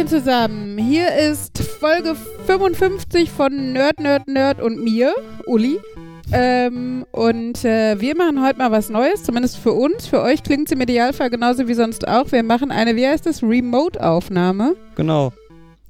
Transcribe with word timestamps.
Hallöchen 0.00 0.08
zusammen. 0.08 0.78
Hier 0.78 1.14
ist 1.14 1.58
Folge 1.58 2.16
55 2.46 3.30
von 3.30 3.72
Nerd, 3.74 4.00
Nerd, 4.00 4.28
Nerd 4.28 4.62
und 4.62 4.82
mir, 4.82 5.14
Uli. 5.46 5.78
Ähm, 6.32 7.04
und 7.12 7.64
äh, 7.66 8.00
wir 8.00 8.16
machen 8.16 8.42
heute 8.42 8.58
mal 8.58 8.70
was 8.70 8.88
Neues, 8.88 9.24
zumindest 9.24 9.58
für 9.58 9.72
uns. 9.72 10.06
Für 10.06 10.22
euch 10.22 10.42
klingt 10.42 10.68
es 10.68 10.72
im 10.72 10.80
Idealfall 10.80 11.28
genauso 11.28 11.68
wie 11.68 11.74
sonst 11.74 12.08
auch. 12.08 12.32
Wir 12.32 12.42
machen 12.42 12.70
eine, 12.70 12.96
wie 12.96 13.06
heißt 13.06 13.26
das, 13.26 13.42
Remote-Aufnahme. 13.42 14.74
Genau. 14.94 15.32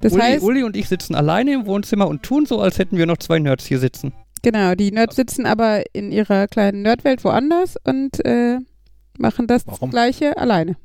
Das 0.01 0.11
Uli, 0.13 0.21
heißt, 0.21 0.43
Uli 0.43 0.63
und 0.63 0.75
ich 0.75 0.89
sitzen 0.89 1.15
alleine 1.15 1.53
im 1.53 1.65
Wohnzimmer 1.65 2.07
und 2.07 2.23
tun 2.23 2.45
so, 2.45 2.59
als 2.59 2.79
hätten 2.79 2.97
wir 2.97 3.05
noch 3.05 3.17
zwei 3.17 3.39
Nerds 3.39 3.65
hier 3.65 3.79
sitzen. 3.79 4.11
genau, 4.41 4.75
die 4.75 4.91
Nerds 4.91 5.15
sitzen 5.15 5.45
aber 5.45 5.83
in 5.93 6.11
ihrer 6.11 6.47
kleinen 6.47 6.81
Nerdwelt 6.81 7.23
woanders 7.23 7.75
und 7.85 8.25
äh, 8.25 8.57
machen 9.17 9.47
das 9.47 9.65
Warum? 9.67 9.89
Gleiche 9.89 10.37
alleine. 10.37 10.75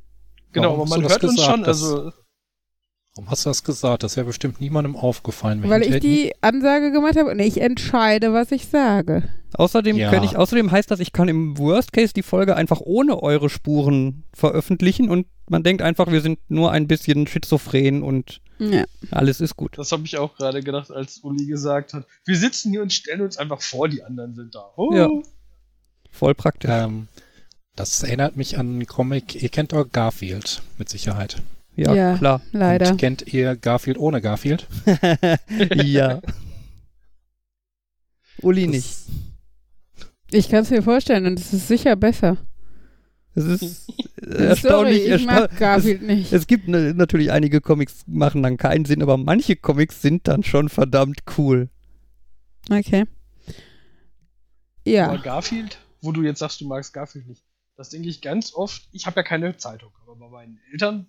Genau, 0.52 0.73
Warum 0.73 0.88
man 0.88 1.02
hört 1.02 1.24
uns 1.24 1.43
schon, 1.43 1.65
also 1.65 2.12
Warum 3.16 3.30
hast 3.30 3.47
du 3.47 3.51
das 3.51 3.65
gesagt? 3.65 4.02
Das 4.02 4.16
wäre 4.16 4.27
bestimmt 4.27 4.61
niemandem 4.61 4.95
aufgefallen. 4.95 5.62
wenn 5.62 5.70
Weil 5.70 5.83
ich 5.83 6.01
die 6.01 6.33
Ansage 6.43 6.93
gemacht 6.93 7.16
habe 7.16 7.30
und 7.30 7.38
ich 7.38 7.61
entscheide, 7.62 8.34
was 8.34 8.52
ich 8.52 8.66
sage. 8.69 9.23
Außerdem, 9.55 9.97
Ja. 9.97 10.11
kann 10.11 10.23
ich, 10.23 10.37
außerdem 10.37 10.70
heißt 10.70 10.91
das, 10.91 11.01
ich 11.01 11.12
kann 11.12 11.29
im 11.29 11.57
Worst 11.57 11.95
Case 11.95 12.12
die 12.12 12.23
Folge 12.23 12.57
einfach 12.57 12.80
ohne 12.83 13.23
eure 13.23 13.49
Spuren 13.49 14.24
veröffentlichen 14.35 15.09
und 15.09 15.27
man 15.49 15.63
denkt 15.63 15.80
einfach, 15.80 16.10
wir 16.13 16.21
sind 16.21 16.38
nur 16.49 16.73
ein 16.73 16.87
bisschen 16.88 17.27
schizophren 17.27 18.02
und 18.02 18.43
Ja. 18.59 18.85
alles 19.10 19.40
ist 19.40 19.57
gut. 19.57 19.79
das 19.79 19.93
habe 19.93 20.02
ich 20.05 20.18
auch 20.18 20.37
gerade 20.37 20.62
gedacht, 20.62 20.90
als 20.90 21.18
Uli 21.21 21.46
gesagt 21.46 21.95
hat. 21.95 22.05
Wir 22.27 22.37
sitzen 22.37 22.71
hier 22.71 22.83
und 22.83 22.93
stellen 22.93 23.23
uns 23.23 23.38
einfach 23.38 23.62
vor, 23.62 23.88
die 23.88 24.02
anderen 24.05 24.35
sind 24.35 24.55
da. 24.55 24.73
Oh. 24.77 24.93
Ja. 24.95 25.09
Voll 26.10 26.35
praktisch. 26.35 26.71
Ähm, 26.71 27.09
das 27.77 28.02
erinnert 28.02 28.37
mich 28.37 28.59
an 28.59 28.66
einen 28.74 28.87
Comic. 28.87 29.40
Ihr 29.43 29.49
kennt 29.49 29.73
doch 29.73 29.85
Garfield 29.90 30.60
mit 30.77 30.90
Sicherheit. 30.90 31.37
Ja, 31.77 31.95
Ja. 31.95 32.16
klar. 32.19 32.41
Leider. 32.52 32.91
Und 32.93 32.96
kennt 32.99 33.32
ihr 33.32 33.55
Garfield 33.57 33.99
ohne 33.99 34.21
Garfield? 34.21 34.66
ja. 35.74 36.21
Uli 38.43 38.66
nicht. 38.66 38.96
Ich 40.30 40.49
kann 40.49 40.63
es 40.63 40.71
mir 40.71 40.83
vorstellen 40.83 41.27
und 41.27 41.38
es 41.38 41.52
ist 41.52 41.68
sicher 41.68 41.96
besser. 41.96 42.37
Es 43.35 43.45
ist 43.45 43.88
äh, 43.91 43.93
Sorry, 44.27 44.46
erstaunlich. 44.49 45.05
ich 45.05 45.10
ersta 45.10 45.27
mag 45.33 45.57
Garfield 45.59 46.02
nicht. 46.02 46.33
es, 46.33 46.41
es 46.43 46.46
gibt 46.46 46.68
ne, 46.68 46.95
natürlich 46.95 47.30
einige 47.30 47.60
Comics, 47.60 48.05
machen 48.07 48.43
dann 48.43 48.57
keinen 48.57 48.85
Sinn, 48.87 49.02
aber 49.02 49.16
manche 49.18 49.57
Comics 49.57 50.01
sind 50.02 50.27
dann 50.29 50.43
schon 50.43 50.68
verdammt 50.68 51.21
cool. 51.38 51.68
Okay. 52.71 53.05
Aber 53.49 54.90
Ja. 54.90 55.16
Garfield, 55.16 55.79
wo 56.01 56.13
du 56.13 56.23
jetzt 56.23 56.38
sagst, 56.40 56.61
du 56.61 56.66
magst 56.66 56.93
Garfield 56.93 57.27
nicht, 57.27 57.45
das 57.77 57.90
denke 57.90 58.09
ich 58.09 58.21
ganz 58.23 58.55
oft. 58.55 58.88
Ich 58.93 59.07
habe 59.07 59.16
ja 59.21 59.23
keine 59.23 59.57
Zeitung, 59.57 59.93
aber 60.02 60.16
bei 60.16 60.29
meinen 60.29 60.59
Eltern, 60.73 61.07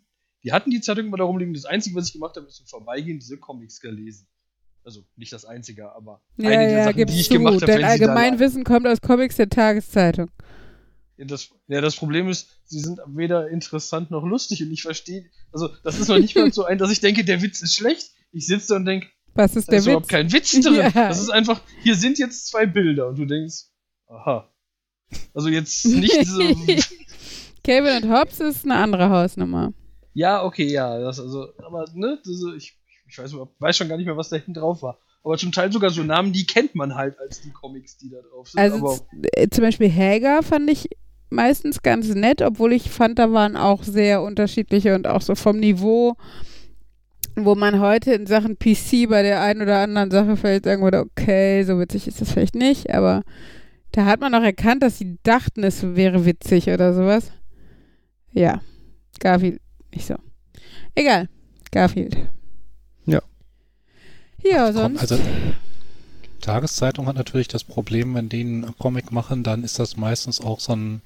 die 0.48 0.54
hatten 0.54 0.70
die 0.72 0.80
Zeitung 0.80 1.08
immer 1.08 1.18
da 1.18 1.26
rumliegen. 1.26 1.54
Das 1.54 1.66
Einzige, 1.66 1.94
was 1.98 2.08
ich 2.08 2.14
gemacht 2.14 2.38
habe, 2.38 2.48
ist 2.48 2.62
im 2.62 2.68
Vorbeigehen 2.68 3.20
diese 3.20 3.38
Comics 3.38 3.82
gelesen. 3.82 4.28
Also 4.86 5.04
nicht 5.18 5.34
das 5.34 5.44
Einzige, 5.44 5.92
aber 5.92 6.22
Ja, 6.38 6.52
einige 6.52 6.72
ja, 6.78 6.84
Sachen, 6.86 7.06
die 7.06 7.20
ich 7.20 7.28
zu. 7.28 7.34
gemacht 7.34 7.62
habe. 7.62 7.82
Da 7.82 7.88
Allgemeinwissen 7.88 8.64
kommt 8.64 8.88
aus 8.88 9.02
Comics 9.02 9.36
der 9.36 9.50
Tageszeitung. 9.50 10.32
Ja, 11.18 11.26
das, 11.26 11.50
ja, 11.68 11.82
das 11.82 11.98
Problem 11.98 12.30
ist, 12.30 12.48
sie 12.64 12.80
sind 12.80 13.00
weder 13.08 13.50
interessant 13.50 14.10
noch 14.10 14.24
lustig 14.24 14.64
und 14.64 14.72
ich 14.72 14.84
verstehe, 14.84 15.26
also 15.52 15.68
das 15.84 16.00
ist 16.00 16.08
noch 16.08 16.18
nicht 16.18 16.34
mal 16.38 16.54
so 16.54 16.64
ein, 16.64 16.78
dass 16.78 16.92
ich 16.92 17.02
denke, 17.02 17.26
der 17.26 17.42
Witz 17.42 17.62
ist 17.62 17.76
schlecht. 17.76 18.12
Ich 18.32 18.48
sitze 18.48 18.70
da 18.70 18.76
und 18.78 18.86
denke, 18.86 19.08
Was 19.34 19.58
ist 19.58 19.68
da 19.68 19.72
der 19.72 19.80
ist 19.80 19.86
überhaupt 19.88 20.06
Witz? 20.06 20.12
kein 20.12 20.32
Witz 20.32 20.52
drin. 20.52 20.74
Ja. 20.76 20.90
Das 20.92 21.20
ist 21.20 21.30
einfach, 21.32 21.60
hier 21.84 21.96
sind 21.96 22.18
jetzt 22.20 22.48
zwei 22.48 22.66
Bilder 22.66 23.10
und 23.10 23.18
du 23.20 23.26
denkst, 23.26 23.66
aha. 24.08 24.50
Also 25.34 25.50
jetzt 25.50 25.86
nicht 25.86 26.26
so, 26.26 26.40
Calvin 27.66 28.04
und 28.04 28.10
Hobbes 28.14 28.40
ist 28.40 28.64
eine 28.64 28.76
andere 28.76 29.10
Hausnummer. 29.10 29.74
Ja, 30.18 30.44
okay, 30.44 30.66
ja, 30.66 30.98
das 31.00 31.20
also, 31.20 31.50
aber 31.60 31.86
ne, 31.94 32.18
diese, 32.26 32.56
ich, 32.56 32.76
ich 33.08 33.20
weiß, 33.20 33.36
weiß 33.60 33.78
schon 33.78 33.88
gar 33.88 33.98
nicht 33.98 34.08
mehr, 34.08 34.18
was 34.18 34.30
da 34.30 34.38
hinten 34.38 34.56
drauf 34.56 34.82
war. 34.82 34.98
Aber 35.24 35.38
zum 35.38 35.52
Teil 35.52 35.72
sogar 35.72 35.92
so 35.92 36.02
Namen, 36.02 36.34
die 36.34 36.48
kennt 36.48 36.74
man 36.74 36.96
halt 36.96 37.20
als 37.20 37.42
die 37.42 37.52
Comics, 37.52 37.98
die 37.98 38.10
da 38.10 38.18
drauf 38.28 38.50
sind. 38.50 38.60
Also 38.60 39.00
äh, 39.34 39.48
zum 39.50 39.64
Beispiel 39.64 39.94
Hager 39.94 40.42
fand 40.42 40.72
ich 40.72 40.90
meistens 41.30 41.84
ganz 41.84 42.08
nett, 42.16 42.42
obwohl 42.42 42.74
ich 42.74 42.90
fand, 42.90 43.20
da 43.20 43.32
waren 43.32 43.56
auch 43.56 43.84
sehr 43.84 44.24
unterschiedliche 44.24 44.96
und 44.96 45.06
auch 45.06 45.22
so 45.22 45.36
vom 45.36 45.60
Niveau, 45.60 46.16
wo 47.36 47.54
man 47.54 47.80
heute 47.80 48.14
in 48.14 48.26
Sachen 48.26 48.58
PC 48.58 49.08
bei 49.08 49.22
der 49.22 49.44
einen 49.44 49.62
oder 49.62 49.82
anderen 49.82 50.10
Sache 50.10 50.36
vielleicht 50.36 50.66
sagen 50.66 50.82
würde, 50.82 51.02
okay, 51.02 51.62
so 51.64 51.80
witzig 51.80 52.08
ist 52.08 52.22
das 52.22 52.32
vielleicht 52.32 52.56
nicht, 52.56 52.92
aber 52.92 53.24
da 53.92 54.06
hat 54.06 54.20
man 54.20 54.34
auch 54.34 54.42
erkannt, 54.42 54.82
dass 54.82 54.98
sie 54.98 55.20
dachten, 55.22 55.64
es 55.64 55.96
wäre 55.96 56.26
witzig 56.26 56.70
oder 56.70 56.96
sowas. 56.96 57.32
Ja, 58.32 58.62
Garfield, 59.20 59.62
nicht 59.94 60.06
so. 60.08 60.16
Egal, 60.96 61.30
Garfield. 61.72 62.18
Ja. 63.06 63.22
Ja, 64.44 64.66
Komm, 64.72 64.98
sonst. 64.98 65.00
also 65.02 65.20
Tageszeitung 66.42 67.08
hat 67.08 67.16
natürlich 67.16 67.48
das 67.48 67.64
Problem, 67.64 68.14
wenn 68.16 68.30
die 68.30 68.42
einen 68.42 68.78
Comic 68.78 69.12
machen, 69.12 69.44
dann 69.44 69.64
ist 69.64 69.80
das 69.80 69.98
meistens 69.98 70.40
auch 70.40 70.60
so 70.60 70.76
ein, 70.76 71.02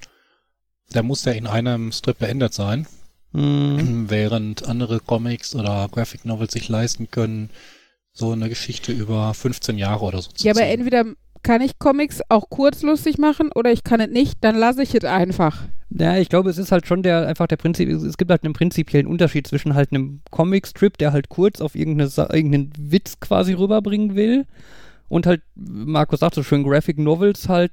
der 0.94 1.02
muss 1.02 1.24
ja 1.24 1.32
in 1.32 1.46
einem 1.46 1.92
Strip 1.92 2.18
beendet 2.18 2.54
sein, 2.54 2.86
Hm. 3.32 4.06
während 4.10 4.64
andere 4.68 5.00
Comics 5.00 5.54
oder 5.54 5.88
Graphic 5.90 6.24
Novels 6.26 6.52
sich 6.52 6.68
leisten 6.68 7.10
können, 7.10 7.48
so 8.12 8.32
eine 8.32 8.50
Geschichte 8.50 8.92
über 8.92 9.32
15 9.32 9.78
Jahre 9.78 10.04
oder 10.04 10.20
so 10.20 10.30
zu 10.32 10.46
Ja, 10.46 10.52
aber 10.52 10.64
entweder 10.66 11.04
kann 11.42 11.60
ich 11.60 11.78
Comics 11.78 12.20
auch 12.28 12.48
kurzlustig 12.50 13.18
machen 13.18 13.50
oder 13.54 13.72
ich 13.72 13.84
kann 13.84 14.00
es 14.00 14.10
nicht, 14.10 14.38
dann 14.42 14.56
lasse 14.56 14.82
ich 14.82 14.94
es 14.94 15.04
einfach. 15.04 15.62
Ja, 15.90 16.16
ich 16.16 16.28
glaube, 16.28 16.48
es 16.48 16.58
ist 16.58 16.72
halt 16.72 16.86
schon 16.86 17.02
der 17.02 17.26
einfach 17.26 17.46
der 17.46 17.56
Prinzip, 17.56 17.88
es 17.88 18.16
gibt 18.16 18.30
halt 18.30 18.44
einen 18.44 18.54
prinzipiellen 18.54 19.06
Unterschied 19.06 19.46
zwischen 19.46 19.74
halt 19.74 19.92
einem 19.92 20.20
Comicstrip, 20.30 20.96
der 20.96 21.12
halt 21.12 21.28
kurz 21.28 21.60
auf 21.60 21.74
irgendeine, 21.74 22.10
irgendeinen 22.32 22.72
Witz 22.78 23.20
quasi 23.20 23.52
rüberbringen 23.52 24.14
will 24.14 24.46
und 25.08 25.26
halt, 25.26 25.42
Markus 25.54 26.20
sagt 26.20 26.34
so 26.34 26.42
schön, 26.42 26.64
Graphic 26.64 26.98
Novels 26.98 27.48
halt, 27.48 27.72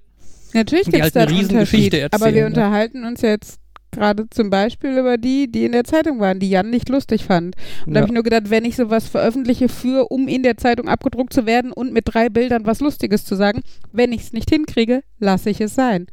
Natürlich 0.54 0.86
gibt 0.86 0.98
es 0.98 1.02
halt 1.04 1.16
da 1.16 1.22
eine 1.22 1.30
einen 1.30 1.38
Riesengeschichte 1.38 1.98
Unterschied, 1.98 2.14
aber 2.14 2.26
wir 2.34 2.42
erzählen, 2.42 2.44
ne? 2.44 2.48
unterhalten 2.48 3.06
uns 3.06 3.22
jetzt 3.22 3.60
gerade 3.92 4.30
zum 4.30 4.50
Beispiel 4.50 4.98
über 4.98 5.18
die, 5.18 5.52
die 5.52 5.66
in 5.66 5.72
der 5.72 5.84
Zeitung 5.84 6.20
waren, 6.20 6.40
die 6.40 6.50
Jan 6.50 6.70
nicht 6.70 6.90
lustig 6.90 7.26
fand. 7.26 7.56
Und 7.86 7.94
da 7.94 8.00
ja, 8.00 8.02
habe 8.02 8.12
ich 8.12 8.14
nur 8.14 8.24
gedacht, 8.24 8.50
wenn 8.50 8.66
ich 8.66 8.76
sowas 8.76 9.08
veröffentliche 9.08 9.70
für, 9.70 10.12
um 10.12 10.28
in 10.28 10.44
der 10.44 10.58
Zeitung 10.58 10.88
abgedruckt 10.88 11.34
zu 11.34 11.46
werden 11.46 11.72
und 11.72 11.94
mit 11.94 12.14
drei 12.14 12.30
Bildern 12.30 12.66
was 12.66 12.80
Lustiges 12.80 13.26
zu 13.26 13.36
sagen, 13.36 13.62
wenn 13.92 14.12
ich 14.12 14.22
es 14.22 14.34
nicht 14.34 14.50
hinkriege, 14.50 15.02
lasse 15.20 15.50
ich 15.50 15.62
es 15.62 15.76
sein. 15.76 16.08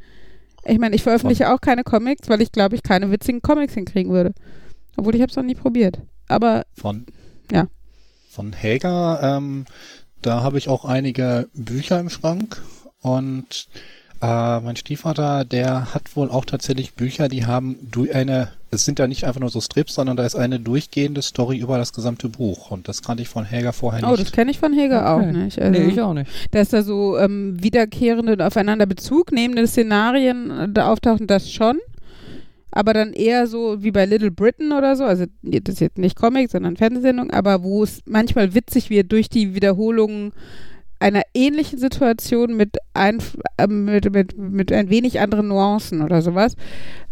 Ich 0.65 0.79
meine, 0.79 0.95
ich 0.95 1.03
veröffentliche 1.03 1.51
auch 1.53 1.61
keine 1.61 1.83
Comics, 1.83 2.27
weil 2.29 2.41
ich 2.41 2.51
glaube, 2.51 2.75
ich 2.75 2.83
keine 2.83 3.09
witzigen 3.09 3.41
Comics 3.41 3.73
hinkriegen 3.73 4.11
würde. 4.11 4.33
Obwohl 4.97 5.15
ich 5.15 5.21
habe 5.21 5.29
es 5.29 5.35
noch 5.35 5.43
nie 5.43 5.55
probiert. 5.55 5.99
Aber 6.27 6.63
Von, 6.73 7.05
Ja. 7.51 7.67
Von 8.29 8.53
Hager, 8.53 9.19
ähm, 9.23 9.65
da 10.21 10.43
habe 10.43 10.57
ich 10.57 10.67
auch 10.67 10.83
einige 10.83 11.47
Bücher 11.53 11.99
im 11.99 12.09
Schrank 12.09 12.61
und 13.01 13.67
äh, 14.21 14.59
mein 14.59 14.75
Stiefvater, 14.75 15.45
der 15.45 15.93
hat 15.93 16.15
wohl 16.15 16.29
auch 16.29 16.45
tatsächlich 16.45 16.93
Bücher, 16.93 17.27
die 17.27 17.45
haben 17.45 17.77
eine, 18.13 18.49
es 18.71 18.85
sind 18.85 18.99
ja 18.99 19.07
nicht 19.07 19.25
einfach 19.25 19.39
nur 19.39 19.49
so 19.49 19.61
Strips, 19.61 19.95
sondern 19.95 20.17
da 20.17 20.25
ist 20.25 20.35
eine 20.35 20.59
durchgehende 20.59 21.21
Story 21.21 21.57
über 21.57 21.77
das 21.77 21.93
gesamte 21.93 22.29
Buch 22.29 22.71
und 22.71 22.87
das 22.87 23.01
kannte 23.03 23.23
ich 23.23 23.29
von 23.29 23.49
Hager 23.49 23.73
vorher 23.73 24.03
Oh, 24.07 24.11
das 24.11 24.19
nicht. 24.19 24.33
kenne 24.33 24.51
ich 24.51 24.59
von 24.59 24.73
Heger 24.73 25.15
Okay. 25.15 25.27
auch 25.29 25.31
nicht. 25.31 25.59
Also, 25.61 25.79
nee, 25.79 25.89
ich 25.89 26.01
auch 26.01 26.13
nicht. 26.13 26.29
Dass 26.51 26.69
da 26.69 26.83
so 26.83 27.17
ähm, 27.17 27.61
wiederkehrende 27.61 28.33
und 28.33 28.41
aufeinander 28.41 28.85
Bezug 28.85 29.31
nehmende 29.31 29.67
Szenarien 29.67 30.51
äh, 30.51 30.67
da 30.69 30.91
auftauchen, 30.91 31.27
das 31.27 31.51
schon. 31.51 31.77
Aber 32.71 32.93
dann 32.93 33.13
eher 33.13 33.47
so 33.47 33.81
wie 33.81 33.91
bei 33.91 34.05
Little 34.05 34.29
Britain 34.29 34.71
oder 34.71 34.95
so, 34.95 35.03
also 35.05 35.25
das 35.41 35.75
ist 35.75 35.79
jetzt 35.79 35.97
nicht 35.97 36.15
Comic, 36.15 36.51
sondern 36.51 36.77
Fernsehsendung, 36.77 37.31
aber 37.31 37.63
wo 37.63 37.81
es 37.83 38.01
manchmal 38.05 38.53
witzig 38.53 38.89
wird 38.89 39.11
durch 39.11 39.29
die 39.29 39.55
Wiederholungen 39.55 40.31
einer 40.99 41.21
ähnlichen 41.33 41.79
Situation 41.79 42.55
mit 42.55 42.77
ein, 42.93 43.19
äh, 43.57 43.67
mit, 43.67 44.11
mit, 44.11 44.37
mit 44.37 44.71
ein 44.71 44.89
wenig 44.89 45.19
anderen 45.19 45.47
Nuancen 45.47 46.01
oder 46.01 46.21
sowas. 46.21 46.55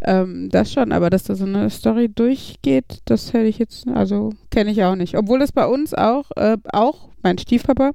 Ähm, 0.02 0.50
das 0.50 0.72
schon, 0.72 0.92
aber 0.92 1.10
dass 1.10 1.24
da 1.24 1.36
so 1.36 1.46
eine 1.46 1.70
Story 1.70 2.10
durchgeht, 2.10 3.02
das 3.06 3.34
hätte 3.34 3.48
ich 3.48 3.60
jetzt, 3.60 3.88
also 3.88 4.32
kenne 4.50 4.72
ich 4.72 4.84
auch 4.84 4.96
nicht. 4.96 5.18
Obwohl 5.18 5.42
es 5.42 5.52
bei 5.52 5.66
uns 5.66 5.94
auch, 5.94 6.32
äh, 6.36 6.58
auch 6.72 7.10
mein 7.22 7.38
Stiefpapa, 7.38 7.92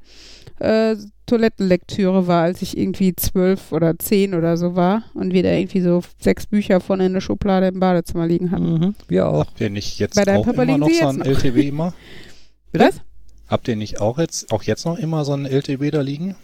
äh, 0.60 0.96
Toilettenlektüre 1.26 2.26
war, 2.26 2.42
als 2.42 2.60
ich 2.60 2.76
irgendwie 2.76 3.14
zwölf 3.14 3.70
oder 3.70 3.96
zehn 3.98 4.34
oder 4.34 4.56
so 4.56 4.74
war 4.74 5.04
und 5.14 5.32
wir 5.32 5.44
da 5.44 5.50
irgendwie 5.50 5.80
so 5.80 6.02
sechs 6.18 6.46
Bücher 6.46 6.80
vorne 6.80 7.06
in 7.06 7.12
der 7.12 7.20
Schublade 7.20 7.68
im 7.68 7.78
Badezimmer 7.78 8.26
liegen 8.26 8.50
hatten. 8.50 8.72
Mhm. 8.72 8.94
Wir 9.06 9.28
auch. 9.28 9.46
Habt 9.46 9.60
ihr 9.60 9.70
nicht 9.70 10.00
jetzt 10.00 10.16
Bei 10.16 10.24
deinem 10.24 10.40
auch 10.40 10.44
Papa 10.46 10.64
immer 10.64 10.78
noch 10.78 10.88
so 10.88 10.92
jetzt 10.92 11.04
ein. 11.04 11.22
LTB 11.22 11.68
immer? 11.68 11.94
Was? 12.72 13.00
Habt 13.50 13.66
ihr 13.66 13.74
nicht 13.74 14.00
auch 14.00 14.18
jetzt, 14.18 14.52
auch 14.52 14.62
jetzt 14.62 14.86
noch 14.86 14.96
immer 14.96 15.24
so 15.24 15.32
ein 15.32 15.44
LTB 15.44 15.90
da 15.90 16.02
liegen? 16.02 16.36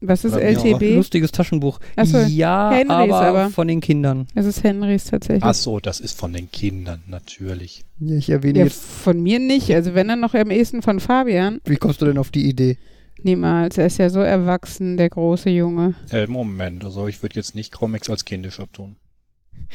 Was 0.00 0.24
ist 0.24 0.34
Oder 0.34 0.42
LTB? 0.42 0.94
Lustiges 0.94 1.32
Taschenbuch. 1.32 1.80
So, 2.04 2.18
ja, 2.18 2.70
Henrys 2.70 2.90
aber, 2.90 3.20
aber. 3.22 3.50
von 3.50 3.66
den 3.66 3.80
Kindern. 3.80 4.28
Das 4.34 4.46
ist 4.46 4.62
Henrys 4.62 5.06
tatsächlich. 5.06 5.42
Ach 5.42 5.54
so, 5.54 5.80
das 5.80 6.00
ist 6.00 6.16
von 6.16 6.32
den 6.32 6.50
Kindern, 6.50 7.02
natürlich. 7.08 7.84
Ja, 7.98 8.16
ich 8.16 8.30
erwähne 8.30 8.60
ja, 8.60 8.64
jetzt. 8.66 8.80
von 8.80 9.20
mir 9.20 9.40
nicht. 9.40 9.74
Also 9.74 9.94
wenn 9.94 10.06
dann 10.06 10.20
noch 10.20 10.34
am 10.34 10.50
ehesten 10.50 10.82
von 10.82 11.00
Fabian. 11.00 11.60
Wie 11.64 11.76
kommst 11.76 12.02
du 12.02 12.04
denn 12.06 12.18
auf 12.18 12.30
die 12.30 12.46
Idee? 12.46 12.78
Niemals. 13.22 13.78
Er 13.78 13.86
ist 13.86 13.98
ja 13.98 14.10
so 14.10 14.20
erwachsen, 14.20 14.98
der 14.98 15.08
große 15.08 15.50
Junge. 15.50 15.94
Äh, 16.10 16.26
Moment, 16.26 16.84
also 16.84 17.08
ich 17.08 17.22
würde 17.22 17.36
jetzt 17.36 17.54
nicht 17.54 17.72
Comics 17.72 18.10
als 18.10 18.24
kindisch 18.24 18.60
abtun. 18.60 18.96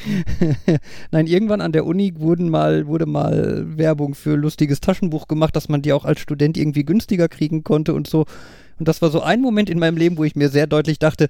Nein, 1.10 1.26
irgendwann 1.26 1.60
an 1.60 1.72
der 1.72 1.86
Uni 1.86 2.14
wurden 2.16 2.48
mal, 2.48 2.86
wurde 2.86 3.06
mal 3.06 3.64
Werbung 3.76 4.14
für 4.14 4.36
lustiges 4.36 4.80
Taschenbuch 4.80 5.28
gemacht, 5.28 5.54
dass 5.54 5.68
man 5.68 5.82
die 5.82 5.92
auch 5.92 6.04
als 6.04 6.20
Student 6.20 6.56
irgendwie 6.56 6.84
günstiger 6.84 7.28
kriegen 7.28 7.62
konnte 7.64 7.94
und 7.94 8.06
so. 8.06 8.26
Und 8.78 8.88
das 8.88 9.02
war 9.02 9.10
so 9.10 9.20
ein 9.20 9.40
Moment 9.40 9.70
in 9.70 9.78
meinem 9.78 9.96
Leben, 9.96 10.18
wo 10.18 10.24
ich 10.24 10.34
mir 10.34 10.48
sehr 10.48 10.66
deutlich 10.66 10.98
dachte, 10.98 11.28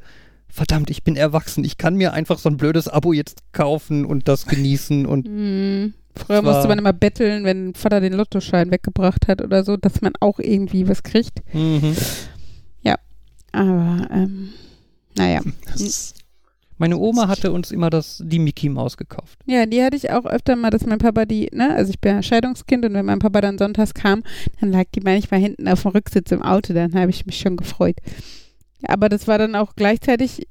verdammt, 0.49 0.90
ich 0.90 1.02
bin 1.02 1.16
erwachsen, 1.16 1.64
ich 1.64 1.78
kann 1.78 1.96
mir 1.96 2.12
einfach 2.12 2.38
so 2.38 2.49
ein 2.49 2.56
blödes 2.56 2.88
Abo 2.88 3.12
jetzt 3.12 3.40
kaufen 3.52 4.04
und 4.04 4.28
das 4.28 4.46
genießen 4.46 5.06
und 5.06 5.26
Hm. 5.28 5.94
Früher 6.14 6.43
musste 6.43 6.69
man 6.69 6.78
immer 6.78 6.93
betteln, 6.93 7.44
wenn 7.44 7.72
Vater 7.72 8.00
den 8.02 8.12
Lottoschein 8.12 8.70
weggebracht 8.70 9.28
hat 9.28 9.40
oder 9.40 9.64
so, 9.64 9.78
dass 9.78 10.02
man 10.02 10.12
auch 10.20 10.38
irgendwie 10.38 10.87
was 10.87 11.02
kriegt. 11.04 11.40
mhm. 11.54 11.96
Aber, 13.52 14.08
ähm, 14.10 14.50
naja. 15.14 15.40
Das 15.66 15.81
ist, 15.81 16.14
meine 16.82 16.99
Oma 16.99 17.29
hatte 17.29 17.52
uns 17.52 17.70
immer 17.70 17.90
das, 17.90 18.20
die 18.26 18.40
Mickey 18.40 18.69
Maus 18.69 18.96
gekauft. 18.96 19.38
Ja, 19.46 19.67
die 19.67 19.84
hatte 19.84 19.96
ich 19.96 20.11
auch 20.11 20.25
öfter 20.25 20.56
mal, 20.56 20.70
dass 20.70 20.84
mein 20.84 20.99
Papa 20.99 21.26
die, 21.26 21.49
ne, 21.52 21.73
also 21.73 21.90
ich 21.90 22.00
bin 22.00 22.17
ja 22.17 22.23
Scheidungskind 22.25 22.84
und 22.84 22.94
wenn 22.94 23.06
mein 23.06 23.20
Papa 23.20 23.40
dann 23.40 23.56
sonntags 23.56 23.94
kam, 23.94 24.25
dann 24.61 24.73
lag 24.73 24.87
die 24.93 25.00
manchmal 25.00 25.38
hinten 25.38 25.69
auf 25.69 25.82
dem 25.82 25.93
Rücksitz 25.93 26.32
im 26.32 26.43
Auto, 26.43 26.75
dann 26.75 26.93
habe 26.94 27.11
ich 27.11 27.25
mich 27.25 27.38
schon 27.38 27.56
gefreut. 27.56 27.99
Aber 28.82 29.08
das 29.08 29.29
war 29.29 29.38
dann 29.38 29.55
auch 29.55 29.76
gleichzeitig, 29.76 30.49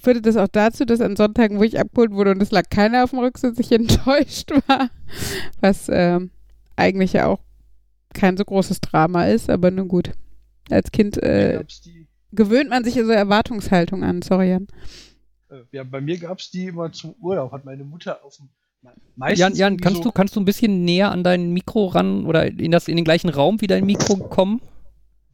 führte 0.00 0.22
das 0.22 0.36
auch 0.36 0.46
dazu, 0.46 0.84
dass 0.84 1.00
an 1.00 1.16
Sonntagen, 1.16 1.58
wo 1.58 1.64
ich 1.64 1.80
abgeholt 1.80 2.12
wurde 2.12 2.30
und 2.30 2.40
es 2.40 2.52
lag 2.52 2.70
keiner 2.70 3.02
auf 3.02 3.10
dem 3.10 3.18
Rücksitz, 3.18 3.58
ich 3.58 3.72
enttäuscht 3.72 4.52
war. 4.68 4.88
Was 5.60 5.88
ähm, 5.88 6.30
eigentlich 6.76 7.14
ja 7.14 7.26
auch 7.26 7.40
kein 8.14 8.36
so 8.36 8.44
großes 8.44 8.80
Drama 8.82 9.24
ist, 9.24 9.50
aber 9.50 9.72
nun 9.72 9.88
gut. 9.88 10.12
Als 10.70 10.92
Kind 10.92 11.20
äh, 11.20 11.64
gewöhnt 12.30 12.70
man 12.70 12.84
sich 12.84 12.94
so 12.94 13.10
Erwartungshaltung 13.10 14.04
an, 14.04 14.22
sorry 14.22 14.50
Jan. 14.50 14.68
Äh, 15.52 15.64
ja, 15.72 15.84
bei 15.84 16.00
mir 16.00 16.18
gab 16.18 16.38
es 16.38 16.50
die 16.50 16.66
immer 16.66 16.92
zum 16.92 17.14
Urlaub, 17.20 17.52
hat 17.52 17.64
meine 17.64 17.84
Mutter 17.84 18.24
auf 18.24 18.36
dem. 18.36 18.48
Meistens 19.14 19.38
Jan, 19.38 19.54
Jan 19.54 19.76
kannst, 19.76 19.98
so, 19.98 20.02
du, 20.04 20.12
kannst 20.12 20.34
du 20.34 20.40
ein 20.40 20.44
bisschen 20.44 20.84
näher 20.84 21.12
an 21.12 21.22
dein 21.22 21.52
Mikro 21.52 21.86
ran 21.86 22.26
oder 22.26 22.46
in, 22.46 22.72
das, 22.72 22.88
in 22.88 22.96
den 22.96 23.04
gleichen 23.04 23.28
Raum 23.28 23.60
wie 23.60 23.68
dein 23.68 23.84
Mikro 23.86 24.16
kommen? 24.16 24.60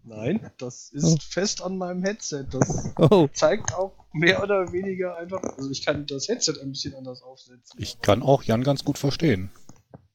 Nein, 0.05 0.51
das 0.59 0.91
ist 0.91 1.05
Oh. 1.05 1.17
fest 1.21 1.63
an 1.63 1.79
meinem 1.79 2.03
Headset. 2.03 2.45
Das 2.51 2.93
Oh, 2.99 3.27
zeigt 3.33 3.75
auch 3.75 3.93
mehr 4.13 4.43
oder 4.43 4.71
weniger 4.73 5.17
einfach. 5.17 5.43
Also 5.57 5.71
ich 5.71 5.85
kann 5.85 6.05
das 6.07 6.29
Headset 6.29 6.55
ein 6.63 6.71
bisschen 6.73 6.95
anders 6.95 7.23
aufsetzen. 7.23 7.79
ich 7.81 8.01
kann 8.03 8.23
auch 8.23 8.43
Jan 8.43 8.63
ganz 8.65 8.85
gut 8.85 8.99
verstehen. 8.99 9.51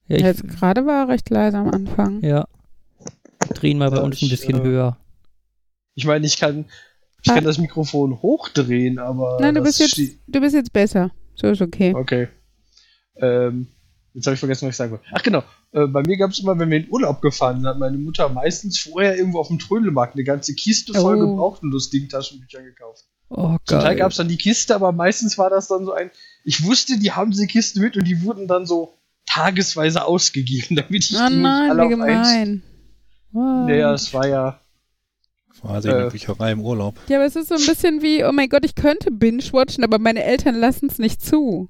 ja, 0.08 0.18
ich, 0.18 0.22
Jetzt 0.24 0.48
gerade 0.48 0.86
war 0.86 1.06
er 1.06 1.10
recht 1.10 1.30
leise 1.32 1.58
am 1.58 1.70
Anfang. 1.70 2.22
ja. 2.24 2.48
Drehen 3.56 3.78
mal 3.80 3.90
bei 3.92 4.02
uns 4.02 4.22
ein 4.22 4.30
bisschen 4.30 4.62
äh, 4.62 4.64
höher. 4.64 4.98
Ich 5.96 6.06
meine, 6.06 6.26
ich 6.26 6.38
kann, 6.40 6.66
ich 7.24 7.32
Ah. 7.32 7.36
kann 7.36 7.44
das 7.44 7.58
Mikrofon 7.58 8.22
hochdrehen, 8.22 9.00
aber. 9.00 9.38
Nein, 9.40 9.56
du 9.56 9.62
bist 9.64 9.80
jetzt, 9.80 9.98
du 10.28 10.40
bist 10.42 10.54
jetzt 10.56 10.74
besser. 10.74 11.12
So 11.36 11.48
ist 11.48 11.62
okay. 11.62 11.94
Okay. 11.96 12.28
Ähm, 13.18 13.68
jetzt 14.14 14.26
habe 14.28 14.34
ich 14.34 14.40
vergessen, 14.40 14.68
was 14.68 14.74
ich 14.74 14.78
sagen 14.78 14.92
wollte. 14.92 15.06
Ach 15.14 15.24
genau, 15.24 15.44
äh, 15.72 15.88
bei 15.88 16.02
mir 16.06 16.18
gab 16.18 16.32
es 16.32 16.40
immer, 16.40 16.58
wenn 16.60 16.70
wir 16.70 16.78
in 16.78 16.90
Urlaub 16.90 17.22
gefahren 17.22 17.58
sind, 17.58 17.68
hat 17.68 17.80
meine 17.80 17.98
Mutter 17.98 18.30
meistens 18.30 18.80
vorher 18.80 19.18
irgendwo 19.18 19.40
auf 19.40 19.48
dem 19.48 19.60
Trödelmarkt 19.60 20.16
eine 20.16 20.24
ganze 20.24 20.54
Kiste 20.56 20.94
voll 20.94 21.18
Oh. 21.22 21.28
gebrauchten 21.32 21.72
lustigen 21.72 22.10
Taschenbüchern 22.10 22.66
gekauft. 22.66 23.06
Oh, 23.30 23.58
Zum 23.66 23.80
Teil 23.80 23.96
gab 23.96 24.12
es 24.12 24.18
dann 24.18 24.28
die 24.28 24.38
Kiste, 24.38 24.76
aber 24.76 24.92
meistens 24.92 25.38
war 25.40 25.50
das 25.50 25.68
dann 25.68 25.86
so 25.86 25.94
ein. 25.94 26.12
Ich 26.44 26.64
wusste, 26.66 27.00
die 27.00 27.12
haben 27.14 27.32
diese 27.32 27.48
Kiste 27.48 27.80
mit 27.80 27.98
und 27.98 28.04
die 28.08 28.22
wurden 28.24 28.48
dann 28.48 28.66
so 28.68 28.94
tagesweise 29.26 30.06
ausgegeben, 30.06 30.76
damit 30.76 31.10
ich 31.10 31.16
Oh 31.16 31.28
die 31.30 31.34
nicht 31.36 31.42
nein, 31.44 31.70
alle 31.72 31.90
wie 31.90 31.94
eins. 32.02 32.30
gemein. 32.30 32.64
Naja, 33.32 33.94
es 33.94 34.14
war 34.14 34.28
ja. 34.28 34.60
Quasi 35.62 35.88
in 35.90 35.96
Äh. 35.96 35.98
der 36.00 36.10
Bücherei 36.10 36.52
im 36.52 36.62
Urlaub. 36.62 36.96
Ja, 37.08 37.18
aber 37.18 37.26
es 37.26 37.36
ist 37.36 37.50
so 37.50 37.56
ein 37.56 37.66
bisschen 37.66 38.02
wie, 38.02 38.24
oh 38.26 38.32
mein 38.32 38.50
Gott, 38.50 38.66
ich 38.66 38.76
könnte 38.76 39.12
binge-watchen, 39.12 39.84
aber 39.84 40.00
meine 40.00 40.24
Eltern 40.24 40.56
lassen 40.56 40.88
es 40.90 40.98
nicht 41.00 41.24
zu. 41.24 41.70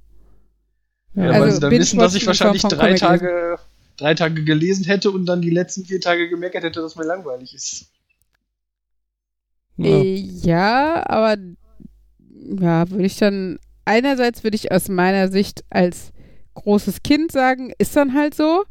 ja 1.14 1.26
Also 1.30 1.40
weil 1.42 1.52
sie 1.52 1.60
dann 1.60 1.72
wissen, 1.72 2.00
dass 2.00 2.16
ich 2.16 2.26
wahrscheinlich 2.26 2.62
drei 2.64 2.70
Comic 2.78 2.92
lesen. 2.92 3.00
Tage, 3.06 3.60
drei 3.98 4.14
Tage 4.16 4.44
gelesen 4.44 4.86
hätte 4.86 5.12
und 5.12 5.26
dann 5.26 5.42
die 5.42 5.50
letzten 5.52 5.86
vier 5.86 6.02
Tage 6.02 6.30
gemeckert 6.30 6.64
hätte, 6.64 6.82
dass 6.82 6.96
mir 6.96 7.06
langweilig 7.06 7.54
ist. 7.54 7.92
Ja. 9.78 9.88
Äh, 9.88 10.16
ja, 10.16 11.04
aber 11.08 11.38
ja, 12.60 12.90
würde 12.90 13.06
ich 13.06 13.18
dann, 13.18 13.60
einerseits 13.86 14.44
würde 14.44 14.56
ich 14.56 14.72
aus 14.72 14.90
meiner 14.90 15.30
Sicht 15.30 15.64
als 15.70 16.12
großes 16.56 17.02
Kind 17.04 17.32
sagen, 17.32 17.74
ist 17.78 17.96
dann 17.96 18.14
halt 18.14 18.36
so. 18.36 18.64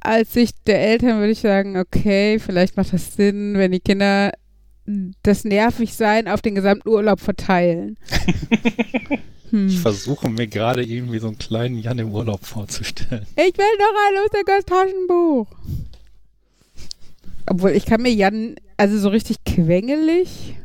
Als 0.00 0.32
Sicht 0.32 0.56
der 0.66 0.80
Eltern 0.80 1.18
würde 1.18 1.32
ich 1.32 1.40
sagen, 1.40 1.76
okay, 1.76 2.38
vielleicht 2.38 2.76
macht 2.76 2.92
das 2.92 3.14
Sinn, 3.14 3.54
wenn 3.56 3.72
die 3.72 3.80
Kinder 3.80 4.32
das 5.22 5.44
Nervigsein 5.44 6.28
auf 6.28 6.40
den 6.40 6.54
gesamten 6.54 6.88
Urlaub 6.88 7.20
verteilen. 7.20 7.98
hm. 9.50 9.68
Ich 9.68 9.80
versuche 9.80 10.30
mir 10.30 10.46
gerade 10.46 10.82
irgendwie 10.82 11.18
so 11.18 11.28
einen 11.28 11.38
kleinen 11.38 11.78
Jan 11.78 11.98
im 11.98 12.12
Urlaub 12.12 12.44
vorzustellen. 12.44 13.26
Ich 13.36 13.58
will 13.58 13.66
noch 13.78 13.94
ein 14.08 14.22
lustiges 14.22 14.64
Taschenbuch. 14.64 15.46
Obwohl, 17.50 17.70
ich 17.70 17.84
kann 17.84 18.02
mir 18.02 18.12
Jan, 18.12 18.56
also 18.76 18.98
so 18.98 19.08
richtig 19.08 19.44
quengelig, 19.44 20.56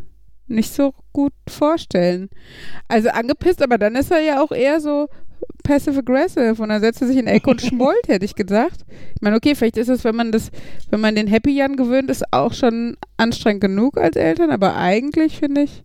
nicht 0.48 0.74
so 0.74 0.94
gut 1.12 1.34
vorstellen. 1.48 2.30
Also 2.88 3.10
angepisst, 3.10 3.62
aber 3.62 3.78
dann 3.78 3.96
ist 3.96 4.12
er 4.12 4.22
ja 4.22 4.42
auch 4.42 4.52
eher 4.52 4.80
so 4.80 5.08
passive-aggressive 5.64 6.62
und 6.62 6.70
dann 6.70 6.82
setzt 6.82 7.02
er 7.02 7.08
sich 7.08 7.18
in 7.18 7.28
Ecke 7.28 7.50
und 7.50 7.62
schmollt, 7.62 8.08
hätte 8.08 8.26
ich 8.26 8.36
gesagt. 8.36 8.86
Ich 9.16 9.22
meine, 9.22 9.36
okay, 9.36 9.56
vielleicht 9.56 9.78
ist 9.78 9.90
es, 9.90 10.04
wenn 10.04 10.16
man 10.16 10.32
das, 10.32 10.52
wenn 10.90 11.00
man 11.02 11.16
den 11.16 11.28
Happy 11.28 11.52
Jan 11.56 11.76
gewöhnt 11.76 12.10
ist, 12.10 12.24
auch 12.32 12.54
schon 12.54 12.98
anstrengend 13.18 13.62
genug 13.62 13.98
als 13.98 14.16
Eltern, 14.16 14.52
aber 14.52 14.76
eigentlich 14.76 15.38
finde 15.38 15.64
ich, 15.64 15.84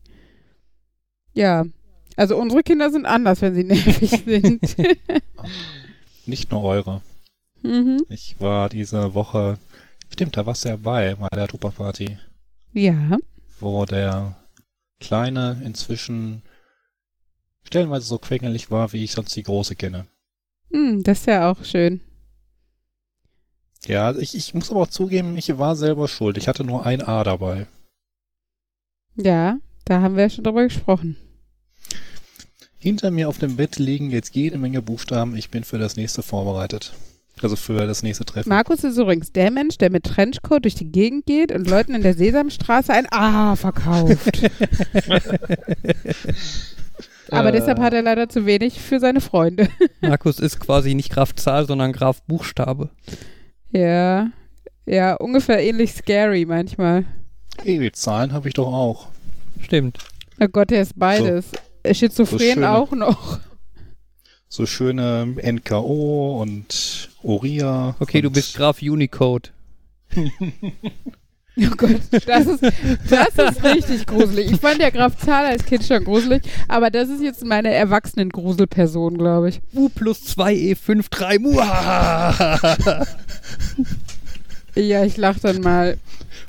ja. 1.35 1.65
Also 2.17 2.37
unsere 2.37 2.63
Kinder 2.65 2.91
sind 2.91 3.07
anders, 3.07 3.43
wenn 3.43 3.55
sie 3.55 3.63
nervig 3.65 4.11
sind. 4.25 4.61
Nicht 6.27 6.51
nur 6.51 6.63
eure. 6.65 7.01
mhm. 7.63 8.03
Ich 8.09 8.37
war 8.41 8.69
diese 8.69 9.15
Woche, 9.15 9.59
stimmt, 10.13 10.37
da 10.37 10.45
warst 10.47 10.65
du 10.65 10.71
ja 10.71 10.77
bei, 10.77 11.15
bei 11.15 11.29
der 11.29 11.49
Tupperparty, 11.49 12.19
Ja. 12.73 13.17
wo 13.61 13.85
der 13.85 14.35
Kleine 15.01 15.63
inzwischen 15.65 16.43
stellenweise 17.69 18.07
so 18.07 18.19
quengelig 18.19 18.71
war, 18.71 18.93
wie 18.93 19.05
ich 19.05 19.13
sonst 19.13 19.37
die 19.37 19.43
Große 19.43 19.77
kenne. 19.77 20.07
Hm, 20.71 21.03
das 21.03 21.21
ist 21.21 21.27
ja 21.27 21.51
auch 21.51 21.65
schön. 21.65 22.01
Ja, 23.87 24.15
ich, 24.17 24.35
ich 24.35 24.55
muss 24.55 24.71
aber 24.71 24.83
auch 24.83 24.89
zugeben, 24.89 25.37
ich 25.37 25.57
war 25.57 25.77
selber 25.77 26.09
schuld. 26.09 26.37
Ich 26.37 26.49
hatte 26.49 26.65
nur 26.65 26.85
ein 26.85 27.03
A 27.03 27.23
dabei. 27.23 27.67
Ja, 29.15 29.59
da 29.85 30.01
haben 30.01 30.17
wir 30.17 30.25
ja 30.25 30.31
schon 30.31 30.45
drüber 30.45 30.65
gesprochen. 30.65 31.17
Hinter 32.79 33.11
mir 33.11 33.29
auf 33.29 33.39
dem 33.39 33.57
Bett 33.57 33.79
liegen 33.79 34.11
jetzt 34.11 34.35
jede 34.35 34.59
Menge 34.59 34.83
Buchstaben. 34.83 35.37
Ich 35.37 35.51
bin 35.51 35.65
für 35.65 35.79
das 35.79 35.97
nächste 35.97 36.23
vorbereitet. 36.23 36.95
Also 37.43 37.57
für 37.57 37.87
das 37.87 38.03
nächste 38.03 38.25
Treffen. 38.25 38.49
Markus 38.49 38.85
ist 38.85 38.97
übrigens 38.97 39.33
der 39.33 39.51
Mensch, 39.51 39.79
der 39.79 39.91
mit 39.91 40.05
Trenchcoat 40.05 40.65
durch 40.65 40.75
die 40.75 40.91
Gegend 40.91 41.27
geht 41.27 41.53
und 41.53 41.69
Leuten 41.69 41.95
in 41.95 42.03
der 42.03 42.15
Sesamstraße 42.15 42.93
ein 42.93 43.07
A 43.11 43.57
verkauft. 43.57 44.43
Aber 47.31 47.49
Äh, 47.51 47.53
deshalb 47.53 47.79
hat 47.81 47.93
er 47.93 48.03
leider 48.03 48.29
zu 48.29 48.47
wenig 48.47 48.81
für 48.81 49.01
seine 49.01 49.21
Freunde. 49.21 49.69
Markus 50.01 50.41
ist 50.41 50.61
quasi 50.61 50.95
nicht 50.95 51.11
Graf 51.13 51.35
Zahl, 51.35 51.67
sondern 51.67 51.93
Graf 51.93 52.23
Buchstabe. 52.23 52.91
Ja. 53.71 54.29
Ja, 54.87 55.15
ungefähr 55.17 55.63
ähnlich 55.63 55.93
scary 55.93 56.47
manchmal. 56.47 57.05
Ey, 57.65 57.93
Zahlen 57.93 58.33
habe 58.33 58.49
ich 58.49 58.55
doch 58.55 58.73
auch. 58.73 59.09
Stimmt. 59.61 59.99
Oh 60.41 60.49
Gott, 60.49 60.73
er 60.73 60.83
ist 60.83 60.99
beides. 60.99 61.47
Schizophren 61.93 62.39
So 62.39 62.45
schöne- 62.55 62.71
auch 62.71 62.93
noch. 62.93 63.41
So 64.49 64.65
schöne 64.67 65.35
NKO 65.43 66.41
und 66.41 67.11
Oria. 67.23 67.95
Okay, 68.01 68.23
du 68.23 68.29
und 68.29 68.35
bist 68.35 68.55
Graf 68.57 68.81
Unicode. 68.83 69.51
Oh 71.61 71.75
Gott, 71.77 72.01
das 72.25 72.47
ist, 72.47 72.63
das 73.11 73.35
ist 73.37 73.65
richtig 73.65 74.07
gruselig. 74.07 74.49
Ich 74.53 74.61
fand 74.61 74.81
ja 74.81 74.91
Graf 74.91 75.17
Zahl 75.17 75.45
als 75.45 75.65
Kind 75.65 75.83
schon 75.83 76.05
gruselig, 76.05 76.43
aber 76.69 76.89
das 76.89 77.09
ist 77.09 77.21
jetzt 77.21 77.45
meine 77.45 77.75
Erwachsenen-Gruselperson, 77.75 79.19
glaube 79.19 79.49
ich. 79.49 79.61
U 79.75 79.89
plus 79.89 80.23
2 80.23 80.55
E5 80.55 81.07
3 81.11 81.39
Muah. 81.41 83.05
Ja, 84.77 85.05
ich 85.05 85.17
lach 85.17 85.41
dann 85.41 85.61
mal 85.61 85.99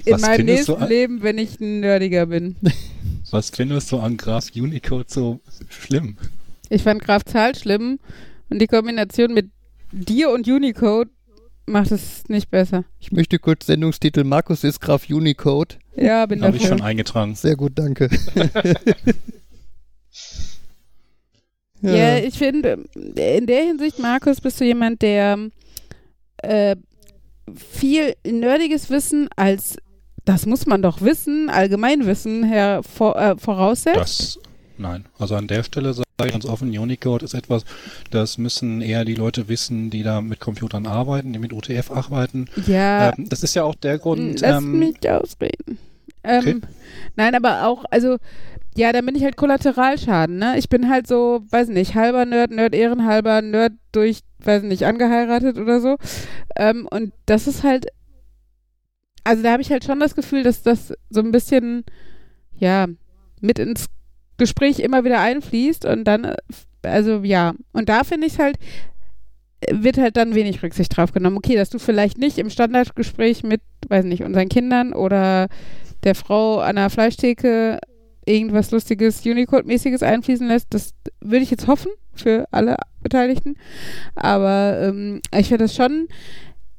in 0.06 0.14
Was 0.14 0.22
meinem 0.22 0.46
du 0.46 0.54
nächsten 0.54 0.74
an- 0.76 0.90
Leben, 0.90 1.24
wenn 1.24 1.40
ich 1.40 1.60
ein 1.60 1.80
Nerdiger 1.80 2.28
bin. 2.28 2.56
Was 3.32 3.50
findest 3.50 3.92
du 3.92 3.98
an 3.98 4.16
Graf 4.16 4.50
Unicode 4.56 5.06
so 5.08 5.40
schlimm? 5.70 6.18
Ich 6.70 6.84
fand 6.84 7.02
Graf 7.02 7.24
Zahl 7.26 7.56
schlimm 7.56 8.00
und 8.50 8.60
die 8.60 8.68
Kombination 8.68 9.34
mit 9.34 9.50
dir 9.92 10.30
und 10.30 10.48
Unicode 10.48 11.10
macht 11.66 11.92
es 11.92 12.28
nicht 12.30 12.50
besser. 12.50 12.86
Ich 13.00 13.12
möchte 13.12 13.40
kurz 13.40 13.66
Sendungstitel 13.66 14.24
Markus 14.24 14.64
ist 14.64 14.80
Graf 14.80 15.10
Unicode. 15.10 15.76
Ja, 15.96 16.26
bin 16.26 16.44
Habe 16.44 16.58
ich 16.58 16.68
schon 16.68 16.82
eingetragen. 16.82 17.36
Sehr 17.36 17.56
gut, 17.56 17.74
danke. 17.76 18.10
Ja, 21.82 22.18
ich 22.18 22.38
finde, 22.38 22.84
in 22.94 23.48
der 23.48 23.64
Hinsicht, 23.64 24.00
Markus, 24.00 24.42
bist 24.42 24.60
du 24.60 24.66
jemand, 24.66 25.02
der 25.02 25.38
äh, 26.40 26.76
viel 27.56 28.16
nerdiges 28.26 28.90
Wissen 28.90 29.30
als 29.38 29.78
das 30.26 30.46
muss 30.46 30.68
man 30.68 30.84
doch 30.84 31.02
wissen, 31.02 31.50
Allgemeinwissen 31.50 32.44
her, 32.44 32.82
vor, 32.84 33.16
äh, 33.16 33.36
voraussetzt. 33.38 33.98
Das, 33.98 34.40
Nein. 34.80 35.06
Also 35.20 35.36
an 35.36 35.48
der 35.48 35.64
Stelle 35.64 35.94
sage 35.94 36.08
ich 36.26 36.32
ganz 36.32 36.46
offen, 36.46 36.76
Unicode 36.78 37.24
ist 37.24 37.34
etwas, 37.34 37.66
das 38.12 38.38
müssen 38.38 38.82
eher 38.82 39.04
die 39.04 39.14
Leute 39.14 39.50
wissen, 39.50 39.90
die 39.90 40.04
da 40.04 40.22
mit 40.22 40.40
Computern 40.40 40.88
arbeiten, 40.88 41.34
die 41.34 41.40
mit 41.40 41.52
UTF 41.52 41.92
arbeiten. 41.92 42.46
Ja, 42.66 43.14
Ähm, 43.18 43.28
das 43.28 43.44
ist 43.44 43.56
ja 43.56 43.64
auch 43.64 43.76
der 43.76 44.00
Grund. 44.00 44.40
lass 44.40 44.64
ähm, 44.64 44.80
mich 44.80 45.10
ausreden. 45.10 45.78
Ähm, 46.24 46.40
okay. 46.40 46.62
Nein, 47.18 47.36
aber 47.36 47.68
auch, 47.68 47.84
also, 47.92 48.18
ja, 48.76 48.94
dann 48.94 49.06
bin 49.06 49.16
ich 49.16 49.24
halt 49.24 49.36
Kollateralschaden, 49.36 50.38
ne? 50.38 50.58
Ich 50.58 50.70
bin 50.70 50.90
halt 50.90 51.08
so, 51.08 51.42
weiß 51.50 51.68
nicht, 51.70 51.96
halber 51.96 52.26
Nerd, 52.26 52.52
Nerd 52.52 52.74
ehrenhalber, 52.74 53.42
Nerd 53.42 53.74
durch, 53.92 54.22
weiß 54.40 54.64
nicht, 54.64 54.84
angeheiratet 54.86 55.58
oder 55.58 55.82
so. 55.82 55.98
Ähm, 56.56 56.88
und 56.90 57.12
das 57.26 57.48
ist 57.48 57.64
halt, 57.64 57.88
also 59.26 59.44
da 59.44 59.52
habe 59.52 59.62
ich 59.62 59.72
halt 59.72 59.84
schon 59.84 60.00
das 60.00 60.16
Gefühl, 60.16 60.44
dass 60.44 60.64
das 60.64 60.94
so 61.10 61.20
ein 61.20 61.32
bisschen, 61.34 61.84
ja, 62.58 62.88
mit 63.42 63.60
ins 63.60 63.88
Gespräch 64.40 64.80
immer 64.80 65.04
wieder 65.04 65.20
einfließt 65.20 65.86
und 65.86 66.06
dann, 66.06 66.24
äh, 66.24 66.36
also 66.82 67.22
ja, 67.24 67.54
und 67.74 67.90
da 67.90 68.04
finde 68.04 68.26
ich 68.26 68.40
halt, 68.40 68.58
wird 69.72 69.98
halt 69.98 70.18
dann 70.18 70.36
wenig 70.36 70.64
Rücksicht 70.64 70.96
drauf 70.96 71.12
genommen. 71.12 71.38
Okay, 71.38 71.56
dass 71.56 71.70
du 71.70 71.80
vielleicht 71.80 72.18
nicht 72.18 72.38
im 72.38 72.50
Standardgespräch 72.50 73.44
mit, 73.44 73.62
weiß 73.88 74.06
nicht, 74.06 74.24
unseren 74.24 74.50
Kindern 74.50 74.94
oder 74.94 75.48
der 76.04 76.16
Frau 76.16 76.60
an 76.60 76.78
der 76.78 76.90
Fleischtheke 76.90 77.80
irgendwas 78.26 78.72
Lustiges, 78.72 79.26
Unicode-mäßiges 79.26 80.04
einfließen 80.04 80.48
lässt, 80.48 80.68
das 80.74 80.94
würde 81.20 81.44
ich 81.44 81.52
jetzt 81.52 81.68
hoffen 81.68 81.92
für 82.14 82.48
alle 82.52 82.78
Beteiligten. 83.02 83.56
Aber 84.16 84.80
ähm, 84.82 85.22
ich 85.36 85.48
finde 85.48 85.66
das 85.66 85.76
schon, 85.76 86.08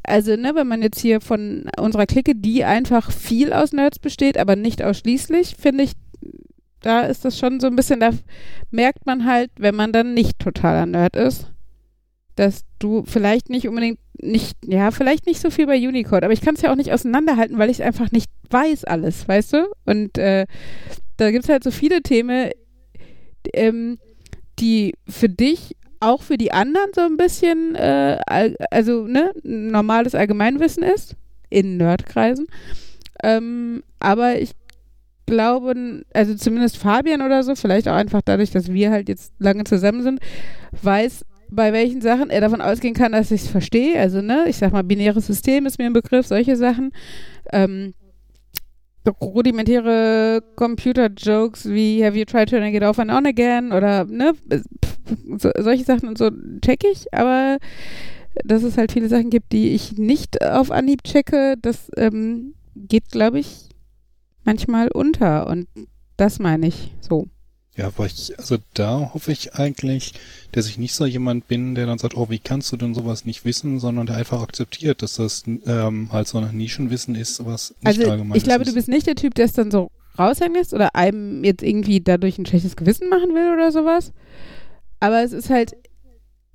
also, 0.02 0.36
ne, 0.36 0.54
wenn 0.54 0.66
man 0.66 0.82
jetzt 0.82 1.00
hier 1.00 1.20
von 1.20 1.64
unserer 1.78 2.06
Clique, 2.06 2.34
die 2.34 2.64
einfach 2.64 3.10
viel 3.10 3.52
aus 3.52 3.72
Nerds 3.72 3.98
besteht, 3.98 4.38
aber 4.38 4.56
nicht 4.56 4.82
ausschließlich, 4.82 5.56
finde 5.58 5.84
ich, 5.84 5.92
da 6.82 7.02
ist 7.02 7.24
das 7.24 7.38
schon 7.38 7.60
so 7.60 7.66
ein 7.66 7.76
bisschen, 7.76 8.00
da 8.00 8.10
merkt 8.70 9.06
man 9.06 9.26
halt, 9.26 9.50
wenn 9.58 9.74
man 9.74 9.92
dann 9.92 10.14
nicht 10.14 10.38
totaler 10.38 10.86
Nerd 10.86 11.16
ist, 11.16 11.50
dass 12.36 12.64
du 12.78 13.04
vielleicht 13.06 13.50
nicht 13.50 13.68
unbedingt 13.68 13.98
nicht, 14.22 14.56
ja, 14.64 14.90
vielleicht 14.90 15.26
nicht 15.26 15.40
so 15.40 15.50
viel 15.50 15.66
bei 15.66 15.76
Unicode, 15.76 16.24
aber 16.24 16.32
ich 16.32 16.40
kann 16.40 16.54
es 16.54 16.62
ja 16.62 16.70
auch 16.70 16.76
nicht 16.76 16.92
auseinanderhalten, 16.92 17.58
weil 17.58 17.70
ich 17.70 17.80
es 17.80 17.86
einfach 17.86 18.10
nicht 18.12 18.30
weiß 18.50 18.84
alles, 18.84 19.26
weißt 19.26 19.54
du? 19.54 19.68
Und 19.86 20.18
äh, 20.18 20.46
da 21.16 21.30
gibt 21.30 21.44
es 21.44 21.50
halt 21.50 21.64
so 21.64 21.70
viele 21.70 22.02
Themen, 22.02 22.50
ähm, 23.54 23.98
die 24.58 24.94
für 25.08 25.28
dich, 25.28 25.76
auch 26.00 26.22
für 26.22 26.38
die 26.38 26.52
anderen 26.52 26.90
so 26.94 27.02
ein 27.02 27.16
bisschen, 27.16 27.74
äh, 27.74 28.18
also 28.70 29.06
ne, 29.06 29.32
normales 29.42 30.14
Allgemeinwissen 30.14 30.82
ist, 30.82 31.16
in 31.50 31.76
Nerdkreisen. 31.76 32.46
Ähm, 33.22 33.82
aber 33.98 34.40
ich 34.40 34.52
glaube, 35.30 36.04
also 36.12 36.34
zumindest 36.34 36.76
Fabian 36.76 37.22
oder 37.22 37.42
so, 37.42 37.54
vielleicht 37.54 37.88
auch 37.88 37.94
einfach 37.94 38.20
dadurch, 38.22 38.50
dass 38.50 38.72
wir 38.72 38.90
halt 38.90 39.08
jetzt 39.08 39.32
lange 39.38 39.64
zusammen 39.64 40.02
sind, 40.02 40.20
weiß, 40.82 41.24
bei 41.48 41.72
welchen 41.72 42.00
Sachen 42.00 42.30
er 42.30 42.40
davon 42.40 42.60
ausgehen 42.60 42.94
kann, 42.94 43.12
dass 43.12 43.30
ich 43.30 43.42
es 43.42 43.48
verstehe. 43.48 43.98
Also, 43.98 44.20
ne, 44.20 44.44
ich 44.48 44.56
sag 44.56 44.72
mal, 44.72 44.84
binäres 44.84 45.26
System 45.26 45.66
ist 45.66 45.78
mir 45.78 45.86
ein 45.86 45.92
Begriff, 45.92 46.26
solche 46.26 46.56
Sachen. 46.56 46.92
Ähm, 47.52 47.94
rudimentäre 49.20 50.42
Computer-Jokes 50.56 51.70
wie 51.70 52.04
Have 52.04 52.16
you 52.18 52.24
tried 52.24 52.50
turning 52.50 52.74
it 52.74 52.82
off 52.82 52.98
and 52.98 53.10
on 53.10 53.26
again 53.26 53.72
oder 53.72 54.04
ne, 54.04 54.32
so, 55.38 55.50
solche 55.58 55.84
Sachen 55.84 56.08
und 56.08 56.18
so 56.18 56.30
check 56.60 56.84
ich, 56.84 57.12
aber 57.12 57.58
dass 58.44 58.62
es 58.62 58.76
halt 58.76 58.92
viele 58.92 59.08
Sachen 59.08 59.30
gibt, 59.30 59.52
die 59.52 59.70
ich 59.70 59.96
nicht 59.96 60.44
auf 60.44 60.70
Anhieb 60.70 61.02
checke, 61.02 61.56
das 61.60 61.90
ähm, 61.96 62.54
geht, 62.76 63.08
glaube 63.10 63.40
ich, 63.40 63.69
manchmal 64.50 64.88
unter 64.88 65.46
und 65.46 65.68
das 66.16 66.40
meine 66.40 66.66
ich 66.66 66.90
so. 67.00 67.28
Ja, 67.76 67.86
aber 67.86 68.06
ich, 68.06 68.36
also 68.36 68.56
da 68.74 69.12
hoffe 69.14 69.30
ich 69.30 69.54
eigentlich, 69.54 70.14
dass 70.50 70.66
ich 70.66 70.76
nicht 70.76 70.92
so 70.92 71.06
jemand 71.06 71.46
bin, 71.46 71.76
der 71.76 71.86
dann 71.86 71.98
sagt, 71.98 72.16
oh, 72.16 72.28
wie 72.30 72.40
kannst 72.40 72.72
du 72.72 72.76
denn 72.76 72.92
sowas 72.92 73.24
nicht 73.24 73.44
wissen, 73.44 73.78
sondern 73.78 74.06
der 74.06 74.16
einfach 74.16 74.42
akzeptiert, 74.42 75.02
dass 75.02 75.14
das 75.14 75.44
ähm, 75.46 76.08
halt 76.10 76.26
so 76.26 76.38
ein 76.38 76.56
Nischenwissen 76.56 77.14
ist, 77.14 77.46
was 77.46 77.76
nicht 77.80 77.86
Also 77.86 78.10
allgemein 78.10 78.36
ich 78.36 78.42
glaube, 78.42 78.62
ist. 78.62 78.70
du 78.70 78.74
bist 78.74 78.88
nicht 78.88 79.06
der 79.06 79.14
Typ, 79.14 79.34
der 79.36 79.44
es 79.44 79.52
dann 79.52 79.70
so 79.70 79.92
raushängen 80.18 80.54
lässt 80.54 80.74
oder 80.74 80.96
einem 80.96 81.44
jetzt 81.44 81.62
irgendwie 81.62 82.00
dadurch 82.00 82.36
ein 82.38 82.44
schlechtes 82.44 82.74
Gewissen 82.74 83.08
machen 83.08 83.32
will 83.34 83.52
oder 83.54 83.70
sowas. 83.70 84.12
Aber 84.98 85.22
es 85.22 85.32
ist 85.32 85.48
halt 85.48 85.76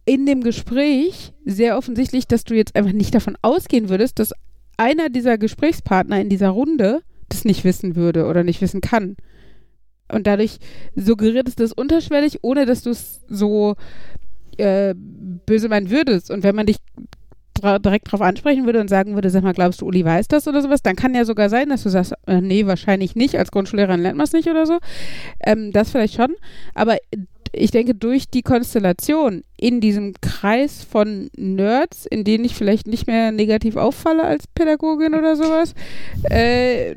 in 0.04 0.26
dem 0.26 0.44
Gespräch 0.44 1.32
sehr 1.46 1.78
offensichtlich, 1.78 2.28
dass 2.28 2.44
du 2.44 2.56
jetzt 2.56 2.76
einfach 2.76 2.92
nicht 2.92 3.16
davon 3.16 3.38
ausgehen 3.42 3.88
würdest, 3.88 4.20
dass 4.20 4.34
einer 4.76 5.10
dieser 5.10 5.38
Gesprächspartner 5.38 6.20
in 6.20 6.28
dieser 6.30 6.50
Runde 6.50 7.02
das 7.30 7.46
nicht 7.46 7.64
wissen 7.64 7.96
würde 7.96 8.26
oder 8.26 8.44
nicht 8.44 8.62
wissen 8.62 8.82
kann. 8.82 9.16
Und 10.12 10.28
dadurch 10.28 10.60
suggeriert 10.96 11.48
es 11.48 11.56
das 11.56 11.74
unterschwellig, 11.74 12.40
ohne 12.44 12.66
dass 12.66 12.84
du 12.84 12.92
es 12.92 13.22
so 13.28 13.76
äh, 14.58 14.94
böse 14.96 15.70
meinen 15.70 15.90
würdest. 15.90 16.30
Und 16.30 16.44
wenn 16.44 16.56
man 16.56 16.68
dich 16.68 16.78
direkt 17.64 18.08
darauf 18.08 18.22
ansprechen 18.22 18.66
würde 18.66 18.82
und 18.82 18.90
sagen 18.90 19.16
würde, 19.16 19.30
sag 19.30 19.44
mal, 19.44 19.54
glaubst 19.54 19.82
du, 19.82 19.86
Uli 19.86 20.04
weiß 20.04 20.28
das 20.28 20.48
oder 20.48 20.62
sowas, 20.62 20.82
dann 20.82 20.96
kann 20.96 21.16
ja 21.16 21.26
sogar 21.26 21.50
sein, 21.50 21.70
dass 21.70 21.84
du 21.84 21.90
sagst, 21.90 22.14
äh, 22.28 22.42
nee, 22.42 22.66
wahrscheinlich 22.66 23.16
nicht, 23.16 23.38
als 23.38 23.50
Grundschullehrerin 23.50 24.02
lernt 24.02 24.18
man 24.18 24.26
es 24.26 24.34
nicht 24.34 24.50
oder 24.50 24.66
so. 24.66 24.80
Ähm, 25.40 25.72
das 25.72 25.90
vielleicht 25.90 26.16
schon. 26.16 26.36
Aber 26.74 26.98
ich 27.56 27.72
denke, 27.72 27.96
durch 27.96 28.30
die 28.30 28.42
Konstellation 28.42 29.44
in 29.58 29.82
diesem 29.82 30.14
Kreis 30.22 30.84
von 30.84 31.30
Nerds, 31.36 32.06
in 32.06 32.24
denen 32.24 32.46
ich 32.46 32.56
vielleicht 32.56 32.88
nicht 32.88 33.08
mehr 33.08 33.32
negativ 33.32 33.76
auffalle 33.76 34.24
als 34.24 34.48
Pädagogin 34.48 35.14
oder 35.16 35.36
sowas, 35.36 35.74
äh, 36.30 36.96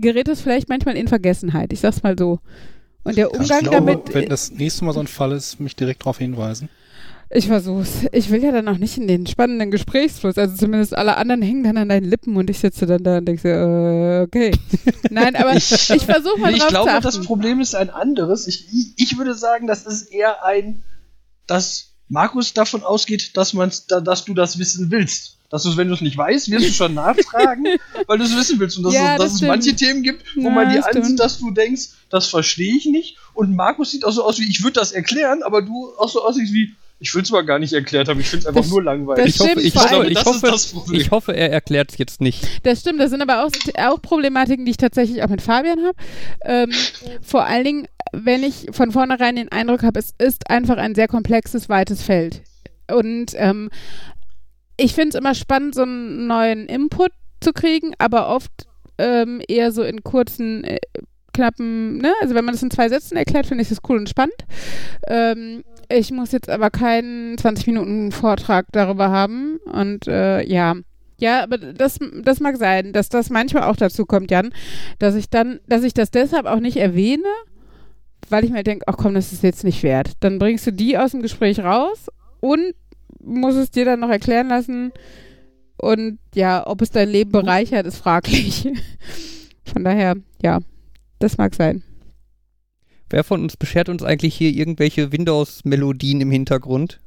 gerät 0.00 0.28
es 0.28 0.40
vielleicht 0.40 0.68
manchmal 0.68 0.96
in 0.96 1.08
Vergessenheit. 1.08 1.72
Ich 1.72 1.80
sag's 1.80 2.02
mal 2.02 2.16
so. 2.18 2.40
Und 3.04 3.16
der 3.16 3.28
Ich 3.32 3.38
Umgang 3.38 3.60
glaube, 3.60 3.76
damit. 3.76 4.14
wenn 4.14 4.28
das 4.28 4.50
nächste 4.52 4.84
Mal 4.84 4.92
so 4.92 5.00
ein 5.00 5.06
Fall 5.06 5.32
ist, 5.32 5.60
mich 5.60 5.76
direkt 5.76 6.02
darauf 6.02 6.18
hinweisen. 6.18 6.68
Ich 7.30 7.46
versuch's. 7.46 8.06
Ich 8.12 8.30
will 8.30 8.42
ja 8.42 8.52
dann 8.52 8.68
auch 8.68 8.78
nicht 8.78 8.96
in 8.96 9.08
den 9.08 9.26
spannenden 9.26 9.70
Gesprächsfluss. 9.70 10.38
Also 10.38 10.56
zumindest 10.56 10.96
alle 10.96 11.16
anderen 11.16 11.42
hängen 11.42 11.64
dann 11.64 11.76
an 11.76 11.88
deinen 11.88 12.08
Lippen 12.08 12.36
und 12.36 12.50
ich 12.50 12.58
sitze 12.58 12.86
dann 12.86 13.02
da 13.02 13.18
und 13.18 13.26
denke 13.26 13.42
so, 13.42 13.48
äh, 13.48 14.22
okay. 14.22 14.52
Nein, 15.10 15.34
aber 15.36 15.56
ich, 15.56 15.90
ich 15.90 16.04
versuche 16.04 16.38
mal 16.38 16.54
ich 16.54 16.66
glaube, 16.66 16.90
das. 17.00 17.20
Problem 17.20 17.60
ist 17.60 17.74
ein 17.74 17.90
anderes. 17.90 18.46
Ich, 18.46 18.66
ich, 18.96 19.18
würde 19.18 19.34
sagen, 19.34 19.66
das 19.66 19.86
ist 19.86 20.12
eher 20.12 20.44
ein, 20.44 20.82
dass 21.46 21.94
Markus 22.08 22.52
davon 22.52 22.82
ausgeht, 22.84 23.36
dass, 23.36 23.54
man's, 23.54 23.86
da, 23.86 24.00
dass 24.00 24.24
du 24.24 24.34
das 24.34 24.58
wissen 24.58 24.90
willst. 24.90 25.38
Dass 25.50 25.62
du, 25.62 25.76
wenn 25.76 25.88
du 25.88 25.94
es 25.94 26.00
nicht 26.00 26.16
weißt, 26.16 26.50
wirst 26.50 26.68
du 26.68 26.72
schon 26.72 26.94
nachfragen, 26.94 27.64
weil 28.06 28.18
du 28.18 28.24
es 28.24 28.36
wissen 28.36 28.58
willst. 28.60 28.76
Und 28.76 28.84
dass, 28.84 28.94
Ja, 28.94 29.14
es, 29.14 29.18
dass 29.18 29.32
das 29.32 29.42
es 29.42 29.48
manche. 29.48 29.74
Themen 29.74 30.02
gibt, 30.02 30.24
wo 30.36 30.48
Ja, 30.48 30.50
man 30.50 30.66
ansieht, 30.66 30.84
stimmt. 30.88 31.20
dass 31.20 31.38
du 31.38 31.50
denkst, 31.50 31.90
das 32.10 32.26
verstehe 32.26 32.76
ich 32.76 32.86
nicht. 32.86 33.16
Und 33.34 33.54
Markus 33.54 33.90
sieht 33.92 34.04
auch 34.04 34.12
so 34.12 34.24
aus 34.24 34.38
wie, 34.38 34.48
ich 34.48 34.62
würde 34.62 34.80
das 34.80 34.92
erklären, 34.92 35.42
aber 35.42 35.62
du 35.62 35.92
auch 35.96 36.08
so 36.08 36.24
aussiehst 36.24 36.52
wie, 36.52 36.74
ich 37.00 37.14
will 37.14 37.22
es 37.22 37.30
mal 37.30 37.44
gar 37.44 37.58
nicht 37.58 37.72
erklärt 37.72 38.08
haben, 38.08 38.20
ich 38.20 38.28
finde 38.28 38.42
es 38.42 38.46
einfach 38.46 38.62
Das- 38.62 38.70
nur 38.70 38.82
langweilig. 38.82 39.24
das 39.24 39.34
Ich 39.34 39.40
hoffe, 39.40 39.50
stimmt, 39.50 39.66
ich, 39.66 39.74
hoffe, 39.74 40.06
ich, 40.06 40.14
Das 40.14 40.26
ist 40.64 40.74
hoffe, 40.74 40.96
ich 40.96 41.10
hoffe, 41.10 41.32
er 41.36 41.50
erklärt 41.52 41.92
es 41.92 41.98
jetzt 41.98 42.20
nicht. 42.20 42.46
Das 42.64 42.80
stimmt, 42.80 43.00
das 43.00 43.10
sind 43.10 43.20
aber 43.22 43.44
auch, 43.44 43.50
auch 43.78 44.00
Problematiken, 44.00 44.64
die 44.64 44.70
ich 44.70 44.76
tatsächlich 44.76 45.22
auch 45.22 45.28
mit 45.28 45.42
Fabian 45.42 45.80
habe. 45.84 45.96
Ähm, 46.44 46.70
vor 47.22 47.44
allen 47.44 47.64
Dingen, 47.64 47.88
wenn 48.12 48.42
ich 48.42 48.68
von 48.70 48.92
vornherein 48.92 49.36
den 49.36 49.50
Eindruck 49.50 49.82
habe, 49.82 49.98
es 49.98 50.14
ist 50.18 50.48
einfach 50.50 50.76
ein 50.76 50.94
sehr 50.94 51.08
komplexes, 51.08 51.68
weites 51.68 52.02
Feld. 52.02 52.42
Und 52.90 53.32
ähm, 53.34 53.70
ich 54.76 54.94
finde 54.94 55.10
es 55.10 55.14
immer 55.14 55.34
spannend, 55.34 55.74
so 55.74 55.82
einen 55.82 56.26
neuen 56.26 56.66
Input 56.66 57.10
zu 57.40 57.52
kriegen, 57.52 57.92
aber 57.98 58.28
oft 58.28 58.50
ähm, 58.98 59.42
eher 59.48 59.72
so 59.72 59.82
in 59.82 60.02
kurzen, 60.04 60.64
äh, 60.64 60.78
knappen, 61.34 61.98
ne? 61.98 62.12
Also 62.22 62.34
wenn 62.34 62.44
man 62.44 62.54
das 62.54 62.62
in 62.62 62.70
zwei 62.70 62.88
Sätzen 62.88 63.16
erklärt, 63.16 63.46
finde 63.46 63.62
ich 63.62 63.68
das 63.68 63.78
cool 63.88 63.98
und 63.98 64.08
spannend. 64.08 64.34
Ähm, 65.06 65.62
ich 65.88 66.10
muss 66.10 66.32
jetzt 66.32 66.48
aber 66.48 66.70
keinen 66.70 67.36
20 67.36 67.66
Minuten 67.66 68.12
Vortrag 68.12 68.66
darüber 68.72 69.10
haben. 69.10 69.58
Und 69.70 70.08
äh, 70.08 70.42
ja. 70.42 70.74
Ja, 71.18 71.42
aber 71.42 71.58
das, 71.58 71.98
das 72.22 72.40
mag 72.40 72.56
sein, 72.56 72.92
dass 72.92 73.08
das 73.08 73.30
manchmal 73.30 73.64
auch 73.64 73.76
dazu 73.76 74.04
kommt, 74.04 74.30
Jan, 74.30 74.52
dass 74.98 75.14
ich 75.14 75.30
dann, 75.30 75.60
dass 75.68 75.84
ich 75.84 75.94
das 75.94 76.10
deshalb 76.10 76.46
auch 76.46 76.58
nicht 76.58 76.76
erwähne, 76.76 77.28
weil 78.28 78.44
ich 78.44 78.50
mir 78.50 78.64
denke, 78.64 78.86
ach 78.88 78.96
komm, 78.96 79.14
das 79.14 79.32
ist 79.32 79.42
jetzt 79.42 79.62
nicht 79.64 79.82
wert. 79.82 80.12
Dann 80.20 80.38
bringst 80.38 80.66
du 80.66 80.72
die 80.72 80.98
aus 80.98 81.12
dem 81.12 81.22
Gespräch 81.22 81.60
raus 81.60 82.08
und 82.40 82.74
musst 83.22 83.58
es 83.58 83.70
dir 83.70 83.84
dann 83.84 84.00
noch 84.00 84.10
erklären 84.10 84.48
lassen. 84.48 84.92
Und 85.76 86.18
ja, 86.34 86.66
ob 86.66 86.82
es 86.82 86.90
dein 86.90 87.08
Leben 87.08 87.30
bereichert, 87.32 87.86
ist 87.86 87.98
fraglich. 87.98 88.68
Von 89.72 89.84
daher, 89.84 90.16
ja, 90.42 90.60
das 91.18 91.38
mag 91.38 91.54
sein. 91.54 91.82
Wer 93.10 93.24
von 93.24 93.42
uns 93.42 93.56
beschert 93.56 93.88
uns 93.88 94.02
eigentlich 94.02 94.34
hier 94.34 94.50
irgendwelche 94.50 95.12
Windows-Melodien 95.12 96.20
im 96.20 96.30
Hintergrund? 96.30 97.00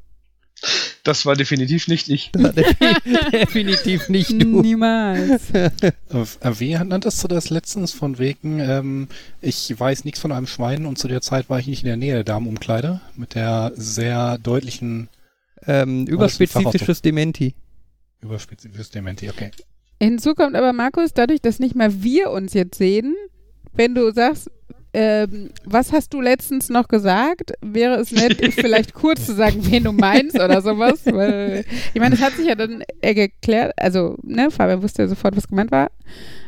Das 1.04 1.26
war 1.26 1.36
definitiv 1.36 1.88
nicht 1.88 2.10
ich. 2.10 2.32
Definitiv 3.32 4.10
nicht 4.10 4.32
du. 4.42 4.62
Niemals. 4.62 5.52
Äh, 5.52 5.72
Wie 6.10 6.74
nanntest 6.74 7.24
du 7.24 7.28
das 7.28 7.50
letztens 7.50 7.94
von 7.94 8.18
wegen, 8.18 8.60
ähm, 8.60 9.08
ich 9.42 9.74
weiß 9.78 10.04
nichts 10.04 10.20
von 10.20 10.32
einem 10.32 10.48
Schwein 10.48 10.86
und 10.86 10.98
zu 10.98 11.08
der 11.08 11.22
Zeit 11.22 11.50
war 11.50 11.60
ich 11.60 11.68
nicht 11.68 11.84
in 11.84 11.88
der 11.88 11.98
Nähe 11.98 12.14
der 12.16 12.24
Damenumkleide 12.24 13.02
mit 13.16 13.36
der 13.36 13.72
sehr 13.76 14.38
deutlichen 14.40 15.10
Ähm, 15.66 16.06
überspezifisches 16.08 17.02
Dementi. 17.02 17.54
überspezifisches 18.22 18.90
Dementi, 18.90 19.30
okay. 19.30 19.52
Hinzu 20.02 20.34
kommt 20.36 20.56
aber, 20.56 20.74
Markus, 20.74 21.14
dadurch, 21.14 21.42
dass 21.42 21.60
nicht 21.60 21.76
mal 21.76 22.04
wir 22.04 22.32
uns 22.32 22.54
jetzt 22.54 22.78
sehen, 22.78 23.16
wenn 23.78 23.96
du 23.96 24.12
sagst, 24.12 24.50
ähm, 24.94 25.52
was 25.64 25.92
hast 25.92 26.14
du 26.14 26.22
letztens 26.22 26.70
noch 26.70 26.88
gesagt? 26.88 27.54
Wäre 27.62 27.96
es 27.96 28.12
nett, 28.12 28.38
vielleicht 28.54 28.94
kurz 28.94 29.26
zu 29.26 29.36
sagen, 29.36 29.60
wen 29.70 29.84
du 29.84 29.92
meinst 29.92 30.36
oder 30.40 30.62
sowas? 30.62 31.02
Weil, 31.06 31.66
ich 31.94 32.02
meine, 32.02 32.16
das 32.16 32.24
hat 32.24 32.34
sich 32.34 32.48
ja 32.48 32.56
dann 32.56 32.84
äh, 33.02 33.14
geklärt. 33.14 33.74
Also, 33.78 34.18
ne, 34.24 34.50
Fabian 34.50 34.82
wusste 34.82 35.04
ja 35.04 35.08
sofort, 35.08 35.36
was 35.38 35.48
gemeint 35.48 35.72
war. 35.72 35.92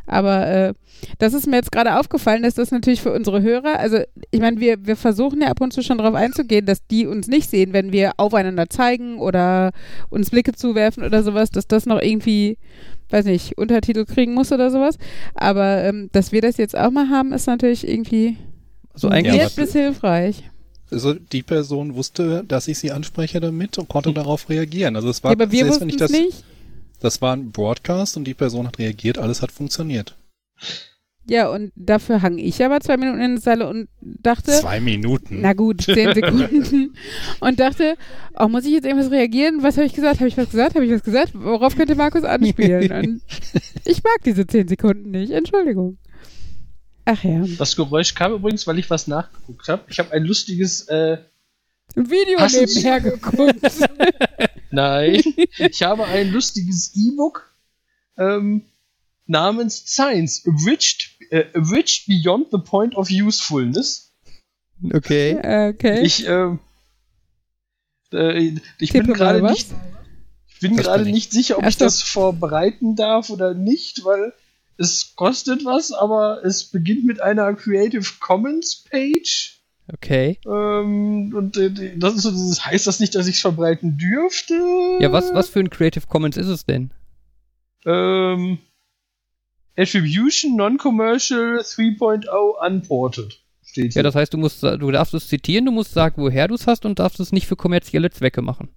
Aber 0.10 0.48
äh, 0.48 0.74
das 1.20 1.34
ist 1.34 1.48
mir 1.48 1.58
jetzt 1.58 1.72
gerade 1.72 2.00
aufgefallen, 2.00 2.44
dass 2.44 2.56
das 2.56 2.72
natürlich 2.72 3.02
für 3.02 3.14
unsere 3.14 3.42
Hörer, 3.42 3.80
also 3.80 4.00
ich 4.32 4.40
meine, 4.42 4.60
wir, 4.60 4.86
wir 4.86 4.96
versuchen 4.96 5.42
ja 5.42 5.48
ab 5.50 5.62
und 5.62 5.72
zu 5.72 5.82
schon 5.84 6.00
darauf 6.00 6.16
einzugehen, 6.16 6.66
dass 6.66 6.86
die 6.88 7.06
uns 7.06 7.28
nicht 7.28 7.50
sehen, 7.50 7.74
wenn 7.74 7.92
wir 7.92 8.14
aufeinander 8.18 8.70
zeigen 8.70 9.20
oder 9.20 9.72
uns 10.10 10.32
Blicke 10.32 10.54
zuwerfen 10.54 11.04
oder 11.04 11.24
sowas, 11.24 11.52
dass 11.52 11.68
das 11.68 11.86
noch 11.86 12.02
irgendwie, 12.02 12.58
weiß 13.10 13.26
nicht, 13.26 13.58
Untertitel 13.58 14.06
kriegen 14.06 14.34
muss 14.34 14.52
oder 14.52 14.72
sowas. 14.72 14.98
Aber 15.36 15.84
ähm, 15.84 16.10
dass 16.12 16.32
wir 16.32 16.42
das 16.42 16.58
jetzt 16.58 16.78
auch 16.78 16.92
mal 16.92 17.10
haben, 17.10 17.32
ist 17.32 17.48
natürlich 17.48 17.88
irgendwie 17.88 18.38
Also 18.94 19.10
eigentlich, 19.10 19.56
bis 19.56 19.74
hilfreich. 19.74 20.44
Also 20.92 21.14
die 21.14 21.44
Person 21.44 21.94
wusste, 21.96 22.44
dass 22.48 22.68
ich 22.68 22.80
sie 22.80 22.92
anspreche 22.92 23.40
damit 23.40 23.78
und 23.78 23.88
konnte 23.88 24.12
darauf 24.12 24.50
reagieren. 24.50 24.96
Also 24.96 25.10
es 25.10 25.24
war, 25.24 25.32
Ja, 25.32 25.36
aber 25.36 25.52
wir 25.52 25.66
selbst 25.66 25.82
wenn 25.82 25.90
ich 25.90 25.98
das, 25.98 26.10
nicht. 26.12 26.44
Das 27.00 27.22
war 27.22 27.36
ein 27.36 27.52
Broadcast 27.52 28.18
und 28.18 28.26
die 28.26 28.34
Person 28.34 28.68
hat 28.68 28.80
reagiert, 28.80 29.18
alles 29.18 29.42
hat 29.42 29.52
funktioniert. 29.52 30.16
Ja, 31.26 31.50
und 31.50 31.72
dafür 31.76 32.24
hang 32.24 32.40
ich 32.40 32.64
aber 32.64 32.80
zwei 32.82 32.98
Minuten 32.98 33.22
in 33.22 33.36
der 33.36 33.42
Seile 33.42 33.68
und 33.68 33.88
dachte, 34.02 34.52
Zwei 34.52 34.80
Minuten. 34.80 35.42
na 35.42 35.54
gut, 35.54 35.84
zehn 35.84 36.12
Sekunden 36.16 36.96
und 37.40 37.60
dachte, 37.60 37.98
oh, 38.36 38.48
muss 38.48 38.66
ich 38.66 38.72
jetzt 38.72 38.86
irgendwas 38.86 39.12
reagieren? 39.12 39.62
Was 39.62 39.78
habe 39.78 39.86
ich 39.86 39.94
gesagt? 39.94 40.20
Habe 40.20 40.28
ich 40.28 40.38
was 40.38 40.50
gesagt? 40.50 40.74
Habe 40.76 40.86
ich 40.86 40.92
was 40.92 41.04
gesagt? 41.04 41.34
Worauf 41.36 41.76
könnte 41.76 41.94
Markus 41.96 42.24
anspielen? 42.24 42.92
Und 42.92 43.22
ich 43.86 44.04
mag 44.04 44.18
diese 44.26 44.48
zehn 44.48 44.68
Sekunden 44.68 45.12
nicht. 45.12 45.32
Entschuldigung. 45.32 46.00
Ach 47.06 47.24
ja. 47.24 47.44
Das 47.60 47.76
Geräusch 47.76 48.16
kam 48.16 48.34
übrigens, 48.34 48.66
weil 48.66 48.80
ich 48.80 48.90
was 48.90 49.08
nachgeguckt 49.08 49.68
habe. 49.68 49.84
Ich 49.88 50.00
habe 50.00 50.12
ein 50.14 50.24
lustiges, 50.24 50.88
äh, 50.88 51.18
Ein 51.96 52.10
Video 52.10 52.40
Hast 52.40 52.56
du- 52.56 52.66
nebenher 52.66 53.02
geguckt. 53.02 53.60
nein, 54.72 55.22
ich 55.58 55.84
habe 55.84 56.06
ein 56.06 56.32
lustiges 56.32 56.96
E-Book 56.96 57.50
ähm, 58.18 58.64
namens 59.26 59.86
Science, 59.88 60.44
Abridged, 60.48 61.10
äh, 61.32 61.46
Abridged 61.54 62.06
Beyond 62.08 62.52
the 62.52 62.58
Point 62.60 62.96
of 62.96 63.10
Usefulness. 63.10 64.12
okay. 64.94 65.36
okay. 65.70 66.02
Ich, 66.04 66.26
ähm, 66.28 66.60
äh, 68.14 68.54
ich 68.80 68.92
Tippe 68.92 69.06
bin 69.06 69.14
gerade 69.14 69.42
nicht, 69.42 69.70
ich 70.48 70.60
bin 70.60 70.76
gerade 70.76 71.06
nicht 71.06 71.32
sicher, 71.32 71.58
ob 71.58 71.64
Ach 71.64 71.70
ich 71.70 71.78
das 71.78 72.02
vorbereiten 72.02 72.96
darf 72.96 73.30
oder 73.30 73.54
nicht, 73.54 74.04
weil 74.04 74.34
es 74.78 75.14
kostet 75.16 75.66
was, 75.66 75.92
aber 75.92 76.44
es 76.46 76.66
beginnt 76.66 77.06
mit 77.06 77.22
einer 77.22 77.54
Creative 77.54 78.06
Commons 78.20 78.84
Page. 78.90 79.59
Okay. 79.92 80.40
Ähm, 80.46 81.34
und 81.36 81.58
äh, 81.58 81.98
das 81.98 82.16
ist 82.16 82.22
so 82.24 82.32
dieses, 82.32 82.66
heißt 82.66 82.86
das 82.86 83.00
nicht, 83.00 83.16
dass 83.16 83.28
ich 83.28 83.36
es 83.36 83.42
verbreiten 83.42 83.98
dürfte? 83.98 84.54
Ja, 85.00 85.12
was, 85.12 85.34
was 85.34 85.50
für 85.50 85.60
ein 85.60 85.70
Creative 85.70 86.06
Commons 86.08 86.38
ist 86.38 86.48
es 86.48 86.66
denn? 86.66 86.92
Ähm, 87.86 88.60
Attribution 89.78 90.56
Non-Commercial 90.58 91.60
3.0 91.60 92.28
Unported. 92.68 93.40
Steht 93.64 93.86
Ja, 93.86 93.92
hier. 93.94 94.04
das 94.04 94.16
heißt, 94.16 94.34
du 94.34 94.38
musst, 94.38 94.62
du 94.64 94.92
darfst 94.92 95.14
es 95.14 95.28
zitieren, 95.28 95.66
du 95.66 95.72
musst 95.72 95.94
sagen, 95.94 96.22
woher 96.22 96.48
du 96.48 96.56
es 96.56 96.68
hast 96.68 96.86
und 96.86 97.00
darfst 97.00 97.20
es 97.20 97.32
nicht 97.32 97.48
für 97.48 97.56
kommerzielle 97.56 98.10
Zwecke 98.12 98.42
machen. 98.42 98.70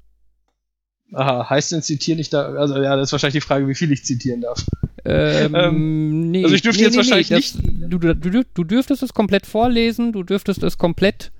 Aha, 1.12 1.50
heißt 1.50 1.72
denn 1.72 1.82
zitieren 1.82 2.18
nicht 2.18 2.32
da? 2.32 2.46
Also 2.54 2.80
ja, 2.80 2.96
das 2.96 3.08
ist 3.08 3.12
wahrscheinlich 3.12 3.42
die 3.42 3.46
Frage, 3.46 3.68
wie 3.68 3.74
viel 3.74 3.92
ich 3.92 4.04
zitieren 4.04 4.40
darf. 4.40 4.64
Ähm, 5.04 6.30
nee, 6.30 6.44
also 6.44 6.54
ich 6.54 6.62
dürfte 6.62 6.80
nee, 6.80 6.86
jetzt 6.86 6.92
nee, 6.92 6.98
wahrscheinlich 6.98 7.30
nee, 7.30 7.36
das, 7.36 7.90
du, 7.90 7.98
du, 7.98 8.14
du, 8.14 8.44
du 8.44 8.64
dürftest 8.64 9.02
es 9.02 9.12
komplett 9.12 9.46
vorlesen, 9.46 10.12
du 10.12 10.22
dürftest 10.22 10.62
es 10.62 10.78
komplett 10.78 11.32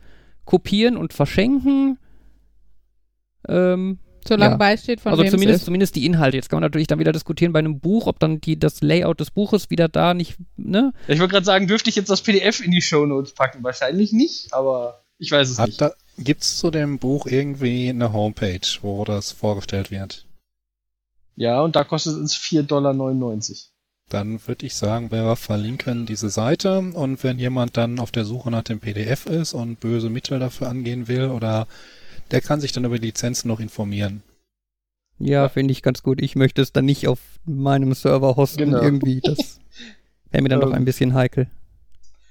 kopieren 0.45 0.97
und 0.97 1.13
verschenken. 1.13 1.99
Ähm, 3.49 3.99
Solange 4.27 4.53
ja. 4.53 4.57
beisteht 4.57 5.01
von 5.01 5.13
also 5.13 5.25
zumindest, 5.25 5.49
es 5.49 5.57
ist. 5.63 5.65
zumindest 5.65 5.97
die 5.97 6.07
Inhalte. 6.07 6.37
Jetzt 6.37 6.49
kann 6.49 6.59
man 6.59 6.63
natürlich 6.63 6.87
dann 6.87 6.99
wieder 6.99 7.13
diskutieren 7.13 7.53
bei 7.53 7.59
einem 7.59 7.81
Buch, 7.81 8.07
ob 8.07 8.21
dann 8.21 8.41
die, 8.41 8.59
das 8.59 8.81
Layout 8.81 9.19
des 9.21 9.31
Buches 9.31 9.71
wieder 9.71 9.89
da 9.89 10.15
nicht, 10.15 10.37
ne? 10.57 10.93
Ja, 11.09 11.15
ich 11.15 11.21
wollte 11.21 11.33
gerade 11.33 11.47
sagen, 11.47 11.67
dürfte 11.67 11.91
ich 11.91 11.97
jetzt 11.97 12.09
das 12.11 12.23
PDF 12.23 12.65
in 12.65 12.71
die 12.71 12.83
Shownotes 12.83 13.35
packen? 13.35 13.65
Wahrscheinlich 13.65 14.13
nicht, 14.13 14.53
aber 14.53 15.02
ich 15.23 15.31
weiß 15.31 15.51
es 15.51 15.59
Hat 15.59 15.69
nicht. 15.69 15.81
da, 15.81 15.93
gibt's 16.19 16.59
zu 16.59 16.71
dem 16.73 16.99
Buch 16.99 17.27
irgendwie 17.27 17.89
eine 17.89 18.13
Homepage, 18.13 18.61
wo 18.83 19.05
das 19.05 19.31
vorgestellt 19.31 19.91
wird? 19.93 20.27
Ja, 21.37 21.63
und 21.63 21.77
da 21.77 21.85
kostet 21.85 22.17
es 22.19 22.35
4,99 22.37 22.67
Dollar. 22.67 22.93
Dann 24.09 24.47
würde 24.47 24.67
ich 24.67 24.75
sagen, 24.75 25.11
wir 25.13 25.37
verlinken 25.37 26.05
diese 26.07 26.29
Seite 26.29 26.81
und 26.81 27.23
wenn 27.25 27.39
jemand 27.39 27.77
dann 27.77 27.99
auf 28.01 28.11
der 28.11 28.25
Suche 28.25 28.51
nach 28.51 28.65
dem 28.65 28.81
PDF 28.81 29.27
ist 29.27 29.55
und 29.55 29.81
böse 29.81 30.11
Mittel 30.11 30.39
dafür 30.41 30.69
angehen 30.69 31.07
will 31.09 31.27
oder 31.31 31.67
der 32.33 32.41
kann 32.41 32.61
sich 32.61 32.73
dann 32.73 32.85
über 32.85 32.99
die 32.99 33.07
Lizenzen 33.07 33.49
noch 33.49 33.61
informieren. 33.61 34.23
Ja, 35.19 35.49
finde 35.49 35.71
ich 35.73 35.83
ganz 35.83 36.03
gut. 36.03 36.21
Ich 36.21 36.35
möchte 36.35 36.61
es 36.61 36.73
dann 36.73 36.85
nicht 36.85 37.07
auf 37.07 37.21
meinem 37.45 37.95
Server 37.95 38.35
hosten 38.37 38.59
Genau. 38.65 38.83
irgendwie. 38.83 39.21
Das 39.21 39.61
wäre 40.33 40.43
mir 40.43 40.49
dann 40.49 40.61
doch 40.61 40.69
Ähm. 40.71 40.75
ein 40.75 40.85
bisschen 40.85 41.15
heikel. 41.15 41.47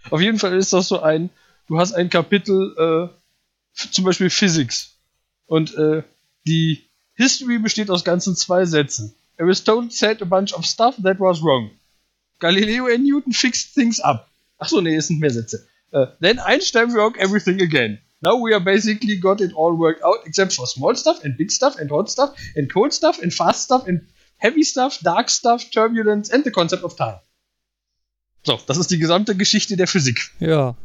Auf 0.09 0.19
jeden 0.21 0.39
Fall 0.39 0.53
ist 0.57 0.73
das 0.73 0.87
so 0.87 1.01
ein, 1.01 1.29
du 1.71 1.79
hast 1.79 1.93
ein 1.93 2.09
Kapitel, 2.09 2.75
äh, 2.77 3.87
zum 3.91 4.03
Beispiel 4.03 4.29
Physics. 4.29 4.97
Und 5.45 5.73
äh, 5.75 6.03
die 6.45 6.89
History 7.13 7.59
besteht 7.59 7.89
aus 7.89 8.03
ganzen 8.03 8.35
zwei 8.35 8.65
Sätzen. 8.65 9.15
Aristotle 9.39 9.89
said 9.89 10.21
a 10.21 10.25
bunch 10.25 10.53
of 10.53 10.65
stuff 10.65 10.95
that 11.01 11.19
was 11.19 11.41
wrong. 11.41 11.71
Galileo 12.39 12.87
and 12.87 13.05
Newton 13.05 13.31
fixed 13.31 13.73
things 13.73 14.01
up. 14.01 14.27
Ach 14.57 14.67
so, 14.67 14.81
nee, 14.81 14.95
es 14.95 15.07
sind 15.07 15.19
mehr 15.21 15.31
Sätze. 15.31 15.65
Äh, 15.91 16.07
then 16.19 16.39
Einstein 16.39 16.91
broke 16.91 17.17
everything 17.17 17.61
again. 17.61 17.99
Now 18.19 18.33
we 18.33 18.53
are 18.53 18.63
basically 18.63 19.17
got 19.17 19.39
it 19.39 19.53
all 19.55 19.77
worked 19.77 20.03
out, 20.03 20.25
except 20.25 20.53
for 20.53 20.67
small 20.67 20.93
stuff 20.95 21.23
and 21.23 21.37
big 21.37 21.51
stuff 21.51 21.77
and 21.79 21.89
hot 21.89 22.11
stuff 22.11 22.33
and 22.55 22.69
cold 22.71 22.93
stuff 22.93 23.21
and 23.21 23.33
fast 23.33 23.63
stuff 23.63 23.87
and 23.87 24.01
heavy 24.37 24.63
stuff, 24.63 24.99
dark 24.99 25.29
stuff, 25.29 25.71
turbulence 25.71 26.29
and 26.29 26.43
the 26.43 26.51
concept 26.51 26.83
of 26.83 26.97
time. 26.97 27.19
So, 28.43 28.59
das 28.67 28.77
ist 28.77 28.91
die 28.91 28.97
gesamte 28.97 29.35
Geschichte 29.35 29.77
der 29.77 29.87
Physik. 29.87 30.31
Ja, 30.39 30.75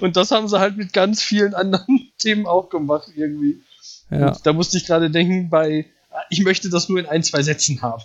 Und 0.00 0.16
das 0.16 0.30
haben 0.30 0.48
sie 0.48 0.58
halt 0.58 0.76
mit 0.76 0.92
ganz 0.92 1.22
vielen 1.22 1.54
anderen 1.54 2.10
Themen 2.18 2.46
auch 2.46 2.68
gemacht 2.70 3.08
irgendwie. 3.16 3.62
ja. 4.10 4.28
Und 4.28 4.46
da 4.46 4.52
musste 4.52 4.76
ich 4.78 4.86
gerade 4.86 5.10
denken 5.10 5.50
bei, 5.50 5.86
ich 6.30 6.42
möchte 6.42 6.68
das 6.70 6.88
nur 6.88 6.98
in 6.98 7.06
ein, 7.06 7.22
zwei 7.22 7.42
Sätzen 7.42 7.82
haben. 7.82 8.02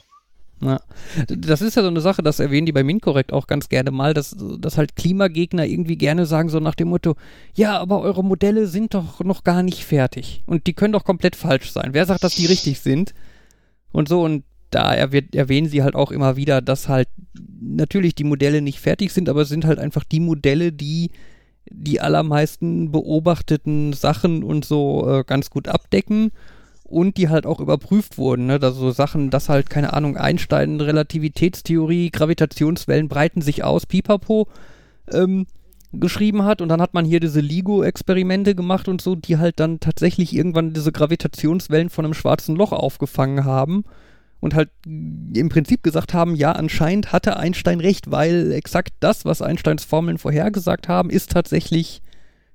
Ja. 0.59 0.79
Das 1.27 1.61
ist 1.61 1.75
ja 1.75 1.83
so 1.83 1.87
eine 1.87 2.01
Sache, 2.01 2.23
das 2.23 2.39
erwähnen 2.39 2.65
die 2.65 2.71
bei 2.71 2.83
Minkorrekt 2.83 3.31
auch 3.31 3.45
ganz 3.45 3.69
gerne 3.69 3.91
mal, 3.91 4.15
dass, 4.15 4.35
dass 4.59 4.77
halt 4.77 4.95
Klimagegner 4.95 5.65
irgendwie 5.67 5.97
gerne 5.97 6.25
sagen, 6.25 6.49
so 6.49 6.59
nach 6.59 6.73
dem 6.73 6.87
Motto, 6.87 7.15
ja, 7.53 7.77
aber 7.77 8.01
eure 8.01 8.23
Modelle 8.23 8.65
sind 8.65 8.95
doch 8.95 9.19
noch 9.19 9.43
gar 9.43 9.61
nicht 9.61 9.83
fertig. 9.83 10.41
Und 10.47 10.65
die 10.65 10.73
können 10.73 10.93
doch 10.93 11.03
komplett 11.03 11.35
falsch 11.35 11.71
sein. 11.71 11.89
Wer 11.91 12.07
sagt, 12.07 12.23
dass 12.23 12.33
die 12.33 12.47
richtig 12.47 12.79
sind? 12.79 13.13
Und 13.91 14.09
so, 14.09 14.23
und 14.23 14.45
da 14.71 14.91
erwäh- 14.91 15.35
erwähnen 15.35 15.69
sie 15.69 15.83
halt 15.83 15.93
auch 15.93 16.11
immer 16.11 16.37
wieder, 16.37 16.61
dass 16.61 16.89
halt 16.89 17.07
natürlich 17.61 18.15
die 18.15 18.23
Modelle 18.23 18.61
nicht 18.63 18.79
fertig 18.79 19.11
sind, 19.11 19.29
aber 19.29 19.41
es 19.43 19.49
sind 19.49 19.63
halt 19.63 19.77
einfach 19.77 20.03
die 20.03 20.19
Modelle, 20.19 20.71
die 20.73 21.11
die 21.71 22.01
allermeisten 22.01 22.91
beobachteten 22.91 23.93
Sachen 23.93 24.43
und 24.43 24.65
so 24.65 25.07
äh, 25.09 25.23
ganz 25.25 25.49
gut 25.49 25.67
abdecken 25.67 26.31
und 26.83 27.17
die 27.17 27.29
halt 27.29 27.45
auch 27.45 27.59
überprüft 27.59 28.17
wurden. 28.17 28.47
Ne? 28.47 28.59
Da 28.59 28.71
so 28.71 28.91
Sachen, 28.91 29.29
dass 29.29 29.49
halt, 29.49 29.69
keine 29.69 29.93
Ahnung, 29.93 30.17
Einstein, 30.17 30.79
Relativitätstheorie, 30.79 32.11
Gravitationswellen 32.11 33.09
breiten 33.09 33.41
sich 33.41 33.63
aus, 33.63 33.85
pipapo, 33.85 34.47
ähm, 35.11 35.45
geschrieben 35.93 36.43
hat 36.43 36.61
und 36.61 36.69
dann 36.69 36.81
hat 36.81 36.93
man 36.93 37.05
hier 37.05 37.19
diese 37.19 37.39
LIGO-Experimente 37.39 38.55
gemacht 38.55 38.87
und 38.87 39.01
so, 39.01 39.15
die 39.15 39.37
halt 39.37 39.59
dann 39.59 39.79
tatsächlich 39.79 40.35
irgendwann 40.35 40.73
diese 40.73 40.91
Gravitationswellen 40.91 41.89
von 41.89 42.05
einem 42.05 42.13
schwarzen 42.13 42.55
Loch 42.55 42.71
aufgefangen 42.71 43.45
haben 43.45 43.85
und 44.39 44.53
halt 44.53 44.69
im 44.85 45.49
Prinzip 45.49 45.83
gesagt 45.83 46.13
haben, 46.13 46.35
ja, 46.35 46.51
anscheinend 46.51 47.11
hatte 47.11 47.37
Einstein 47.37 47.79
recht, 47.79 48.11
weil 48.11 48.51
exakt 48.51 48.93
das, 48.99 49.25
was 49.25 49.41
Einsteins 49.41 49.83
Formeln 49.83 50.17
vorhergesagt 50.17 50.87
haben, 50.87 51.09
ist 51.09 51.31
tatsächlich 51.31 52.01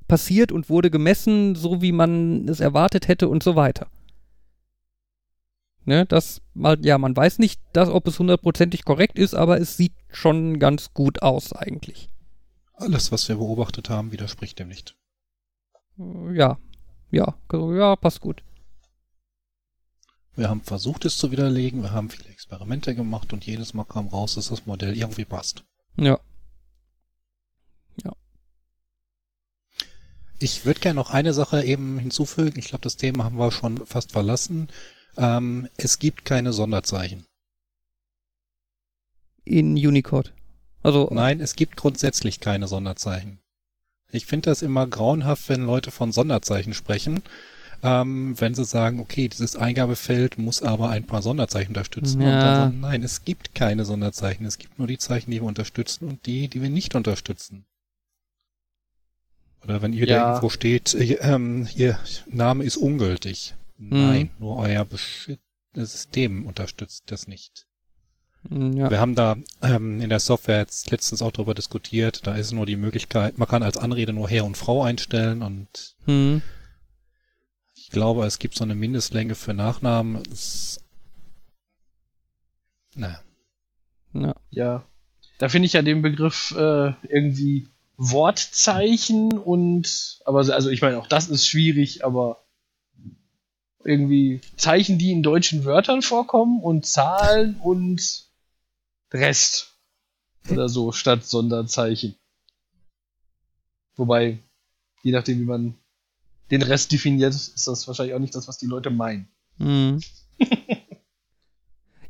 passiert 0.08 0.52
und 0.52 0.68
wurde 0.68 0.90
gemessen, 0.90 1.54
so 1.54 1.82
wie 1.82 1.92
man 1.92 2.48
es 2.48 2.60
erwartet 2.60 3.08
hätte 3.08 3.28
und 3.28 3.42
so 3.42 3.56
weiter. 3.56 3.88
Ne, 5.84 6.06
das 6.06 6.40
ja, 6.82 6.98
man 6.98 7.16
weiß 7.16 7.38
nicht, 7.38 7.60
dass, 7.72 7.88
ob 7.88 8.06
es 8.06 8.18
hundertprozentig 8.18 8.84
korrekt 8.84 9.18
ist, 9.18 9.34
aber 9.34 9.60
es 9.60 9.76
sieht 9.76 9.94
schon 10.10 10.60
ganz 10.60 10.94
gut 10.94 11.22
aus 11.22 11.52
eigentlich. 11.52 12.08
Alles, 12.74 13.10
was 13.10 13.28
wir 13.28 13.36
beobachtet 13.36 13.90
haben, 13.90 14.12
widerspricht 14.12 14.58
dem 14.58 14.68
nicht. 14.68 14.94
Ja, 16.32 16.58
ja, 17.10 17.34
ja, 17.52 17.96
passt 17.96 18.20
gut. 18.20 18.42
Wir 20.34 20.48
haben 20.48 20.62
versucht, 20.62 21.04
es 21.04 21.18
zu 21.18 21.30
widerlegen, 21.30 21.82
wir 21.82 21.92
haben 21.92 22.08
viele 22.10 22.30
Experimente 22.30 22.94
gemacht 22.94 23.32
und 23.32 23.44
jedes 23.44 23.74
Mal 23.74 23.84
kam 23.84 24.08
raus, 24.08 24.34
dass 24.36 24.48
das 24.48 24.66
Modell 24.66 24.96
irgendwie 24.96 25.26
passt. 25.26 25.64
Ja. 25.96 26.18
Ich 30.42 30.64
würde 30.64 30.80
gerne 30.80 30.96
noch 30.96 31.10
eine 31.10 31.32
Sache 31.32 31.62
eben 31.62 31.98
hinzufügen. 32.00 32.58
Ich 32.58 32.66
glaube, 32.66 32.82
das 32.82 32.96
Thema 32.96 33.22
haben 33.22 33.38
wir 33.38 33.52
schon 33.52 33.86
fast 33.86 34.10
verlassen. 34.10 34.68
Ähm, 35.16 35.68
es 35.76 36.00
gibt 36.00 36.24
keine 36.24 36.52
Sonderzeichen. 36.52 37.26
In 39.44 39.74
Unicode. 39.74 40.32
Also, 40.82 41.08
Nein, 41.12 41.40
es 41.40 41.54
gibt 41.54 41.76
grundsätzlich 41.76 42.40
keine 42.40 42.66
Sonderzeichen. 42.66 43.38
Ich 44.10 44.26
finde 44.26 44.50
das 44.50 44.62
immer 44.62 44.88
grauenhaft, 44.88 45.48
wenn 45.48 45.64
Leute 45.64 45.92
von 45.92 46.10
Sonderzeichen 46.10 46.74
sprechen. 46.74 47.22
Ähm, 47.84 48.40
wenn 48.40 48.54
sie 48.54 48.64
sagen, 48.64 49.00
okay, 49.00 49.28
dieses 49.28 49.56
Eingabefeld 49.56 50.38
muss 50.38 50.62
aber 50.62 50.90
ein 50.90 51.04
paar 51.04 51.20
Sonderzeichen 51.22 51.70
unterstützen. 51.70 52.20
Ja. 52.20 52.26
Und 52.28 52.32
dann 52.40 52.54
sagen, 52.56 52.80
nein, 52.80 53.02
es 53.02 53.24
gibt 53.24 53.54
keine 53.56 53.84
Sonderzeichen. 53.84 54.46
Es 54.46 54.58
gibt 54.58 54.78
nur 54.78 54.86
die 54.86 54.98
Zeichen, 54.98 55.30
die 55.32 55.38
wir 55.40 55.48
unterstützen 55.48 56.08
und 56.08 56.24
die, 56.26 56.46
die 56.48 56.62
wir 56.62 56.70
nicht 56.70 56.94
unterstützen. 56.94 57.64
Oder 59.64 59.82
wenn 59.82 59.92
ihr 59.92 60.06
Ja. 60.06 60.18
da 60.18 60.28
irgendwo 60.30 60.48
steht, 60.48 60.94
äh, 60.94 61.14
ähm, 61.20 61.68
ihr 61.74 61.98
Name 62.26 62.64
ist 62.64 62.76
ungültig. 62.76 63.54
Nein, 63.78 64.30
nur 64.38 64.58
euer 64.58 64.82
Besch- 64.84 65.38
System 65.74 66.46
unterstützt 66.46 67.04
das 67.06 67.26
nicht. 67.26 67.66
Hm, 68.48 68.76
Ja. 68.76 68.90
Wir 68.90 69.00
haben 69.00 69.14
da 69.14 69.36
ähm, 69.62 70.00
in 70.00 70.08
der 70.10 70.20
Software 70.20 70.58
jetzt 70.58 70.90
letztens 70.90 71.22
auch 71.22 71.32
darüber 71.32 71.54
diskutiert. 71.54 72.26
Da 72.26 72.34
ist 72.36 72.52
nur 72.52 72.66
die 72.66 72.76
Möglichkeit, 72.76 73.38
man 73.38 73.48
kann 73.48 73.62
als 73.62 73.78
Anrede 73.78 74.12
nur 74.12 74.28
Herr 74.28 74.44
und 74.44 74.56
Frau 74.56 74.82
einstellen 74.82 75.42
und 75.42 75.96
Hm. 76.04 76.42
Ich 77.92 77.94
glaube, 77.94 78.24
es 78.24 78.38
gibt 78.38 78.54
so 78.54 78.64
eine 78.64 78.74
Mindestlänge 78.74 79.34
für 79.34 79.52
Nachnamen. 79.52 80.22
Es, 80.32 80.80
na, 82.94 83.20
Ja. 84.14 84.34
Ja. 84.48 84.86
Da 85.36 85.50
finde 85.50 85.66
ich 85.66 85.74
ja 85.74 85.82
den 85.82 86.00
Begriff 86.00 86.52
äh, 86.56 86.94
irgendwie 87.06 87.68
Wortzeichen 87.98 89.36
und 89.36 90.22
aber 90.24 90.38
also 90.38 90.70
ich 90.70 90.80
meine 90.80 90.96
auch 90.96 91.06
das 91.06 91.28
ist 91.28 91.46
schwierig, 91.46 92.02
aber 92.02 92.42
irgendwie 93.84 94.40
Zeichen, 94.56 94.96
die 94.96 95.12
in 95.12 95.22
deutschen 95.22 95.66
Wörtern 95.66 96.00
vorkommen 96.00 96.62
und 96.62 96.86
Zahlen 96.86 97.56
und 97.56 98.24
Rest 99.12 99.76
oder 100.48 100.70
so 100.70 100.92
statt 100.92 101.26
Sonderzeichen. 101.26 102.14
Wobei, 103.96 104.38
je 105.02 105.12
nachdem 105.12 105.40
wie 105.40 105.44
man 105.44 105.81
den 106.52 106.62
Rest 106.62 106.92
definiert, 106.92 107.34
ist 107.34 107.66
das 107.66 107.86
wahrscheinlich 107.88 108.14
auch 108.14 108.20
nicht 108.20 108.34
das, 108.34 108.46
was 108.46 108.58
die 108.58 108.66
Leute 108.66 108.90
meinen. 108.90 109.26
Hm. 109.58 109.98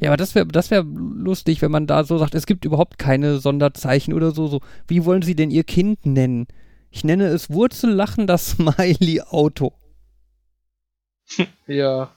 Ja, 0.00 0.10
aber 0.10 0.16
das 0.16 0.34
wäre 0.34 0.46
das 0.46 0.70
wär 0.72 0.82
lustig, 0.82 1.62
wenn 1.62 1.70
man 1.70 1.86
da 1.86 2.02
so 2.04 2.18
sagt, 2.18 2.34
es 2.34 2.46
gibt 2.46 2.64
überhaupt 2.64 2.98
keine 2.98 3.38
Sonderzeichen 3.38 4.12
oder 4.14 4.32
so. 4.32 4.48
so. 4.48 4.60
Wie 4.88 5.04
wollen 5.04 5.22
Sie 5.22 5.36
denn 5.36 5.50
Ihr 5.52 5.62
Kind 5.64 6.04
nennen? 6.04 6.48
Ich 6.90 7.04
nenne 7.04 7.26
es 7.28 7.50
Wurzellachen 7.50 8.26
das 8.26 8.50
Smiley 8.56 9.20
Auto. 9.22 9.72
Ja, 11.66 12.10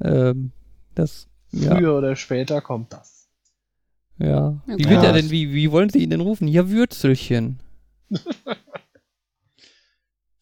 Ähm, 0.00 0.52
das, 0.94 1.26
ja, 1.52 1.74
früher 1.74 1.96
oder 1.96 2.14
später 2.16 2.60
kommt 2.60 2.92
das. 2.92 3.28
ja. 4.18 4.60
Wie 4.66 4.82
Ja. 4.84 4.90
wird 4.90 5.02
er 5.04 5.12
denn, 5.14 5.30
wie, 5.30 5.54
wie 5.54 5.72
wollen 5.72 5.88
Sie 5.88 6.02
ihn 6.02 6.10
denn 6.10 6.20
rufen? 6.20 6.46
Ja, 6.48 6.68
Würzelchen. 6.68 7.60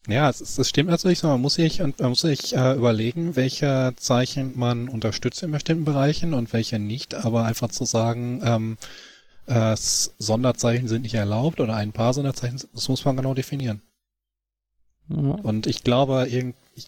ja, 0.07 0.29
es, 0.29 0.57
es 0.57 0.69
stimmt 0.69 0.89
natürlich 0.89 1.19
so. 1.19 1.27
Man 1.27 1.41
muss 1.41 1.55
sich, 1.55 1.81
und 1.81 1.99
man 1.99 2.09
muss 2.09 2.21
sich 2.21 2.55
äh, 2.55 2.73
überlegen, 2.75 3.35
welche 3.35 3.93
Zeichen 3.97 4.53
man 4.57 4.87
unterstützt 4.89 5.43
in 5.43 5.51
bestimmten 5.51 5.85
Bereichen 5.85 6.33
und 6.33 6.53
welche 6.53 6.79
nicht. 6.79 7.15
Aber 7.15 7.45
einfach 7.45 7.69
zu 7.69 7.85
sagen, 7.85 8.41
ähm, 8.43 8.77
äh, 9.47 9.75
Sonderzeichen 9.77 10.87
sind 10.87 11.03
nicht 11.03 11.15
erlaubt 11.15 11.59
oder 11.59 11.75
ein 11.75 11.91
paar 11.91 12.13
Sonderzeichen, 12.13 12.59
das 12.73 12.89
muss 12.89 13.05
man 13.05 13.17
genau 13.17 13.33
definieren. 13.33 13.81
Ja. 15.09 15.17
Und 15.17 15.67
ich 15.67 15.83
glaube, 15.83 16.27
irgend, 16.29 16.55
ich, 16.73 16.87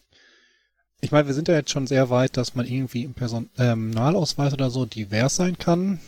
ich 1.00 1.12
meine, 1.12 1.28
wir 1.28 1.34
sind 1.34 1.48
ja 1.48 1.54
jetzt 1.54 1.70
schon 1.70 1.86
sehr 1.86 2.10
weit, 2.10 2.36
dass 2.36 2.54
man 2.54 2.66
irgendwie 2.66 3.04
im 3.04 3.14
Personalausweis 3.14 4.52
oder 4.52 4.70
so 4.70 4.86
divers 4.86 5.36
sein 5.36 5.58
kann. 5.58 6.00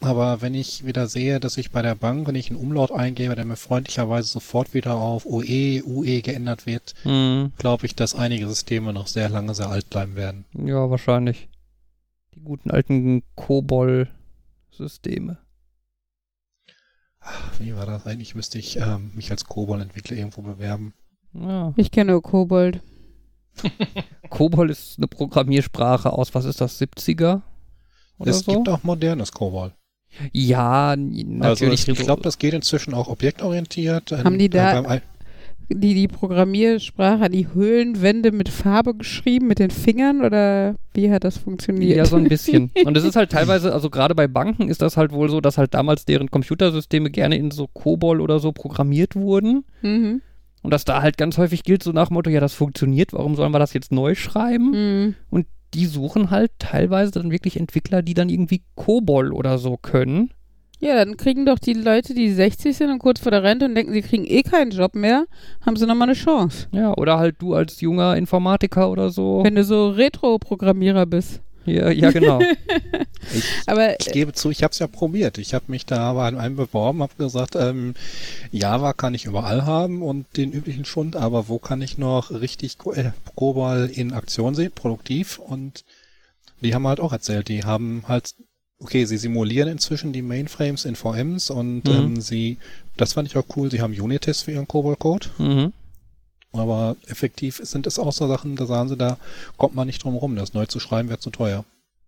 Aber 0.00 0.40
wenn 0.42 0.54
ich 0.54 0.86
wieder 0.86 1.08
sehe, 1.08 1.40
dass 1.40 1.56
ich 1.56 1.72
bei 1.72 1.82
der 1.82 1.96
Bank, 1.96 2.28
wenn 2.28 2.36
ich 2.36 2.50
einen 2.50 2.60
Umlaut 2.60 2.92
eingebe, 2.92 3.34
der 3.34 3.44
mir 3.44 3.56
freundlicherweise 3.56 4.28
sofort 4.28 4.72
wieder 4.72 4.94
auf 4.94 5.26
OE, 5.26 5.82
UE 5.84 6.22
geändert 6.22 6.66
wird, 6.66 6.94
Hm. 7.02 7.50
glaube 7.58 7.84
ich, 7.86 7.96
dass 7.96 8.14
einige 8.14 8.46
Systeme 8.46 8.92
noch 8.92 9.08
sehr 9.08 9.28
lange 9.28 9.56
sehr 9.56 9.70
alt 9.70 9.90
bleiben 9.90 10.14
werden. 10.14 10.44
Ja, 10.54 10.88
wahrscheinlich. 10.88 11.48
Die 12.34 12.40
guten 12.42 12.70
alten 12.70 13.24
Kobol-Systeme. 13.34 15.38
Wie 17.58 17.74
war 17.74 17.86
das 17.86 18.06
eigentlich? 18.06 18.36
Müsste 18.36 18.60
ich 18.60 18.76
ähm, 18.76 19.10
mich 19.14 19.32
als 19.32 19.46
Kobol-Entwickler 19.46 20.16
irgendwo 20.16 20.42
bewerben? 20.42 20.94
Ja. 21.32 21.74
Ich 21.76 21.90
kenne 21.90 22.12
nur 22.12 22.22
Kobold. 22.22 22.80
Kobol 24.30 24.70
ist 24.76 24.98
eine 24.98 25.08
Programmiersprache 25.08 26.12
aus, 26.12 26.32
was 26.34 26.44
ist 26.44 26.60
das, 26.60 26.80
70er? 26.80 27.42
Oder 28.18 28.30
es 28.30 28.40
so? 28.40 28.52
gibt 28.52 28.68
auch 28.68 28.82
modernes 28.84 29.32
Kobol. 29.32 29.72
Ja, 30.32 30.90
Also 30.90 31.04
natürlich. 31.64 31.82
es, 31.82 31.88
ich 31.88 31.98
glaube, 32.04 32.22
das 32.22 32.38
geht 32.38 32.54
inzwischen 32.54 32.94
auch 32.94 33.08
objektorientiert. 33.08 34.12
Haben 34.24 34.38
die 34.38 34.48
da- 34.48 34.80
Äh, 34.96 35.00
Die, 35.70 35.92
die 35.92 36.08
Programmiersprache, 36.08 37.28
die 37.28 37.46
Höhlenwände 37.52 38.32
mit 38.32 38.48
Farbe 38.48 38.94
geschrieben, 38.94 39.48
mit 39.48 39.58
den 39.58 39.70
Fingern 39.70 40.24
oder 40.24 40.76
wie 40.94 41.10
hat 41.10 41.24
das 41.24 41.36
funktioniert? 41.36 41.94
Ja, 41.94 42.06
so 42.06 42.16
ein 42.16 42.24
bisschen. 42.28 42.70
Und 42.86 42.96
es 42.96 43.04
ist 43.04 43.16
halt 43.16 43.30
teilweise, 43.30 43.72
also 43.74 43.90
gerade 43.90 44.14
bei 44.14 44.26
Banken 44.28 44.70
ist 44.70 44.80
das 44.80 44.96
halt 44.96 45.12
wohl 45.12 45.28
so, 45.28 45.42
dass 45.42 45.58
halt 45.58 45.74
damals 45.74 46.06
deren 46.06 46.30
Computersysteme 46.30 47.10
gerne 47.10 47.36
in 47.36 47.50
so 47.50 47.66
COBOL 47.66 48.22
oder 48.22 48.38
so 48.38 48.52
programmiert 48.52 49.14
wurden. 49.14 49.64
mhm. 49.82 50.22
Und 50.62 50.72
dass 50.72 50.84
da 50.84 51.02
halt 51.02 51.16
ganz 51.18 51.38
häufig 51.38 51.62
gilt, 51.62 51.82
so 51.84 51.92
nach 51.92 52.08
dem 52.08 52.14
Motto, 52.14 52.30
ja, 52.30 52.40
das 52.40 52.52
funktioniert, 52.52 53.12
warum 53.12 53.36
sollen 53.36 53.52
wir 53.52 53.60
das 53.60 53.74
jetzt 53.74 53.92
neu 53.92 54.14
schreiben? 54.16 54.70
Mhm. 55.04 55.14
Und 55.30 55.46
die 55.74 55.86
suchen 55.86 56.30
halt 56.30 56.52
teilweise 56.58 57.12
dann 57.12 57.30
wirklich 57.30 57.58
Entwickler, 57.58 58.02
die 58.02 58.14
dann 58.14 58.28
irgendwie 58.28 58.62
COBOL 58.74 59.32
oder 59.32 59.58
so 59.58 59.76
können. 59.76 60.30
Ja, 60.80 60.94
dann 60.94 61.16
kriegen 61.16 61.44
doch 61.44 61.58
die 61.58 61.72
Leute, 61.72 62.14
die 62.14 62.30
60 62.30 62.76
sind 62.76 62.90
und 62.90 63.00
kurz 63.00 63.20
vor 63.20 63.32
der 63.32 63.42
Rente 63.42 63.64
und 63.64 63.74
denken, 63.74 63.92
sie 63.92 64.02
kriegen 64.02 64.24
eh 64.24 64.42
keinen 64.42 64.70
Job 64.70 64.94
mehr, 64.94 65.26
haben 65.66 65.76
sie 65.76 65.86
nochmal 65.86 66.08
eine 66.08 66.16
Chance. 66.16 66.68
Ja, 66.70 66.94
oder 66.94 67.18
halt 67.18 67.36
du 67.40 67.54
als 67.54 67.80
junger 67.80 68.16
Informatiker 68.16 68.88
oder 68.90 69.10
so. 69.10 69.42
Wenn 69.42 69.56
du 69.56 69.64
so 69.64 69.90
Retro-Programmierer 69.90 71.06
bist. 71.06 71.40
Ja, 71.68 71.90
ja 71.90 72.10
genau. 72.10 72.40
ich, 73.34 73.44
Aber 73.66 73.98
ich 74.00 74.10
gebe 74.12 74.32
zu, 74.32 74.50
ich 74.50 74.62
habe 74.62 74.72
es 74.72 74.78
ja 74.78 74.86
probiert. 74.86 75.38
Ich 75.38 75.54
habe 75.54 75.66
mich 75.68 75.86
da 75.86 76.12
bei 76.14 76.26
einem 76.26 76.56
beworben, 76.56 77.02
habe 77.02 77.14
gesagt, 77.16 77.54
ähm, 77.56 77.94
Java 78.50 78.92
kann 78.92 79.14
ich 79.14 79.26
überall 79.26 79.64
haben 79.66 80.02
und 80.02 80.26
den 80.36 80.52
üblichen 80.52 80.84
Schund, 80.84 81.16
aber 81.16 81.48
wo 81.48 81.58
kann 81.58 81.82
ich 81.82 81.98
noch 81.98 82.30
richtig 82.30 82.76
äh, 82.94 83.10
Kobol 83.34 83.90
in 83.92 84.12
Aktion 84.12 84.54
sehen, 84.54 84.72
produktiv? 84.74 85.38
Und 85.38 85.84
die 86.60 86.74
haben 86.74 86.86
halt 86.86 87.00
auch 87.00 87.12
erzählt, 87.12 87.48
die 87.48 87.64
haben 87.64 88.02
halt, 88.08 88.34
okay, 88.80 89.04
sie 89.04 89.16
simulieren 89.18 89.68
inzwischen 89.68 90.12
die 90.12 90.22
Mainframes 90.22 90.84
in 90.84 90.96
VMs 90.96 91.50
und 91.50 91.84
Mhm. 91.84 91.92
ähm, 91.92 92.20
sie, 92.20 92.58
das 92.96 93.12
fand 93.12 93.28
ich 93.28 93.36
auch 93.36 93.46
cool, 93.56 93.70
sie 93.70 93.80
haben 93.80 93.92
Unit-Tests 93.92 94.42
für 94.42 94.52
ihren 94.52 94.68
Kobol-Code. 94.68 95.28
mhm. 95.38 95.72
Aber 96.52 96.96
effektiv 97.06 97.60
sind 97.62 97.86
es 97.86 97.98
auch 97.98 98.12
so 98.12 98.26
Sachen, 98.26 98.56
da 98.56 98.66
sagen 98.66 98.88
sie, 98.88 98.96
da 98.96 99.18
kommt 99.56 99.74
man 99.74 99.86
nicht 99.86 100.02
drum 100.02 100.16
rum. 100.16 100.36
Das 100.36 100.54
neu 100.54 100.66
zu 100.66 100.80
schreiben 100.80 101.08
wäre 101.08 101.18
zu 101.18 101.30
teuer. 101.30 101.64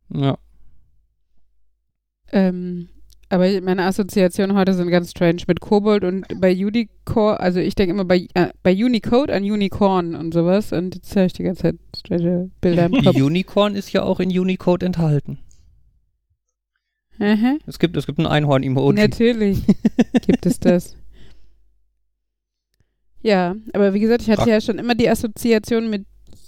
Ja. 0.08 0.38
Ähm, 2.32 2.88
aber 3.28 3.60
meine 3.60 3.84
Assoziationen 3.84 4.56
heute 4.56 4.74
sind 4.74 4.90
ganz 4.90 5.12
strange 5.12 5.42
mit 5.46 5.60
Kobold 5.60 6.02
und 6.02 6.26
bei 6.40 6.52
Unicore, 6.52 7.38
also 7.38 7.60
ich 7.60 7.76
denke 7.76 7.94
immer 7.94 8.04
bei, 8.04 8.26
äh, 8.34 8.48
bei 8.64 8.72
Unicode 8.72 9.32
an 9.32 9.44
Unicorn 9.44 10.16
und 10.16 10.34
sowas 10.34 10.72
und 10.72 10.96
jetzt 10.96 11.14
habe 11.14 11.26
ich 11.26 11.32
die 11.34 11.44
ganze 11.44 11.62
Zeit 11.62 11.76
strange 11.96 12.50
Bilder 12.60 12.86
im 12.86 13.04
Kopf. 13.04 13.16
Unicorn 13.16 13.76
ist 13.76 13.92
ja 13.92 14.02
auch 14.02 14.18
in 14.18 14.36
Unicode 14.36 14.84
enthalten. 14.84 15.38
Aha. 17.20 17.58
Es 17.66 17.78
gibt, 17.78 17.96
es 17.96 18.06
gibt 18.06 18.18
ein 18.18 18.26
Einhorn-Emoji. 18.26 18.96
Natürlich 18.96 19.62
gibt 20.26 20.46
es 20.46 20.58
das. 20.58 20.96
Ja, 23.22 23.54
aber 23.72 23.94
wie 23.94 24.00
gesagt, 24.00 24.22
ich 24.22 24.30
hatte 24.30 24.42
Ach. 24.42 24.46
ja 24.46 24.60
schon 24.60 24.78
immer 24.78 24.94
die 24.94 25.08
Assoziation 25.08 25.90
mit 25.90 26.06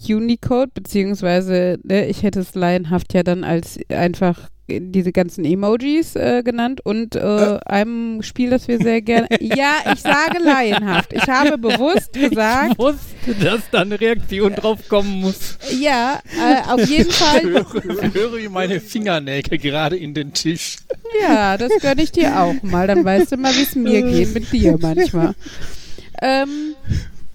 Unicode, 0.09 0.71
beziehungsweise 0.75 1.79
ne, 1.85 2.07
ich 2.07 2.23
hätte 2.23 2.41
es 2.41 2.55
laienhaft 2.55 3.15
ja 3.15 3.23
dann 3.23 3.45
als 3.45 3.79
einfach 3.89 4.49
diese 4.69 5.13
ganzen 5.13 5.45
Emojis 5.45 6.17
äh, 6.17 6.43
genannt 6.43 6.81
und 6.85 7.17
äh, 7.17 7.59
einem 7.67 8.23
Spiel, 8.23 8.51
das 8.51 8.69
wir 8.69 8.79
sehr 8.79 9.03
gerne. 9.03 9.29
ja, 9.41 9.75
ich 9.93 10.01
sage 10.01 10.39
laienhaft. 10.43 11.13
Ich 11.13 11.27
habe 11.27 11.59
bewusst 11.59 12.13
gesagt, 12.15 12.73
Ich 12.73 12.79
wusste, 12.79 13.35
dass 13.41 13.61
da 13.71 13.81
eine 13.81 14.01
Reaktion 14.01 14.55
drauf 14.55 14.89
kommen 14.89 15.21
muss. 15.21 15.59
ja, 15.79 16.21
äh, 16.39 16.71
auf 16.71 16.89
jeden 16.89 17.11
Fall. 17.11 17.43
höre, 17.43 18.15
höre 18.15 18.37
wie 18.39 18.49
meine 18.49 18.81
Fingernägel 18.81 19.59
gerade 19.59 19.97
in 19.97 20.15
den 20.15 20.33
Tisch. 20.33 20.79
Ja, 21.21 21.57
das 21.59 21.73
gönne 21.81 22.03
ich 22.03 22.13
dir 22.13 22.41
auch 22.41 22.55
mal. 22.63 22.87
Dann 22.87 23.05
weißt 23.05 23.33
du 23.33 23.37
mal, 23.37 23.55
wie 23.55 23.63
es 23.63 23.75
mir 23.75 24.03
geht 24.11 24.33
mit 24.33 24.53
dir 24.53 24.79
manchmal. 24.81 25.35
Ähm, 26.23 26.77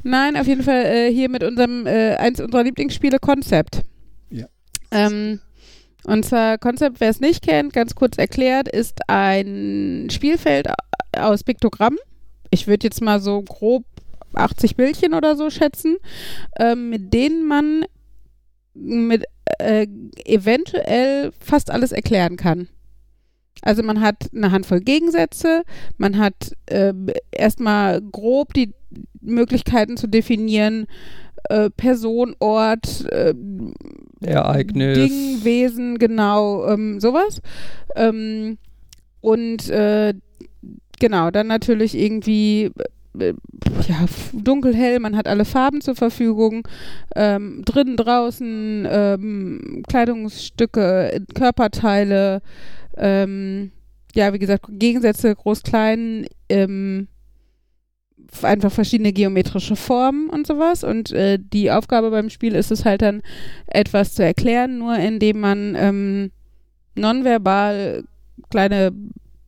nein, 0.04 0.38
auf 0.38 0.48
jeden 0.48 0.64
Fall 0.64 0.86
äh, 0.86 1.14
hier 1.14 1.30
mit 1.30 1.44
unserem, 1.44 1.86
äh, 1.86 2.16
eins 2.16 2.40
unserer 2.40 2.64
Lieblingsspiele, 2.64 3.20
Concept. 3.20 3.82
Ja. 4.30 4.48
Ähm, 4.92 5.42
und 6.06 6.24
zwar 6.24 6.58
Concept, 6.58 7.02
wer 7.02 7.10
es 7.10 7.20
nicht 7.20 7.46
kennt, 7.46 7.74
ganz 7.74 7.94
kurz 7.94 8.18
erklärt, 8.18 8.70
ist 8.70 9.02
ein 9.10 10.08
Spielfeld 10.10 10.70
aus 11.18 11.44
Piktogramm. 11.44 11.98
Ich 12.50 12.68
würde 12.68 12.86
jetzt 12.88 13.02
mal 13.02 13.20
so 13.20 13.42
grob 13.42 13.84
80 14.34 14.78
Bildchen 14.78 15.14
oder 15.14 15.36
so 15.36 15.50
schätzen, 15.50 15.98
ähm, 16.58 16.90
mit 16.90 17.14
denen 17.14 17.46
man 17.46 17.84
mit 18.74 19.26
äh, 19.60 19.88
eventuell 20.24 21.34
fast 21.40 21.72
alles 21.72 21.92
erklären 21.92 22.38
kann. 22.38 22.70
Also 23.64 23.84
man 23.84 24.02
hat 24.02 24.30
eine 24.34 24.52
Handvoll 24.52 24.82
Gegensätze, 24.82 25.64
man 25.98 26.18
hat 26.18 26.54
äh, 26.68 26.94
erstmal 27.32 28.02
grob 28.02 28.54
die 28.54 28.74
Möglichkeiten 29.22 29.98
zu 29.98 30.08
definieren, 30.08 30.88
äh, 31.50 31.70
Person, 31.70 32.36
Ort, 32.40 33.06
äh, 33.12 33.34
Ereignis. 34.22 34.98
Ding, 34.98 35.44
Wesen, 35.44 35.98
genau, 36.00 36.68
ähm, 36.68 37.00
sowas. 37.00 37.42
Ähm, 37.96 38.58
und 39.22 39.70
äh, 39.70 40.14
genau, 41.00 41.32
dann 41.32 41.48
natürlich 41.48 41.96
irgendwie 41.98 42.72
äh, 43.20 43.34
ja, 43.88 44.04
f- 44.04 44.32
dunkelhell, 44.34 45.00
man 45.00 45.16
hat 45.18 45.28
alle 45.28 45.46
Farben 45.46 45.82
zur 45.82 45.96
Verfügung, 45.96 46.68
ähm, 47.16 47.64
drinnen, 47.66 47.98
draußen, 47.98 48.88
ähm, 48.90 49.84
Kleidungsstücke, 49.88 51.22
Körperteile, 51.34 52.42
ähm, 52.96 53.72
ja, 54.16 54.34
wie 54.34 54.40
gesagt, 54.40 54.66
Gegensätze, 54.70 55.36
groß, 55.36 55.64
klein, 55.64 56.26
ähm, 56.50 57.08
einfach 58.42 58.72
verschiedene 58.72 59.14
geometrische 59.14 59.76
Formen 59.76 60.30
und 60.30 60.48
sowas. 60.48 60.84
Und 60.84 61.12
äh, 61.12 61.40
die 61.42 61.72
Aufgabe 61.72 62.12
beim 62.12 62.30
Spiel 62.30 62.56
ist 62.56 62.72
es 62.72 62.86
halt 62.86 63.02
dann, 63.02 63.22
etwas 63.68 64.14
zu 64.14 64.24
erklären, 64.24 64.80
nur 64.80 64.96
indem 64.98 65.40
man 65.40 65.76
ähm, 65.76 66.32
nonverbal 66.96 68.04
kleine, 68.50 68.92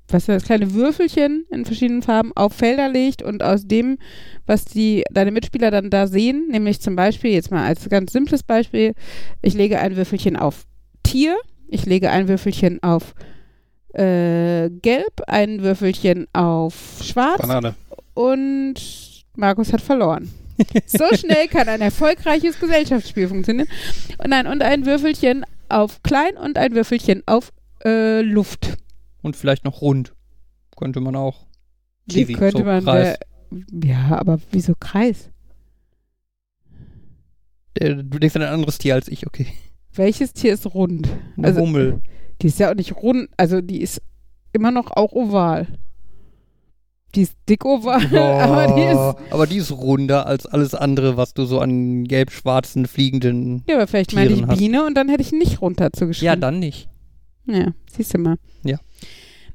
was 0.08 0.26
das, 0.26 0.44
kleine 0.44 0.74
Würfelchen 0.74 1.46
in 1.52 1.66
verschiedenen 1.66 2.02
Farben 2.02 2.32
auf 2.36 2.54
Felder 2.54 2.90
legt 2.90 3.22
und 3.22 3.44
aus 3.44 3.68
dem, 3.68 3.98
was 4.46 4.66
die 4.66 5.04
deine 5.12 5.32
Mitspieler 5.32 5.72
dann 5.72 5.90
da 5.90 6.08
sehen, 6.08 6.48
nämlich 6.50 6.82
zum 6.82 6.96
Beispiel, 6.96 7.32
jetzt 7.32 7.52
mal 7.52 7.66
als 7.66 7.88
ganz 7.90 8.12
simples 8.12 8.44
Beispiel, 8.44 8.94
ich 9.42 9.54
lege 9.54 9.80
ein 9.80 9.96
Würfelchen 9.96 10.36
auf 10.36 10.66
Tier, 11.04 11.38
ich 11.68 11.86
lege 11.86 12.10
ein 12.10 12.28
Würfelchen 12.28 12.82
auf 12.82 13.14
äh, 13.94 14.70
Gelb, 14.70 15.22
ein 15.28 15.62
Würfelchen 15.62 16.28
auf 16.34 17.00
Schwarz 17.04 17.42
Banane. 17.42 17.76
Und 18.20 18.76
Markus 19.38 19.72
hat 19.72 19.80
verloren. 19.82 20.30
So 20.86 21.06
schnell 21.16 21.48
kann 21.48 21.70
ein 21.70 21.80
erfolgreiches 21.80 22.60
Gesellschaftsspiel 22.60 23.30
funktionieren. 23.30 23.70
Und 24.18 24.30
nein, 24.30 24.46
und 24.46 24.62
ein 24.62 24.86
Würfelchen 24.86 25.46
auf 25.70 26.04
klein 26.04 26.36
und 26.36 26.58
ein 26.58 26.76
Würfelchen 26.76 27.24
auf 27.28 27.54
äh, 27.86 28.20
Luft. 28.22 28.78
Und 29.22 29.38
vielleicht 29.38 29.64
noch 29.64 29.80
rund. 29.82 30.14
Könnte 30.78 31.00
man 31.00 31.16
auch. 31.16 31.46
Wie 32.08 32.26
Kiwi, 32.26 32.34
könnte 32.34 32.58
so 32.60 32.64
man 32.66 32.84
Kreis. 32.84 33.18
der, 33.52 33.90
Ja, 33.90 34.18
aber 34.18 34.40
wieso 34.52 34.74
Kreis? 34.78 35.30
Äh, 37.76 37.96
Du 38.04 38.20
denkst 38.20 38.36
an 38.36 38.42
ein 38.42 38.54
anderes 38.54 38.78
Tier 38.80 38.96
als 38.96 39.08
ich, 39.08 39.28
okay. 39.28 39.48
Welches 39.94 40.34
Tier 40.34 40.54
ist 40.54 40.66
rund? 40.74 41.08
Eine 41.38 41.48
Also- 41.48 41.62
Hummel. 41.62 42.02
Die 42.42 42.48
ist 42.48 42.60
ja 42.60 42.72
auch 42.72 42.76
nicht 42.76 42.96
rund, 42.96 43.30
also 43.38 43.60
die 43.62 43.82
ist 43.82 44.02
immer 44.54 44.72
noch 44.72 44.92
auch 44.92 45.12
oval. 45.14 45.68
Die 47.16 47.24
ist 47.24 47.36
dick 47.48 47.66
oval, 47.66 48.06
aber 48.18 48.76
die 48.76 48.84
ist. 48.84 49.34
aber 49.34 49.48
die 49.48 49.58
ist 49.58 49.72
runder 49.72 50.28
als 50.28 50.46
alles 50.46 50.76
andere, 50.76 51.18
was 51.18 51.34
du 51.34 51.46
so 51.46 51.60
an 51.60 52.04
gelb-schwarzen 52.04 52.86
fliegenden. 52.86 53.64
Ja, 53.68 53.76
aber 53.78 53.88
vielleicht 53.88 54.14
meine 54.14 54.32
ich 54.32 54.46
hast. 54.46 54.58
Biene 54.60 54.86
und 54.86 54.96
dann 54.96 55.10
hätte 55.10 55.22
ich 55.22 55.32
nicht 55.32 55.62
rund 55.62 55.80
dazu 55.80 56.06
geschrieben. 56.06 56.28
Ja, 56.28 56.36
dann 56.36 56.60
nicht. 56.60 56.88
Ja, 57.48 57.74
siehst 57.92 58.14
du 58.14 58.20
mal. 58.20 58.36
Ja. 58.64 58.78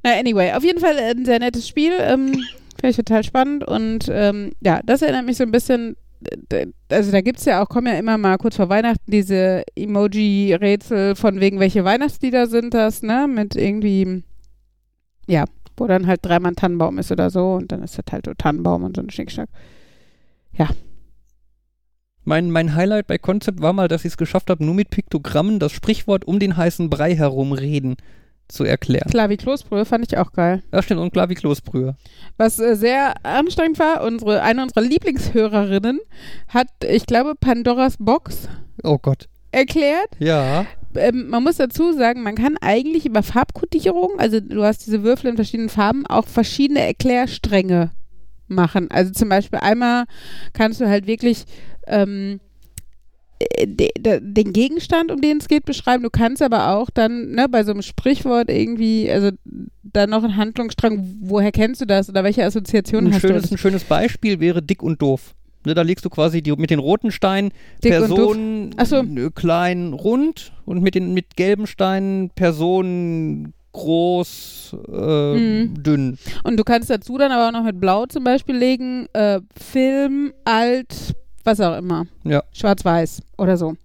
Na, 0.03 0.19
anyway, 0.19 0.53
auf 0.53 0.65
jeden 0.65 0.81
Fall 0.81 0.97
ein 0.99 1.25
sehr 1.25 1.39
nettes 1.39 1.69
Spiel. 1.69 1.93
Ähm, 2.01 2.33
Finde 2.81 2.91
ich 2.91 2.97
total 2.97 3.23
spannend. 3.25 3.65
Und 3.65 4.11
ähm, 4.11 4.53
ja, 4.61 4.81
das 4.85 5.03
erinnert 5.03 5.27
mich 5.27 5.37
so 5.37 5.45
ein 5.45 5.53
bisschen. 5.53 5.97
Also 6.91 7.13
da 7.13 7.21
gibt 7.21 7.39
es 7.39 7.45
ja 7.45 7.63
auch, 7.63 7.69
kommen 7.69 7.87
ja 7.87 7.99
immer 7.99 8.17
mal 8.17 8.39
kurz 8.39 8.57
vor 8.57 8.71
Weihnachten 8.71 9.11
diese 9.11 9.63
Emoji-Rätsel 9.77 11.17
von 11.17 11.39
wegen, 11.39 11.61
welche 11.61 11.85
Weihnachtslieder 11.85 12.47
sind 12.47 12.73
das, 12.73 13.03
ne? 13.03 13.27
Mit 13.29 13.57
irgendwie, 13.57 14.23
ja, 15.27 15.45
wo 15.77 15.87
dann 15.87 16.07
halt 16.07 16.21
dreimal 16.25 16.53
ein 16.53 16.57
Tannenbaum 16.57 16.99
ist 16.99 17.11
oder 17.13 17.31
so 17.31 17.55
und 17.55 17.73
dann 17.73 17.83
ist 17.83 17.99
das 17.99 18.05
halt 18.13 18.27
so 18.27 18.35
Tannenbaum 18.35 18.85
und 18.85 18.97
so 18.97 19.03
ein 19.03 19.11
Schnickschnack. 19.11 19.49
Mein, 22.27 22.51
mein 22.51 22.75
Highlight 22.75 23.07
bei 23.07 23.19
Concept 23.19 23.61
war 23.61 23.75
mal, 23.75 23.87
dass 23.89 24.05
ich 24.07 24.13
es 24.13 24.17
geschafft 24.17 24.49
habe, 24.49 24.65
nur 24.65 24.75
mit 24.75 24.89
Piktogrammen 24.91 25.59
das 25.59 25.73
Sprichwort 25.73 26.25
um 26.25 26.39
den 26.39 26.57
heißen 26.57 26.89
Brei 26.89 27.15
herum 27.15 27.53
reden 27.53 27.97
zu 28.49 28.65
erklären. 28.65 29.11
Klar, 29.11 29.29
wie 29.29 29.37
Kloßbrühe 29.37 29.85
fand 29.85 30.07
ich 30.07 30.17
auch 30.17 30.33
geil. 30.33 30.63
Da 30.71 30.83
steht 30.83 30.97
und 30.97 31.13
klar 31.13 31.29
wie 31.29 31.35
Kloßbrühe. 31.35 31.97
Was 32.39 32.59
äh, 32.61 32.77
sehr 32.77 33.15
anstrengend 33.25 33.79
war, 33.79 34.03
unsere, 34.05 34.43
eine 34.43 34.63
unserer 34.63 34.83
Lieblingshörerinnen 34.83 36.01
hat, 36.49 36.69
ich 36.87 37.05
glaube, 37.07 37.35
Pandoras 37.39 37.97
Box 37.99 38.49
Oh 38.83 38.99
Gott. 38.99 39.29
erklärt. 39.51 40.09
Ja. 40.19 40.67
Ähm, 40.97 41.29
man 41.29 41.43
muss 41.43 41.57
dazu 41.57 41.93
sagen, 41.93 42.23
man 42.23 42.35
kann 42.35 42.57
eigentlich 42.61 43.07
über 43.07 43.23
Farbkodierung, 43.23 44.19
also 44.19 44.41
du 44.41 44.63
hast 44.63 44.87
diese 44.87 45.03
Würfel 45.03 45.31
in 45.31 45.37
verschiedenen 45.37 45.69
Farben, 45.69 46.07
auch 46.07 46.27
verschiedene 46.27 46.81
Erklärstränge 46.81 47.91
machen. 48.49 48.91
Also 48.91 49.13
zum 49.13 49.29
Beispiel 49.29 49.59
einmal 49.61 50.05
kannst 50.53 50.81
du 50.81 50.89
halt 50.89 51.07
wirklich 51.07 51.45
ähm, 51.87 52.41
äh, 53.39 53.67
de, 53.67 53.91
de, 53.99 54.21
den 54.23 54.53
Gegenstand, 54.53 55.11
um 55.11 55.21
den 55.21 55.39
es 55.39 55.49
geht, 55.49 55.65
beschreiben. 55.65 56.03
Du 56.03 56.11
kannst 56.11 56.43
aber 56.43 56.71
auch 56.77 56.91
dann 56.91 57.33
ne, 57.33 57.49
bei 57.49 57.65
so 57.65 57.73
einem 57.73 57.83
Sprichwort 57.83 58.51
irgendwie, 58.51 59.11
also 59.11 59.31
dann 59.83 60.11
noch 60.11 60.25
einen 60.25 60.37
Handlungsstrang, 60.37 61.19
woher 61.21 61.53
kennst 61.53 61.81
du 61.81 61.87
das 61.87 62.09
oder 62.09 62.25
welche 62.25 62.45
Assoziationen 62.45 63.09
Ein 63.09 63.15
hast 63.15 63.21
schönes, 63.23 63.49
du? 63.49 63.55
ein 63.55 63.59
schönes 63.59 63.85
Beispiel 63.85 64.41
wäre 64.41 64.63
dick 64.63 64.83
und 64.83 65.01
doof. 65.01 65.35
Ne, 65.67 65.75
da 65.75 65.83
legst 65.83 66.05
du 66.05 66.11
quasi 66.11 66.43
die, 66.43 66.53
mit 66.53 66.71
den 66.71 66.79
roten 66.79 67.11
Steinen 67.11 67.51
Dick. 67.83 67.93
Personen 67.93 68.75
so. 68.85 69.03
klein 69.35 69.93
rund 69.93 70.53
und 70.65 70.83
mit 70.83 70.95
den 70.95 71.15
mit 71.15 71.37
gelben 71.37 71.67
Steinen 71.67 72.31
Personen 72.31 73.55
groß 73.73 74.77
äh, 74.93 75.35
Mhm. 75.35 75.83
dünn. 75.83 76.19
Und 76.45 76.59
du 76.59 76.65
kannst 76.65 76.91
dazu 76.91 77.19
dann 77.19 77.33
aber 77.33 77.49
auch 77.49 77.53
noch 77.53 77.65
mit 77.65 77.81
Blau 77.81 78.07
zum 78.07 78.25
Beispiel 78.25 78.57
legen, 78.57 79.07
äh, 79.13 79.41
Film, 79.61 80.33
alt, 80.45 81.15
was 81.45 81.61
auch 81.61 81.77
immer. 81.77 82.07
Ja. 82.25 82.43
Schwarz-Weiß 82.53 83.23
oder 83.39 83.57
so. 83.57 83.77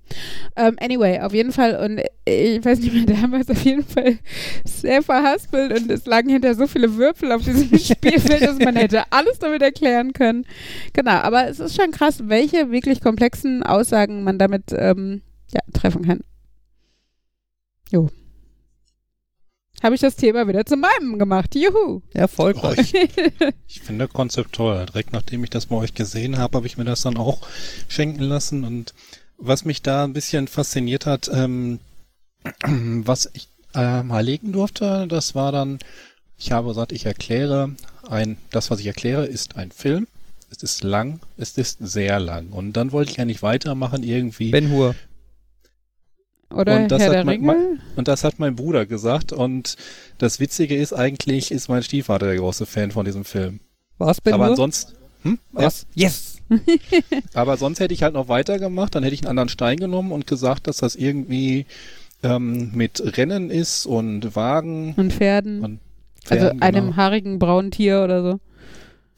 Ähm, 0.55 0.77
anyway, 0.79 1.19
auf 1.19 1.33
jeden 1.33 1.51
Fall, 1.51 1.75
und 1.75 2.01
ich 2.25 2.63
weiß 2.63 2.79
nicht 2.79 2.93
mehr, 2.93 3.17
damals 3.21 3.49
auf 3.49 3.61
jeden 3.63 3.83
Fall 3.83 4.17
sehr 4.65 5.03
verhaspelt 5.03 5.77
und 5.77 5.91
es 5.91 6.05
lagen 6.05 6.29
hinter 6.29 6.55
so 6.55 6.67
viele 6.67 6.95
Würfel 6.95 7.31
auf 7.31 7.43
diesem 7.43 7.77
Spielfeld, 7.77 8.41
dass 8.41 8.59
man 8.59 8.75
hätte 8.75 9.03
alles 9.11 9.39
damit 9.39 9.61
erklären 9.61 10.13
können. 10.13 10.45
Genau, 10.93 11.11
aber 11.11 11.47
es 11.47 11.59
ist 11.59 11.75
schon 11.75 11.91
krass, 11.91 12.23
welche 12.27 12.71
wirklich 12.71 13.01
komplexen 13.01 13.63
Aussagen 13.63 14.23
man 14.23 14.39
damit 14.39 14.71
ähm, 14.71 15.21
ja, 15.53 15.61
treffen 15.73 16.05
kann. 16.05 16.21
Jo. 17.91 18.09
Habe 19.81 19.95
ich 19.95 20.01
das 20.01 20.15
Thema 20.15 20.47
wieder 20.47 20.65
zu 20.65 20.75
meinem 20.75 21.17
gemacht. 21.17 21.55
Juhu. 21.55 21.73
Oh, 21.73 22.01
Erfolgreich. 22.13 22.93
ich, 22.93 23.11
ich 23.67 23.81
finde 23.81 24.07
Konzept 24.07 24.53
toll. 24.53 24.85
Direkt 24.85 25.13
nachdem 25.13 25.43
ich 25.43 25.49
das 25.49 25.67
bei 25.67 25.75
euch 25.75 25.93
gesehen 25.93 26.37
habe, 26.37 26.57
habe 26.57 26.67
ich 26.67 26.77
mir 26.77 26.85
das 26.85 27.01
dann 27.01 27.17
auch 27.17 27.41
schenken 27.87 28.23
lassen. 28.23 28.63
Und 28.65 28.93
was 29.37 29.65
mich 29.65 29.81
da 29.81 30.03
ein 30.03 30.13
bisschen 30.13 30.47
fasziniert 30.47 31.05
hat, 31.05 31.29
ähm, 31.33 31.79
was 32.65 33.29
ich 33.33 33.47
äh, 33.73 34.03
mal 34.03 34.23
legen 34.23 34.51
durfte, 34.51 35.07
das 35.07 35.35
war 35.35 35.51
dann, 35.51 35.79
ich 36.37 36.51
habe 36.51 36.69
gesagt, 36.69 36.91
ich 36.91 37.05
erkläre 37.05 37.75
ein, 38.09 38.37
das, 38.51 38.71
was 38.71 38.79
ich 38.79 38.87
erkläre, 38.87 39.25
ist 39.25 39.55
ein 39.55 39.71
Film. 39.71 40.07
Es 40.51 40.63
ist 40.63 40.83
lang, 40.83 41.19
es 41.37 41.57
ist 41.57 41.77
sehr 41.79 42.19
lang. 42.19 42.49
Und 42.49 42.73
dann 42.73 42.91
wollte 42.91 43.11
ich 43.11 43.17
ja 43.17 43.25
nicht 43.25 43.43
weitermachen 43.43 44.03
irgendwie. 44.03 44.49
Ben 44.49 44.71
Hur. 44.71 44.95
Oder 46.53 46.77
Und 46.77 46.87
das 46.89 47.01
Herr 47.01 47.19
hat 47.19 47.25
man- 47.25 47.35
Ringe? 47.35 47.79
Und 47.95 48.07
das 48.07 48.23
hat 48.23 48.39
mein 48.39 48.55
Bruder 48.55 48.85
gesagt. 48.85 49.31
Und 49.33 49.75
das 50.17 50.39
Witzige 50.39 50.75
ist 50.75 50.93
eigentlich, 50.93 51.51
ist 51.51 51.69
mein 51.69 51.83
Stiefvater 51.83 52.25
der 52.27 52.37
große 52.37 52.65
Fan 52.65 52.91
von 52.91 53.05
diesem 53.05 53.23
Film. 53.25 53.59
War's 53.97 54.21
Ben 54.21 54.33
Aber 54.33 54.45
Hur? 54.45 54.51
ansonsten, 54.51 54.93
hm? 55.23 55.39
Ja, 55.53 55.63
Was? 55.65 55.85
Yes. 55.93 56.37
aber 57.33 57.57
sonst 57.57 57.79
hätte 57.79 57.93
ich 57.93 58.01
halt 58.03 58.13
noch 58.13 58.27
weitergemacht. 58.29 58.95
Dann 58.95 59.03
hätte 59.03 59.13
ich 59.13 59.21
einen 59.21 59.29
anderen 59.29 59.49
Stein 59.49 59.77
genommen 59.77 60.11
und 60.11 60.25
gesagt, 60.25 60.67
dass 60.67 60.77
das 60.77 60.95
irgendwie 60.95 61.65
ähm, 62.23 62.71
mit 62.73 63.17
Rennen 63.17 63.49
ist 63.51 63.85
und 63.85 64.35
Wagen 64.35 64.93
Und 64.97 65.13
Pferden. 65.13 65.63
und 65.63 65.79
also 66.29 66.45
Pferden, 66.45 66.61
einem 66.61 66.85
genau. 66.87 66.97
haarigen 66.97 67.39
braunen 67.39 67.71
Tier 67.71 68.01
oder 68.03 68.23
so. 68.23 68.39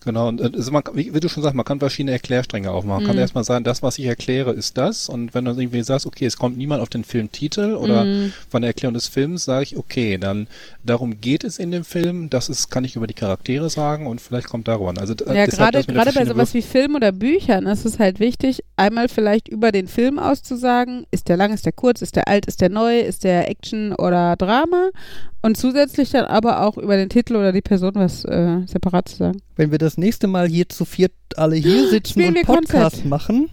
Genau, 0.04 0.30
und 0.30 0.42
äh, 0.42 0.50
also 0.56 0.72
man, 0.72 0.84
kann- 0.84 0.96
wie, 0.96 1.14
wie 1.14 1.20
du 1.20 1.30
schon 1.30 1.44
sagst, 1.44 1.56
man 1.56 1.64
kann 1.66 1.80
verschiedene 1.80 2.12
Erklärstränge 2.14 2.72
aufmachen. 2.72 2.98
Man 3.02 3.06
kann 3.06 3.16
Mhm. 3.16 3.22
erstmal 3.22 3.44
sagen, 3.44 3.64
das, 3.64 3.84
was 3.84 4.00
ich 4.00 4.06
erkläre, 4.06 4.52
ist 4.52 4.78
das. 4.78 5.10
Und 5.10 5.34
wenn 5.36 5.46
du 5.46 5.52
irgendwie 5.52 5.84
sagst, 5.84 6.06
okay, 6.08 6.26
es 6.26 6.38
kommt 6.38 6.58
niemand 6.58 6.82
auf 6.82 6.90
den 6.90 7.04
Filmtitel 7.04 7.76
oder 7.76 8.06
Mhm. 8.06 8.34
von 8.50 8.62
der 8.64 8.70
Erklärung 8.70 8.96
des 8.96 9.08
Films, 9.08 9.46
sage 9.46 9.64
ich, 9.64 9.78
okay, 9.78 10.18
dann 10.18 10.48
darum 10.84 11.22
geht 11.22 11.44
es 11.44 11.60
in 11.60 11.70
dem 11.72 11.84
Film. 11.84 12.30
Das 12.32 12.50
ist, 12.50 12.72
kann 12.72 12.84
ich 12.84 12.96
über 12.96 13.06
die 13.06 13.14
Charaktere 13.14 13.70
sagen 13.70 14.08
und 14.08 14.20
vielleicht 14.22 14.48
kommt 14.48 14.68
darüber 14.68 14.90
an. 14.90 14.98
Also 14.98 15.14
äh, 15.14 15.36
Ja, 15.38 15.46
gerade 15.46 15.84
gerade 15.84 16.12
bei 16.14 16.26
sowas 16.26 16.54
wie 16.56 16.64
Film 16.64 16.96
oder 16.96 17.12
Büchern 17.12 17.68
ist 17.68 17.86
es 17.86 18.00
halt 18.00 18.20
wichtig, 18.20 18.64
einmal 18.78 19.08
vielleicht 19.08 19.48
über 19.50 19.72
den 19.72 19.88
Film 19.88 20.18
auszusagen, 20.18 21.06
ist 21.12 21.28
der 21.30 21.38
lang, 21.38 21.54
ist 21.54 21.66
der 21.66 21.74
kurz, 21.74 22.02
ist 22.02 22.16
der 22.16 22.28
alt, 22.28 22.48
ist 22.48 22.62
der 22.62 22.70
neu, 22.70 23.00
ist 23.00 23.24
der 23.24 23.48
Action 23.50 23.94
oder 23.94 24.36
Drama 24.36 24.90
und 25.42 25.58
zusätzlich 25.58 26.10
dann 26.12 26.26
aber 26.26 26.62
auch 26.66 26.78
über 26.78 26.96
den 26.98 27.10
Titel 27.10 27.36
oder 27.36 27.52
die 27.52 27.62
Person 27.62 27.92
was 27.96 28.24
äh, 28.26 28.60
separat 28.68 29.10
zu 29.10 29.18
sagen. 29.18 29.42
Wenn 29.56 29.72
wir 29.72 29.78
das 29.78 29.98
nächste 29.98 30.28
Mal 30.28 30.48
hier 30.48 30.70
zu 30.70 30.86
viert 30.86 31.14
alle 31.36 31.56
hier 31.56 31.88
sitzen 31.90 32.12
Spielen 32.22 32.38
und 32.38 32.46
Podcast 32.46 32.82
Konzept. 32.96 33.06
machen, 33.06 33.50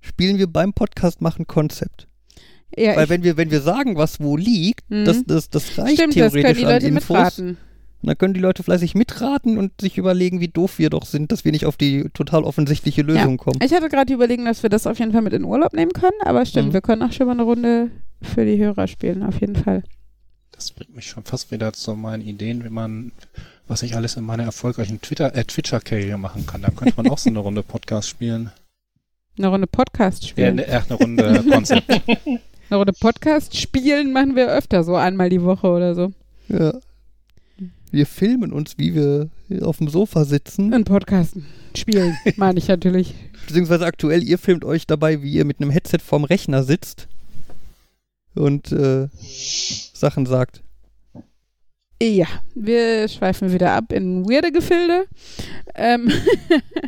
spielen 0.00 0.38
wir 0.38 0.46
beim 0.46 0.72
Podcast 0.72 1.20
machen 1.20 1.46
Konzept. 1.46 2.06
Ja, 2.76 2.96
Weil 2.96 3.08
wenn 3.08 3.22
wir, 3.22 3.36
wenn 3.36 3.50
wir 3.52 3.60
sagen, 3.60 3.96
was 3.96 4.20
wo 4.20 4.36
liegt, 4.36 4.90
Mhm. 4.90 5.04
das, 5.04 5.24
das, 5.24 5.48
das 5.50 5.78
reicht 5.78 5.94
stimmt, 5.94 6.16
das 6.16 6.32
theoretisch 6.32 6.58
die 6.58 6.66
an 6.66 6.82
Infos. 6.82 7.08
mitraten. 7.08 7.48
Und 8.02 8.08
dann 8.08 8.18
können 8.18 8.34
die 8.34 8.40
Leute 8.40 8.62
fleißig 8.62 8.94
mitraten 8.94 9.56
und 9.56 9.80
sich 9.80 9.96
überlegen, 9.96 10.40
wie 10.40 10.48
doof 10.48 10.78
wir 10.78 10.90
doch 10.90 11.06
sind, 11.06 11.32
dass 11.32 11.44
wir 11.46 11.52
nicht 11.52 11.64
auf 11.64 11.78
die 11.78 12.10
total 12.12 12.44
offensichtliche 12.44 13.00
Lösung 13.00 13.38
kommen. 13.38 13.60
Ich 13.64 13.72
hatte 13.72 13.88
gerade 13.88 14.04
die 14.06 14.12
Überlegung, 14.12 14.44
dass 14.44 14.62
wir 14.62 14.68
das 14.68 14.86
auf 14.86 14.98
jeden 14.98 15.12
Fall 15.12 15.22
mit 15.22 15.32
in 15.32 15.44
Urlaub 15.44 15.72
nehmen 15.72 15.92
können, 15.92 16.12
aber 16.22 16.44
stimmt, 16.44 16.68
Mhm. 16.68 16.72
wir 16.74 16.80
können 16.82 17.02
auch 17.02 17.12
schon 17.12 17.26
mal 17.26 17.32
eine 17.32 17.44
Runde 17.44 17.90
für 18.20 18.44
die 18.44 18.58
Hörer 18.58 18.88
spielen, 18.88 19.22
auf 19.22 19.40
jeden 19.40 19.56
Fall. 19.56 19.84
Das 20.54 20.70
bringt 20.70 20.94
mich 20.94 21.06
schon 21.08 21.24
fast 21.24 21.50
wieder 21.50 21.72
zu 21.72 21.94
meinen 21.94 22.22
Ideen, 22.26 22.64
wie 22.64 22.68
man, 22.70 23.12
was 23.66 23.82
ich 23.82 23.96
alles 23.96 24.16
in 24.16 24.24
meiner 24.24 24.44
erfolgreichen 24.44 25.00
Twitter, 25.00 25.34
äh, 25.34 25.44
Twitcher-Karriere 25.44 26.18
machen 26.18 26.46
kann. 26.46 26.62
Da 26.62 26.70
könnte 26.70 26.94
man 26.96 27.08
auch 27.10 27.18
so 27.18 27.30
eine 27.30 27.40
Runde 27.40 27.62
Podcast 27.62 28.08
spielen. 28.08 28.50
Eine 29.36 29.48
Runde 29.48 29.66
Podcast 29.66 30.22
Ja, 30.22 30.28
spielen. 30.28 30.56
ne, 30.56 30.66
äh, 30.66 30.80
eine 30.88 30.94
Runde 30.94 31.44
Konzept. 31.50 31.90
Eine 32.70 32.78
Runde 32.78 32.92
Podcast 32.94 33.56
spielen 33.58 34.12
machen 34.12 34.36
wir 34.36 34.48
öfter, 34.50 34.84
so 34.84 34.94
einmal 34.96 35.28
die 35.28 35.42
Woche 35.42 35.66
oder 35.66 35.94
so. 35.94 36.12
Ja. 36.48 36.72
Wir 37.90 38.06
filmen 38.06 38.52
uns, 38.52 38.78
wie 38.78 38.94
wir 38.94 39.28
auf 39.60 39.78
dem 39.78 39.88
Sofa 39.88 40.24
sitzen. 40.24 40.72
Und 40.72 40.84
Podcasten. 40.84 41.44
Spielen, 41.76 42.16
meine 42.36 42.58
ich 42.58 42.68
natürlich. 42.68 43.14
Beziehungsweise 43.46 43.84
aktuell, 43.84 44.22
ihr 44.22 44.38
filmt 44.38 44.64
euch 44.64 44.86
dabei, 44.86 45.22
wie 45.22 45.32
ihr 45.32 45.44
mit 45.44 45.60
einem 45.60 45.70
Headset 45.70 45.98
vorm 46.02 46.24
Rechner 46.24 46.62
sitzt 46.64 47.06
und 48.34 48.72
äh, 48.72 49.08
Sachen 49.92 50.26
sagt. 50.26 50.62
Ja, 52.02 52.26
wir 52.54 53.08
schweifen 53.08 53.52
wieder 53.52 53.72
ab 53.72 53.92
in 53.92 54.28
weirde 54.28 54.52
Gefilde. 54.52 55.06
Ähm, 55.74 56.12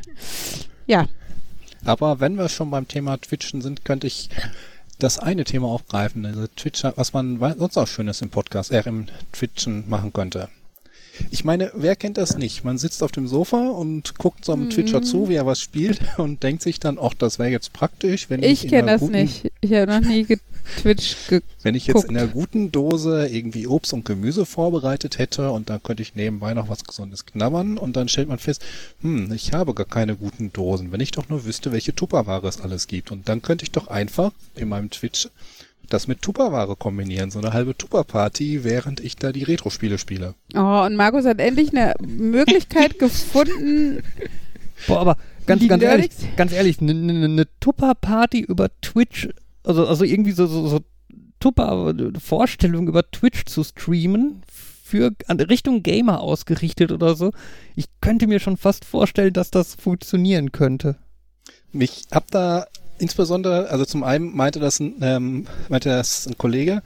ja, 0.86 1.06
Aber 1.84 2.20
wenn 2.20 2.36
wir 2.36 2.48
schon 2.48 2.70
beim 2.70 2.88
Thema 2.88 3.16
Twitchen 3.16 3.62
sind, 3.62 3.84
könnte 3.84 4.06
ich 4.08 4.28
das 4.98 5.18
eine 5.18 5.44
Thema 5.44 5.68
aufgreifen, 5.68 6.24
also 6.26 6.46
Twitcher, 6.48 6.92
was 6.96 7.12
man 7.12 7.38
sonst 7.58 7.76
auch 7.76 7.86
Schönes 7.86 8.20
im 8.22 8.30
Podcast, 8.30 8.72
äh, 8.72 8.82
im 8.86 9.06
Twitchen 9.32 9.88
machen 9.88 10.12
könnte. 10.12 10.48
Ich 11.30 11.44
meine, 11.44 11.70
wer 11.74 11.96
kennt 11.96 12.18
das 12.18 12.36
nicht? 12.36 12.64
Man 12.64 12.76
sitzt 12.76 13.02
auf 13.02 13.10
dem 13.12 13.26
Sofa 13.26 13.68
und 13.68 14.18
guckt 14.18 14.44
so 14.44 14.52
einem 14.52 14.64
Mhm. 14.64 14.70
Twitcher 14.70 15.02
zu, 15.02 15.28
wie 15.28 15.34
er 15.34 15.46
was 15.46 15.60
spielt 15.60 16.00
und 16.18 16.42
denkt 16.42 16.62
sich 16.62 16.78
dann, 16.80 16.98
ach, 17.00 17.14
das 17.14 17.38
wäre 17.38 17.48
jetzt 17.50 17.72
praktisch, 17.72 18.28
wenn 18.28 18.42
ich, 18.42 18.64
ich 18.64 18.70
kenne 18.70 18.92
das 18.92 19.00
guten, 19.00 19.12
nicht. 19.12 19.50
Ich 19.60 19.72
habe 19.72 19.86
noch 19.92 20.00
nie 20.00 20.26
getwitcht. 20.76 21.28
Ge 21.28 21.40
wenn 21.62 21.74
ich 21.74 21.86
jetzt 21.86 22.04
in 22.04 22.16
einer 22.16 22.28
guten 22.28 22.72
Dose 22.72 23.28
irgendwie 23.28 23.66
Obst 23.66 23.92
und 23.92 24.04
Gemüse 24.04 24.46
vorbereitet 24.46 25.18
hätte 25.18 25.50
und 25.50 25.70
dann 25.70 25.82
könnte 25.82 26.02
ich 26.02 26.14
nebenbei 26.14 26.54
noch 26.54 26.68
was 26.68 26.84
Gesundes 26.84 27.26
knabbern 27.26 27.78
und 27.78 27.96
dann 27.96 28.08
stellt 28.08 28.28
man 28.28 28.38
fest, 28.38 28.64
hm, 29.00 29.32
ich 29.32 29.52
habe 29.52 29.74
gar 29.74 29.86
keine 29.86 30.16
guten 30.16 30.52
Dosen, 30.52 30.92
wenn 30.92 31.00
ich 31.00 31.10
doch 31.10 31.28
nur 31.28 31.44
wüsste, 31.44 31.72
welche 31.72 31.94
Tupperware 31.94 32.46
es 32.46 32.60
alles 32.60 32.86
gibt. 32.86 33.10
Und 33.10 33.28
dann 33.28 33.42
könnte 33.42 33.64
ich 33.64 33.72
doch 33.72 33.88
einfach 33.88 34.32
in 34.54 34.68
meinem 34.68 34.90
Twitch 34.90 35.28
das 35.88 36.08
mit 36.08 36.22
Tupperware 36.22 36.76
kombinieren, 36.76 37.30
so 37.30 37.38
eine 37.38 37.52
halbe 37.52 37.76
Tupperparty, 37.76 38.64
während 38.64 39.00
ich 39.00 39.16
da 39.16 39.32
die 39.32 39.44
Retro-Spiele 39.44 39.98
spiele. 39.98 40.34
Oh, 40.54 40.82
und 40.84 40.96
Markus 40.96 41.24
hat 41.24 41.40
endlich 41.40 41.70
eine 41.70 41.94
Möglichkeit 42.04 42.98
gefunden. 42.98 44.02
Boah, 44.86 45.00
aber 45.00 45.16
ganz, 45.46 45.60
Die 45.62 45.68
ganz 45.68 45.82
ehrlich, 45.82 46.10
ganz 46.36 46.52
ehrlich, 46.52 46.80
eine 46.80 46.94
ne, 46.94 47.28
ne 47.28 47.46
Tupper-Party 47.60 48.40
über 48.40 48.68
Twitch, 48.80 49.28
also, 49.66 49.86
also 49.86 50.04
irgendwie 50.04 50.32
so, 50.32 50.46
so, 50.46 50.68
so 50.68 50.80
Tupper-Vorstellung 51.40 52.88
über 52.88 53.10
Twitch 53.10 53.44
zu 53.44 53.62
streamen, 53.64 54.42
für 54.86 55.12
Richtung 55.28 55.82
Gamer 55.82 56.20
ausgerichtet 56.20 56.92
oder 56.92 57.16
so. 57.16 57.32
Ich 57.74 57.86
könnte 58.00 58.28
mir 58.28 58.38
schon 58.38 58.56
fast 58.56 58.84
vorstellen, 58.84 59.32
dass 59.32 59.50
das 59.50 59.74
funktionieren 59.74 60.52
könnte. 60.52 60.96
Ich 61.72 62.04
hab 62.12 62.30
da 62.30 62.66
insbesondere, 62.98 63.68
also 63.68 63.84
zum 63.84 64.04
einen 64.04 64.34
meinte 64.34 64.60
das 64.60 64.78
ein, 64.78 64.94
ähm, 65.02 65.46
meinte 65.68 65.88
das 65.88 66.26
ein 66.26 66.38
Kollege, 66.38 66.82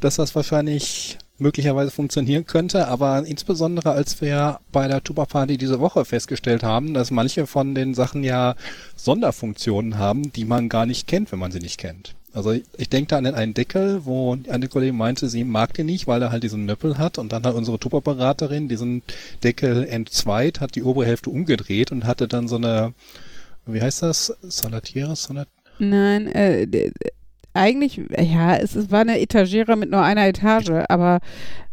dass 0.00 0.16
das 0.16 0.34
wahrscheinlich 0.34 1.16
möglicherweise 1.38 1.90
funktionieren 1.90 2.46
könnte, 2.46 2.88
aber 2.88 3.24
insbesondere 3.24 3.92
als 3.92 4.20
wir 4.20 4.60
bei 4.72 4.86
der 4.88 5.02
Tuba 5.02 5.24
Party 5.24 5.56
diese 5.56 5.80
Woche 5.80 6.04
festgestellt 6.04 6.62
haben, 6.62 6.94
dass 6.94 7.10
manche 7.10 7.46
von 7.46 7.74
den 7.74 7.94
Sachen 7.94 8.24
ja 8.24 8.56
Sonderfunktionen 8.96 9.98
haben, 9.98 10.32
die 10.32 10.44
man 10.44 10.68
gar 10.68 10.84
nicht 10.84 11.06
kennt, 11.06 11.32
wenn 11.32 11.38
man 11.38 11.52
sie 11.52 11.60
nicht 11.60 11.78
kennt. 11.78 12.14
Also 12.32 12.52
ich, 12.52 12.64
ich 12.76 12.88
denke 12.88 13.08
da 13.08 13.18
an 13.18 13.26
einen 13.26 13.54
Deckel, 13.54 14.04
wo 14.04 14.36
eine 14.48 14.68
Kollegin 14.68 14.96
meinte, 14.96 15.28
sie 15.28 15.44
mag 15.44 15.74
den 15.74 15.86
nicht, 15.86 16.06
weil 16.06 16.22
er 16.22 16.30
halt 16.30 16.42
diesen 16.42 16.66
Nöppel 16.66 16.98
hat 16.98 17.18
und 17.18 17.32
dann 17.32 17.44
hat 17.44 17.54
unsere 17.54 17.78
Tupper-Beraterin 17.78 18.68
diesen 18.68 19.02
Deckel 19.42 19.84
entzweit, 19.84 20.60
hat 20.60 20.74
die 20.74 20.82
obere 20.82 21.06
Hälfte 21.06 21.30
umgedreht 21.30 21.90
und 21.90 22.04
hatte 22.04 22.28
dann 22.28 22.48
so 22.48 22.56
eine 22.56 22.92
wie 23.68 23.82
heißt 23.82 24.02
das? 24.02 24.34
Salatiere? 24.42 25.14
Salat 25.14 25.48
Nein, 25.78 26.26
äh, 26.28 26.90
eigentlich, 27.54 28.00
ja, 28.18 28.56
es, 28.56 28.74
es 28.74 28.90
war 28.90 29.00
eine 29.00 29.20
Etagere 29.20 29.76
mit 29.76 29.90
nur 29.90 30.02
einer 30.02 30.26
Etage, 30.26 30.84
aber 30.88 31.20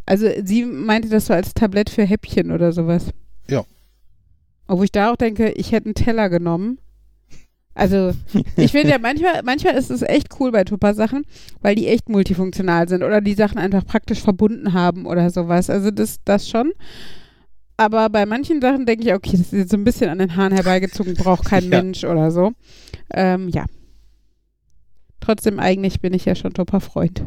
also 0.06 0.28
sie 0.44 0.66
meinte 0.66 1.10
das 1.10 1.28
so 1.28 1.34
als 1.34 1.54
Tablett 1.54 1.90
für 1.90 2.04
Häppchen 2.04 2.52
oder 2.52 2.72
sowas. 2.72 3.12
Ja. 3.50 3.64
Obwohl 4.68 4.86
ich 4.86 4.92
da 4.92 5.12
auch 5.12 5.16
denke, 5.16 5.52
ich 5.52 5.72
hätte 5.72 5.86
einen 5.86 5.96
Teller 5.96 6.30
genommen. 6.30 6.80
Also, 7.76 8.14
ich 8.56 8.72
finde 8.72 8.90
ja, 8.92 8.98
manchmal, 9.00 9.44
manchmal 9.44 9.76
ist 9.76 9.92
es 9.92 10.02
echt 10.02 10.30
cool 10.40 10.52
bei 10.52 10.64
Tupper-Sachen, 10.64 11.26
weil 11.62 11.76
die 11.76 11.88
echt 11.88 12.10
multifunktional 12.10 12.88
sind 12.88 13.04
oder 13.04 13.22
die 13.22 13.34
Sachen 13.36 13.58
einfach 13.60 13.86
praktisch 13.86 14.22
verbunden 14.22 14.74
haben 14.74 15.06
oder 15.06 15.30
sowas. 15.30 15.70
Also, 15.70 15.92
das, 15.92 16.18
das 16.26 16.50
schon. 16.50 16.72
Aber 17.78 18.10
bei 18.10 18.26
manchen 18.26 18.62
Sachen 18.62 18.86
denke 18.86 19.06
ich, 19.06 19.14
okay, 19.14 19.32
das 19.34 19.42
ist 19.42 19.54
jetzt 19.54 19.72
so 19.72 19.78
ein 19.78 19.84
bisschen 19.84 20.10
an 20.10 20.20
den 20.20 20.38
Haaren 20.38 20.54
herbeigezogen, 20.54 21.14
braucht 21.16 21.46
kein 21.50 21.64
Ja. 21.64 21.82
Mensch 21.84 22.04
oder 22.06 22.32
so. 22.32 22.54
Ähm, 23.14 23.50
ja. 23.50 23.66
Trotzdem, 25.20 25.60
eigentlich 25.60 26.00
bin 26.00 26.14
ich 26.14 26.24
ja 26.26 26.36
schon 26.36 26.54
Tupper-Freund. 26.54 27.26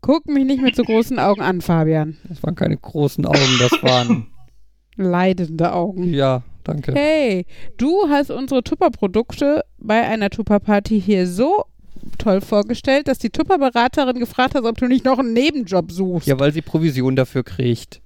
Guck 0.00 0.26
mich 0.28 0.46
nicht 0.46 0.62
mit 0.62 0.74
so 0.74 0.82
großen 0.82 1.18
Augen 1.18 1.42
an, 1.42 1.60
Fabian. 1.60 2.16
Das 2.28 2.42
waren 2.42 2.54
keine 2.54 2.76
großen 2.78 3.26
Augen, 3.26 3.58
das 3.58 3.72
waren, 3.82 4.28
Leidende 4.96 5.72
Augen. 5.74 6.12
ja, 6.14 6.42
danke. 6.64 6.92
Hey, 6.94 7.46
du 7.76 8.08
hast 8.08 8.30
unsere 8.30 8.62
Tupper-Produkte 8.62 9.62
bei 9.78 10.02
einer 10.06 10.30
Tupper-Party 10.30 11.00
hier 11.00 11.26
so 11.26 11.64
toll 12.18 12.40
vorgestellt, 12.40 13.08
dass 13.08 13.18
die 13.18 13.30
Tupper-Beraterin 13.30 14.18
gefragt 14.18 14.54
hat, 14.54 14.64
ob 14.64 14.78
du 14.78 14.86
nicht 14.86 15.04
noch 15.04 15.18
einen 15.18 15.32
Nebenjob 15.32 15.92
suchst. 15.92 16.26
Ja, 16.28 16.38
weil 16.38 16.52
sie 16.52 16.62
Provision 16.62 17.16
dafür 17.16 17.42
kriegt. 17.44 18.00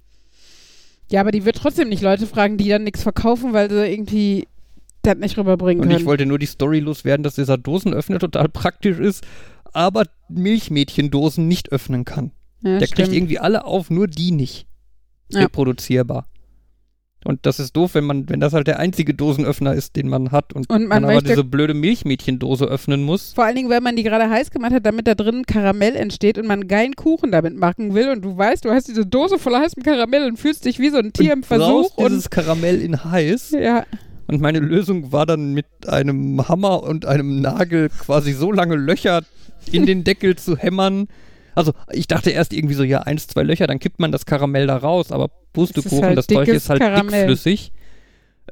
Ja, 1.09 1.21
aber 1.21 1.31
die 1.31 1.45
wird 1.45 1.57
trotzdem 1.57 1.89
nicht 1.89 2.01
Leute 2.01 2.25
fragen, 2.27 2.57
die 2.57 2.67
dann 2.67 2.83
nichts 2.83 3.03
verkaufen, 3.03 3.53
weil 3.53 3.69
sie 3.69 3.85
irgendwie 3.87 4.47
das 5.03 5.17
nicht 5.17 5.37
rüberbringen 5.37 5.81
Und 5.83 5.89
können. 5.89 5.99
ich 5.99 6.05
wollte 6.05 6.25
nur 6.25 6.39
die 6.39 6.47
Story 6.47 6.79
loswerden, 6.79 7.23
dass 7.23 7.35
dieser 7.35 7.57
Dosenöffner 7.57 8.17
total 8.19 8.49
praktisch 8.49 8.97
ist, 8.97 9.23
aber 9.71 10.05
Milchmädchendosen 10.29 11.47
nicht 11.47 11.71
öffnen 11.71 12.05
kann. 12.05 12.31
ja, 12.63 12.79
Der 12.79 12.87
kriegt 12.87 12.93
stimmt. 13.01 13.13
irgendwie 13.13 13.37
alle 13.39 13.65
auf, 13.65 13.89
nur 13.91 14.07
die 14.07 14.31
nicht. 14.31 14.65
Ja. 15.29 15.41
Reproduzierbar. 15.41 16.25
Und 17.25 17.47
das 17.47 17.59
ist 17.59 17.75
doof, 17.75 17.95
wenn 17.95 18.03
man, 18.03 18.29
wenn 18.29 18.39
das 18.39 18.53
halt 18.53 18.67
der 18.67 18.77
einzige 18.77 19.15
Dosenöffner 19.15 19.73
ist, 19.73 19.95
den 19.95 20.07
man 20.09 20.31
hat 20.31 20.53
und, 20.53 20.69
Und 20.69 20.87
man 20.87 21.01
man 21.01 21.11
aber 21.11 21.21
diese 21.23 21.43
blöde 21.43 21.73
Milchmädchendose 21.73 22.65
öffnen 22.65 23.01
muss. 23.01 23.33
Vor 23.33 23.45
allen 23.45 23.55
Dingen, 23.55 23.69
weil 23.69 23.81
man 23.81 23.95
die 23.95 24.03
gerade 24.03 24.29
heiß 24.29 24.51
gemacht 24.51 24.73
hat, 24.73 24.85
damit 24.85 25.07
da 25.07 25.15
drin 25.15 25.43
Karamell 25.47 25.95
entsteht 25.95 26.37
und 26.37 26.45
man 26.45 26.59
einen 26.59 26.67
geilen 26.67 26.95
Kuchen 26.95 27.31
damit 27.31 27.57
machen 27.57 27.95
will 27.95 28.09
und 28.09 28.23
du 28.23 28.37
weißt, 28.37 28.63
du 28.63 28.69
hast 28.69 28.87
diese 28.87 29.07
Dose 29.07 29.39
voller 29.39 29.59
heißem 29.61 29.81
Karamell 29.81 30.27
und 30.27 30.37
fühlst 30.37 30.65
dich 30.65 30.77
wie 30.77 30.89
so 30.89 30.97
ein 30.97 31.13
Tier 31.13 31.33
im 31.33 31.39
und 31.39 31.45
Versuch 31.47 31.95
brauchst 31.95 32.11
dieses 32.11 32.29
Karamell 32.29 32.79
in 32.79 33.03
heiß. 33.03 33.53
und 33.53 33.59
ja, 33.59 33.85
Und 34.27 34.39
meine 34.39 34.59
Lösung 34.59 35.11
war 35.11 35.25
dann 35.25 35.53
mit 35.53 35.65
einem 35.87 36.47
Hammer 36.47 36.83
und 36.83 37.07
einem 37.07 37.41
Nagel 37.41 37.89
quasi 37.89 38.33
so 38.33 38.51
lange 38.51 38.75
Löcher 38.75 39.21
in 39.71 39.87
den 39.87 40.03
Deckel 40.03 40.35
zu 40.35 40.57
hämmern. 40.57 41.07
Also 41.55 41.73
ich 41.91 42.07
dachte 42.07 42.29
erst 42.31 42.53
irgendwie 42.53 42.75
so, 42.75 42.83
ja, 42.83 42.99
eins, 43.01 43.27
zwei 43.27 43.43
Löcher, 43.43 43.65
dann 43.67 43.79
kippt 43.79 43.99
man 43.99 44.11
das 44.11 44.25
Karamell 44.25 44.67
da 44.67 44.77
raus, 44.77 45.11
aber 45.11 45.29
Pustekuchen, 45.53 46.03
halt 46.03 46.17
das 46.17 46.27
Zeug 46.27 46.47
ist 46.49 46.69
halt 46.69 46.81
Karamell. 46.81 47.21
dickflüssig. 47.27 47.71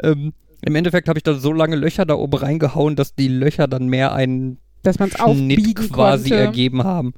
Ähm, 0.02 0.34
Im 0.66 0.76
Endeffekt 0.76 1.10
habe 1.10 1.20
ich 1.20 1.24
da 1.24 1.34
so 1.34 1.52
lange 1.52 1.76
Löcher 1.76 2.06
da 2.06 2.16
oben 2.16 2.38
reingehauen, 2.38 2.96
dass 2.96 3.14
die 3.14 3.28
Löcher 3.28 3.68
dann 3.68 3.88
mehr 3.88 4.14
einen 4.14 4.58
dass 4.84 5.00
man 5.00 5.10
es 5.10 5.16
Schnitt 5.16 5.76
quasi 5.92 6.30
konnte. 6.30 6.36
ergeben 6.44 6.84
haben. 6.84 7.14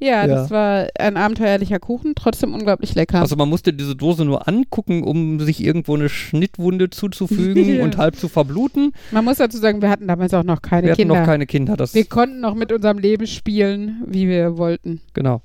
Ja, 0.00 0.24
Ja. 0.24 0.26
das 0.28 0.50
war 0.50 0.86
ein 0.98 1.16
abenteuerlicher 1.16 1.80
Kuchen, 1.80 2.14
trotzdem 2.14 2.54
unglaublich 2.54 2.94
lecker. 2.94 3.20
Also 3.20 3.34
man 3.34 3.48
musste 3.48 3.72
diese 3.72 3.96
Dose 3.96 4.24
nur 4.24 4.46
angucken, 4.46 5.02
um 5.02 5.40
sich 5.40 5.62
irgendwo 5.62 5.96
eine 5.96 6.08
Schnittwunde 6.08 6.90
zuzufügen 6.90 7.76
Ja. 7.78 7.82
und 7.84 7.96
halb 7.96 8.14
zu 8.16 8.28
verbluten. 8.28 8.92
man 9.10 9.24
muss 9.24 9.38
dazu 9.38 9.58
sagen, 9.58 9.82
wir 9.82 9.90
hatten 9.90 10.06
damals 10.06 10.32
auch 10.34 10.44
noch 10.44 10.62
keine 10.62 10.86
Wir 10.86 10.92
hatten 10.92 11.02
Kinder. 11.02 11.18
noch 11.20 11.26
keine 11.26 11.46
Kinder, 11.46 11.76
das 11.76 11.94
wir 11.94 12.04
konnten 12.04 12.40
noch 12.40 12.54
mit 12.54 12.70
unserem 12.72 12.98
Leben 12.98 13.26
spielen, 13.26 14.02
wie 14.06 14.28
wir 14.28 14.56
wollten. 14.56 15.00
genau. 15.14 15.42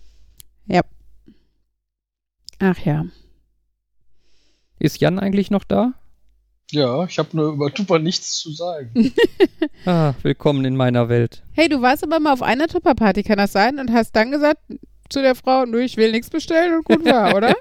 Ach 2.59 2.77
ja. 2.79 3.05
Ist 4.79 5.01
Jan 5.01 5.19
eigentlich 5.19 5.51
noch 5.51 5.63
da? 5.65 5.93
Ja, 6.73 7.03
ich 7.05 7.19
habe 7.19 7.29
nur 7.33 7.53
über 7.53 7.71
Tupper 7.71 7.99
nichts 7.99 8.37
zu 8.39 8.51
sagen. 8.51 8.91
Ah, 9.85 10.13
willkommen 10.23 10.63
in 10.65 10.77
meiner 10.77 11.09
Welt. 11.09 11.43
Hey, 11.51 11.67
du 11.67 11.81
warst 11.81 12.03
aber 12.05 12.19
mal 12.21 12.31
auf 12.31 12.41
einer 12.41 12.67
Tupperparty, 12.67 13.23
kann 13.23 13.37
das 13.37 13.51
sein? 13.51 13.79
Und 13.79 13.91
hast 13.91 14.15
dann 14.15 14.31
gesagt 14.31 14.61
zu 15.09 15.21
der 15.21 15.35
Frau, 15.35 15.65
nö, 15.65 15.81
ich 15.81 15.97
will 15.97 16.11
nichts 16.11 16.29
bestellen 16.29 16.73
und 16.75 16.85
gut 16.85 17.03
war, 17.05 17.35
oder? 17.35 17.53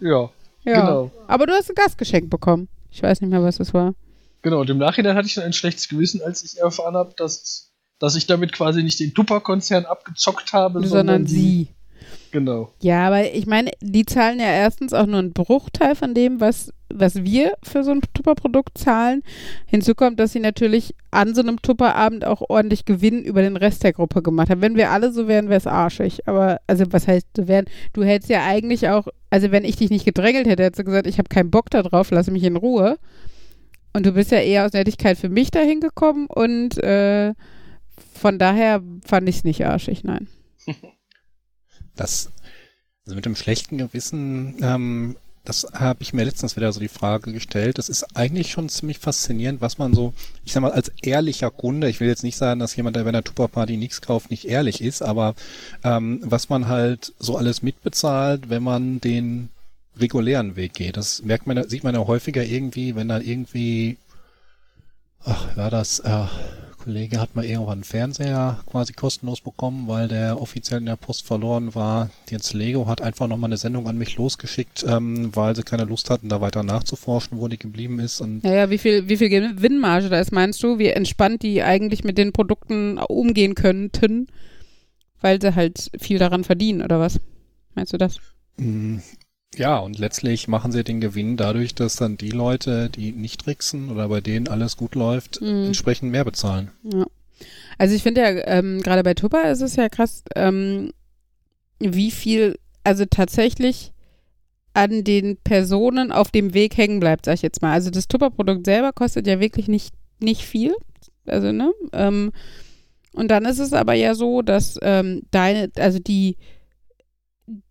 ja, 0.00 0.30
Ja. 0.64 0.80
genau. 0.80 1.10
Aber 1.28 1.46
du 1.46 1.54
hast 1.54 1.70
ein 1.70 1.74
Gastgeschenk 1.74 2.28
bekommen. 2.28 2.68
Ich 2.90 3.02
weiß 3.02 3.22
nicht 3.22 3.30
mehr, 3.30 3.42
was 3.42 3.56
das 3.56 3.72
war. 3.72 3.94
Genau, 4.42 4.60
und 4.60 4.68
im 4.70 4.76
Nachhinein 4.78 5.16
hatte 5.16 5.26
ich 5.28 5.34
dann 5.34 5.44
ein 5.44 5.54
schlechtes 5.54 5.88
Gewissen, 5.88 6.20
als 6.22 6.44
ich 6.44 6.60
erfahren 6.60 6.94
habe, 6.94 7.14
dass, 7.16 7.72
dass 7.98 8.16
ich 8.16 8.26
damit 8.26 8.52
quasi 8.52 8.82
nicht 8.82 9.00
den 9.00 9.14
Tupper-Konzern 9.14 9.86
abgezockt 9.86 10.52
habe, 10.52 10.86
Sondern 10.86 11.24
die, 11.24 11.32
sie. 11.32 11.68
Genau. 12.36 12.68
Ja, 12.82 13.06
aber 13.06 13.32
ich 13.32 13.46
meine, 13.46 13.70
die 13.80 14.04
zahlen 14.04 14.38
ja 14.40 14.52
erstens 14.52 14.92
auch 14.92 15.06
nur 15.06 15.20
einen 15.20 15.32
Bruchteil 15.32 15.94
von 15.94 16.12
dem, 16.12 16.38
was, 16.38 16.70
was 16.92 17.24
wir 17.24 17.54
für 17.62 17.82
so 17.82 17.92
ein 17.92 18.02
Tupper-Produkt 18.12 18.76
zahlen. 18.76 19.22
Hinzu 19.64 19.94
kommt, 19.94 20.20
dass 20.20 20.34
sie 20.34 20.40
natürlich 20.40 20.94
an 21.10 21.34
so 21.34 21.40
einem 21.40 21.62
Tupperabend 21.62 22.26
auch 22.26 22.42
ordentlich 22.46 22.84
Gewinn 22.84 23.24
über 23.24 23.40
den 23.40 23.56
Rest 23.56 23.84
der 23.84 23.94
Gruppe 23.94 24.20
gemacht 24.20 24.50
haben. 24.50 24.60
Wenn 24.60 24.76
wir 24.76 24.90
alle 24.90 25.12
so 25.12 25.28
wären, 25.28 25.48
wäre 25.48 25.56
es 25.56 25.66
arschig. 25.66 26.28
Aber, 26.28 26.60
also, 26.66 26.84
was 26.90 27.08
heißt 27.08 27.26
so 27.34 27.48
wären? 27.48 27.64
Du 27.94 28.04
hättest 28.04 28.28
ja 28.28 28.44
eigentlich 28.44 28.86
auch, 28.90 29.08
also, 29.30 29.50
wenn 29.50 29.64
ich 29.64 29.76
dich 29.76 29.88
nicht 29.88 30.04
gedrängelt 30.04 30.46
hätte, 30.46 30.64
hättest 30.64 30.80
du 30.80 30.84
gesagt, 30.84 31.06
ich 31.06 31.16
habe 31.16 31.30
keinen 31.30 31.50
Bock 31.50 31.70
da 31.70 31.82
drauf, 31.82 32.10
lass 32.10 32.30
mich 32.30 32.44
in 32.44 32.56
Ruhe. 32.56 32.98
Und 33.94 34.04
du 34.04 34.12
bist 34.12 34.30
ja 34.30 34.40
eher 34.40 34.66
aus 34.66 34.74
Nettigkeit 34.74 35.16
für 35.16 35.30
mich 35.30 35.50
dahin 35.50 35.80
gekommen 35.80 36.26
und 36.26 36.76
äh, 36.84 37.32
von 38.12 38.38
daher 38.38 38.82
fand 39.06 39.26
ich 39.26 39.36
es 39.36 39.44
nicht 39.44 39.64
arschig, 39.64 40.04
nein. 40.04 40.28
Das, 41.96 42.30
also 43.04 43.16
mit 43.16 43.24
dem 43.24 43.36
schlechten 43.36 43.78
Gewissen, 43.78 44.56
ähm, 44.62 45.16
das 45.46 45.66
habe 45.72 46.02
ich 46.02 46.12
mir 46.12 46.24
letztens 46.24 46.56
wieder 46.56 46.72
so 46.72 46.80
die 46.80 46.88
Frage 46.88 47.32
gestellt. 47.32 47.78
Das 47.78 47.88
ist 47.88 48.16
eigentlich 48.16 48.50
schon 48.50 48.68
ziemlich 48.68 48.98
faszinierend, 48.98 49.60
was 49.60 49.78
man 49.78 49.94
so, 49.94 50.12
ich 50.44 50.52
sag 50.52 50.60
mal, 50.60 50.72
als 50.72 50.90
ehrlicher 51.02 51.50
Kunde, 51.50 51.88
ich 51.88 52.00
will 52.00 52.08
jetzt 52.08 52.24
nicht 52.24 52.36
sagen, 52.36 52.58
dass 52.58 52.74
jemand, 52.74 52.96
der 52.96 53.04
bei 53.04 53.10
einer 53.10 53.22
Tupperparty 53.22 53.76
nichts 53.76 54.00
kauft, 54.00 54.30
nicht 54.30 54.46
ehrlich 54.46 54.80
ist, 54.80 55.02
aber 55.02 55.34
ähm, 55.84 56.20
was 56.22 56.48
man 56.48 56.66
halt 56.66 57.14
so 57.18 57.36
alles 57.36 57.62
mitbezahlt, 57.62 58.50
wenn 58.50 58.62
man 58.62 59.00
den 59.00 59.50
regulären 59.98 60.56
Weg 60.56 60.74
geht. 60.74 60.96
Das 60.96 61.22
merkt 61.22 61.46
man, 61.46 61.68
sieht 61.68 61.84
man 61.84 61.94
ja 61.94 62.06
häufiger 62.06 62.44
irgendwie, 62.44 62.96
wenn 62.96 63.08
da 63.08 63.20
irgendwie, 63.20 63.96
ach, 65.24 65.56
war 65.56 65.70
das, 65.70 66.00
äh, 66.00 66.26
Kollege 66.86 67.20
hat 67.20 67.34
mal 67.34 67.44
irgendwann 67.44 67.72
einen 67.72 67.84
Fernseher 67.84 68.60
quasi 68.70 68.92
kostenlos 68.92 69.40
bekommen, 69.40 69.88
weil 69.88 70.06
der 70.06 70.40
offiziell 70.40 70.78
in 70.78 70.86
der 70.86 70.94
Post 70.94 71.26
verloren 71.26 71.74
war. 71.74 72.10
Jetzt 72.30 72.52
Lego 72.52 72.86
hat 72.86 73.00
einfach 73.00 73.26
nochmal 73.26 73.48
eine 73.48 73.56
Sendung 73.56 73.88
an 73.88 73.98
mich 73.98 74.16
losgeschickt, 74.16 74.86
ähm, 74.88 75.34
weil 75.34 75.56
sie 75.56 75.64
keine 75.64 75.82
Lust 75.82 76.10
hatten, 76.10 76.28
da 76.28 76.40
weiter 76.40 76.62
nachzuforschen, 76.62 77.40
wo 77.40 77.48
die 77.48 77.58
geblieben 77.58 77.98
ist. 77.98 78.20
Und 78.20 78.44
Ja, 78.44 78.54
ja, 78.54 78.70
wie 78.70 78.78
viel, 78.78 79.08
wie 79.08 79.16
viel 79.16 79.30
Gewinnmarge 79.30 80.10
da 80.10 80.20
ist, 80.20 80.30
meinst 80.30 80.62
du? 80.62 80.78
Wie 80.78 80.86
entspannt 80.86 81.42
die 81.42 81.60
eigentlich 81.60 82.04
mit 82.04 82.18
den 82.18 82.32
Produkten 82.32 82.98
umgehen 82.98 83.56
könnten, 83.56 84.28
weil 85.20 85.42
sie 85.42 85.56
halt 85.56 85.90
viel 85.98 86.20
daran 86.20 86.44
verdienen, 86.44 86.82
oder 86.82 87.00
was? 87.00 87.18
Meinst 87.74 87.94
du 87.94 87.98
das? 87.98 88.20
Ja, 89.54 89.78
und 89.78 89.98
letztlich 89.98 90.48
machen 90.48 90.72
sie 90.72 90.84
den 90.84 91.00
Gewinn 91.00 91.36
dadurch, 91.36 91.74
dass 91.74 91.96
dann 91.96 92.18
die 92.18 92.30
Leute, 92.30 92.90
die 92.90 93.12
nicht 93.12 93.42
tricksen 93.42 93.90
oder 93.90 94.08
bei 94.08 94.20
denen 94.20 94.48
alles 94.48 94.76
gut 94.76 94.94
läuft, 94.94 95.40
Mhm. 95.40 95.66
entsprechend 95.66 96.10
mehr 96.10 96.24
bezahlen. 96.24 96.70
Ja. 96.82 97.06
Also 97.78 97.94
ich 97.94 98.02
finde 98.02 98.22
ja, 98.22 98.28
ähm, 98.46 98.82
gerade 98.82 99.02
bei 99.02 99.14
Tupper 99.14 99.50
ist 99.50 99.60
es 99.60 99.76
ja 99.76 99.88
krass, 99.88 100.24
ähm, 100.34 100.92
wie 101.78 102.10
viel, 102.10 102.58
also 102.84 103.04
tatsächlich 103.08 103.92
an 104.74 105.04
den 105.04 105.36
Personen 105.38 106.12
auf 106.12 106.30
dem 106.30 106.52
Weg 106.52 106.76
hängen 106.76 107.00
bleibt, 107.00 107.24
sag 107.26 107.34
ich 107.34 107.42
jetzt 107.42 107.62
mal. 107.62 107.72
Also 107.72 107.90
das 107.90 108.08
Tupper-Produkt 108.08 108.66
selber 108.66 108.92
kostet 108.92 109.26
ja 109.26 109.40
wirklich 109.40 109.68
nicht, 109.68 109.94
nicht 110.20 110.42
viel. 110.42 110.74
Also, 111.26 111.52
ne? 111.52 111.72
Ähm, 111.92 112.32
und 113.12 113.28
dann 113.28 113.46
ist 113.46 113.58
es 113.58 113.72
aber 113.72 113.94
ja 113.94 114.14
so, 114.14 114.42
dass 114.42 114.78
ähm, 114.82 115.22
deine, 115.30 115.70
also 115.78 115.98
die, 115.98 116.36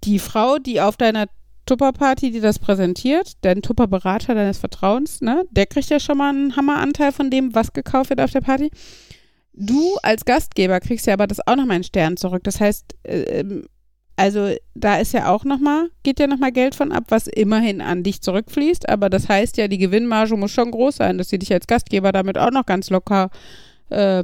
die 0.03 0.19
Frau, 0.19 0.57
die 0.57 0.82
auf 0.82 0.97
deiner 0.97 1.28
Tupper-Party, 1.66 2.32
die 2.32 2.41
das 2.41 2.59
präsentiert, 2.59 3.34
dein 3.41 3.61
Tupper-Berater 3.61 4.36
deines 4.36 4.57
Vertrauens, 4.57 5.22
ne, 5.22 5.45
der 5.51 5.66
kriegt 5.66 5.89
ja 5.89 5.99
schon 5.99 6.18
mal 6.18 6.30
einen 6.30 6.55
Hammeranteil 6.55 7.11
von 7.11 7.30
dem, 7.30 7.55
was 7.55 7.74
gekauft 7.74 8.09
wird 8.09 8.22
auf 8.22 8.32
der 8.32 8.41
Party. 8.41 8.72
Du 9.53 9.95
als 10.03 10.26
Gastgeber 10.26 10.80
kriegst 10.80 11.07
ja 11.07 11.13
aber 11.13 11.28
das 11.28 11.45
auch 11.45 11.55
nochmal 11.55 11.78
in 11.78 11.84
Stern 11.84 12.18
zurück. 12.18 12.43
Das 12.43 12.59
heißt, 12.59 12.95
ähm, 13.05 13.66
also 14.18 14.53
da 14.76 14.97
ist 14.97 15.13
ja 15.13 15.30
auch 15.30 15.43
nochmal, 15.43 15.89
geht 16.03 16.20
ja 16.20 16.28
nochmal 16.28 16.51
Geld 16.51 16.76
von 16.76 16.91
ab, 16.91 17.05
was 17.09 17.28
immerhin 17.28 17.82
an 17.82 18.03
dich 18.03 18.22
zurückfließt. 18.22 18.88
Aber 18.88 19.09
das 19.09 19.28
heißt 19.28 19.57
ja, 19.57 19.68
die 19.68 19.78
Gewinnmarge 19.78 20.38
muss 20.38 20.51
schon 20.51 20.72
groß 20.72 20.97
sein, 20.97 21.18
dass 21.18 21.30
sie 21.30 21.39
dich 21.39 21.51
als 21.51 21.68
Gastgeber 21.68 22.11
damit 22.11 22.38
auch 22.38 22.51
noch 22.51 22.66
ganz 22.66 22.89
locker 22.89 23.30
äh, 23.89 24.24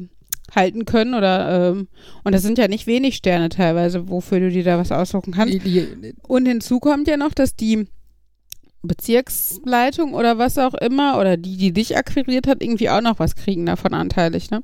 halten 0.51 0.85
können. 0.85 1.13
Oder 1.13 1.71
ähm, 1.71 1.87
und 2.23 2.33
das 2.33 2.41
sind 2.41 2.57
ja 2.57 2.67
nicht 2.67 2.87
wenig 2.87 3.15
Sterne 3.15 3.49
teilweise, 3.49 4.09
wofür 4.09 4.39
du 4.39 4.49
dir 4.49 4.63
da 4.63 4.77
was 4.77 4.91
aussuchen 4.91 5.33
kannst. 5.33 5.57
Und 6.27 6.45
hinzu 6.45 6.79
kommt 6.79 7.07
ja 7.07 7.17
noch, 7.17 7.33
dass 7.33 7.55
die 7.55 7.87
Bezirksleitung 8.83 10.13
oder 10.13 10.37
was 10.37 10.57
auch 10.57 10.73
immer 10.73 11.19
oder 11.19 11.37
die, 11.37 11.57
die 11.57 11.71
dich 11.71 11.97
akquiriert 11.97 12.47
hat, 12.47 12.63
irgendwie 12.63 12.89
auch 12.89 13.01
noch 13.01 13.19
was 13.19 13.35
kriegen 13.35 13.65
davon 13.65 13.93
anteilig, 13.93 14.49
ne? 14.49 14.63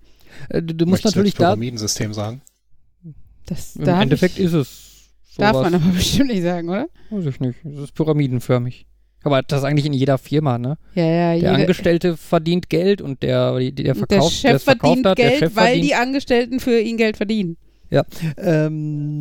Äh, 0.49 0.61
Du, 0.61 0.73
du 0.73 0.85
musst 0.85 1.05
natürlich 1.05 1.33
jetzt 1.33 1.41
da, 1.41 1.47
Pyramidensystem 1.49 2.13
sagen. 2.13 2.41
Das 3.45 3.75
im 3.75 3.85
darf 3.85 4.01
Endeffekt 4.01 4.38
ich, 4.39 4.45
ist 4.45 4.53
es 4.53 5.11
darf 5.38 5.53
sowas. 5.55 5.71
man 5.71 5.81
aber 5.81 5.91
bestimmt 5.95 6.29
nicht 6.31 6.41
sagen, 6.43 6.69
oder? 6.69 6.88
Weiß 7.11 7.25
ich 7.25 7.39
nicht. 7.39 7.63
Es 7.63 7.77
ist 7.79 7.93
pyramidenförmig. 7.93 8.85
Aber 9.28 9.43
das 9.43 9.59
ist 9.59 9.65
eigentlich 9.65 9.86
in 9.86 9.93
jeder 9.93 10.17
Firma, 10.17 10.57
ne? 10.57 10.78
Ja, 10.95 11.03
ja, 11.05 11.11
Der 11.32 11.36
jede, 11.36 11.49
Angestellte 11.51 12.17
verdient 12.17 12.69
Geld 12.69 13.01
und 13.01 13.21
der, 13.21 13.57
der 13.59 13.71
der 13.71 13.95
verkauft, 13.95 14.34
Chef 14.34 14.53
es 14.55 14.63
verkauft 14.63 14.86
verdient 14.88 15.05
hat, 15.07 15.17
der 15.19 15.30
Geld, 15.30 15.39
Chef 15.39 15.55
weil 15.55 15.65
verdient. 15.65 15.86
die 15.86 15.95
Angestellten 15.95 16.59
für 16.59 16.80
ihn 16.80 16.97
Geld 16.97 17.17
verdienen. 17.17 17.57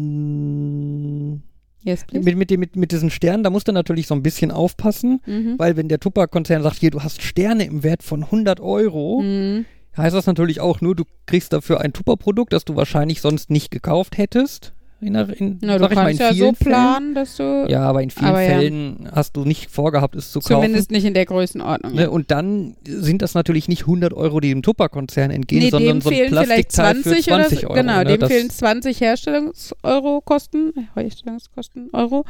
Ähm, 0.07 1.43
Yes, 1.83 2.05
mit, 2.13 2.37
mit, 2.37 2.51
dem- 2.51 2.59
mit, 2.59 2.75
mit 2.75 2.91
diesen 2.91 3.11
Sternen, 3.11 3.45
da 3.45 3.51
musst 3.51 3.69
du 3.69 3.73
natürlich 3.73 4.09
so 4.09 4.15
ein 4.17 4.23
bisschen 4.23 4.51
aufpassen, 4.51 5.21
Mhm. 5.25 5.55
weil 5.57 5.77
wenn 5.77 5.87
der 5.89 6.01
Tupper-Konzern 6.01 6.65
sagt, 6.65 6.81
hier, 6.81 6.91
du 6.91 7.05
hast 7.05 7.23
Sterne 7.23 7.65
im 7.65 7.85
Wert 7.85 8.03
von 8.03 8.25
100 8.29 8.59
Euro, 8.59 9.21
Mhm. 9.23 9.67
heißt 9.97 10.17
das 10.17 10.27
natürlich 10.27 10.61
auch 10.61 10.81
nur, 10.81 10.97
du 10.97 11.05
kriegst 11.27 11.53
dafür 11.53 11.81
ein 11.81 11.93
Tupper-Produkt, 11.93 12.53
das 12.53 12.65
du 12.65 12.75
wahrscheinlich 12.75 13.21
sonst 13.21 13.51
nicht 13.51 13.71
gekauft 13.71 14.19
hättest. 14.19 14.73
In, 14.99 15.15
in, 15.15 15.59
Na, 15.61 15.79
du 15.79 15.85
ich 15.85 15.95
mal, 15.95 16.11
in 16.11 16.17
kannst 16.17 16.21
ja 16.21 16.47
so 16.47 16.53
planen, 16.53 17.15
dass 17.15 17.37
du 17.37 17.43
Fällen. 17.43 17.69
Ja, 17.69 17.83
aber 17.83 18.03
in 18.03 18.11
vielen 18.11 18.29
Aber 18.29 18.41
ja. 18.41 18.59
Fällen 18.59 19.09
hast 19.13 19.37
du 19.37 19.45
nicht 19.45 19.71
vorgehabt, 19.71 20.17
es 20.17 20.33
zu 20.33 20.41
zumindest 20.41 20.91
nicht 20.91 21.05
in 21.05 21.13
der 21.13 21.27
Größenordnung. 21.27 21.93
kaufen. 21.93 22.03
Ne? 22.03 22.11
Und 22.11 22.31
dann 22.31 22.77
sind 22.87 23.21
das 23.21 23.35
natürlich 23.35 23.69
nicht 23.69 23.83
100 23.83 24.15
Euro, 24.15 24.41
die 24.41 24.49
dem 24.49 24.63
Tupper-Konzern 24.63 25.31
entgehen, 25.31 25.65
nee, 25.65 25.71
sondern 25.71 26.01
so 26.01 26.09
ein 26.09 26.29
Plastikteil 26.29 26.97
20 26.97 27.17
für 27.17 27.23
20 27.23 27.31
oder 27.31 27.49
so. 27.49 27.67
Euro. 27.67 27.75
Genau, 27.75 27.99
ne? 27.99 28.05
dem 28.07 28.21
das, 28.21 28.31
fehlen 28.31 28.51
20 28.51 29.01
Herstellungs-Euro 29.01 30.23
Kosten, 30.23 30.73
Herstellungskosten 30.95 31.91
Euro. 31.93 32.25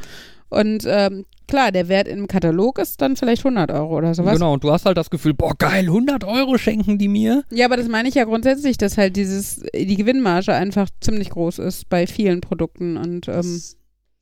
Und 0.49 0.83
ähm, 0.85 1.25
klar, 1.47 1.71
der 1.71 1.87
Wert 1.87 2.07
im 2.07 2.27
Katalog 2.27 2.79
ist 2.79 3.01
dann 3.01 3.15
vielleicht 3.15 3.45
100 3.45 3.71
Euro 3.71 3.97
oder 3.97 4.13
sowas. 4.13 4.33
Genau, 4.33 4.53
und 4.53 4.63
du 4.63 4.71
hast 4.71 4.85
halt 4.85 4.97
das 4.97 5.09
Gefühl, 5.09 5.33
boah, 5.33 5.53
geil, 5.57 5.85
100 5.85 6.23
Euro 6.23 6.57
schenken 6.57 6.97
die 6.97 7.07
mir. 7.07 7.43
Ja, 7.51 7.65
aber 7.65 7.77
das 7.77 7.87
meine 7.87 8.09
ich 8.09 8.15
ja 8.15 8.25
grundsätzlich, 8.25 8.77
dass 8.77 8.97
halt 8.97 9.15
dieses, 9.15 9.61
die 9.73 9.95
Gewinnmarge 9.95 10.53
einfach 10.53 10.89
ziemlich 11.01 11.29
groß 11.29 11.59
ist 11.59 11.89
bei 11.89 12.07
vielen 12.07 12.41
Produkten 12.41 12.97
und 12.97 13.27
ähm, 13.27 13.33
Das 13.35 13.77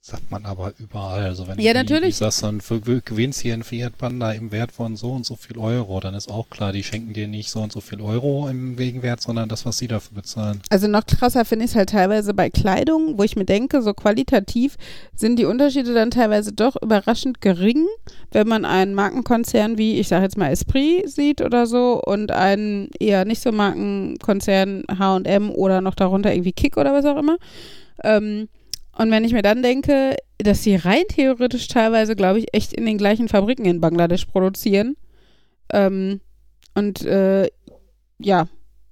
sagt 0.06 0.30
man 0.30 0.46
aber 0.46 0.72
überall. 0.78 1.24
Also 1.24 1.48
wenn 1.48 1.60
Ja, 1.60 1.74
du 1.74 1.80
natürlich. 1.80 2.18
Sagst, 2.18 2.44
dann 2.44 2.62
für, 2.62 2.80
gewinnst 2.80 3.42
hier 3.42 3.56
ein 3.56 3.64
Fiat 3.64 3.98
Panda 3.98 4.34
im 4.34 4.52
Wert 4.52 4.72
von 4.72 4.96
so 4.96 5.12
und 5.12 5.26
so 5.26 5.36
viel 5.36 5.58
Euro, 5.58 6.00
dann 6.00 6.14
ist 6.14 6.30
auch 6.30 6.48
klar, 6.52 6.72
die 6.72 6.84
schenken 6.84 7.14
dir 7.14 7.28
nicht 7.28 7.50
so 7.50 7.62
und 7.62 7.72
so 7.72 7.82
viel 7.82 8.00
Euro 8.02 8.48
im 8.48 8.76
Gegenwert, 8.76 9.20
sondern 9.22 9.50
das, 9.50 9.66
was 9.66 9.80
sie 9.80 9.88
dafür 9.88 10.18
bezahlen. 10.18 10.62
Also 10.70 10.88
noch 10.88 11.08
krasser 11.08 11.44
finde 11.44 11.66
ich 11.66 11.72
es 11.72 11.76
halt 11.76 11.90
teilweise 11.90 12.36
bei 12.36 12.52
Kleidung, 12.52 13.18
wo 13.18 13.24
ich 13.24 13.36
mir 13.36 13.46
denke, 13.46 13.82
so 13.82 13.96
qualitativ 13.96 14.78
sind 15.16 15.40
die 15.40 15.46
Unterschiede 15.46 15.96
dann 15.96 16.12
teilweise 16.12 16.54
doch 16.54 16.80
überraschend 16.80 17.42
gering, 17.42 17.88
wenn 18.32 18.48
man 18.48 18.64
einen 18.64 18.94
Markenkonzern 18.94 19.80
wie, 19.80 20.00
ich 20.00 20.08
sage 20.08 20.26
jetzt 20.26 20.38
mal 20.38 20.52
Esprit 20.52 21.10
sieht 21.10 21.42
oder 21.42 21.66
so 21.66 22.00
und 22.06 22.32
einen 22.32 22.90
eher 23.00 23.26
nicht 23.26 23.42
so 23.42 23.52
Markenkonzern 23.52 24.84
H&M 25.00 25.50
oder 25.50 25.82
noch 25.82 25.96
darunter 25.96 26.32
irgendwie 26.32 26.54
Kick 26.54 26.78
oder 26.78 26.94
was 26.94 27.06
auch 27.06 27.18
immer. 27.18 27.38
Ähm, 28.04 28.50
und 28.98 29.12
wenn 29.12 29.24
ich 29.24 29.34
mir 29.34 29.42
dann 29.42 29.62
denke, 29.62 30.16
dass 30.38 30.64
sie 30.64 30.76
rein 30.76 31.04
theoretisch 31.10 31.68
teilweise, 31.68 32.16
glaube 32.16 32.40
ich, 32.40 32.54
echt 32.54 32.74
in 32.74 32.86
den 32.86 32.98
gleichen 32.98 33.28
Fabriken 33.28 33.66
in 33.66 33.82
Bangladesch 33.82 34.26
produzieren 34.26 34.96
ähm, 35.72 36.22
und 36.74 37.04
äh, 37.04 37.50
ja, 38.20 38.48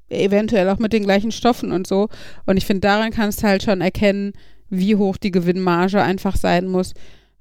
eventuell 0.10 0.70
auch 0.70 0.80
mit 0.80 0.94
den 0.94 1.04
gleichen 1.04 1.32
Stoffen 1.32 1.72
und 1.72 1.88
so. 1.88 2.10
Und 2.46 2.58
ich 2.58 2.66
finde, 2.66 2.82
daran 2.82 3.12
kannst 3.12 3.42
du 3.42 3.48
halt 3.48 3.64
schon 3.64 3.82
erkennen, 3.82 4.34
wie 4.70 4.96
hoch 4.96 5.18
die 5.18 5.32
Gewinnmarge 5.32 6.02
einfach 6.02 6.36
sein 6.36 6.68
muss, 6.68 6.94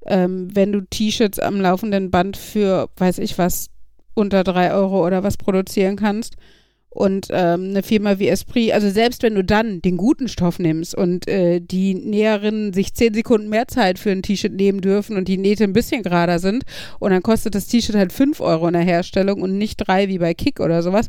ähm, 0.07 0.49
wenn 0.55 0.73
du 0.73 0.81
T-Shirts 0.83 1.39
am 1.39 1.61
laufenden 1.61 2.11
Band 2.11 2.37
für, 2.37 2.89
weiß 2.97 3.19
ich 3.19 3.39
was, 3.39 3.69
unter 4.15 4.45
drei 4.45 4.73
Euro 4.73 5.07
oder 5.07 5.23
was 5.23 5.37
produzieren 5.37 5.97
kannst. 5.97 6.37
Und 6.95 7.28
ähm, 7.30 7.70
eine 7.70 7.82
Firma 7.82 8.18
wie 8.18 8.28
Esprit, 8.28 8.72
also 8.72 8.90
selbst 8.90 9.22
wenn 9.22 9.34
du 9.34 9.43
dann 9.43 9.80
den 9.80 9.97
guten 9.97 10.28
Stoff 10.28 10.59
nimmst 10.59 10.95
und 10.95 11.26
äh, 11.26 11.59
die 11.61 11.95
Näherinnen 11.95 12.74
sich 12.74 12.93
zehn 12.93 13.14
Sekunden 13.14 13.49
mehr 13.49 13.66
Zeit 13.66 13.99
für 13.99 14.11
ein 14.11 14.22
T-Shirt 14.22 14.53
nehmen 14.53 14.82
dürfen 14.82 15.16
und 15.16 15.26
die 15.26 15.38
Nähte 15.38 15.64
ein 15.64 15.72
bisschen 15.72 16.03
gerader 16.03 16.38
sind 16.38 16.64
und 16.99 17.11
dann 17.11 17.22
kostet 17.22 17.55
das 17.55 17.66
T-Shirt 17.66 17.97
halt 17.97 18.12
fünf 18.12 18.40
Euro 18.40 18.66
in 18.66 18.74
der 18.74 18.82
Herstellung 18.82 19.40
und 19.40 19.57
nicht 19.57 19.78
drei 19.78 20.09
wie 20.09 20.18
bei 20.18 20.34
Kick 20.34 20.61
oder 20.61 20.82
sowas. 20.82 21.09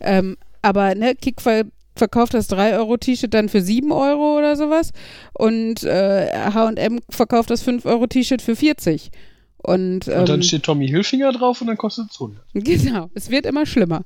Ähm, 0.00 0.36
aber 0.60 0.96
ne, 0.96 1.14
Kick 1.14 1.40
ver 1.40 1.64
verkauft 1.94 2.34
das 2.34 2.50
3-Euro-T-Shirt 2.50 3.32
dann 3.34 3.48
für 3.48 3.60
7 3.60 3.92
Euro 3.92 4.38
oder 4.38 4.56
sowas 4.56 4.92
und 5.34 5.84
äh, 5.84 6.32
H&M 6.32 7.00
verkauft 7.10 7.50
das 7.50 7.66
5-Euro-T-Shirt 7.66 8.40
für 8.40 8.56
40. 8.56 9.10
Und, 9.58 10.08
ähm, 10.08 10.20
Und 10.20 10.28
dann 10.28 10.42
steht 10.42 10.64
Tommy 10.64 10.88
Hilfinger 10.88 11.32
drauf 11.32 11.60
und 11.60 11.68
dann 11.68 11.76
kostet 11.76 12.10
es 12.10 12.16
100. 12.16 12.42
genau, 12.54 13.10
es 13.14 13.30
wird 13.30 13.46
immer 13.46 13.66
schlimmer. 13.66 14.04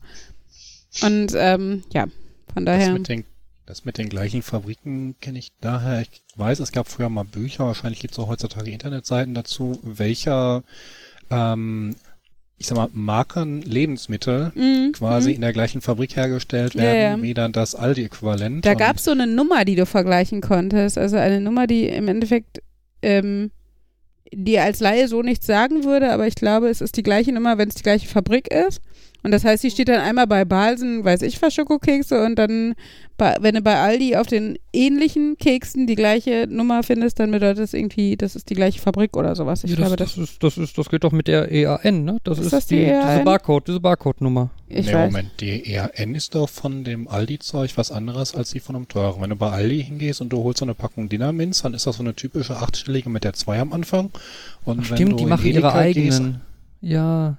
Und 1.02 1.32
ähm, 1.36 1.82
ja, 1.92 2.06
von 2.52 2.64
Das 2.64 2.78
daher. 2.78 2.92
mit 2.92 3.08
den 3.08 3.24
Das 3.66 3.84
mit 3.84 3.98
den 3.98 4.08
gleichen 4.08 4.42
Fabriken 4.42 5.16
kenne 5.20 5.38
ich 5.38 5.50
daher. 5.60 6.00
Ich 6.02 6.22
weiß, 6.36 6.60
es 6.60 6.72
gab 6.72 6.88
früher 6.88 7.08
mal 7.08 7.24
Bücher, 7.24 7.66
wahrscheinlich 7.66 8.00
gibt 8.00 8.12
es 8.14 8.18
auch 8.18 8.28
heutzutage 8.28 8.70
Internetseiten 8.70 9.34
dazu, 9.34 9.78
welcher, 9.82 10.62
ähm, 11.30 11.96
ich 12.58 12.66
sag 12.68 12.76
mal, 12.76 12.88
Marken 12.92 13.60
Lebensmittel 13.62 14.52
Mhm, 14.54 14.92
quasi 14.92 15.30
mhm. 15.30 15.34
in 15.34 15.40
der 15.42 15.52
gleichen 15.52 15.80
Fabrik 15.82 16.16
hergestellt 16.16 16.74
Ja, 16.74 16.82
werden, 16.82 17.18
ja. 17.18 17.22
wie 17.22 17.34
dann 17.34 17.52
das 17.52 17.74
Aldi-Äquivalent. 17.74 18.64
Da 18.64 18.74
gab 18.74 18.96
es 18.96 19.04
so 19.04 19.10
eine 19.10 19.26
Nummer, 19.26 19.64
die 19.64 19.74
du 19.76 19.84
vergleichen 19.84 20.40
konntest. 20.40 20.96
Also 20.96 21.16
eine 21.16 21.40
Nummer, 21.40 21.66
die 21.66 21.86
im 21.88 22.08
Endeffekt 22.08 22.62
ähm, 23.02 23.50
dir 24.32 24.62
als 24.62 24.80
Laie 24.80 25.08
so 25.08 25.22
nichts 25.22 25.46
sagen 25.46 25.84
würde, 25.84 26.12
aber 26.12 26.26
ich 26.26 26.34
glaube, 26.34 26.68
es 26.68 26.80
ist 26.80 26.96
die 26.96 27.02
gleiche 27.02 27.32
Nummer, 27.32 27.58
wenn 27.58 27.68
es 27.68 27.74
die 27.74 27.82
gleiche 27.82 28.08
Fabrik 28.08 28.48
ist. 28.50 28.80
Und 29.26 29.32
das 29.32 29.42
heißt, 29.44 29.64
die 29.64 29.72
steht 29.72 29.88
dann 29.88 29.98
einmal 30.00 30.28
bei 30.28 30.44
Balsen, 30.44 31.04
weiß 31.04 31.22
ich 31.22 31.42
was, 31.42 31.52
Schokokekse 31.52 32.24
und 32.24 32.36
dann, 32.36 32.74
bei, 33.16 33.34
wenn 33.40 33.56
du 33.56 33.60
bei 33.60 33.74
Aldi 33.74 34.14
auf 34.14 34.28
den 34.28 34.56
ähnlichen 34.72 35.36
Keksen 35.36 35.88
die 35.88 35.96
gleiche 35.96 36.46
Nummer 36.48 36.84
findest, 36.84 37.18
dann 37.18 37.32
bedeutet 37.32 37.58
das 37.58 37.74
irgendwie, 37.74 38.16
das 38.16 38.36
ist 38.36 38.50
die 38.50 38.54
gleiche 38.54 38.80
Fabrik 38.80 39.16
oder 39.16 39.34
sowas. 39.34 39.64
Ich 39.64 39.70
Ja, 39.72 39.76
glaube, 39.78 39.96
das, 39.96 40.14
das, 40.14 40.30
ist, 40.30 40.42
das, 40.44 40.56
ist, 40.58 40.78
das 40.78 40.88
geht 40.90 41.02
doch 41.02 41.10
mit 41.10 41.26
der 41.26 41.50
EAN, 41.50 42.04
ne? 42.04 42.18
Das 42.22 42.38
Ist 42.38 42.44
ist, 42.44 42.52
das 42.52 42.66
die 42.68 42.76
die, 42.76 42.84
diese 42.84 42.92
EAN? 43.00 43.24
Barcode, 43.24 43.66
diese 43.66 43.80
Barcode-Nummer. 43.80 44.50
ich 44.68 44.86
nee, 44.86 44.94
weiß. 44.94 45.10
Moment, 45.10 45.30
die 45.40 45.72
ERN 45.74 46.14
ist 46.14 46.36
doch 46.36 46.48
von 46.48 46.84
dem 46.84 47.08
Aldi-Zeug 47.08 47.72
was 47.76 47.90
anderes 47.90 48.32
als 48.32 48.50
die 48.52 48.60
von 48.60 48.76
einem 48.76 48.86
teuren. 48.86 49.20
Wenn 49.22 49.30
du 49.30 49.36
bei 49.36 49.50
Aldi 49.50 49.82
hingehst 49.82 50.20
und 50.20 50.28
du 50.28 50.44
holst 50.44 50.60
so 50.60 50.64
eine 50.66 50.74
Packung 50.74 51.08
Dinnerminz, 51.08 51.62
dann 51.62 51.74
ist 51.74 51.84
das 51.88 51.96
so 51.96 52.04
eine 52.04 52.14
typische 52.14 52.56
achtstellige 52.58 53.10
mit 53.10 53.24
der 53.24 53.32
2 53.32 53.58
am 53.58 53.72
Anfang. 53.72 54.10
Und 54.64 54.82
Ach, 54.84 54.90
wenn 54.90 54.96
stimmt, 54.98 55.12
du 55.14 55.16
die 55.16 55.26
machen 55.26 55.46
ihre 55.46 55.58
Edeka 55.58 55.82
gehst- 55.90 56.20
eigenen. 56.20 56.40
Ja. 56.80 57.38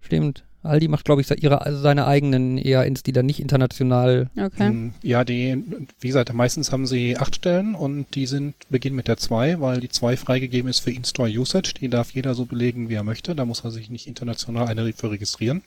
Stimmt. 0.00 0.44
Aldi 0.62 0.88
macht, 0.88 1.04
glaube 1.04 1.20
ich, 1.20 1.30
ihre, 1.42 1.62
also 1.62 1.80
seine 1.80 2.06
eigenen 2.06 2.56
EANs, 2.56 3.02
die 3.02 3.12
dann 3.12 3.26
nicht 3.26 3.40
international. 3.40 4.30
Okay. 4.38 4.70
Mm, 4.70 4.94
Ja, 5.02 5.24
die, 5.24 5.62
wie 6.00 6.06
gesagt, 6.06 6.32
meistens 6.32 6.70
haben 6.70 6.86
sie 6.86 7.16
acht 7.18 7.34
Stellen 7.34 7.74
und 7.74 8.14
die 8.14 8.26
sind, 8.26 8.54
beginnen 8.70 8.96
mit 8.96 9.08
der 9.08 9.16
2, 9.16 9.60
weil 9.60 9.80
die 9.80 9.88
2 9.88 10.16
freigegeben 10.16 10.70
ist 10.70 10.80
für 10.80 10.92
In-Store 10.92 11.28
Usage. 11.28 11.74
Die 11.80 11.88
darf 11.88 12.12
jeder 12.12 12.34
so 12.34 12.44
belegen, 12.44 12.88
wie 12.88 12.94
er 12.94 13.02
möchte. 13.02 13.34
Da 13.34 13.44
muss 13.44 13.64
er 13.64 13.72
sich 13.72 13.90
nicht 13.90 14.06
international 14.06 14.68
eine 14.68 14.92
für 14.92 15.10
registrieren. 15.10 15.62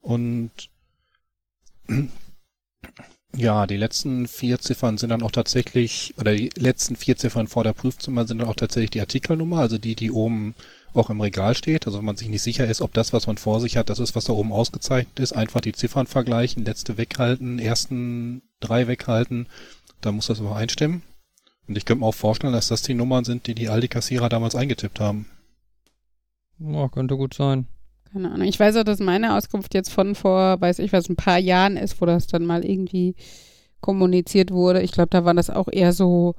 Und 0.00 0.50
ja, 3.36 3.66
die 3.66 3.76
letzten 3.76 4.28
vier 4.28 4.58
Ziffern 4.60 4.96
sind 4.96 5.10
dann 5.10 5.22
auch 5.22 5.32
tatsächlich, 5.32 6.14
oder 6.18 6.34
die 6.34 6.50
letzten 6.56 6.96
vier 6.96 7.16
Ziffern 7.16 7.48
vor 7.48 7.64
der 7.64 7.72
Prüfzimmer 7.72 8.26
sind 8.26 8.38
dann 8.38 8.48
auch 8.48 8.56
tatsächlich 8.56 8.90
die 8.90 9.00
Artikelnummer, 9.00 9.58
also 9.58 9.76
die, 9.78 9.94
die 9.94 10.10
oben 10.10 10.54
auch 10.96 11.10
im 11.10 11.20
Regal 11.20 11.54
steht. 11.54 11.86
Also 11.86 11.98
wenn 11.98 12.04
man 12.04 12.16
sich 12.16 12.28
nicht 12.28 12.42
sicher 12.42 12.66
ist, 12.66 12.80
ob 12.80 12.92
das, 12.92 13.12
was 13.12 13.26
man 13.26 13.36
vor 13.36 13.60
sich 13.60 13.76
hat, 13.76 13.90
das 13.90 13.98
ist, 13.98 14.14
was 14.14 14.24
da 14.24 14.32
oben 14.32 14.52
ausgezeichnet 14.52 15.18
ist, 15.18 15.32
einfach 15.32 15.60
die 15.60 15.72
Ziffern 15.72 16.06
vergleichen, 16.06 16.64
letzte 16.64 16.96
weghalten, 16.96 17.58
ersten 17.58 18.42
drei 18.60 18.86
weghalten, 18.86 19.46
dann 20.00 20.16
muss 20.16 20.26
das 20.26 20.40
übereinstimmen. 20.40 21.02
Und 21.66 21.78
ich 21.78 21.84
könnte 21.84 22.00
mir 22.00 22.06
auch 22.06 22.14
vorstellen, 22.14 22.52
dass 22.52 22.68
das 22.68 22.82
die 22.82 22.94
Nummern 22.94 23.24
sind, 23.24 23.46
die 23.46 23.54
die 23.54 23.68
Aldi-Kassierer 23.68 24.28
damals 24.28 24.54
eingetippt 24.54 25.00
haben. 25.00 25.26
Ja, 26.58 26.88
könnte 26.88 27.16
gut 27.16 27.34
sein. 27.34 27.66
Keine 28.12 28.30
Ahnung. 28.30 28.46
Ich 28.46 28.60
weiß 28.60 28.76
auch, 28.76 28.84
dass 28.84 29.00
meine 29.00 29.36
Auskunft 29.36 29.74
jetzt 29.74 29.90
von 29.90 30.14
vor, 30.14 30.60
weiß 30.60 30.78
ich 30.78 30.92
was, 30.92 31.08
ein 31.08 31.16
paar 31.16 31.38
Jahren 31.38 31.76
ist, 31.76 32.00
wo 32.00 32.06
das 32.06 32.26
dann 32.26 32.46
mal 32.46 32.64
irgendwie 32.64 33.16
kommuniziert 33.80 34.50
wurde. 34.50 34.82
Ich 34.82 34.92
glaube, 34.92 35.10
da 35.10 35.24
waren 35.24 35.36
das 35.36 35.50
auch 35.50 35.68
eher 35.70 35.92
so 35.92 36.34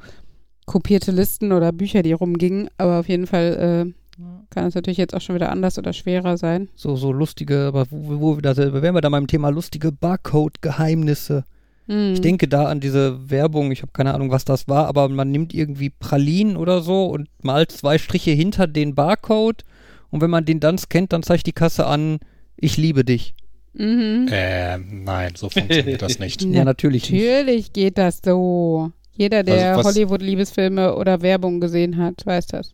kopierte 0.65 1.11
Listen 1.11 1.51
oder 1.51 1.71
Bücher, 1.71 2.01
die 2.01 2.13
rumgingen. 2.13 2.69
Aber 2.77 2.99
auf 2.99 3.09
jeden 3.09 3.27
Fall 3.27 3.93
äh, 3.93 4.04
kann 4.49 4.65
es 4.65 4.75
natürlich 4.75 4.97
jetzt 4.97 5.13
auch 5.13 5.21
schon 5.21 5.35
wieder 5.35 5.51
anders 5.51 5.77
oder 5.77 5.93
schwerer 5.93 6.37
sein. 6.37 6.69
So, 6.75 6.95
so 6.95 7.11
lustige, 7.11 7.65
aber 7.65 7.85
wo, 7.89 8.21
wo 8.21 8.35
da 8.35 8.55
wären 8.55 8.95
wir 8.95 9.01
da 9.01 9.09
beim 9.09 9.27
Thema 9.27 9.49
lustige 9.49 9.91
Barcode-Geheimnisse. 9.91 11.43
Hm. 11.87 12.13
Ich 12.13 12.21
denke 12.21 12.47
da 12.47 12.65
an 12.65 12.79
diese 12.79 13.29
Werbung, 13.29 13.71
ich 13.71 13.81
habe 13.81 13.91
keine 13.91 14.13
Ahnung, 14.13 14.31
was 14.31 14.45
das 14.45 14.67
war, 14.67 14.87
aber 14.87 15.09
man 15.09 15.31
nimmt 15.31 15.53
irgendwie 15.53 15.89
Pralinen 15.89 16.57
oder 16.57 16.81
so 16.81 17.05
und 17.05 17.27
malt 17.41 17.71
zwei 17.71 17.97
Striche 17.97 18.31
hinter 18.31 18.67
den 18.67 18.95
Barcode 18.95 19.63
und 20.09 20.21
wenn 20.21 20.29
man 20.29 20.45
den 20.45 20.59
dann 20.59 20.77
scannt, 20.77 21.13
dann 21.13 21.23
zeigt 21.23 21.45
die 21.45 21.53
Kasse 21.53 21.85
an, 21.85 22.19
ich 22.57 22.77
liebe 22.77 23.03
dich. 23.03 23.35
Mhm. 23.73 24.27
Ähm, 24.31 25.03
nein, 25.03 25.33
so 25.35 25.49
funktioniert 25.49 26.01
das 26.01 26.19
nicht. 26.19 26.41
Ja, 26.45 26.63
natürlich 26.63 27.11
nicht. 27.11 27.21
Natürlich 27.21 27.73
geht 27.73 27.97
das 27.97 28.21
so. 28.23 28.91
Jeder, 29.11 29.43
der 29.43 29.75
Also 29.77 29.89
Hollywood-Liebesfilme 29.89 30.95
oder 30.95 31.21
Werbung 31.21 31.59
gesehen 31.59 31.97
hat, 31.97 32.25
weiß 32.25 32.47
das. 32.47 32.73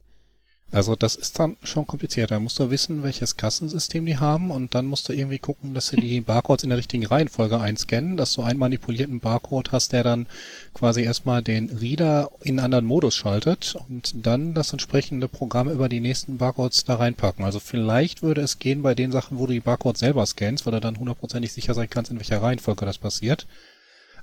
Also 0.71 0.95
das 0.95 1.15
ist 1.15 1.37
dann 1.37 1.57
schon 1.63 1.85
kompliziert. 1.85 2.31
Da 2.31 2.39
musst 2.39 2.57
du 2.57 2.69
wissen, 2.69 3.03
welches 3.03 3.35
Kassensystem 3.35 4.05
die 4.05 4.17
haben 4.17 4.51
und 4.51 4.73
dann 4.73 4.85
musst 4.85 5.09
du 5.09 5.13
irgendwie 5.13 5.39
gucken, 5.39 5.73
dass 5.73 5.87
sie 5.87 5.97
die 5.97 6.21
Barcodes 6.21 6.63
in 6.63 6.69
der 6.69 6.77
richtigen 6.77 7.05
Reihenfolge 7.05 7.59
einscannen, 7.59 8.15
dass 8.15 8.33
du 8.33 8.41
einen 8.41 8.59
manipulierten 8.59 9.19
Barcode 9.19 9.73
hast, 9.73 9.91
der 9.91 10.03
dann 10.03 10.27
quasi 10.73 11.03
erstmal 11.03 11.41
den 11.41 11.69
Reader 11.69 12.31
in 12.41 12.57
einen 12.57 12.65
anderen 12.65 12.85
Modus 12.85 13.15
schaltet 13.15 13.75
und 13.89 14.13
dann 14.25 14.53
das 14.53 14.71
entsprechende 14.71 15.27
Programm 15.27 15.69
über 15.69 15.89
die 15.89 15.99
nächsten 15.99 16.37
Barcodes 16.37 16.85
da 16.85 16.95
reinpacken. 16.95 17.43
Also 17.43 17.59
vielleicht 17.59 18.21
würde 18.21 18.41
es 18.41 18.57
gehen 18.59 18.81
bei 18.81 18.95
den 18.95 19.11
Sachen, 19.11 19.37
wo 19.37 19.47
du 19.47 19.53
die 19.53 19.59
Barcodes 19.59 19.99
selber 19.99 20.25
scannst, 20.25 20.65
weil 20.65 20.73
du 20.73 20.79
dann 20.79 20.97
hundertprozentig 20.97 21.51
sicher 21.51 21.73
sein 21.73 21.89
kannst, 21.89 22.11
in 22.11 22.17
welcher 22.17 22.41
Reihenfolge 22.41 22.85
das 22.85 22.97
passiert. 22.97 23.45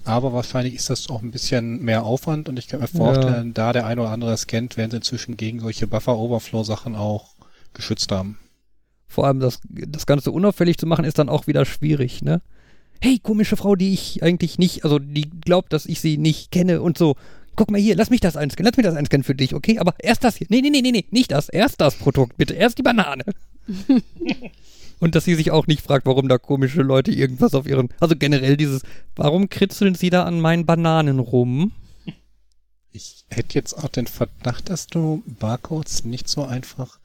Aber 0.09 0.33
wahrscheinlich 0.33 0.75
ist 0.75 0.89
das 0.89 1.11
auch 1.11 1.23
ein 1.23 1.31
bisschen 1.31 1.83
mehr 1.85 2.05
Aufwand 2.05 2.49
und 2.49 2.59
ich 2.59 2.67
kann 2.67 2.81
mir 2.81 2.89
vorstellen, 2.89 3.53
da 3.53 3.75
der 3.75 3.85
eine 3.85 4.01
oder 4.01 4.11
andere 4.11 4.35
scannt, 4.39 4.79
werden 4.79 4.91
sie 4.91 4.97
inzwischen 4.97 5.37
gegen 5.37 5.61
solche 5.61 5.87
Buffer-Overflow-Sachen 5.87 6.97
auch 6.97 7.35
geschützt 7.75 8.11
haben. 8.11 8.39
Vor 9.07 9.27
allem 9.27 9.39
das, 9.39 9.61
das 9.69 10.07
Ganze 10.07 10.31
unauffällig 10.31 10.79
zu 10.79 10.87
machen, 10.87 11.05
ist 11.05 11.19
dann 11.19 11.29
auch 11.29 11.47
wieder 11.47 11.67
schwierig, 11.67 12.23
ne? 12.23 12.41
Hey, 13.01 13.19
komische 13.23 13.57
Frau, 13.59 13.77
die 13.77 13.93
ich 13.93 14.23
eigentlich 14.23 14.59
nicht, 14.59 14.83
also 14.83 14.99
die 14.99 15.29
glaubt, 15.29 15.75
dass 15.75 15.85
ich 15.85 16.01
sie 16.01 16.17
nicht 16.17 16.51
kenne 16.51 16.81
und 16.81 16.97
so. 16.97 17.15
Guck 17.55 17.71
mal 17.71 17.79
hier, 17.79 17.95
lass 17.95 18.09
mich 18.09 18.21
das 18.21 18.37
einscannen, 18.37 18.71
lass 18.71 18.79
mich 18.79 18.87
das 18.87 18.97
einscannen 18.97 19.25
für 19.25 19.35
dich, 19.35 19.55
okay? 19.55 19.79
Aber 19.79 19.95
erst 19.99 20.25
das 20.25 20.37
hier. 20.37 20.47
Nee, 20.49 20.63
nee, 20.63 20.71
nee, 20.71 20.81
nee, 20.81 20.91
nee, 20.93 21.05
nicht 21.11 21.33
das. 21.33 21.51
Erst 21.51 21.83
das 21.83 21.97
Produkt, 21.97 22.39
bitte. 22.39 22.55
Erst 22.55 22.79
die 22.79 22.83
Banane. 22.83 23.25
und 25.01 25.15
dass 25.15 25.25
sie 25.25 25.35
sich 25.35 25.51
auch 25.51 25.67
nicht 25.67 25.83
fragt, 25.83 26.07
warum 26.07 26.29
da 26.29 26.39
komische 26.39 26.83
Leute 26.83 27.11
irgendwas 27.11 27.55
auf 27.55 27.67
ihren. 27.67 27.89
Also 28.01 28.17
generell 28.17 28.57
dieses, 28.57 28.83
warum 29.17 29.49
kritzeln 29.49 29.95
sie 29.95 30.11
da 30.11 30.25
an 30.25 30.41
meinen 30.41 30.67
Bananen 30.67 31.19
rum? 31.19 31.73
Ich 32.91 33.25
hätte 33.29 33.55
jetzt 33.55 33.75
auch 33.75 33.89
den 33.89 34.07
Verdacht, 34.07 34.71
dass 34.71 34.87
du 34.87 35.23
Barcodes 35.27 36.05
nicht 36.05 36.29
so 36.29 36.45
einfach 36.45 36.99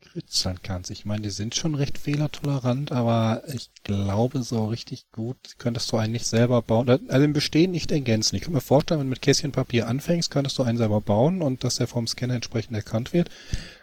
kritzeln 0.00 0.60
kannst. 0.62 0.90
Ich 0.90 1.04
meine, 1.04 1.22
die 1.22 1.30
sind 1.30 1.54
schon 1.54 1.74
recht 1.74 1.98
fehlertolerant, 1.98 2.92
aber 2.92 3.42
ich 3.52 3.70
glaube, 3.82 4.42
so 4.42 4.66
richtig 4.66 5.10
gut 5.10 5.36
könntest 5.58 5.90
du 5.90 5.96
einen 5.96 6.12
nicht 6.12 6.26
selber 6.26 6.62
bauen. 6.62 6.88
Also 6.88 7.24
im 7.24 7.32
Bestehen 7.32 7.72
nicht 7.72 7.90
ergänzen. 7.90 8.36
Ich 8.36 8.42
kann 8.42 8.52
mir 8.52 8.60
vorstellen, 8.60 9.00
wenn 9.00 9.08
du 9.08 9.10
mit 9.10 9.22
Kästchen 9.22 9.52
Papier 9.52 9.88
anfängst, 9.88 10.30
könntest 10.30 10.56
du 10.58 10.62
einen 10.62 10.78
selber 10.78 11.00
bauen 11.00 11.42
und 11.42 11.64
dass 11.64 11.76
der 11.76 11.88
vom 11.88 12.06
Scanner 12.06 12.34
entsprechend 12.34 12.76
erkannt 12.76 13.12
wird. 13.12 13.28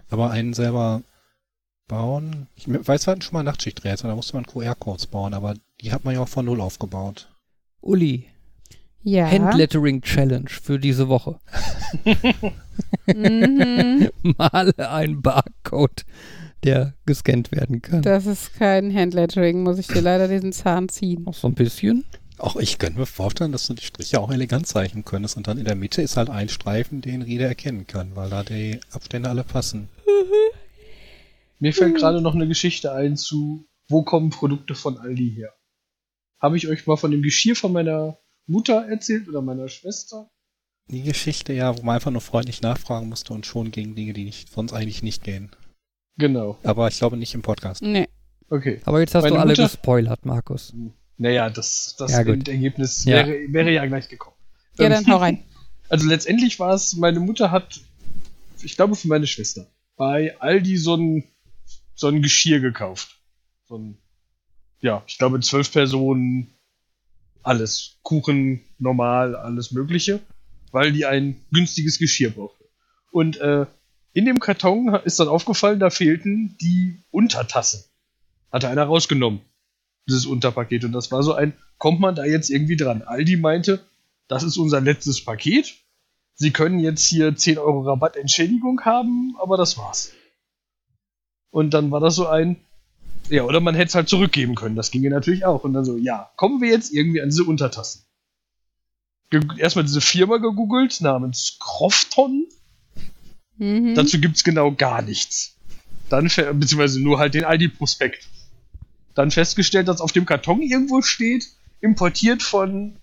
Aber 0.09 0.31
einen 0.31 0.53
selber 0.53 1.03
bauen, 1.91 2.47
ich 2.55 2.65
weiß, 2.67 3.05
wir 3.05 3.11
hatten 3.11 3.21
schon 3.21 3.33
mal 3.33 3.43
Nachtschichträtsel, 3.43 4.09
da 4.09 4.15
musste 4.15 4.35
man 4.37 4.45
QR-Codes 4.45 5.07
bauen, 5.07 5.33
aber 5.33 5.55
die 5.81 5.91
hat 5.91 6.05
man 6.05 6.13
ja 6.13 6.21
auch 6.21 6.27
von 6.29 6.45
Null 6.45 6.61
aufgebaut. 6.61 7.27
Uli, 7.81 8.27
Ja. 9.03 9.29
Handlettering 9.29 10.01
Challenge 10.01 10.47
für 10.49 10.79
diese 10.79 11.09
Woche. 11.09 11.37
Mhm. 13.07 14.09
Male 14.37 14.89
ein 14.89 15.21
Barcode, 15.21 16.05
der 16.63 16.93
gescannt 17.05 17.51
werden 17.51 17.81
kann. 17.81 18.01
Das 18.03 18.25
ist 18.25 18.53
kein 18.53 18.93
Handlettering, 18.95 19.61
muss 19.63 19.77
ich 19.77 19.87
dir 19.87 20.01
leider 20.01 20.27
diesen 20.29 20.53
Zahn 20.53 20.87
ziehen. 20.87 21.23
Noch 21.23 21.33
so 21.33 21.47
ein 21.47 21.55
bisschen. 21.55 22.05
Auch 22.37 22.55
ich 22.55 22.77
könnte 22.79 22.99
mir 22.99 23.05
vorstellen, 23.05 23.51
dass 23.51 23.67
du 23.67 23.73
die 23.73 23.83
Striche 23.83 24.19
auch 24.19 24.31
elegant 24.31 24.65
zeichnen 24.65 25.03
könntest 25.03 25.35
und 25.37 25.47
dann 25.47 25.57
in 25.57 25.65
der 25.65 25.75
Mitte 25.75 26.01
ist 26.01 26.15
halt 26.17 26.29
ein 26.29 26.47
Streifen, 26.49 27.01
den 27.01 27.21
Reader 27.21 27.47
erkennen 27.47 27.85
kann, 27.85 28.15
weil 28.15 28.29
da 28.29 28.43
die 28.43 28.79
Abstände 28.91 29.29
alle 29.29 29.43
passen. 29.43 29.89
Mir 31.61 31.73
fällt 31.73 31.95
gerade 31.95 32.21
noch 32.21 32.33
eine 32.33 32.47
Geschichte 32.47 32.91
ein 32.91 33.15
zu, 33.15 33.67
wo 33.87 34.01
kommen 34.03 34.31
Produkte 34.31 34.73
von 34.73 34.97
Aldi 34.97 35.31
her? 35.35 35.53
Habe 36.41 36.57
ich 36.57 36.67
euch 36.67 36.87
mal 36.87 36.97
von 36.97 37.11
dem 37.11 37.21
Geschirr 37.21 37.55
von 37.55 37.71
meiner 37.71 38.17
Mutter 38.47 38.87
erzählt 38.89 39.29
oder 39.29 39.41
meiner 39.43 39.67
Schwester? 39.69 40.29
Die 40.89 41.03
Geschichte, 41.03 41.53
ja, 41.53 41.77
wo 41.77 41.83
man 41.83 41.95
einfach 41.95 42.09
nur 42.11 42.21
freundlich 42.21 42.61
nachfragen 42.63 43.09
musste 43.09 43.33
und 43.33 43.45
schon 43.45 43.69
gegen 43.69 43.93
Dinge, 43.95 44.13
die 44.13 44.23
nicht, 44.25 44.51
sonst 44.51 44.73
eigentlich 44.73 45.03
nicht 45.03 45.23
gehen. 45.23 45.51
Genau. 46.17 46.57
Aber 46.63 46.87
ich 46.87 46.97
glaube 46.97 47.15
nicht 47.15 47.35
im 47.35 47.43
Podcast. 47.43 47.83
Nee. 47.83 48.07
Okay. 48.49 48.81
Aber 48.85 48.99
jetzt 48.99 49.13
hast 49.13 49.23
Meine 49.23 49.35
du 49.35 49.41
alle 49.41 49.51
Mutter- 49.51 49.63
gespoilert, 49.63 50.25
Markus. 50.25 50.73
Naja, 51.17 51.51
das, 51.51 51.95
das 51.99 52.11
Ja, 52.11 52.23
gut. 52.23 52.33
Endergebnis 52.33 53.05
Ja. 53.05 53.17
Wäre, 53.27 53.53
wäre 53.53 53.71
ja 53.71 53.85
gleich 53.85 54.09
gekommen. 54.09 54.35
Ja, 54.79 54.85
Ähm, 54.85 54.91
dann 54.91 55.07
hau 55.07 55.17
rein. 55.17 55.43
Also 55.89 56.07
letztendlich 56.07 56.57
war 56.57 56.73
es, 56.73 56.95
meine 56.95 57.19
Mutter 57.19 57.51
hat, 57.51 57.81
ich 58.63 58.77
glaube 58.77 58.95
für 58.95 59.09
meine 59.09 59.27
Schwester, 59.27 59.67
bei 59.97 60.39
Aldi 60.39 60.77
so 60.77 60.95
ein, 60.95 61.25
so 62.01 62.07
ein 62.07 62.21
Geschirr 62.21 62.59
gekauft. 62.59 63.17
So 63.65 63.77
ein, 63.77 63.97
ja, 64.81 65.03
ich 65.07 65.17
glaube 65.17 65.39
zwölf 65.39 65.71
Personen, 65.71 66.53
alles. 67.43 67.97
Kuchen, 68.03 68.61
normal, 68.77 69.35
alles 69.35 69.71
Mögliche, 69.71 70.19
weil 70.71 70.91
die 70.91 71.05
ein 71.05 71.41
günstiges 71.51 71.97
Geschirr 71.97 72.31
brauchte. 72.31 72.65
Und 73.11 73.37
äh, 73.37 73.65
in 74.13 74.25
dem 74.25 74.39
Karton 74.39 74.93
ist 75.05 75.19
dann 75.19 75.29
aufgefallen, 75.29 75.79
da 75.79 75.89
fehlten 75.89 76.57
die 76.59 77.01
Untertassen. 77.11 77.85
Hatte 78.51 78.67
einer 78.67 78.83
rausgenommen, 78.83 79.41
dieses 80.07 80.25
Unterpaket. 80.25 80.83
Und 80.83 80.91
das 80.91 81.11
war 81.11 81.23
so 81.23 81.33
ein 81.33 81.53
kommt 81.81 81.99
man 81.99 82.13
da 82.13 82.25
jetzt 82.25 82.51
irgendwie 82.51 82.77
dran? 82.77 83.01
Aldi 83.01 83.37
meinte, 83.37 83.83
das 84.27 84.43
ist 84.43 84.57
unser 84.57 84.81
letztes 84.81 85.25
Paket. 85.25 85.73
Sie 86.35 86.51
können 86.51 86.77
jetzt 86.77 87.07
hier 87.07 87.35
10 87.35 87.57
Euro 87.57 87.81
Rabattentschädigung 87.81 88.81
haben, 88.85 89.35
aber 89.41 89.57
das 89.57 89.79
war's. 89.79 90.11
Und 91.51 91.73
dann 91.73 91.91
war 91.91 91.99
das 91.99 92.15
so 92.15 92.27
ein, 92.27 92.57
ja, 93.29 93.43
oder 93.43 93.59
man 93.59 93.75
hätte 93.75 93.89
es 93.89 93.95
halt 93.95 94.09
zurückgeben 94.09 94.55
können. 94.55 94.75
Das 94.75 94.91
ginge 94.91 95.09
natürlich 95.09 95.45
auch. 95.45 95.63
Und 95.63 95.73
dann 95.73 95.85
so, 95.85 95.97
ja, 95.97 96.31
kommen 96.35 96.61
wir 96.61 96.69
jetzt 96.69 96.91
irgendwie 96.93 97.21
an 97.21 97.29
diese 97.29 97.43
Untertassen. 97.43 98.03
Ge 99.29 99.41
Erstmal 99.57 99.85
diese 99.85 100.01
Firma 100.01 100.37
gegoogelt 100.37 100.99
namens 101.01 101.57
Crofton. 101.59 102.47
Mhm. 103.57 103.95
Dazu 103.95 104.19
gibt's 104.19 104.43
genau 104.43 104.71
gar 104.71 105.01
nichts. 105.01 105.55
Dann, 106.09 106.23
beziehungsweise 106.23 107.01
nur 107.01 107.19
halt 107.19 107.33
den 107.33 107.45
Aldi-Prospekt. 107.45 108.27
Dann 109.13 109.31
festgestellt, 109.31 109.87
dass 109.87 110.01
auf 110.01 110.11
dem 110.11 110.25
Karton 110.25 110.61
irgendwo 110.61 111.01
steht, 111.01 111.47
importiert 111.79 112.43
von 112.43 112.97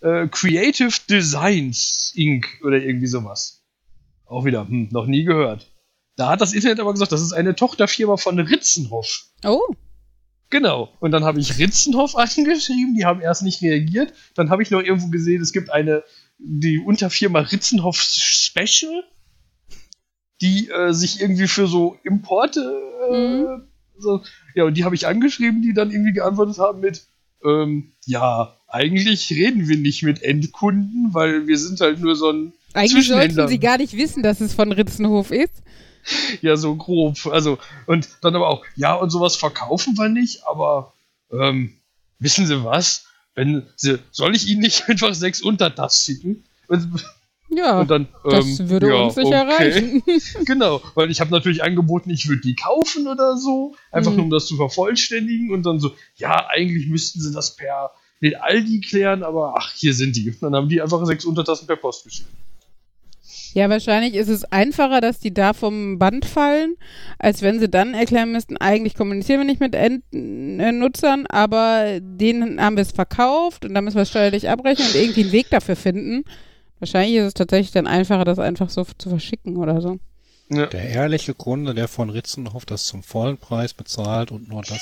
äh, 0.00 0.26
Creative 0.28 0.92
Designs 1.08 2.12
Inc. 2.14 2.46
oder 2.64 2.78
irgendwie 2.78 3.06
sowas. 3.06 3.62
Auch 4.26 4.44
wieder, 4.44 4.66
hm, 4.66 4.88
noch 4.90 5.06
nie 5.06 5.24
gehört. 5.24 5.69
Da 6.20 6.28
hat 6.28 6.42
das 6.42 6.52
Internet 6.52 6.80
aber 6.80 6.92
gesagt, 6.92 7.12
das 7.12 7.22
ist 7.22 7.32
eine 7.32 7.56
Tochterfirma 7.56 8.18
von 8.18 8.38
Ritzenhoff. 8.38 9.24
Oh, 9.44 9.74
Genau. 10.50 10.92
Und 10.98 11.12
dann 11.12 11.24
habe 11.24 11.40
ich 11.40 11.58
Ritzenhoff 11.58 12.16
angeschrieben, 12.16 12.94
die 12.94 13.06
haben 13.06 13.22
erst 13.22 13.42
nicht 13.42 13.62
reagiert. 13.62 14.12
Dann 14.34 14.50
habe 14.50 14.62
ich 14.62 14.70
noch 14.70 14.82
irgendwo 14.82 15.08
gesehen, 15.08 15.40
es 15.40 15.52
gibt 15.52 15.70
eine, 15.70 16.02
die 16.38 16.78
Unterfirma 16.78 17.40
Ritzenhoff 17.40 18.02
Special, 18.02 19.04
die 20.42 20.68
äh, 20.68 20.92
sich 20.92 21.20
irgendwie 21.20 21.46
für 21.46 21.66
so 21.66 21.96
Importe, 22.02 22.60
äh, 23.10 23.98
so, 23.98 24.22
ja, 24.54 24.64
und 24.64 24.76
die 24.76 24.84
habe 24.84 24.94
ich 24.94 25.06
angeschrieben, 25.06 25.62
die 25.62 25.72
dann 25.72 25.90
irgendwie 25.90 26.12
geantwortet 26.12 26.58
haben 26.58 26.80
mit, 26.80 27.06
ähm, 27.44 27.92
ja, 28.04 28.56
eigentlich 28.66 29.30
reden 29.30 29.68
wir 29.68 29.76
nicht 29.76 30.02
mit 30.02 30.22
Endkunden, 30.22 31.14
weil 31.14 31.46
wir 31.46 31.58
sind 31.58 31.80
halt 31.80 32.00
nur 32.00 32.16
so 32.16 32.30
ein 32.30 32.52
eigentlich 32.72 33.08
sollten 33.08 33.48
sie 33.48 33.58
gar 33.58 33.78
nicht 33.78 33.96
wissen, 33.96 34.22
dass 34.22 34.40
es 34.40 34.54
von 34.54 34.70
Ritzenhof 34.70 35.32
ist. 35.32 35.62
Ja, 36.42 36.56
so 36.56 36.74
grob. 36.76 37.26
Also, 37.26 37.58
und 37.86 38.08
dann 38.22 38.34
aber 38.34 38.48
auch, 38.48 38.64
ja, 38.76 38.94
und 38.94 39.10
sowas 39.10 39.36
verkaufen 39.36 39.96
wir 39.98 40.08
nicht, 40.08 40.46
aber 40.46 40.92
ähm, 41.30 41.74
wissen 42.18 42.46
Sie 42.46 42.64
was? 42.64 43.06
Wenn 43.34 43.66
Sie, 43.76 43.98
soll 44.10 44.34
ich 44.34 44.48
Ihnen 44.48 44.60
nicht 44.60 44.84
einfach 44.88 45.14
sechs 45.14 45.40
Untertass 45.40 46.04
schicken? 46.04 46.44
Und, 46.68 47.04
Ja, 47.52 47.80
und 47.80 47.90
dann, 47.90 48.08
das 48.24 48.60
ähm, 48.60 48.70
würde 48.70 48.88
ja, 48.88 48.94
uns 49.02 49.14
sicher 49.16 49.42
okay. 49.42 49.70
reichen. 49.70 50.02
Genau, 50.46 50.80
weil 50.94 51.10
ich 51.10 51.20
habe 51.20 51.30
natürlich 51.30 51.62
angeboten, 51.62 52.10
ich 52.10 52.28
würde 52.28 52.42
die 52.42 52.54
kaufen 52.54 53.08
oder 53.08 53.36
so, 53.36 53.74
einfach 53.90 54.12
Mhm. 54.12 54.16
nur 54.16 54.24
um 54.26 54.30
das 54.30 54.46
zu 54.46 54.56
vervollständigen 54.56 55.52
und 55.52 55.64
dann 55.64 55.80
so, 55.80 55.94
ja, 56.16 56.46
eigentlich 56.48 56.88
müssten 56.88 57.20
sie 57.20 57.32
das 57.32 57.56
per 57.56 57.90
den 58.22 58.36
Aldi 58.36 58.80
klären, 58.80 59.22
aber 59.22 59.54
ach, 59.56 59.72
hier 59.74 59.94
sind 59.94 60.14
die. 60.14 60.36
Dann 60.40 60.54
haben 60.54 60.68
die 60.68 60.82
einfach 60.82 61.04
sechs 61.06 61.24
Untertassen 61.24 61.66
per 61.66 61.76
Post 61.76 62.04
geschickt. 62.04 62.28
Ja, 63.52 63.68
wahrscheinlich 63.68 64.14
ist 64.14 64.28
es 64.28 64.44
einfacher, 64.44 65.00
dass 65.00 65.18
die 65.18 65.34
da 65.34 65.52
vom 65.52 65.98
Band 65.98 66.24
fallen, 66.24 66.76
als 67.18 67.42
wenn 67.42 67.58
sie 67.58 67.68
dann 67.68 67.94
erklären 67.94 68.32
müssten, 68.32 68.56
eigentlich 68.56 68.94
kommunizieren 68.94 69.40
wir 69.40 69.46
nicht 69.46 69.60
mit 69.60 69.74
End 69.74 70.04
äh, 70.12 70.72
Nutzern, 70.72 71.26
aber 71.26 71.98
denen 72.00 72.60
haben 72.60 72.76
wir 72.76 72.82
es 72.82 72.92
verkauft 72.92 73.64
und 73.64 73.74
dann 73.74 73.84
müssen 73.84 73.96
wir 73.96 74.02
es 74.02 74.10
steuerlich 74.10 74.48
abrechnen 74.48 74.86
und 74.86 74.94
irgendwie 74.94 75.22
einen 75.22 75.32
Weg 75.32 75.50
dafür 75.50 75.76
finden. 75.76 76.24
Wahrscheinlich 76.78 77.16
ist 77.16 77.26
es 77.26 77.34
tatsächlich 77.34 77.72
dann 77.72 77.86
einfacher, 77.86 78.24
das 78.24 78.38
einfach 78.38 78.70
so 78.70 78.84
zu 78.96 79.10
verschicken 79.10 79.56
oder 79.56 79.80
so. 79.80 79.98
Ja. 80.48 80.66
Der 80.66 80.88
ehrliche 80.88 81.34
Kunde, 81.34 81.74
der 81.74 81.86
von 81.86 82.10
Ritzenhoff 82.10 82.66
das 82.66 82.84
zum 82.84 83.02
vollen 83.02 83.38
Preis 83.38 83.74
bezahlt 83.74 84.32
und 84.32 84.48
nur 84.48 84.62
das, 84.62 84.80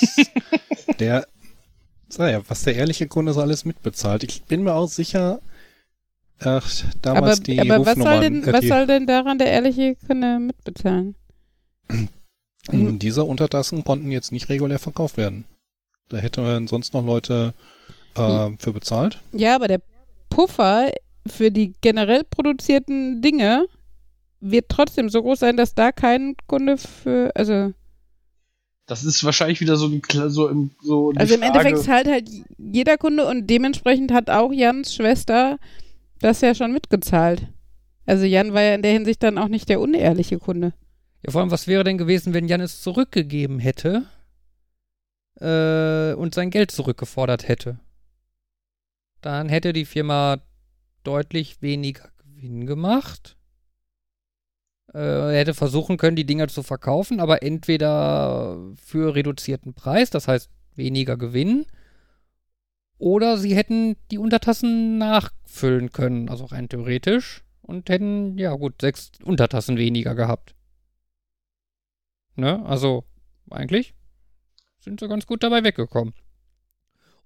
der, 0.99 1.27
naja, 2.17 2.41
was 2.47 2.63
der 2.63 2.75
ehrliche 2.75 3.07
Kunde 3.07 3.33
so 3.33 3.41
alles 3.41 3.65
mitbezahlt. 3.65 4.23
Ich 4.23 4.43
bin 4.43 4.63
mir 4.63 4.73
auch 4.73 4.87
sicher, 4.87 5.41
ach, 6.39 6.69
damals 7.01 7.37
aber 7.37 7.43
die 7.43 7.59
aber 7.59 7.85
was, 7.85 7.95
soll 7.95 8.19
denn, 8.21 8.43
äh, 8.43 8.53
was 8.53 8.65
soll 8.65 8.87
denn 8.87 9.07
daran 9.07 9.37
der 9.37 9.51
ehrliche 9.51 9.95
Kunde 9.95 10.39
mitbezahlen? 10.39 11.15
diese 12.71 13.23
Untertassen 13.23 13.83
konnten 13.83 14.11
jetzt 14.11 14.31
nicht 14.31 14.49
regulär 14.49 14.79
verkauft 14.79 15.17
werden. 15.17 15.45
Da 16.09 16.17
hätte 16.17 16.41
man 16.41 16.67
sonst 16.67 16.93
noch 16.93 17.05
Leute 17.05 17.53
äh, 18.15 18.49
für 18.59 18.73
bezahlt. 18.73 19.19
Ja, 19.31 19.55
aber 19.55 19.67
der 19.67 19.81
Puffer 20.29 20.91
für 21.25 21.51
die 21.51 21.73
generell 21.81 22.23
produzierten 22.23 23.21
Dinge 23.21 23.65
wird 24.39 24.69
trotzdem 24.69 25.09
so 25.09 25.21
groß 25.21 25.39
sein, 25.39 25.57
dass 25.57 25.75
da 25.75 25.91
kein 25.91 26.35
Kunde 26.47 26.77
für, 26.77 27.31
also 27.35 27.73
Das 28.85 29.03
ist 29.03 29.23
wahrscheinlich 29.23 29.61
wieder 29.61 29.75
so 29.75 29.87
ein 29.87 30.01
so 30.29 30.47
im 30.47 30.71
so 30.81 31.11
Also 31.15 31.33
im 31.35 31.41
Frage, 31.41 31.57
Endeffekt 31.57 31.83
zahlt 31.83 32.07
halt 32.07 32.29
jeder 32.57 32.97
Kunde 32.97 33.25
und 33.27 33.47
dementsprechend 33.47 34.11
hat 34.11 34.29
auch 34.29 34.51
Jans 34.53 34.93
Schwester 34.93 35.59
das 36.21 36.41
ja 36.41 36.55
schon 36.55 36.73
mitgezahlt. 36.73 37.47
Also 38.05 38.25
Jan 38.25 38.53
war 38.53 38.61
ja 38.61 38.75
in 38.75 38.81
der 38.81 38.91
Hinsicht 38.91 39.21
dann 39.23 39.37
auch 39.37 39.47
nicht 39.47 39.69
der 39.69 39.79
unehrliche 39.79 40.39
Kunde. 40.39 40.73
Ja, 41.25 41.31
vor 41.31 41.41
allem, 41.41 41.51
was 41.51 41.67
wäre 41.67 41.83
denn 41.83 41.97
gewesen, 41.97 42.33
wenn 42.33 42.47
Jan 42.47 42.61
es 42.61 42.81
zurückgegeben 42.81 43.59
hätte 43.59 44.05
äh, 45.39 46.13
und 46.13 46.33
sein 46.33 46.49
Geld 46.49 46.71
zurückgefordert 46.71 47.47
hätte? 47.47 47.79
Dann 49.21 49.49
hätte 49.49 49.73
die 49.73 49.85
Firma 49.85 50.37
deutlich 51.03 51.61
weniger 51.61 52.09
Gewinn 52.17 52.65
gemacht. 52.65 53.35
Äh, 54.93 55.33
er 55.33 55.39
hätte 55.39 55.53
versuchen 55.53 55.97
können, 55.97 56.15
die 56.15 56.25
Dinger 56.25 56.47
zu 56.47 56.63
verkaufen, 56.63 57.19
aber 57.19 57.43
entweder 57.43 58.57
für 58.83 59.13
reduzierten 59.13 59.73
Preis, 59.73 60.09
das 60.09 60.27
heißt 60.27 60.49
weniger 60.75 61.17
Gewinn, 61.17 61.65
oder 62.99 63.37
sie 63.37 63.55
hätten 63.55 63.95
die 64.11 64.17
Untertassen 64.17 64.97
nachfüllen 64.97 65.91
können, 65.91 66.29
also 66.29 66.45
rein 66.45 66.69
theoretisch, 66.69 67.43
und 67.61 67.89
hätten, 67.89 68.37
ja 68.37 68.53
gut, 68.53 68.81
sechs 68.81 69.11
Untertassen 69.23 69.77
weniger 69.77 70.15
gehabt. 70.15 70.53
Ne? 72.35 72.63
Also, 72.65 73.05
eigentlich 73.49 73.93
sind 74.79 74.99
sie 74.99 75.07
ganz 75.07 75.25
gut 75.25 75.43
dabei 75.43 75.63
weggekommen. 75.63 76.13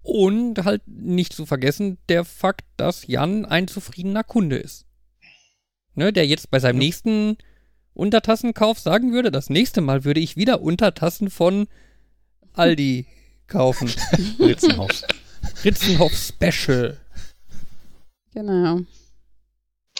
Und 0.02 0.64
halt 0.64 0.82
nicht 0.86 1.32
zu 1.32 1.46
vergessen, 1.46 1.98
der 2.08 2.24
Fakt, 2.24 2.66
dass 2.76 3.06
Jan 3.06 3.44
ein 3.44 3.68
zufriedener 3.68 4.22
Kunde 4.22 4.56
ist. 4.56 4.86
Ne, 5.94 6.12
der 6.12 6.26
jetzt 6.26 6.50
bei 6.50 6.58
seinem 6.58 6.78
nächsten 6.78 7.38
Untertassenkauf 7.94 8.80
sagen 8.80 9.12
würde, 9.12 9.30
das 9.30 9.48
nächste 9.48 9.80
Mal 9.80 10.04
würde 10.04 10.20
ich 10.20 10.36
wieder 10.36 10.60
Untertassen 10.60 11.30
von 11.30 11.68
Aldi 12.52 13.06
kaufen. 13.46 13.88
Ritzenhoff. 14.40 15.04
Ritzenhoff 15.64 16.12
Special. 16.12 16.98
Genau. 18.32 18.80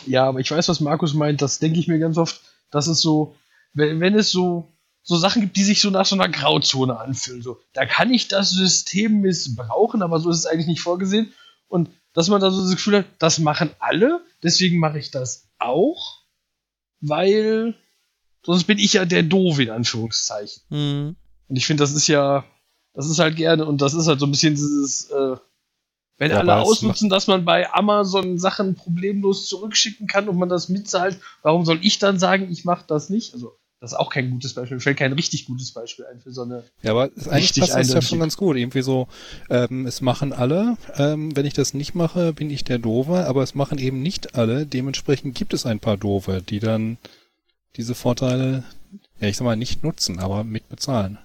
Ja, 0.06 0.26
aber 0.26 0.40
ich 0.40 0.50
weiß, 0.50 0.68
was 0.68 0.80
Markus 0.80 1.14
meint. 1.14 1.40
Das 1.40 1.58
denke 1.58 1.78
ich 1.78 1.88
mir 1.88 1.98
ganz 1.98 2.18
oft. 2.18 2.40
Das 2.70 2.88
ist 2.88 3.00
so, 3.00 3.36
wenn, 3.72 4.00
wenn 4.00 4.14
es 4.14 4.30
so 4.30 4.74
so 5.04 5.18
Sachen 5.18 5.42
gibt, 5.42 5.56
die 5.56 5.64
sich 5.64 5.82
so 5.82 5.90
nach 5.90 6.06
so 6.06 6.16
einer 6.16 6.30
Grauzone 6.30 6.98
anfühlen. 6.98 7.42
So, 7.42 7.60
da 7.74 7.84
kann 7.84 8.12
ich 8.12 8.26
das 8.28 8.50
System 8.50 9.20
missbrauchen, 9.20 10.02
aber 10.02 10.18
so 10.18 10.30
ist 10.30 10.38
es 10.38 10.46
eigentlich 10.46 10.66
nicht 10.66 10.80
vorgesehen. 10.80 11.32
Und 11.68 11.90
dass 12.14 12.28
man 12.28 12.40
da 12.40 12.50
so 12.50 12.62
das 12.62 12.70
Gefühl 12.70 12.98
hat, 12.98 13.06
das 13.18 13.38
machen 13.38 13.70
alle, 13.78 14.24
deswegen 14.42 14.78
mache 14.78 14.98
ich 14.98 15.10
das 15.10 15.50
auch, 15.58 16.22
weil 17.00 17.74
sonst 18.42 18.64
bin 18.64 18.78
ich 18.78 18.94
ja 18.94 19.04
der 19.04 19.22
Doof 19.22 19.58
in 19.58 19.70
Anführungszeichen. 19.70 20.62
Hm. 20.70 21.16
Und 21.48 21.56
ich 21.56 21.66
finde, 21.66 21.82
das 21.82 21.92
ist 21.92 22.08
ja, 22.08 22.44
das 22.94 23.08
ist 23.08 23.18
halt 23.18 23.36
gerne, 23.36 23.64
und 23.66 23.82
das 23.82 23.94
ist 23.94 24.06
halt 24.06 24.20
so 24.20 24.26
ein 24.26 24.30
bisschen 24.30 24.54
dieses, 24.54 25.10
äh, 25.10 25.36
wenn 26.18 26.30
Ja, 26.30 26.38
alle 26.38 26.60
ausnutzen, 26.60 27.08
dass 27.10 27.26
man 27.26 27.44
bei 27.44 27.72
Amazon 27.72 28.38
Sachen 28.38 28.76
problemlos 28.76 29.48
zurückschicken 29.48 30.06
kann 30.06 30.28
und 30.28 30.38
man 30.38 30.48
das 30.48 30.68
mitzahlt, 30.68 31.18
warum 31.42 31.64
soll 31.64 31.80
ich 31.82 31.98
dann 31.98 32.18
sagen, 32.18 32.50
ich 32.50 32.64
mache 32.64 32.84
das 32.86 33.10
nicht? 33.10 33.34
Also, 33.34 33.56
das 33.80 33.92
ist 33.92 33.98
auch 33.98 34.10
kein 34.10 34.30
gutes 34.30 34.54
Beispiel. 34.54 34.76
Mir 34.76 34.80
fällt 34.80 34.96
kein 34.96 35.12
richtig 35.12 35.44
gutes 35.46 35.72
Beispiel 35.72 36.06
ein 36.06 36.20
für 36.20 36.32
so 36.32 36.42
eine. 36.42 36.64
Ja, 36.82 36.92
aber 36.92 37.10
es- 37.16 37.28
eigentlich 37.28 37.58
passt 37.58 37.74
das 37.74 37.92
ja 37.92 38.00
schon 38.00 38.20
ganz 38.20 38.36
gut. 38.36 38.56
Irgendwie 38.56 38.80
so, 38.82 39.08
ähm, 39.50 39.86
es 39.86 40.00
machen 40.00 40.32
alle. 40.32 40.78
Ähm, 40.96 41.36
wenn 41.36 41.44
ich 41.44 41.52
das 41.52 41.74
nicht 41.74 41.94
mache, 41.94 42.32
bin 42.32 42.48
ich 42.48 42.64
der 42.64 42.78
Doofe, 42.78 43.26
aber 43.26 43.42
es 43.42 43.54
machen 43.54 43.78
eben 43.78 44.00
nicht 44.00 44.36
alle. 44.36 44.64
Dementsprechend 44.66 45.34
gibt 45.34 45.52
es 45.52 45.66
ein 45.66 45.80
paar 45.80 45.96
Doofe, 45.98 46.40
die 46.48 46.60
dann 46.60 46.96
diese 47.76 47.94
Vorteile, 47.94 48.64
ja, 49.20 49.28
ich 49.28 49.36
sag 49.36 49.44
mal, 49.44 49.56
nicht 49.56 49.82
nutzen, 49.82 50.18
aber 50.20 50.44
mitbezahlen. 50.44 51.18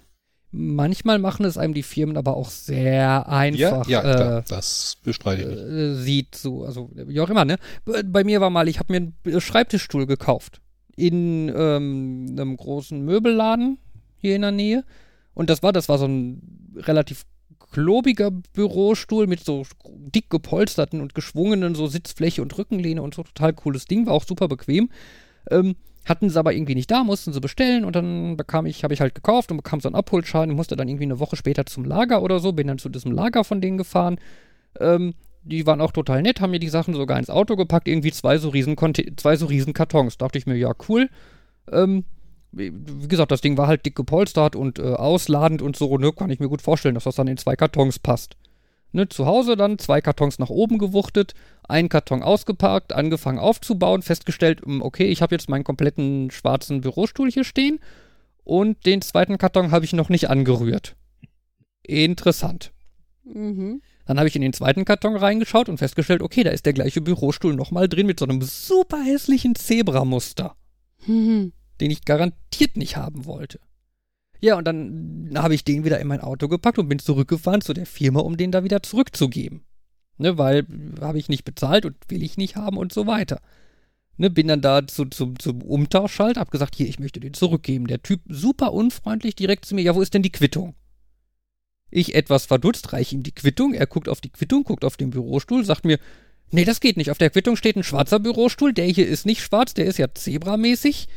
Manchmal 0.51 1.19
machen 1.19 1.45
es 1.45 1.57
einem 1.57 1.73
die 1.75 1.83
Firmen 1.83 2.17
aber 2.17 2.35
auch 2.35 2.49
sehr 2.49 3.29
einfach. 3.29 3.87
ja, 3.87 4.01
äh, 4.01 4.17
da, 4.17 4.41
das 4.41 4.97
bestreite 5.03 5.43
ich 5.43 5.47
nicht. 5.47 5.59
äh, 5.59 5.95
sieht 5.95 6.35
so, 6.35 6.63
also 6.65 6.89
wie 6.93 7.19
auch 7.21 7.29
immer, 7.29 7.45
ne? 7.45 7.57
Bei- 7.85 8.01
Bei 8.03 8.23
mir 8.23 8.41
war 8.41 8.49
mal, 8.49 8.67
ich 8.67 8.79
habe 8.79 8.91
mir 8.93 9.11
einen 9.25 9.41
Schreibtischstuhl 9.41 10.07
gekauft 10.07 10.59
in 10.95 11.49
ähm, 11.55 12.25
einem 12.31 12.57
großen 12.57 12.99
Möbelladen 13.05 13.77
hier 14.17 14.35
in 14.35 14.41
der 14.41 14.51
Nähe 14.51 14.83
und 15.35 15.49
das 15.51 15.61
war, 15.61 15.71
das 15.71 15.87
war 15.87 15.97
so 15.99 16.05
ein 16.07 16.41
relativ 16.77 17.25
klobiger 17.71 18.31
Bürostuhl 18.31 19.27
mit 19.27 19.41
so 19.45 19.63
dick 19.87 20.31
gepolsterten 20.31 20.99
und 21.01 21.13
geschwungenen 21.13 21.75
so 21.75 21.85
Sitzfläche 21.85 22.41
und 22.41 22.57
Rückenlehne 22.57 23.01
und 23.03 23.13
so 23.13 23.21
total 23.21 23.53
cooles 23.53 23.85
Ding, 23.85 24.07
war 24.07 24.13
auch 24.13 24.23
super 24.25 24.47
bequem. 24.47 24.89
Ähm, 25.51 25.75
hatten 26.05 26.29
sie 26.29 26.39
aber 26.39 26.53
irgendwie 26.53 26.75
nicht 26.75 26.89
da, 26.89 27.03
mussten 27.03 27.33
sie 27.33 27.41
bestellen 27.41 27.85
und 27.85 27.95
dann 27.95 28.37
bekam 28.37 28.65
ich, 28.65 28.83
habe 28.83 28.93
ich 28.93 29.01
halt 29.01 29.15
gekauft 29.15 29.51
und 29.51 29.57
bekam 29.57 29.79
so 29.79 29.89
einen 29.89 29.95
Abholschaden, 29.95 30.55
musste 30.55 30.75
dann 30.75 30.87
irgendwie 30.87 31.03
eine 31.03 31.19
Woche 31.19 31.35
später 31.35 31.65
zum 31.65 31.85
Lager 31.85 32.21
oder 32.21 32.39
so, 32.39 32.53
bin 32.53 32.67
dann 32.67 32.79
zu 32.79 32.89
diesem 32.89 33.11
Lager 33.11 33.43
von 33.43 33.61
denen 33.61 33.77
gefahren, 33.77 34.17
Ähm, 34.79 35.13
die 35.43 35.65
waren 35.65 35.81
auch 35.81 35.91
total 35.91 36.21
nett, 36.21 36.41
haben 36.41 36.51
mir 36.51 36.59
die 36.59 36.69
Sachen 36.69 36.93
sogar 36.93 37.17
ins 37.17 37.29
Auto 37.29 37.55
gepackt, 37.55 37.87
irgendwie 37.87 38.11
zwei 38.11 38.37
so 38.37 38.49
riesen, 38.49 38.75
zwei 39.17 39.35
so 39.35 39.45
riesen 39.45 39.73
Kartons. 39.73 40.17
Dachte 40.17 40.37
ich 40.37 40.45
mir, 40.45 40.55
ja, 40.55 40.73
cool. 40.89 41.09
Ähm, 41.71 42.03
wie 42.51 42.73
wie 42.73 43.07
gesagt, 43.07 43.31
das 43.31 43.41
Ding 43.41 43.57
war 43.57 43.67
halt 43.67 43.85
dick 43.85 43.95
gepolstert 43.95 44.55
und 44.55 44.79
äh, 44.79 44.93
ausladend 44.93 45.61
und 45.61 45.75
so, 45.75 45.97
ne, 45.97 46.11
kann 46.11 46.29
ich 46.29 46.39
mir 46.39 46.49
gut 46.49 46.61
vorstellen, 46.61 46.95
dass 46.95 47.05
das 47.05 47.15
dann 47.15 47.27
in 47.27 47.37
zwei 47.37 47.55
Kartons 47.55 47.99
passt. 47.99 48.35
Ne, 48.91 49.07
zu 49.07 49.27
Hause 49.27 49.55
dann 49.55 49.77
zwei 49.77 50.01
Kartons 50.01 50.39
nach 50.39 50.49
oben 50.49 50.79
gewuchtet, 50.79 51.33
einen 51.67 51.89
Karton 51.89 52.23
ausgeparkt, 52.23 52.91
angefangen 52.91 53.37
aufzubauen, 53.37 54.01
festgestellt, 54.01 54.61
hm, 54.65 54.81
okay, 54.81 55.05
ich 55.05 55.21
habe 55.21 55.35
jetzt 55.35 55.47
meinen 55.47 55.63
kompletten 55.63 56.31
schwarzen 56.31 56.81
Bürostuhl 56.81 57.29
hier 57.29 57.43
stehen 57.43 57.79
und 58.43 58.85
den 58.87 59.01
zweiten 59.01 59.37
Karton 59.37 59.69
habe 59.69 59.85
ich 59.85 59.93
noch 59.93 60.09
nicht 60.09 60.29
angerührt. 60.29 60.95
Interessant. 61.83 62.71
Mhm. 63.23 63.81
Dann 64.05 64.17
habe 64.17 64.27
ich 64.27 64.35
in 64.35 64.41
den 64.41 64.53
zweiten 64.53 64.85
Karton 64.85 65.15
reingeschaut 65.15 65.69
und 65.69 65.77
festgestellt, 65.77 66.23
okay, 66.23 66.43
da 66.43 66.49
ist 66.49 66.65
der 66.65 66.73
gleiche 66.73 67.01
Bürostuhl 67.01 67.53
nochmal 67.53 67.87
drin 67.87 68.07
mit 68.07 68.19
so 68.19 68.25
einem 68.25 68.41
super 68.41 69.03
hässlichen 69.03 69.53
Zebra-Muster, 69.53 70.55
Mhm. 71.05 71.53
den 71.79 71.91
ich 71.91 72.05
garantiert 72.05 72.75
nicht 72.75 72.97
haben 72.97 73.25
wollte. 73.25 73.59
Ja, 74.41 74.55
und 74.55 74.65
dann 74.65 75.31
habe 75.35 75.53
ich 75.53 75.63
den 75.63 75.83
wieder 75.83 75.99
in 75.99 76.07
mein 76.07 76.21
Auto 76.21 76.47
gepackt 76.47 76.79
und 76.79 76.87
bin 76.87 76.99
zurückgefahren 76.99 77.61
zu 77.61 77.73
der 77.73 77.85
Firma, 77.85 78.21
um 78.21 78.37
den 78.37 78.51
da 78.51 78.63
wieder 78.63 78.81
zurückzugeben. 78.81 79.63
Ne, 80.17 80.37
weil 80.37 80.65
habe 80.99 81.17
ich 81.17 81.29
nicht 81.29 81.45
bezahlt 81.45 81.85
und 81.85 81.95
will 82.09 82.23
ich 82.23 82.37
nicht 82.37 82.57
haben 82.57 82.77
und 82.77 82.91
so 82.91 83.07
weiter. 83.07 83.41
Ne, 84.17 84.29
bin 84.29 84.49
dann 84.49 84.61
da 84.61 84.85
zu, 84.85 85.05
zu, 85.05 85.33
zum 85.35 85.61
Umtauschschalt, 85.61 86.37
hab 86.37 86.51
gesagt, 86.51 86.75
hier, 86.75 86.89
ich 86.89 86.99
möchte 86.99 87.21
den 87.21 87.33
zurückgeben. 87.33 87.87
Der 87.87 88.03
Typ 88.03 88.21
super 88.27 88.73
unfreundlich 88.73 89.35
direkt 89.35 89.63
zu 89.65 89.75
mir, 89.75 89.81
ja, 89.81 89.95
wo 89.95 90.01
ist 90.01 90.13
denn 90.13 90.21
die 90.21 90.31
Quittung? 90.31 90.75
Ich 91.89 92.15
etwas 92.15 92.45
verdutzt, 92.45 92.91
reiche 92.91 93.15
ihm 93.15 93.23
die 93.23 93.31
Quittung, 93.31 93.73
er 93.73 93.87
guckt 93.87 94.09
auf 94.09 94.21
die 94.21 94.29
Quittung, 94.29 94.63
guckt 94.63 94.83
auf 94.83 94.97
den 94.97 95.09
Bürostuhl, 95.09 95.63
sagt 95.63 95.85
mir, 95.85 95.99
nee, 96.51 96.65
das 96.65 96.81
geht 96.81 96.97
nicht, 96.97 97.11
auf 97.11 97.17
der 97.17 97.29
Quittung 97.29 97.55
steht 97.55 97.77
ein 97.77 97.83
schwarzer 97.83 98.19
Bürostuhl, 98.19 98.73
der 98.73 98.85
hier 98.85 99.07
ist 99.07 99.25
nicht 99.25 99.41
schwarz, 99.41 99.73
der 99.73 99.85
ist 99.85 99.97
ja 99.97 100.13
zebramäßig. 100.13 101.07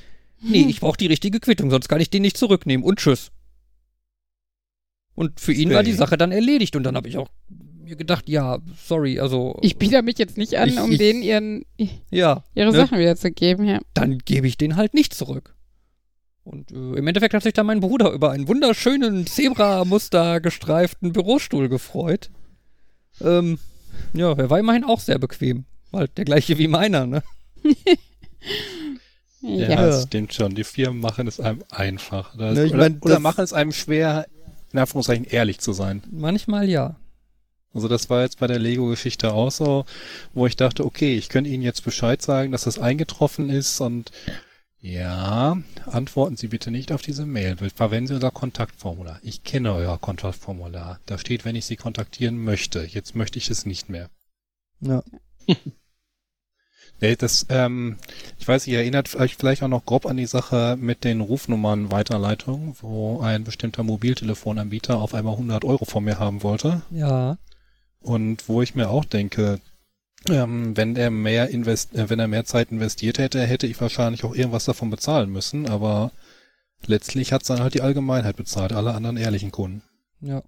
Nee, 0.43 0.62
ich 0.68 0.80
brauche 0.80 0.97
die 0.97 1.07
richtige 1.07 1.40
Quittung, 1.40 1.70
sonst 1.70 1.88
kann 1.88 2.01
ich 2.01 2.11
den 2.11 2.22
nicht 2.22 2.36
zurücknehmen 2.36 2.84
und 2.84 2.99
tschüss. 2.99 3.30
Und 5.14 5.40
für 5.40 5.53
ihn 5.53 5.70
war 5.70 5.82
die. 5.82 5.93
Sache 5.93 6.16
dann 6.16 6.32
erledigt 6.32 6.74
und 6.74 6.84
dann 6.84 6.97
habe 6.97 7.09
ich 7.09 7.18
auch 7.18 7.28
mir 7.51 7.97
gedacht, 7.97 8.28
ja, 8.28 8.59
sorry, 8.86 9.20
also 9.20 9.59
Ich 9.61 9.76
biete 9.76 10.01
mich 10.03 10.16
jetzt 10.18 10.38
nicht 10.38 10.57
an, 10.57 10.68
Ich- 10.70 10.78
um 10.80 10.93
ich- 10.93 10.99
denen 10.99 11.22
ihren, 11.22 11.64
ja, 12.11 12.45
ihre 12.55 12.70
ne? 12.70 12.76
Sachen 12.76 12.99
wiederzugeben, 12.99 13.66
ja. 13.66 13.80
dann 13.95 14.18
gebe 14.18 14.47
ich 14.47 14.57
den 14.57 14.76
halt 14.76 14.95
nicht 14.95 15.12
zurück. 15.12 15.55
Und 16.45 16.72
äh, 16.72 16.74
im 16.95 17.07
Endeffekt 17.07 17.34
hat 17.34 17.43
sich 17.43 17.53
dann 17.53 17.66
mein 17.66 17.80
Bruder 17.80 18.11
über 18.11 18.30
einen 18.30 18.49
wunderschönen 18.49 19.26
Zebra-Muster 19.26 20.40
gestreiften 20.40 21.12
Bürostuhl 21.12 21.68
gefreut. 21.68 22.30
Ähm, 23.20 23.59
ja, 24.14 24.32
er 24.32 24.49
war 24.51 24.59
immerhin 24.59 24.84
auch 24.84 24.99
sehr 25.01 25.18
bequem. 25.18 25.66
Halt 25.93 26.16
der 26.18 26.24
gleiche 26.24 26.57
wie 26.59 26.68
meiner, 26.68 27.07
ne? 27.07 27.22
Ja, 29.43 29.68
Ja. 29.70 29.76
das 29.86 30.05
stimmt 30.05 30.32
schon. 30.34 30.55
Die 30.55 30.64
Firmen 30.64 31.01
machen 31.01 31.26
es 31.26 31.40
einem 31.40 31.62
einfach. 31.70 32.36
Das, 32.36 32.55
Ne, 32.57 32.64
ich 32.64 32.72
oder, 32.72 32.82
mein, 32.82 32.99
oder 33.01 33.14
das- 33.14 33.22
machen 33.22 33.43
es 33.45 33.53
einem 33.53 33.72
schwer, 33.72 34.26
in 34.72 34.78
Anführungszeichen 34.78 35.24
ehrlich 35.24 35.59
zu 35.59 35.72
sein. 35.72 36.03
Manchmal 36.11 36.68
ja. 36.68 36.97
Also 37.74 37.88
das 37.88 38.11
war 38.11 38.22
jetzt 38.22 38.38
bei 38.38 38.47
der 38.47 38.59
Lego-Geschichte 38.59 39.32
auch 39.32 39.51
so, 39.51 39.84
wo 40.34 40.47
ich 40.47 40.57
dachte, 40.57 40.84
okay, 40.84 41.16
ich 41.16 41.28
könnte 41.30 41.49
Ihnen 41.51 41.62
jetzt 41.62 41.84
Bescheid 41.84 42.20
sagen, 42.20 42.53
dass 42.53 42.64
das 42.64 42.78
eingetroffen 42.78 43.49
ist 43.51 43.80
und 43.80 44.12
ja, 44.78 45.57
antworten 45.86 46.36
Sie 46.36 46.49
bitte 46.49 46.70
nicht 46.70 46.93
auf 46.93 47.03
diese 47.03 47.24
Mail. 47.24 47.57
Verwenden 47.74 48.09
Sie 48.09 48.14
unser 48.14 48.30
Kontaktformular. 48.32 49.20
Ich 49.22 49.43
kenne 49.45 49.72
euer 49.72 49.97
Kontaktformular. 49.99 51.01
Da 51.07 51.18
steht, 51.18 51.45
wenn 51.45 51.55
ich 51.57 51.64
Sie 51.64 51.76
kontaktieren 51.76 52.36
möchte. 52.43 52.82
Jetzt 52.84 53.14
möchte 53.14 53.38
ich 53.38 53.49
es 53.49 53.64
nicht 53.64 53.88
mehr. 53.88 54.11
Ja. 54.80 55.03
Nee, 57.03 57.17
das, 57.17 57.47
ähm, 57.49 57.97
ich 58.39 58.47
weiß, 58.47 58.69
ihr 58.69 58.79
erinnert 58.79 59.17
euch 59.17 59.35
vielleicht 59.35 59.65
auch 59.65 59.69
noch 59.69 59.85
grob 59.85 60.07
an 60.07 60.17
die 60.17 60.27
Sache 60.27 60.77
mit 60.81 61.03
den 61.03 61.21
Rufnummern 61.21 61.91
Weiterleitung, 61.91 62.77
wo 62.81 63.21
ein 63.21 63.43
bestimmter 63.43 63.83
Mobiltelefonanbieter 63.83 64.99
auf 64.99 65.13
einmal 65.13 65.33
100 65.35 65.65
Euro 65.65 65.85
von 65.85 66.05
mir 66.05 66.21
haben 66.21 66.45
wollte. 66.45 66.83
Ja. 66.93 67.39
Und 68.01 68.49
wo 68.49 68.63
ich 68.63 68.77
mir 68.77 68.89
auch 68.89 69.05
denke, 69.05 69.59
ähm, 70.31 70.77
wenn 70.77 70.95
er 70.95 71.11
mehr 71.11 71.49
invest 71.49 71.93
äh, 71.93 72.09
wenn 72.09 72.21
er 72.21 72.29
mehr 72.29 72.45
Zeit 72.45 72.71
investiert 72.71 73.19
hätte, 73.19 73.45
hätte 73.45 73.67
ich 73.67 73.81
wahrscheinlich 73.81 74.23
auch 74.23 74.37
irgendwas 74.37 74.67
davon 74.67 74.91
bezahlen 74.91 75.29
müssen, 75.29 75.69
aber 75.69 76.13
letztlich 76.87 77.33
hat's 77.33 77.49
dann 77.49 77.59
halt 77.59 77.75
die 77.75 77.83
Allgemeinheit 77.83 78.37
bezahlt, 78.37 78.73
alle 78.73 78.95
anderen 78.95 79.17
ehrlichen 79.17 79.51
Kunden. 79.51 79.83
Ja. 80.21 80.45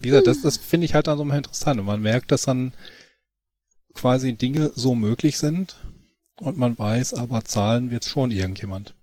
Wie 0.00 0.08
gesagt, 0.08 0.26
das, 0.26 0.42
das 0.42 0.56
finde 0.56 0.84
ich 0.84 0.94
halt 0.94 1.06
dann 1.06 1.18
so 1.18 1.24
mal 1.24 1.38
interessant. 1.38 1.80
Und 1.80 1.86
man 1.86 2.00
merkt, 2.00 2.30
dass 2.30 2.42
dann 2.42 2.72
quasi 3.94 4.34
Dinge 4.34 4.70
so 4.74 4.94
möglich 4.94 5.38
sind 5.38 5.76
und 6.40 6.56
man 6.56 6.78
weiß, 6.78 7.14
aber 7.14 7.44
zahlen 7.44 7.90
wird 7.90 8.04
schon 8.04 8.30
irgendjemand. 8.30 8.94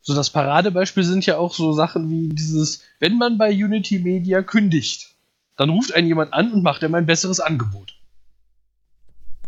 So 0.00 0.14
das 0.14 0.30
Paradebeispiel 0.30 1.04
sind 1.04 1.24
ja 1.24 1.38
auch 1.38 1.54
so 1.54 1.72
Sachen 1.72 2.10
wie 2.10 2.28
dieses, 2.28 2.82
wenn 3.00 3.16
man 3.16 3.38
bei 3.38 3.50
Unity 3.50 4.00
Media 4.00 4.42
kündigt, 4.42 5.14
dann 5.56 5.70
ruft 5.70 5.94
einen 5.94 6.08
jemand 6.08 6.34
an 6.34 6.52
und 6.52 6.62
macht 6.62 6.84
einem 6.84 6.94
ein 6.94 7.06
besseres 7.06 7.40
Angebot. 7.40 7.94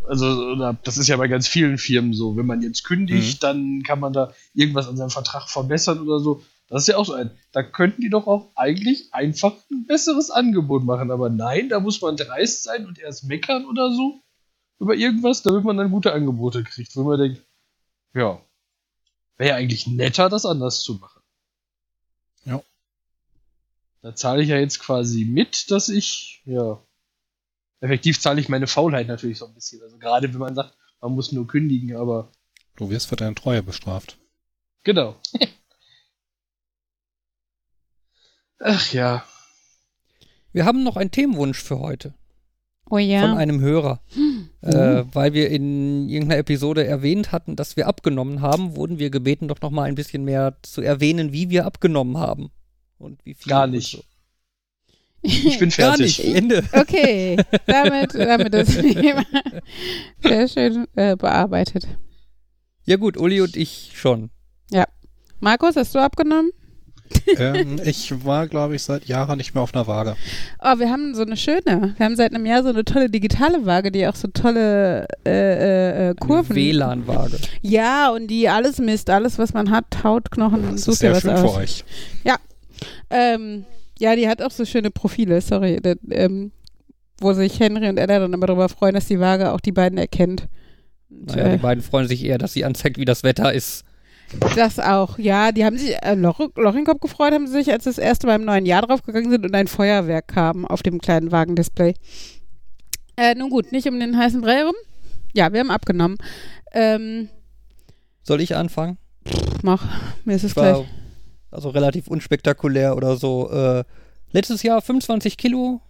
Also, 0.08 0.54
das 0.84 0.98
ist 0.98 1.08
ja 1.08 1.16
bei 1.16 1.26
ganz 1.26 1.48
vielen 1.48 1.78
Firmen 1.78 2.12
so. 2.14 2.36
Wenn 2.36 2.46
man 2.46 2.62
jetzt 2.62 2.84
kündigt, 2.84 3.42
dann 3.42 3.82
kann 3.82 3.98
man 3.98 4.12
da 4.12 4.32
irgendwas 4.54 4.86
an 4.88 4.96
seinem 4.96 5.10
Vertrag 5.10 5.50
verbessern 5.50 5.98
oder 6.00 6.20
so. 6.20 6.42
Das 6.68 6.82
ist 6.82 6.88
ja 6.88 6.96
auch 6.96 7.06
so 7.06 7.12
ein. 7.12 7.30
Da 7.52 7.62
könnten 7.62 8.00
die 8.02 8.10
doch 8.10 8.26
auch 8.26 8.50
eigentlich 8.56 9.14
einfach 9.14 9.54
ein 9.70 9.86
besseres 9.86 10.30
Angebot 10.30 10.84
machen. 10.84 11.10
Aber 11.10 11.28
nein, 11.30 11.68
da 11.68 11.78
muss 11.80 12.00
man 12.00 12.16
dreist 12.16 12.64
sein 12.64 12.86
und 12.86 12.98
erst 12.98 13.24
meckern 13.24 13.66
oder 13.66 13.92
so 13.92 14.20
über 14.78 14.94
irgendwas, 14.94 15.42
damit 15.42 15.64
man 15.64 15.76
dann 15.76 15.90
gute 15.90 16.12
Angebote 16.12 16.64
kriegt. 16.64 16.96
Wo 16.96 17.04
man 17.04 17.18
denkt, 17.20 17.42
ja, 18.14 18.40
wäre 19.36 19.50
ja 19.50 19.56
eigentlich 19.56 19.86
netter, 19.86 20.28
das 20.28 20.44
anders 20.44 20.82
zu 20.82 20.94
machen. 20.94 21.22
Ja. 22.44 22.62
Da 24.02 24.14
zahle 24.14 24.42
ich 24.42 24.48
ja 24.48 24.58
jetzt 24.58 24.80
quasi 24.80 25.24
mit, 25.24 25.70
dass 25.70 25.88
ich, 25.88 26.42
ja, 26.46 26.82
effektiv 27.80 28.20
zahle 28.20 28.40
ich 28.40 28.48
meine 28.48 28.66
Faulheit 28.66 29.06
natürlich 29.06 29.38
so 29.38 29.46
ein 29.46 29.54
bisschen. 29.54 29.82
Also 29.82 29.98
gerade 29.98 30.32
wenn 30.32 30.40
man 30.40 30.54
sagt, 30.54 30.76
man 31.00 31.12
muss 31.12 31.30
nur 31.32 31.46
kündigen, 31.46 31.96
aber 31.96 32.32
Du 32.76 32.90
wirst 32.90 33.06
für 33.06 33.16
deine 33.16 33.34
Treue 33.34 33.62
bestraft. 33.62 34.18
genau. 34.82 35.16
Ach 38.60 38.92
ja. 38.92 39.24
Wir 40.52 40.64
haben 40.64 40.82
noch 40.82 40.96
einen 40.96 41.10
Themenwunsch 41.10 41.62
für 41.62 41.78
heute 41.80 42.14
Oh 42.88 42.98
ja. 42.98 43.20
von 43.20 43.36
einem 43.36 43.60
Hörer. 43.60 44.00
Äh, 44.62 45.04
weil 45.12 45.32
wir 45.32 45.50
in 45.50 46.08
irgendeiner 46.08 46.38
Episode 46.38 46.86
erwähnt 46.86 47.32
hatten, 47.32 47.56
dass 47.56 47.76
wir 47.76 47.86
abgenommen 47.88 48.40
haben, 48.42 48.76
wurden 48.76 48.98
wir 48.98 49.10
gebeten, 49.10 49.48
doch 49.48 49.60
noch 49.60 49.70
mal 49.70 49.84
ein 49.84 49.96
bisschen 49.96 50.24
mehr 50.24 50.56
zu 50.62 50.82
erwähnen, 50.82 51.32
wie 51.32 51.50
wir 51.50 51.66
abgenommen 51.66 52.16
haben. 52.16 52.50
Und 52.98 53.24
wie 53.24 53.34
viel. 53.34 53.50
Gar 53.50 53.66
nicht. 53.66 53.90
so. 53.90 54.02
Ich 55.22 55.58
bin 55.58 55.70
Gar 55.76 55.96
fertig. 55.96 56.18
nicht. 56.18 56.34
Ende. 56.36 56.64
Okay, 56.72 57.36
damit, 57.66 58.14
damit 58.14 58.54
das 58.54 58.68
Thema 58.68 59.24
sehr 60.22 60.48
schön 60.48 60.86
äh, 60.94 61.16
bearbeitet. 61.16 61.88
Ja 62.84 62.96
gut, 62.96 63.16
Uli 63.16 63.40
und 63.40 63.56
ich 63.56 63.92
schon. 63.94 64.30
Markus, 65.38 65.76
hast 65.76 65.94
du 65.94 65.98
abgenommen? 65.98 66.50
Ähm, 67.38 67.80
ich 67.84 68.24
war, 68.24 68.46
glaube 68.48 68.76
ich, 68.76 68.82
seit 68.82 69.06
Jahren 69.06 69.38
nicht 69.38 69.54
mehr 69.54 69.62
auf 69.62 69.74
einer 69.74 69.86
Waage. 69.86 70.16
Oh, 70.60 70.78
wir 70.78 70.90
haben 70.90 71.14
so 71.14 71.22
eine 71.22 71.36
schöne. 71.36 71.94
Wir 71.96 72.06
haben 72.06 72.16
seit 72.16 72.34
einem 72.34 72.46
Jahr 72.46 72.62
so 72.62 72.68
eine 72.70 72.84
tolle 72.84 73.10
digitale 73.10 73.66
Waage, 73.66 73.90
die 73.90 74.06
auch 74.06 74.14
so 74.14 74.28
tolle 74.28 75.06
äh, 75.26 75.30
äh, 75.30 76.10
äh, 76.10 76.14
Kurven. 76.14 76.54
WLAN-Waage. 76.54 77.38
Ja, 77.62 78.10
und 78.10 78.28
die 78.28 78.48
alles 78.48 78.78
misst, 78.78 79.10
alles, 79.10 79.38
was 79.38 79.52
man 79.52 79.70
hat, 79.70 80.04
Haut, 80.04 80.30
Knochen, 80.30 80.62
Das 80.72 80.82
sucht 80.82 80.94
ist 80.94 80.98
sehr 81.00 81.12
was 81.12 81.22
schön 81.22 81.30
aus. 81.30 81.40
für 81.40 81.60
euch. 81.60 81.84
Ähm, 83.10 83.64
ja, 83.98 84.14
die 84.16 84.28
hat 84.28 84.42
auch 84.42 84.50
so 84.50 84.64
schöne 84.64 84.90
Profile, 84.90 85.40
sorry. 85.40 85.80
Das, 85.80 85.96
ähm, 86.10 86.52
wo 87.18 87.32
sich 87.32 87.58
Henry 87.60 87.88
und 87.88 87.98
Ella 87.98 88.18
dann 88.18 88.32
immer 88.32 88.46
darüber 88.46 88.68
freuen, 88.68 88.94
dass 88.94 89.06
die 89.06 89.20
Waage 89.20 89.52
auch 89.52 89.60
die 89.60 89.72
beiden 89.72 89.96
erkennt. 89.98 90.48
Naja, 91.08 91.44
äh, 91.46 91.52
die 91.52 91.62
beiden 91.62 91.82
freuen 91.82 92.08
sich 92.08 92.24
eher, 92.24 92.38
dass 92.38 92.52
sie 92.52 92.64
anzeigt, 92.64 92.98
wie 92.98 93.04
das 93.06 93.22
Wetter 93.22 93.52
ist. 93.52 93.84
Das 94.54 94.78
auch, 94.78 95.18
ja. 95.18 95.52
Die 95.52 95.64
haben 95.64 95.78
sich, 95.78 95.94
äh, 96.02 96.14
Loch, 96.14 96.40
Loch 96.56 96.70
in 96.72 96.78
den 96.78 96.84
Kopf 96.84 97.00
gefreut, 97.00 97.32
haben 97.32 97.46
sie 97.46 97.52
sich, 97.54 97.72
als 97.72 97.84
das 97.84 97.98
erste 97.98 98.26
Mal 98.26 98.36
im 98.36 98.44
neuen 98.44 98.66
Jahr 98.66 98.82
draufgegangen 98.82 99.30
sind 99.30 99.44
und 99.46 99.54
ein 99.54 99.68
Feuerwerk 99.68 100.28
kam 100.28 100.64
auf 100.64 100.82
dem 100.82 101.00
kleinen 101.00 101.30
Wagendisplay. 101.32 101.94
Äh, 103.16 103.34
nun 103.34 103.50
gut, 103.50 103.72
nicht 103.72 103.86
um 103.88 103.98
den 103.98 104.18
heißen 104.18 104.40
Brei 104.40 104.62
rum. 104.64 104.74
Ja, 105.32 105.52
wir 105.52 105.60
haben 105.60 105.70
abgenommen. 105.70 106.16
Ähm, 106.72 107.28
Soll 108.22 108.40
ich 108.40 108.56
anfangen? 108.56 108.98
mach, 109.62 109.84
mir 110.24 110.34
ist 110.36 110.44
es 110.44 110.52
Ich 110.52 110.56
war 110.56 110.74
gleich. 110.74 110.86
also 111.50 111.70
relativ 111.70 112.06
unspektakulär 112.08 112.96
oder 112.96 113.16
so. 113.16 113.50
Äh, 113.50 113.84
letztes 114.32 114.62
Jahr 114.62 114.80
25 114.82 115.36
Kilo 115.36 115.80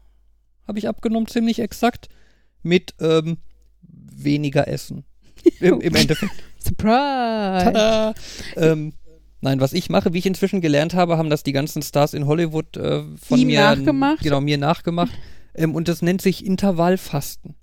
habe 0.67 0.79
ich 0.79 0.89
abgenommen, 0.89 1.27
ziemlich 1.27 1.59
exakt. 1.61 2.09
Mit 2.63 2.95
ähm, 3.01 3.39
weniger 3.83 4.69
Essen. 4.69 5.05
Im, 5.61 5.81
Im 5.81 5.95
Endeffekt. 5.95 6.33
Surprise! 6.67 7.65
Tada! 7.73 8.15
ähm, 8.57 8.93
Nein, 9.43 9.61
was 9.61 9.75
ich 9.75 9.91
mache, 9.91 10.13
wie 10.13 10.19
ich 10.19 10.27
inzwischen 10.27 10.61
gelernt 10.61 10.95
habe, 10.95 11.19
haben 11.19 11.31
das 11.31 11.43
die 11.43 11.53
ganzen 11.53 11.83
Stars 11.83 12.15
in 12.15 12.27
Hollywood 12.27 12.77
äh, 12.77 13.05
von 13.17 13.39
Ihm 13.39 13.49
mir 13.49 13.61
nachgemacht? 13.61 14.21
genau 14.23 14.41
mir 14.41 14.59
nachgemacht. 14.59 15.13
ähm, 15.55 15.75
und 15.75 15.89
das 15.89 16.03
nennt 16.03 16.23
sich 16.23 16.45
Intervallfasten. 16.45 17.55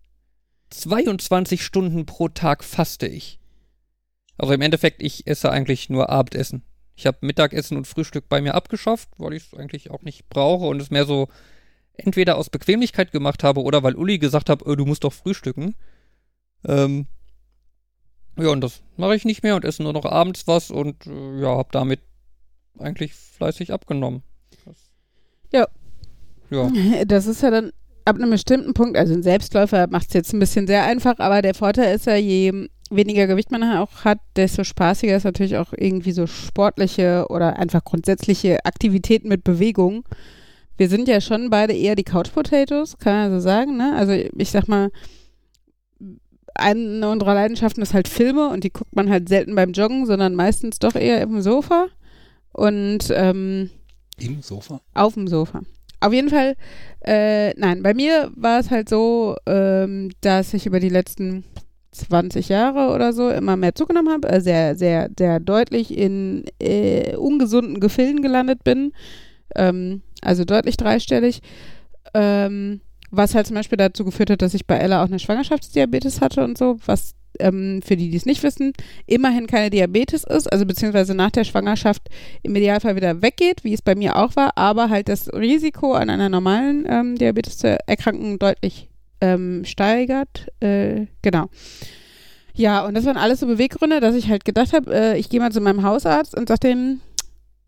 22 0.70 1.64
Stunden 1.64 2.06
pro 2.06 2.30
Tag 2.30 2.64
faste 2.64 3.08
ich. 3.08 3.40
Also 4.38 4.54
im 4.54 4.62
Endeffekt, 4.62 5.02
ich 5.04 5.28
esse 5.28 5.52
eigentlich 5.52 5.90
nur 5.90 6.10
Abendessen. 6.10 6.64
Ich 6.96 7.06
habe 7.08 7.18
Mittagessen 7.22 7.76
und 7.76 7.88
Frühstück 7.88 8.30
bei 8.30 8.40
mir 8.40 8.54
abgeschafft, 8.56 9.10
weil 9.18 9.34
ich 9.34 9.48
es 9.48 9.54
eigentlich 9.60 9.90
auch 9.92 10.04
nicht 10.04 10.30
brauche 10.30 10.66
und 10.68 10.82
es 10.82 10.92
mehr 10.92 11.06
so 11.06 11.28
entweder 11.96 12.38
aus 12.38 12.50
Bequemlichkeit 12.50 13.12
gemacht 13.12 13.44
habe 13.44 13.62
oder 13.62 13.84
weil 13.84 13.96
Uli 13.96 14.20
gesagt 14.20 14.50
hat, 14.50 14.66
äh, 14.66 14.76
du 14.76 14.86
musst 14.86 15.04
doch 15.04 15.14
frühstücken. 15.14 15.76
Ähm, 16.66 17.08
ja, 18.38 18.50
und 18.50 18.62
das 18.62 18.82
mache 18.98 19.16
ich 19.16 19.26
nicht 19.26 19.44
mehr 19.44 19.56
und 19.56 19.66
esse 19.66 19.84
nur 19.84 19.94
noch 19.94 20.06
abends 20.06 20.48
was 20.48 20.72
und 20.72 21.06
äh, 21.08 21.42
ja, 21.42 21.50
habe 21.50 21.70
damit 21.72 22.02
eigentlich 22.80 23.14
fleißig 23.14 23.72
abgenommen. 23.72 24.24
Das, 24.66 24.76
Ja. 25.52 25.68
Ja. 26.50 26.70
Das 27.06 27.28
ist 27.28 27.42
ja 27.42 27.52
dann 27.52 27.72
ab 28.06 28.16
einem 28.16 28.30
bestimmten 28.30 28.74
Punkt, 28.74 28.98
also 28.98 29.14
ein 29.14 29.24
Selbstläufer 29.24 29.88
macht 29.90 30.08
es 30.08 30.14
jetzt 30.14 30.34
ein 30.34 30.40
bisschen 30.40 30.68
sehr 30.68 30.84
einfach, 30.84 31.20
aber 31.20 31.42
der 31.42 31.54
Vorteil 31.54 31.96
ist 31.96 32.06
ja, 32.06 32.16
je 32.16 32.68
weniger 32.90 33.28
Gewicht 33.28 33.52
man 33.52 33.64
auch 33.64 34.04
hat, 34.04 34.20
desto 34.36 34.64
spaßiger 34.64 35.16
ist 35.16 35.24
natürlich 35.24 35.58
auch 35.58 35.74
irgendwie 35.76 36.12
so 36.12 36.28
sportliche 36.28 37.26
oder 37.30 37.58
einfach 37.58 37.84
grundsätzliche 37.84 38.66
Aktivitäten 38.66 39.30
mit 39.30 39.44
Bewegung. 39.44 40.04
Wir 40.78 40.90
sind 40.90 41.08
ja 41.08 41.22
schon 41.22 41.50
beide 41.50 41.74
eher 41.74 41.96
die 41.96 42.04
Couch 42.04 42.32
Potatoes, 42.34 42.98
kann 42.98 43.14
man 43.14 43.32
so 43.32 43.40
sagen, 43.40 43.78
ne? 43.78 43.94
Also 43.96 44.12
ich 44.12 44.52
sag 44.52 44.68
mal, 44.68 44.90
eine 46.56 47.10
unserer 47.10 47.34
Leidenschaften 47.34 47.82
ist 47.82 47.94
halt 47.94 48.08
Filme 48.08 48.50
und 48.50 48.64
die 48.64 48.72
guckt 48.72 48.96
man 48.96 49.10
halt 49.10 49.30
selten 49.30 49.56
beim 49.56 49.72
Joggen, 49.72 50.06
sondern 50.06 50.36
meistens 50.36 50.80
doch 50.80 50.96
eher 50.96 51.22
im 51.22 51.42
Sofa. 51.42 51.88
Und 52.52 53.12
ähm, 53.12 53.70
Im 54.20 54.42
Sofa? 54.42 54.82
auf 54.94 55.16
dem 55.16 55.28
Sofa. 55.28 55.62
Auf 56.00 56.14
jeden 56.14 56.30
Fall, 56.30 56.56
äh, 57.06 57.54
nein, 57.58 57.82
bei 57.82 57.94
mir 57.94 58.32
war 58.36 58.60
es 58.60 58.70
halt 58.70 58.90
so, 58.90 59.38
ähm, 59.46 60.12
dass 60.22 60.54
ich 60.54 60.66
über 60.66 60.80
die 60.80 60.90
letzten 60.90 61.46
20 61.92 62.50
Jahre 62.50 62.94
oder 62.94 63.14
so 63.14 63.30
immer 63.30 63.56
mehr 63.56 63.76
zugenommen 63.76 64.12
habe, 64.12 64.30
äh, 64.30 64.42
sehr, 64.42 64.76
sehr, 64.76 65.10
sehr 65.18 65.40
deutlich 65.40 65.98
in 65.98 66.44
äh, 66.60 67.16
ungesunden 67.16 67.80
Gefilden 67.80 68.22
gelandet 68.22 68.64
bin, 68.64 68.92
ähm, 69.56 70.02
also 70.22 70.44
deutlich 70.44 70.78
dreistellig, 70.78 71.42
ähm, 72.14 72.82
was 73.16 73.36
halt 73.36 73.48
zum 73.48 73.56
Beispiel 73.56 73.78
dazu 73.78 74.04
geführt 74.04 74.32
hat, 74.32 74.42
dass 74.42 74.54
ich 74.54 74.66
bei 74.66 74.76
Ella 74.76 75.04
auch 75.04 75.08
eine 75.08 75.20
Schwangerschaftsdiabetes 75.20 76.20
hatte 76.20 76.44
und 76.44 76.58
so, 76.58 76.78
was 76.86 77.14
ähm, 77.40 77.82
für 77.84 77.96
die, 77.96 78.10
die 78.10 78.18
es 78.18 78.26
nicht 78.26 78.44
wissen, 78.44 78.74
immerhin 79.06 79.48
keine 79.48 79.70
Diabetes 79.70 80.24
ist, 80.24 80.52
also 80.52 80.66
beziehungsweise 80.66 81.16
nach 81.16 81.32
der 81.32 81.44
Schwangerschaft 81.44 82.04
im 82.42 82.56
Idealfall 82.56 82.96
wieder 82.96 83.22
weggeht, 83.22 83.64
wie 83.64 83.74
es 83.74 83.82
bei 83.82 83.96
mir 83.96 84.18
auch 84.18 84.36
war, 84.36 84.58
aber 84.58 84.90
halt 84.90 85.10
das 85.10 85.32
Risiko 85.34 85.94
an 85.94 86.10
einer 86.10 86.30
normalen 86.30 86.86
ähm, 86.90 87.18
Diabetes 87.18 87.58
zu 87.58 87.78
erkranken 87.88 88.40
deutlich 88.40 88.90
ähm, 89.22 89.64
steigert. 89.66 90.48
Äh, 90.60 91.08
genau. 91.22 91.50
Ja, 92.56 92.86
und 92.86 92.94
das 92.94 93.06
waren 93.06 93.18
alles 93.18 93.40
so 93.40 93.48
Beweggründe, 93.48 94.00
dass 94.00 94.16
ich 94.16 94.30
halt 94.30 94.46
gedacht 94.46 94.74
habe, 94.74 94.94
äh, 94.94 95.18
ich 95.18 95.30
gehe 95.30 95.40
mal 95.40 95.52
zu 95.52 95.62
meinem 95.62 95.84
Hausarzt 95.84 96.38
und 96.38 96.48
sag 96.48 96.60
dem, 96.62 97.02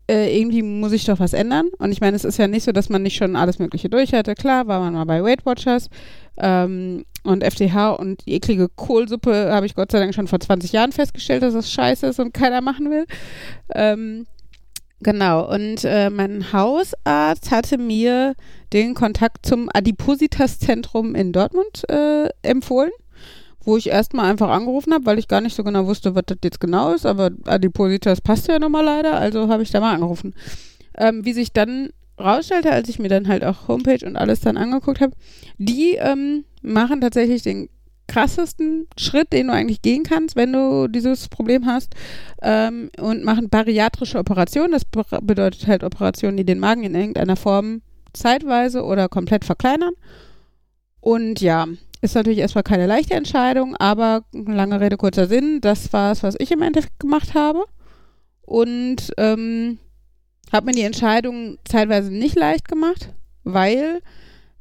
äh, 0.08 0.38
irgendwie 0.38 0.62
muss 0.62 0.92
ich 0.92 1.04
doch 1.04 1.18
was 1.18 1.32
ändern. 1.32 1.68
Und 1.78 1.92
ich 1.92 2.00
meine, 2.00 2.16
es 2.16 2.24
ist 2.24 2.38
ja 2.38 2.46
nicht 2.46 2.64
so, 2.64 2.72
dass 2.72 2.88
man 2.88 3.02
nicht 3.02 3.16
schon 3.16 3.36
alles 3.36 3.58
Mögliche 3.58 3.88
durch 3.88 4.12
hatte. 4.12 4.34
Klar, 4.34 4.66
war 4.66 4.80
man 4.80 4.94
mal 4.94 5.04
bei 5.04 5.22
Weight 5.22 5.44
Watchers 5.44 5.90
ähm, 6.36 7.04
und 7.24 7.42
FDH 7.42 7.90
und 7.90 8.24
die 8.26 8.34
eklige 8.34 8.68
Kohlsuppe 8.68 9.50
habe 9.50 9.66
ich 9.66 9.74
Gott 9.74 9.90
sei 9.90 9.98
Dank 9.98 10.14
schon 10.14 10.28
vor 10.28 10.40
20 10.40 10.72
Jahren 10.72 10.92
festgestellt, 10.92 11.42
dass 11.42 11.54
das 11.54 11.70
scheiße 11.70 12.06
ist 12.06 12.20
und 12.20 12.32
keiner 12.32 12.60
machen 12.60 12.90
will. 12.90 13.06
Ähm, 13.74 14.26
genau, 15.00 15.52
und 15.52 15.84
äh, 15.84 16.10
mein 16.10 16.52
Hausarzt 16.52 17.50
hatte 17.50 17.78
mir 17.78 18.34
den 18.72 18.94
Kontakt 18.94 19.46
zum 19.46 19.68
Adipositas-Zentrum 19.72 21.14
in 21.14 21.32
Dortmund 21.32 21.88
äh, 21.88 22.28
empfohlen 22.42 22.90
wo 23.66 23.76
ich 23.76 23.88
erstmal 23.88 24.30
einfach 24.30 24.48
angerufen 24.48 24.94
habe, 24.94 25.04
weil 25.04 25.18
ich 25.18 25.28
gar 25.28 25.40
nicht 25.40 25.56
so 25.56 25.64
genau 25.64 25.86
wusste, 25.86 26.14
was 26.14 26.22
das 26.26 26.38
jetzt 26.42 26.60
genau 26.60 26.94
ist, 26.94 27.04
aber 27.04 27.30
Adipositas 27.44 28.20
passt 28.20 28.48
ja 28.48 28.58
nun 28.58 28.72
mal 28.72 28.84
leider, 28.84 29.18
also 29.18 29.48
habe 29.48 29.62
ich 29.62 29.70
da 29.70 29.80
mal 29.80 29.94
angerufen. 29.94 30.34
Ähm, 30.96 31.24
wie 31.24 31.32
sich 31.32 31.52
dann 31.52 31.90
rausstellte, 32.18 32.70
als 32.70 32.88
ich 32.88 32.98
mir 32.98 33.08
dann 33.08 33.28
halt 33.28 33.44
auch 33.44 33.68
Homepage 33.68 34.06
und 34.06 34.16
alles 34.16 34.40
dann 34.40 34.56
angeguckt 34.56 35.00
habe, 35.00 35.12
die 35.58 35.96
ähm, 35.96 36.44
machen 36.62 37.00
tatsächlich 37.00 37.42
den 37.42 37.68
krassesten 38.08 38.86
Schritt, 38.96 39.32
den 39.32 39.48
du 39.48 39.52
eigentlich 39.52 39.82
gehen 39.82 40.04
kannst, 40.04 40.36
wenn 40.36 40.52
du 40.52 40.86
dieses 40.88 41.28
Problem 41.28 41.66
hast 41.66 41.94
ähm, 42.40 42.90
und 43.00 43.24
machen 43.24 43.48
bariatrische 43.50 44.18
Operationen. 44.18 44.72
Das 44.72 44.84
be 44.84 45.04
bedeutet 45.22 45.66
halt 45.66 45.82
Operationen, 45.82 46.36
die 46.36 46.44
den 46.44 46.60
Magen 46.60 46.84
in 46.84 46.94
irgendeiner 46.94 47.36
Form 47.36 47.82
zeitweise 48.12 48.84
oder 48.84 49.08
komplett 49.08 49.44
verkleinern. 49.44 49.92
Und 51.00 51.40
ja, 51.40 51.66
ist 52.00 52.14
natürlich 52.14 52.38
erstmal 52.38 52.64
keine 52.64 52.86
leichte 52.86 53.14
Entscheidung, 53.14 53.76
aber 53.76 54.24
lange 54.32 54.80
Rede, 54.80 54.96
kurzer 54.96 55.26
Sinn, 55.26 55.60
das 55.60 55.92
war 55.92 56.12
es, 56.12 56.22
was 56.22 56.36
ich 56.38 56.50
im 56.52 56.62
Endeffekt 56.62 57.00
gemacht 57.00 57.34
habe. 57.34 57.64
Und 58.42 59.12
ähm, 59.18 59.78
habe 60.52 60.66
mir 60.66 60.72
die 60.72 60.82
Entscheidung 60.82 61.58
zeitweise 61.64 62.12
nicht 62.12 62.36
leicht 62.36 62.68
gemacht, 62.68 63.12
weil 63.44 64.00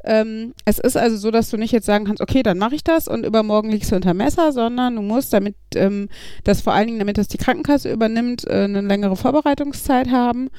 ähm, 0.04 0.54
es 0.66 0.80
ist 0.80 0.98
also 0.98 1.18
so, 1.18 1.32
dass 1.32 1.50
du 1.50 1.58
nicht 1.58 1.72
jetzt 1.72 1.86
sagen 1.88 2.06
kannst, 2.06 2.22
okay, 2.22 2.44
dann 2.44 2.60
mache 2.60 2.76
ich 2.76 2.84
das 2.84 3.08
und 3.08 3.26
übermorgen 3.26 3.72
liegst 3.72 3.92
du 3.92 3.96
unter 3.96 4.14
Messer, 4.14 4.52
sondern 4.52 4.96
du 4.96 5.02
musst, 5.02 5.34
damit 5.34 5.56
ähm, 5.76 6.10
das 6.44 6.62
vor 6.62 6.74
allen 6.74 6.88
Dingen, 6.88 7.00
damit 7.00 7.18
das 7.18 7.28
die 7.28 7.38
Krankenkasse 7.38 7.92
übernimmt, 7.92 8.46
äh, 8.48 8.66
eine 8.66 8.82
längere 8.82 9.16
Vorbereitungszeit 9.16 10.10
haben. 10.12 10.50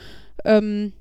Ähm, 0.44 0.92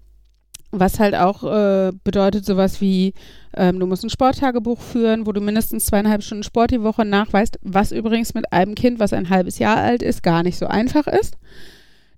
was 0.80 1.00
halt 1.00 1.16
auch 1.16 1.44
äh, 1.44 1.92
bedeutet 2.04 2.46
sowas 2.46 2.82
wie, 2.82 3.14
ähm, 3.56 3.80
du 3.80 3.88
musst 3.88 4.04
ein 4.04 4.10
Sporttagebuch 4.10 4.80
führen, 4.80 5.26
wo 5.26 5.32
du 5.32 5.42
mindestens 5.42 5.86
zweieinhalb 5.86 6.24
Stunden 6.24 6.44
Sport 6.44 6.72
die 6.72 6.84
Woche 6.84 7.06
nachweist, 7.06 7.60
was 7.62 7.92
übrigens 7.92 8.34
mit 8.34 8.52
einem 8.52 8.76
Kind, 8.76 9.00
was 9.00 9.14
ein 9.14 9.30
halbes 9.30 9.60
Jahr 9.60 9.78
alt 9.78 10.02
ist, 10.02 10.24
gar 10.24 10.44
nicht 10.44 10.58
so 10.58 10.68
einfach 10.68 11.08
ist. 11.08 11.38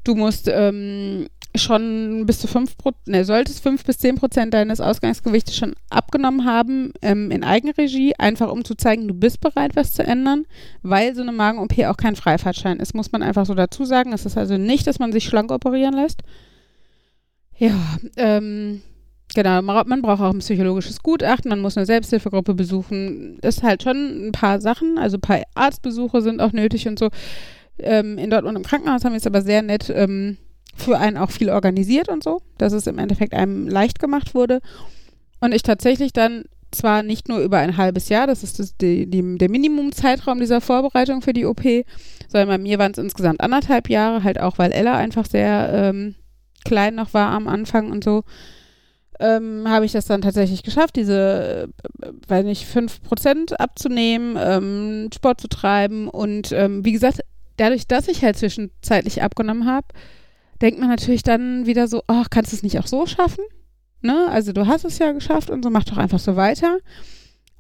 Du 0.04 0.16
musst 0.16 0.48
ähm, 0.48 1.28
schon 1.56 2.26
bis 2.26 2.40
zu 2.40 2.48
fünf, 2.48 2.76
ne, 3.06 3.26
solltest 3.26 3.62
fünf 3.62 3.84
bis 3.84 3.98
zehn 3.98 4.16
Prozent 4.16 4.54
deines 4.54 4.80
Ausgangsgewichtes 4.80 5.56
schon 5.56 5.76
abgenommen 5.90 6.46
haben 6.46 6.94
ähm, 7.02 7.32
in 7.32 7.44
Eigenregie, 7.44 8.14
einfach 8.18 8.52
um 8.52 8.64
zu 8.64 8.76
zeigen, 8.76 9.08
du 9.08 9.14
bist 9.14 9.42
bereit, 9.42 9.76
was 9.76 9.94
zu 9.94 10.04
ändern, 10.04 10.46
weil 10.82 11.16
so 11.16 11.22
eine 11.22 11.32
Magen-OP 11.32 11.80
auch 11.86 11.98
kein 11.98 12.16
Freifahrtschein 12.16 12.80
ist, 12.80 12.94
muss 12.94 13.12
man 13.12 13.24
einfach 13.24 13.46
so 13.46 13.54
dazu 13.54 13.86
sagen. 13.86 14.14
Es 14.14 14.26
ist 14.26 14.38
also 14.38 14.58
nicht, 14.58 14.88
dass 14.88 15.00
man 15.00 15.12
sich 15.12 15.26
schlank 15.26 15.52
operieren 15.52 15.94
lässt. 15.94 16.22
Ja, 17.58 17.74
ähm, 18.18 18.82
genau, 19.34 19.62
man 19.62 20.02
braucht 20.02 20.22
auch 20.22 20.34
ein 20.34 20.40
psychologisches 20.40 21.02
Gutachten, 21.02 21.50
man 21.50 21.60
muss 21.60 21.78
eine 21.78 21.86
Selbsthilfegruppe 21.86 22.54
besuchen. 22.54 23.40
Das 23.42 23.58
ist 23.58 23.64
halt 23.64 23.84
schon 23.84 24.28
ein 24.28 24.32
paar 24.32 24.62
Sachen, 24.62 24.98
also 24.98 25.18
ein 25.18 25.22
paar 25.22 25.42
Arztbesuche 25.56 26.22
sind 26.22 26.40
auch 26.40 26.52
nötig 26.52 26.88
und 26.88 27.00
so. 27.00 27.10
Ähm, 27.80 28.18
in 28.18 28.30
Dortmund 28.30 28.58
im 28.58 28.64
Krankenhaus 28.64 29.04
haben 29.04 29.14
wir 29.14 29.18
es 29.18 29.28
aber 29.28 29.42
sehr 29.42 29.62
nett 29.62 29.92
ähm, 29.94 30.38
für 30.76 30.98
einen 30.98 31.18
auch 31.18 31.32
viel 31.32 31.50
organisiert 31.50 32.10
und 32.10 32.24
so, 32.24 32.42
dass 32.58 32.74
es 32.74 32.88
im 32.88 33.00
Endeffekt 33.00 33.34
einem 33.34 33.68
leicht 33.68 34.00
gemacht 34.00 34.36
wurde. 34.36 34.62
Und 35.40 35.54
ich 35.54 35.64
tatsächlich 35.64 36.14
dann 36.14 36.46
zwar 36.72 37.02
nicht 37.02 37.30
nur 37.30 37.40
über 37.40 37.58
ein 37.58 37.78
halbes 37.78 38.10
Jahr, 38.10 38.28
das 38.28 38.44
ist 38.44 38.60
das, 38.60 38.78
die, 38.78 39.10
die, 39.10 39.38
der 39.38 39.50
Minimumzeitraum 39.50 40.40
dieser 40.40 40.62
Vorbereitung 40.62 41.22
für 41.22 41.34
die 41.34 41.46
OP, 41.46 41.64
sondern 42.28 42.50
bei 42.50 42.58
mir 42.58 42.78
waren 42.78 42.92
es 42.92 42.98
insgesamt 42.98 43.42
anderthalb 43.42 43.90
Jahre, 43.90 44.24
halt 44.24 44.40
auch, 44.40 44.58
weil 44.58 44.72
Ella 44.72 44.96
einfach 44.96 45.26
sehr 45.26 45.70
ähm, 45.74 46.16
klein 46.68 46.96
noch 46.96 47.14
war 47.14 47.30
am 47.30 47.48
Anfang 47.48 47.92
und 47.92 48.04
so, 48.04 48.24
ähm, 49.20 49.66
habe 49.68 49.86
ich 49.86 49.94
das 49.94 50.06
dann 50.06 50.22
tatsächlich 50.22 50.64
geschafft, 50.64 50.96
diese, 50.96 51.70
äh, 52.02 52.12
weiß 52.28 52.46
nicht, 52.46 52.68
5% 52.68 53.54
abzunehmen, 53.54 54.38
ähm, 54.40 55.10
Sport 55.14 55.42
zu 55.42 55.48
treiben 55.48 56.08
und 56.08 56.52
ähm, 56.52 56.86
wie 56.86 56.92
gesagt, 56.92 57.22
dadurch, 57.58 57.88
dass 57.88 58.08
ich 58.08 58.24
halt 58.24 58.38
zwischenzeitlich 58.38 59.24
abgenommen 59.24 59.66
habe, 59.66 59.88
denkt 60.62 60.80
man 60.80 60.90
natürlich 60.90 61.24
dann 61.24 61.66
wieder 61.66 61.88
so, 61.88 62.04
ach, 62.08 62.28
kannst 62.30 62.52
du 62.52 62.56
es 62.56 62.64
nicht 62.64 62.80
auch 62.80 62.88
so 62.88 63.06
schaffen? 63.06 63.44
Ne? 64.02 64.28
Also 64.30 64.54
du 64.54 64.68
hast 64.68 64.86
es 64.86 65.00
ja 65.00 65.12
geschafft 65.12 65.50
und 65.50 65.64
so, 65.64 65.70
mach 65.70 65.84
doch 65.84 65.98
einfach 65.98 66.20
so 66.20 66.36
weiter. 66.36 66.78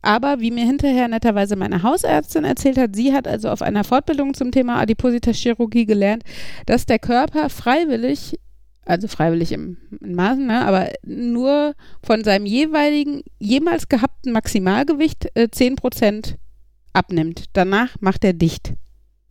Aber 0.03 0.39
wie 0.39 0.51
mir 0.51 0.65
hinterher 0.65 1.07
netterweise 1.07 1.55
meine 1.55 1.83
Hausärztin 1.83 2.45
erzählt 2.45 2.77
hat, 2.77 2.95
sie 2.95 3.13
hat 3.13 3.27
also 3.27 3.49
auf 3.49 3.61
einer 3.61 3.83
Fortbildung 3.83 4.35
zum 4.35 4.51
Thema 4.51 4.79
Adipositas-Chirurgie 4.79 5.85
gelernt, 5.85 6.23
dass 6.65 6.85
der 6.85 6.99
Körper 6.99 7.49
freiwillig 7.49 8.39
also 8.87 9.07
freiwillig 9.07 9.51
im, 9.51 9.77
in 10.01 10.15
Maßen, 10.15 10.47
ne, 10.47 10.65
aber 10.65 10.89
nur 11.03 11.75
von 12.01 12.23
seinem 12.23 12.45
jeweiligen, 12.45 13.21
jemals 13.37 13.89
gehabten 13.89 14.31
Maximalgewicht 14.31 15.27
äh, 15.35 15.47
10% 15.53 16.35
abnimmt. 16.93 17.45
Danach 17.53 17.95
macht 17.99 18.23
er 18.23 18.33
dicht. 18.33 18.73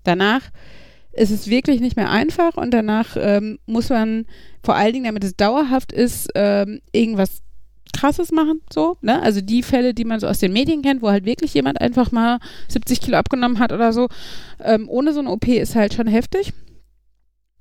Danach 0.05 0.43
ist 1.13 1.31
es 1.31 1.49
wirklich 1.49 1.81
nicht 1.81 1.97
mehr 1.97 2.11
einfach 2.11 2.57
und 2.57 2.73
danach 2.73 3.17
ähm, 3.19 3.59
muss 3.67 3.89
man 3.89 4.27
vor 4.63 4.77
allen 4.77 4.93
Dingen, 4.93 5.07
damit 5.07 5.25
es 5.25 5.37
dauerhaft 5.37 5.91
ist, 5.93 6.29
ähm, 6.35 6.81
irgendwas 6.93 7.43
krasses 7.95 8.31
machen, 8.31 8.61
so, 8.71 8.99
ne? 9.01 9.23
Also 9.23 9.41
die 9.41 9.63
Fälle, 9.63 9.95
die 9.95 10.05
man 10.05 10.21
so 10.21 10.27
aus 10.27 10.39
den 10.39 10.53
Medien 10.53 10.83
kennt, 10.83 11.01
wo 11.01 11.09
halt 11.09 11.25
wirklich 11.25 11.55
jemand 11.55 11.81
einfach 11.81 12.13
mal 12.13 12.39
70 12.69 13.01
Kilo 13.01 13.17
abgenommen 13.17 13.59
hat 13.59 13.73
oder 13.73 13.95
so, 13.95 14.09
ähm, 14.63 14.87
ohne 14.91 15.15
so 15.15 15.21
eine 15.21 15.31
OP 15.31 15.49
ist 15.49 15.75
halt 15.75 15.95
schon 15.95 16.07
heftig. 16.07 16.53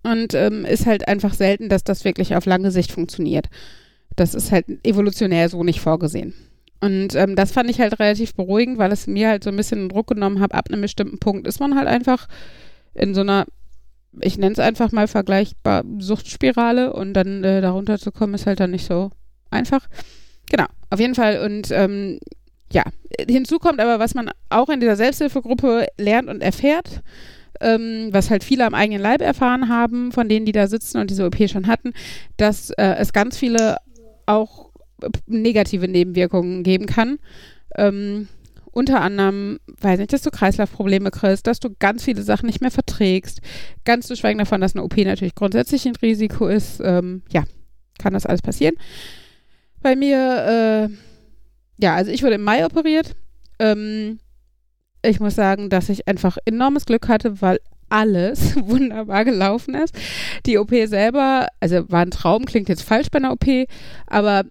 Und 0.06 0.34
ähm, 0.34 0.66
ist 0.66 0.86
halt 0.86 1.08
einfach 1.08 1.34
selten, 1.34 1.70
dass 1.70 1.84
das 1.84 2.06
wirklich 2.06 2.36
auf 2.36 2.46
lange 2.46 2.72
Sicht 2.72 2.92
funktioniert. 2.92 3.48
Das 4.16 4.34
ist 4.34 4.52
halt 4.52 4.66
evolutionär 4.86 5.50
so 5.50 5.64
nicht 5.64 5.82
vorgesehen. 5.82 6.34
Und 6.80 7.16
ähm, 7.16 7.36
das 7.36 7.52
fand 7.52 7.70
ich 7.70 7.80
halt 7.80 8.00
relativ 8.00 8.36
beruhigend, 8.36 8.78
weil 8.78 8.92
es 8.92 9.08
mir 9.08 9.30
halt 9.30 9.44
so 9.44 9.50
ein 9.50 9.58
bisschen 9.58 9.80
den 9.80 9.90
Druck 9.90 10.08
genommen 10.08 10.40
hat, 10.40 10.54
ab 10.54 10.68
einem 10.70 10.82
bestimmten 10.82 11.18
Punkt 11.18 11.48
ist 11.48 11.60
man 11.60 11.76
halt 11.76 11.88
einfach 11.88 12.28
in 12.94 13.16
so 13.16 13.22
einer, 13.22 13.46
ich 14.22 14.38
nenne 14.38 14.54
es 14.54 14.60
einfach 14.60 14.92
mal 14.92 15.08
vergleichbar 15.08 15.84
Suchtspirale 15.98 16.94
und 16.94 17.14
dann 17.14 17.44
äh, 17.44 17.62
darunter 17.62 17.98
zu 17.98 18.12
kommen, 18.12 18.36
ist 18.36 18.46
halt 18.46 18.60
dann 18.60 18.72
nicht 18.72 18.86
so 18.86 19.10
einfach. 19.50 19.88
Genau, 20.50 20.68
auf 20.92 21.00
jeden 21.00 21.16
Fall. 21.16 21.40
Und 21.44 21.72
ähm, 21.72 22.20
ja, 22.72 22.84
hinzu 23.28 23.58
kommt 23.58 23.80
aber, 23.80 24.00
was 24.00 24.14
man 24.14 24.30
auch 24.50 24.70
in 24.70 24.80
dieser 24.80 24.96
Selbsthilfegruppe 24.96 25.88
lernt 25.98 26.30
und 26.30 26.42
erfährt, 26.42 27.02
ähm, 27.62 28.10
was 28.12 28.30
halt 28.30 28.44
viele 28.44 28.66
am 28.66 28.74
eigenen 28.74 29.02
Leib 29.02 29.22
erfahren 29.22 29.70
haben, 29.70 30.12
von 30.12 30.30
denen, 30.30 30.46
die 30.46 30.52
da 30.52 30.68
sitzen 30.68 30.98
und 31.00 31.10
diese 31.10 31.26
OP 31.26 31.38
schon 31.50 31.68
hatten, 31.68 31.94
dass 32.38 32.70
äh, 32.72 32.96
es 32.98 33.14
ganz 33.14 33.38
viele 33.38 33.78
auch 34.26 34.72
negative 35.28 35.88
Nebenwirkungen 35.88 36.64
geben 36.64 36.86
kann. 36.86 37.20
Ähm, 37.76 38.28
unter 38.72 39.00
anderem, 39.02 39.60
weiß 39.80 40.00
nicht, 40.00 40.12
dass 40.12 40.22
du 40.22 40.32
Kreislaufprobleme 40.32 41.10
kriegst, 41.10 41.48
dass 41.48 41.62
du 41.62 41.70
ganz 41.80 42.04
viele 42.04 42.22
Sachen 42.24 42.48
nicht 42.48 42.60
mehr 42.60 42.72
verträgst. 42.72 43.40
Ganz 43.86 44.08
zu 44.08 44.18
schweigen 44.18 44.40
davon, 44.40 44.60
dass 44.60 44.76
eine 44.76 44.84
OP 44.84 44.98
natürlich 44.98 45.36
grundsätzlich 45.36 45.86
ein 45.86 45.96
Risiko 45.96 46.48
ist. 46.48 46.82
Ähm, 46.84 47.22
ja, 47.32 47.46
kann 48.00 48.14
das 48.14 48.26
alles 48.26 48.42
passieren. 48.42 48.76
Bei 49.82 49.96
mir, 49.96 50.90
äh, 50.90 51.84
ja, 51.84 51.96
also 51.96 52.12
ich 52.12 52.22
wurde 52.24 52.36
im 52.36 52.44
Mai 52.44 52.66
operiert. 52.66 53.16
Ähm, 53.60 54.20
ich 55.06 55.20
muss 55.20 55.36
sagen, 55.36 55.70
dass 55.70 55.90
ich 55.90 56.08
einfach 56.08 56.38
enormes 56.46 56.86
Glück 56.86 57.08
hatte, 57.08 57.42
weil 57.42 57.60
alles 57.90 58.56
wunderbar 58.68 59.26
gelaufen 59.26 59.76
ist. 59.76 59.96
Die 60.46 60.58
OP 60.58 60.72
selber, 60.86 61.48
also 61.60 61.90
war 61.90 62.02
ein 62.02 62.12
Traum, 62.12 62.46
klingt 62.46 62.70
jetzt 62.70 62.84
falsch 62.84 63.10
bei 63.12 63.20
einer 63.20 63.32
OP, 63.32 63.46
aber 64.08 64.44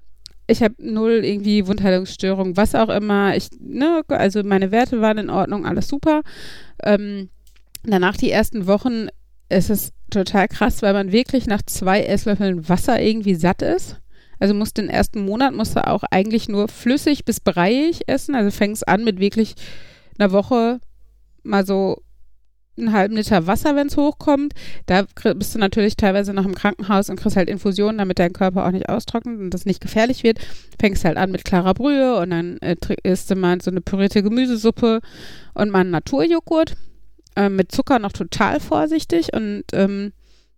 ich 0.46 0.62
habe 0.62 0.74
null 0.78 1.24
irgendwie 1.24 1.66
Wundheilungsstörung, 1.66 2.57
was 2.57 2.74
auch 2.74 2.90
immer. 2.90 3.36
Ich, 3.36 3.48
ne, 3.61 4.02
also 4.09 4.42
meine 4.42 4.70
Werte 4.70 5.00
waren 5.00 5.18
in 5.18 5.30
Ordnung, 5.30 5.64
alles 5.64 5.88
super. 5.88 6.22
Ähm, 6.82 7.30
danach 7.82 8.16
die 8.16 8.30
ersten 8.30 8.66
Wochen 8.66 9.09
ist 9.48 9.70
es 9.70 9.92
total 10.11 10.48
krass, 10.48 10.82
weil 10.82 10.92
man 10.92 11.12
wirklich 11.12 11.46
nach 11.46 11.62
zwei 11.62 12.02
Esslöffeln 12.02 12.68
Wasser 12.68 13.00
irgendwie 13.00 13.34
satt 13.34 13.62
ist. 13.62 14.00
Also 14.38 14.52
musst 14.52 14.76
den 14.76 14.90
ersten 14.90 15.24
Monat 15.24 15.55
musst 15.55 15.76
du 15.76 15.86
auch 15.86 16.02
eigentlich 16.11 16.48
nur 16.48 16.68
flüssig 16.68 17.24
bis 17.24 17.40
breiig 17.40 18.02
essen. 18.07 18.34
Also 18.34 18.50
fängst 18.50 18.86
an 18.86 19.05
mit 19.05 19.18
wirklich 19.20 19.55
einer 20.18 20.32
Woche 20.32 20.80
mal 21.42 21.66
so 21.66 22.02
einen 22.76 22.92
halben 22.92 23.14
Liter 23.14 23.46
Wasser, 23.46 23.76
wenn 23.76 23.86
es 23.86 23.96
hochkommt. 23.96 24.52
Da 24.86 25.04
bist 25.34 25.54
du 25.54 25.58
natürlich 25.58 25.96
teilweise 25.96 26.34
noch 26.34 26.44
im 26.44 26.54
Krankenhaus 26.54 27.08
und 27.08 27.16
kriegst 27.16 27.36
halt 27.36 27.48
Infusionen, 27.48 27.98
damit 27.98 28.18
dein 28.18 28.32
Körper 28.32 28.66
auch 28.66 28.72
nicht 28.72 28.88
austrocknet 28.88 29.38
und 29.38 29.50
das 29.50 29.64
nicht 29.64 29.80
gefährlich 29.80 30.24
wird. 30.24 30.38
Fängst 30.80 31.04
halt 31.04 31.16
an 31.16 31.30
mit 31.30 31.44
klarer 31.44 31.74
Brühe 31.74 32.18
und 32.18 32.30
dann 32.30 32.58
äh, 32.58 32.76
isst 33.04 33.30
du 33.30 33.36
mal 33.36 33.60
so 33.60 33.70
eine 33.70 33.80
pürierte 33.80 34.22
Gemüsesuppe 34.22 35.00
und 35.54 35.70
mal 35.70 35.80
einen 35.80 35.90
Naturjoghurt. 35.90 36.74
Äh, 37.36 37.48
mit 37.48 37.72
Zucker 37.72 37.98
noch 37.98 38.12
total 38.12 38.60
vorsichtig 38.60 39.32
und 39.32 39.64
ähm, 39.72 40.12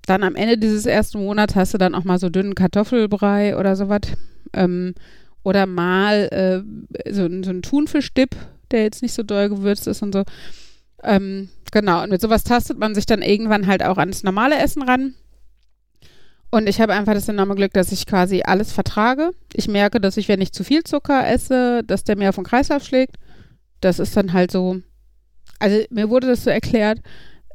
dann 0.06 0.22
am 0.22 0.36
Ende 0.36 0.58
dieses 0.58 0.86
ersten 0.86 1.24
Monats 1.24 1.54
hast 1.54 1.74
du 1.74 1.78
dann 1.78 1.94
auch 1.94 2.04
mal 2.04 2.18
so 2.18 2.28
dünnen 2.28 2.54
Kartoffelbrei 2.54 3.56
oder 3.56 3.76
sowas. 3.76 4.02
Ähm, 4.52 4.94
oder 5.42 5.66
mal 5.66 6.28
äh, 6.32 7.12
so, 7.12 7.28
so 7.42 7.50
ein 7.50 7.62
Thunfischdip, 7.62 8.36
der 8.70 8.82
jetzt 8.82 9.02
nicht 9.02 9.14
so 9.14 9.22
doll 9.22 9.48
gewürzt 9.48 9.86
ist 9.86 10.02
und 10.02 10.12
so. 10.12 10.24
Ähm, 11.02 11.48
genau, 11.72 12.02
und 12.02 12.10
mit 12.10 12.20
sowas 12.20 12.44
tastet 12.44 12.78
man 12.78 12.94
sich 12.94 13.06
dann 13.06 13.22
irgendwann 13.22 13.66
halt 13.66 13.82
auch 13.82 13.98
ans 13.98 14.22
normale 14.22 14.58
Essen 14.58 14.82
ran. 14.82 15.14
Und 16.50 16.68
ich 16.68 16.80
habe 16.80 16.94
einfach 16.94 17.14
das 17.14 17.28
enorme 17.28 17.54
Glück, 17.54 17.72
dass 17.72 17.92
ich 17.92 18.06
quasi 18.06 18.42
alles 18.44 18.72
vertrage. 18.72 19.30
Ich 19.52 19.68
merke, 19.68 20.00
dass 20.00 20.16
ich, 20.16 20.28
wenn 20.28 20.40
ich 20.40 20.52
zu 20.52 20.64
viel 20.64 20.84
Zucker 20.84 21.28
esse, 21.28 21.82
dass 21.84 22.04
der 22.04 22.16
mir 22.16 22.28
auf 22.28 22.36
den 22.36 22.44
Kreislauf 22.44 22.84
schlägt. 22.84 23.16
Das 23.80 23.98
ist 23.98 24.16
dann 24.16 24.32
halt 24.32 24.50
so. 24.50 24.80
Also 25.58 25.84
mir 25.90 26.08
wurde 26.08 26.28
das 26.28 26.44
so 26.44 26.50
erklärt. 26.50 27.00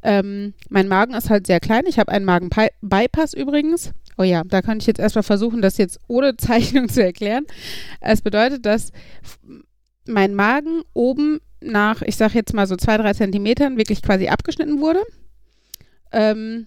Ähm, 0.02 0.54
mein 0.68 0.88
Magen 0.88 1.14
ist 1.14 1.30
halt 1.30 1.46
sehr 1.46 1.60
klein. 1.60 1.84
Ich 1.86 1.98
habe 1.98 2.12
einen 2.12 2.24
Magen-Bypass 2.24 3.34
übrigens. 3.34 3.92
Oh 4.18 4.24
ja, 4.24 4.42
da 4.44 4.60
kann 4.60 4.78
ich 4.78 4.86
jetzt 4.86 5.00
erstmal 5.00 5.22
versuchen, 5.22 5.62
das 5.62 5.78
jetzt 5.78 5.98
ohne 6.06 6.36
Zeichnung 6.36 6.88
zu 6.88 7.02
erklären. 7.02 7.46
Es 8.00 8.20
bedeutet, 8.20 8.66
dass 8.66 8.92
mein 10.06 10.34
Magen 10.34 10.82
oben 10.94 11.40
nach, 11.60 12.02
ich 12.02 12.16
sage 12.16 12.34
jetzt 12.34 12.54
mal 12.54 12.66
so 12.66 12.76
zwei, 12.76 12.96
drei 12.96 13.12
Zentimetern 13.12 13.76
wirklich 13.76 14.02
quasi 14.02 14.28
abgeschnitten 14.28 14.80
wurde. 14.80 15.00
Ähm, 16.12 16.66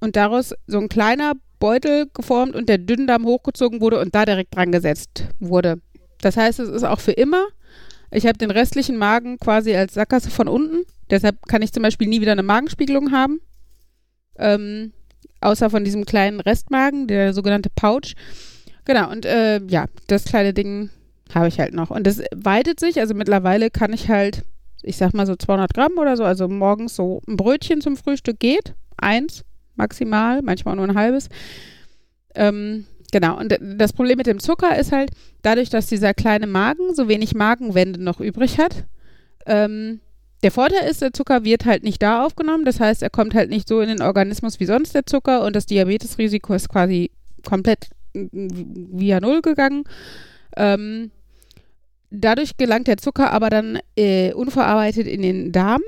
und 0.00 0.16
daraus 0.16 0.54
so 0.66 0.78
ein 0.78 0.88
kleiner 0.88 1.34
Beutel 1.58 2.06
geformt 2.12 2.54
und 2.54 2.68
der 2.68 2.78
Dünndarm 2.78 3.24
hochgezogen 3.24 3.80
wurde 3.80 4.00
und 4.00 4.14
da 4.14 4.24
direkt 4.24 4.54
dran 4.54 4.72
gesetzt 4.72 5.24
wurde. 5.40 5.80
Das 6.20 6.36
heißt, 6.36 6.60
es 6.60 6.68
ist 6.68 6.84
auch 6.84 7.00
für 7.00 7.12
immer. 7.12 7.46
Ich 8.10 8.26
habe 8.26 8.38
den 8.38 8.50
restlichen 8.50 8.96
Magen 8.96 9.38
quasi 9.38 9.74
als 9.74 9.94
Sackgasse 9.94 10.30
von 10.30 10.48
unten. 10.48 10.84
Deshalb 11.10 11.46
kann 11.46 11.62
ich 11.62 11.72
zum 11.72 11.82
Beispiel 11.82 12.08
nie 12.08 12.20
wieder 12.20 12.32
eine 12.32 12.42
Magenspiegelung 12.42 13.12
haben. 13.12 13.40
Ähm, 14.38 14.92
außer 15.40 15.70
von 15.70 15.84
diesem 15.84 16.04
kleinen 16.04 16.40
Restmagen, 16.40 17.06
der 17.06 17.32
sogenannte 17.32 17.70
Pouch. 17.70 18.14
Genau, 18.84 19.10
und 19.10 19.24
äh, 19.24 19.60
ja, 19.66 19.86
das 20.06 20.24
kleine 20.24 20.52
Ding 20.52 20.90
habe 21.34 21.48
ich 21.48 21.58
halt 21.58 21.74
noch. 21.74 21.90
Und 21.90 22.06
das 22.06 22.22
weitet 22.34 22.80
sich, 22.80 23.00
also 23.00 23.14
mittlerweile 23.14 23.70
kann 23.70 23.92
ich 23.92 24.08
halt, 24.08 24.44
ich 24.82 24.96
sag 24.96 25.14
mal 25.14 25.26
so 25.26 25.36
200 25.36 25.74
Gramm 25.74 25.98
oder 25.98 26.16
so, 26.16 26.24
also 26.24 26.48
morgens 26.48 26.96
so 26.96 27.20
ein 27.26 27.36
Brötchen 27.36 27.80
zum 27.80 27.96
Frühstück 27.96 28.38
geht, 28.38 28.74
eins 28.96 29.44
maximal, 29.74 30.42
manchmal 30.42 30.76
nur 30.76 30.88
ein 30.88 30.96
halbes. 30.96 31.28
Ähm, 32.34 32.86
genau, 33.12 33.38
und 33.38 33.56
das 33.60 33.92
Problem 33.92 34.18
mit 34.18 34.26
dem 34.26 34.40
Zucker 34.40 34.78
ist 34.78 34.92
halt, 34.92 35.10
dadurch, 35.42 35.70
dass 35.70 35.86
dieser 35.86 36.14
kleine 36.14 36.46
Magen 36.46 36.94
so 36.94 37.08
wenig 37.08 37.34
Magenwände 37.34 38.02
noch 38.02 38.20
übrig 38.20 38.58
hat, 38.58 38.84
ähm, 39.46 40.00
der 40.42 40.50
Vorteil 40.52 40.88
ist, 40.88 41.02
der 41.02 41.12
Zucker 41.12 41.44
wird 41.44 41.64
halt 41.64 41.82
nicht 41.82 42.02
da 42.02 42.24
aufgenommen, 42.24 42.64
das 42.64 42.78
heißt, 42.78 43.02
er 43.02 43.10
kommt 43.10 43.34
halt 43.34 43.50
nicht 43.50 43.68
so 43.68 43.80
in 43.80 43.88
den 43.88 44.02
Organismus 44.02 44.60
wie 44.60 44.66
sonst 44.66 44.94
der 44.94 45.06
Zucker 45.06 45.44
und 45.44 45.56
das 45.56 45.66
Diabetesrisiko 45.66 46.54
ist 46.54 46.68
quasi 46.68 47.10
komplett 47.44 47.88
via 48.12 49.20
Null 49.20 49.42
gegangen. 49.42 49.84
Ähm, 50.56 51.10
dadurch 52.10 52.56
gelangt 52.56 52.86
der 52.86 52.96
Zucker 52.96 53.32
aber 53.32 53.50
dann 53.50 53.78
äh, 53.96 54.32
unverarbeitet 54.32 55.06
in 55.06 55.22
den 55.22 55.52
Darm. 55.52 55.82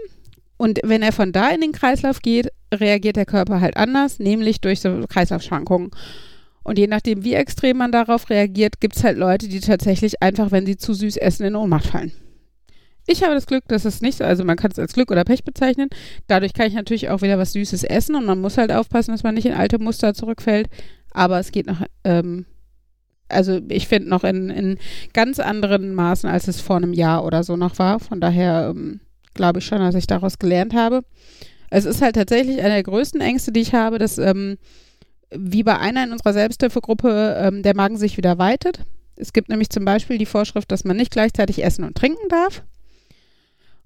Und 0.56 0.80
wenn 0.82 1.02
er 1.02 1.12
von 1.12 1.32
da 1.32 1.50
in 1.50 1.60
den 1.60 1.72
Kreislauf 1.72 2.20
geht, 2.20 2.48
reagiert 2.74 3.16
der 3.16 3.26
Körper 3.26 3.60
halt 3.60 3.76
anders, 3.76 4.18
nämlich 4.18 4.60
durch 4.60 4.80
so 4.80 5.04
Kreislaufschwankungen. 5.08 5.90
Und 6.64 6.78
je 6.78 6.86
nachdem, 6.86 7.24
wie 7.24 7.34
extrem 7.34 7.78
man 7.78 7.92
darauf 7.92 8.28
reagiert, 8.28 8.80
gibt 8.80 8.96
es 8.96 9.04
halt 9.04 9.16
Leute, 9.16 9.48
die 9.48 9.60
tatsächlich 9.60 10.20
einfach, 10.20 10.50
wenn 10.50 10.66
sie 10.66 10.76
zu 10.76 10.92
süß 10.92 11.16
essen, 11.16 11.46
in 11.46 11.56
Ohnmacht 11.56 11.86
fallen. 11.86 12.12
Ich 13.06 13.22
habe 13.22 13.34
das 13.34 13.46
Glück, 13.46 13.64
dass 13.68 13.86
es 13.86 14.02
nicht 14.02 14.18
so, 14.18 14.24
also 14.24 14.44
man 14.44 14.58
kann 14.58 14.70
es 14.70 14.78
als 14.78 14.92
Glück 14.92 15.10
oder 15.10 15.24
Pech 15.24 15.42
bezeichnen. 15.42 15.88
Dadurch 16.26 16.52
kann 16.52 16.66
ich 16.66 16.74
natürlich 16.74 17.08
auch 17.08 17.22
wieder 17.22 17.38
was 17.38 17.54
Süßes 17.54 17.84
essen 17.84 18.16
und 18.16 18.26
man 18.26 18.40
muss 18.40 18.58
halt 18.58 18.70
aufpassen, 18.70 19.12
dass 19.12 19.22
man 19.22 19.34
nicht 19.34 19.46
in 19.46 19.54
alte 19.54 19.78
Muster 19.78 20.12
zurückfällt. 20.12 20.68
Aber 21.12 21.38
es 21.38 21.52
geht 21.52 21.66
noch 21.66 21.82
ähm, 22.04 22.44
also 23.28 23.60
ich 23.68 23.88
finde 23.88 24.08
noch 24.08 24.24
in, 24.24 24.50
in 24.50 24.78
ganz 25.12 25.38
anderen 25.38 25.94
Maßen, 25.94 26.28
als 26.28 26.48
es 26.48 26.60
vor 26.60 26.76
einem 26.76 26.92
Jahr 26.92 27.24
oder 27.24 27.44
so 27.44 27.56
noch 27.56 27.78
war. 27.78 28.00
Von 28.00 28.20
daher 28.20 28.72
ähm, 28.74 29.00
glaube 29.34 29.60
ich 29.60 29.66
schon, 29.66 29.78
dass 29.78 29.94
ich 29.94 30.06
daraus 30.06 30.38
gelernt 30.38 30.74
habe. 30.74 31.04
Es 31.70 31.84
ist 31.84 32.00
halt 32.00 32.16
tatsächlich 32.16 32.60
eine 32.60 32.74
der 32.74 32.82
größten 32.82 33.20
Ängste, 33.20 33.52
die 33.52 33.60
ich 33.60 33.74
habe, 33.74 33.98
dass 33.98 34.18
ähm, 34.18 34.56
wie 35.30 35.62
bei 35.62 35.78
einer 35.78 36.04
in 36.04 36.12
unserer 36.12 36.32
Selbsthilfegruppe 36.32 37.36
ähm, 37.38 37.62
der 37.62 37.76
Magen 37.76 37.98
sich 37.98 38.16
wieder 38.16 38.38
weitet. 38.38 38.80
Es 39.16 39.32
gibt 39.32 39.48
nämlich 39.48 39.68
zum 39.68 39.84
Beispiel 39.84 40.16
die 40.16 40.26
Vorschrift, 40.26 40.70
dass 40.72 40.84
man 40.84 40.96
nicht 40.96 41.10
gleichzeitig 41.10 41.62
essen 41.62 41.84
und 41.84 41.96
trinken 41.96 42.28
darf. 42.28 42.62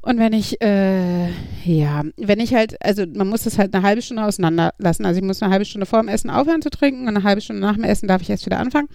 Und 0.03 0.19
wenn 0.19 0.33
ich, 0.33 0.61
äh, 0.61 1.29
ja, 1.65 2.03
wenn 2.17 2.41
ich 2.41 2.55
halt, 2.55 2.77
also 2.85 3.05
man 3.07 3.29
muss 3.29 3.45
das 3.45 3.59
halt 3.59 3.75
eine 3.75 3.85
halbe 3.85 4.03
Stunde 4.03 4.25
auseinanderlassen. 4.25 5.07
Also 5.07 5.19
ich 5.19 5.25
muss 5.25 5.43
eine 5.43 5.53
halbe 5.53 5.65
Stunde 5.65 5.87
vor 5.87 6.01
dem 6.01 6.09
Essen 6.09 6.29
aufhören 6.29 6.61
zu 6.61 6.71
trinken 6.71 7.03
und 7.03 7.17
eine 7.17 7.23
halbe 7.23 7.41
Stunde 7.41 7.63
nach 7.63 7.75
dem 7.75 7.85
Essen 7.85 8.09
darf 8.09 8.21
ich 8.21 8.31
erst 8.31 8.47
wieder 8.47 8.59
anfangen 8.59 8.89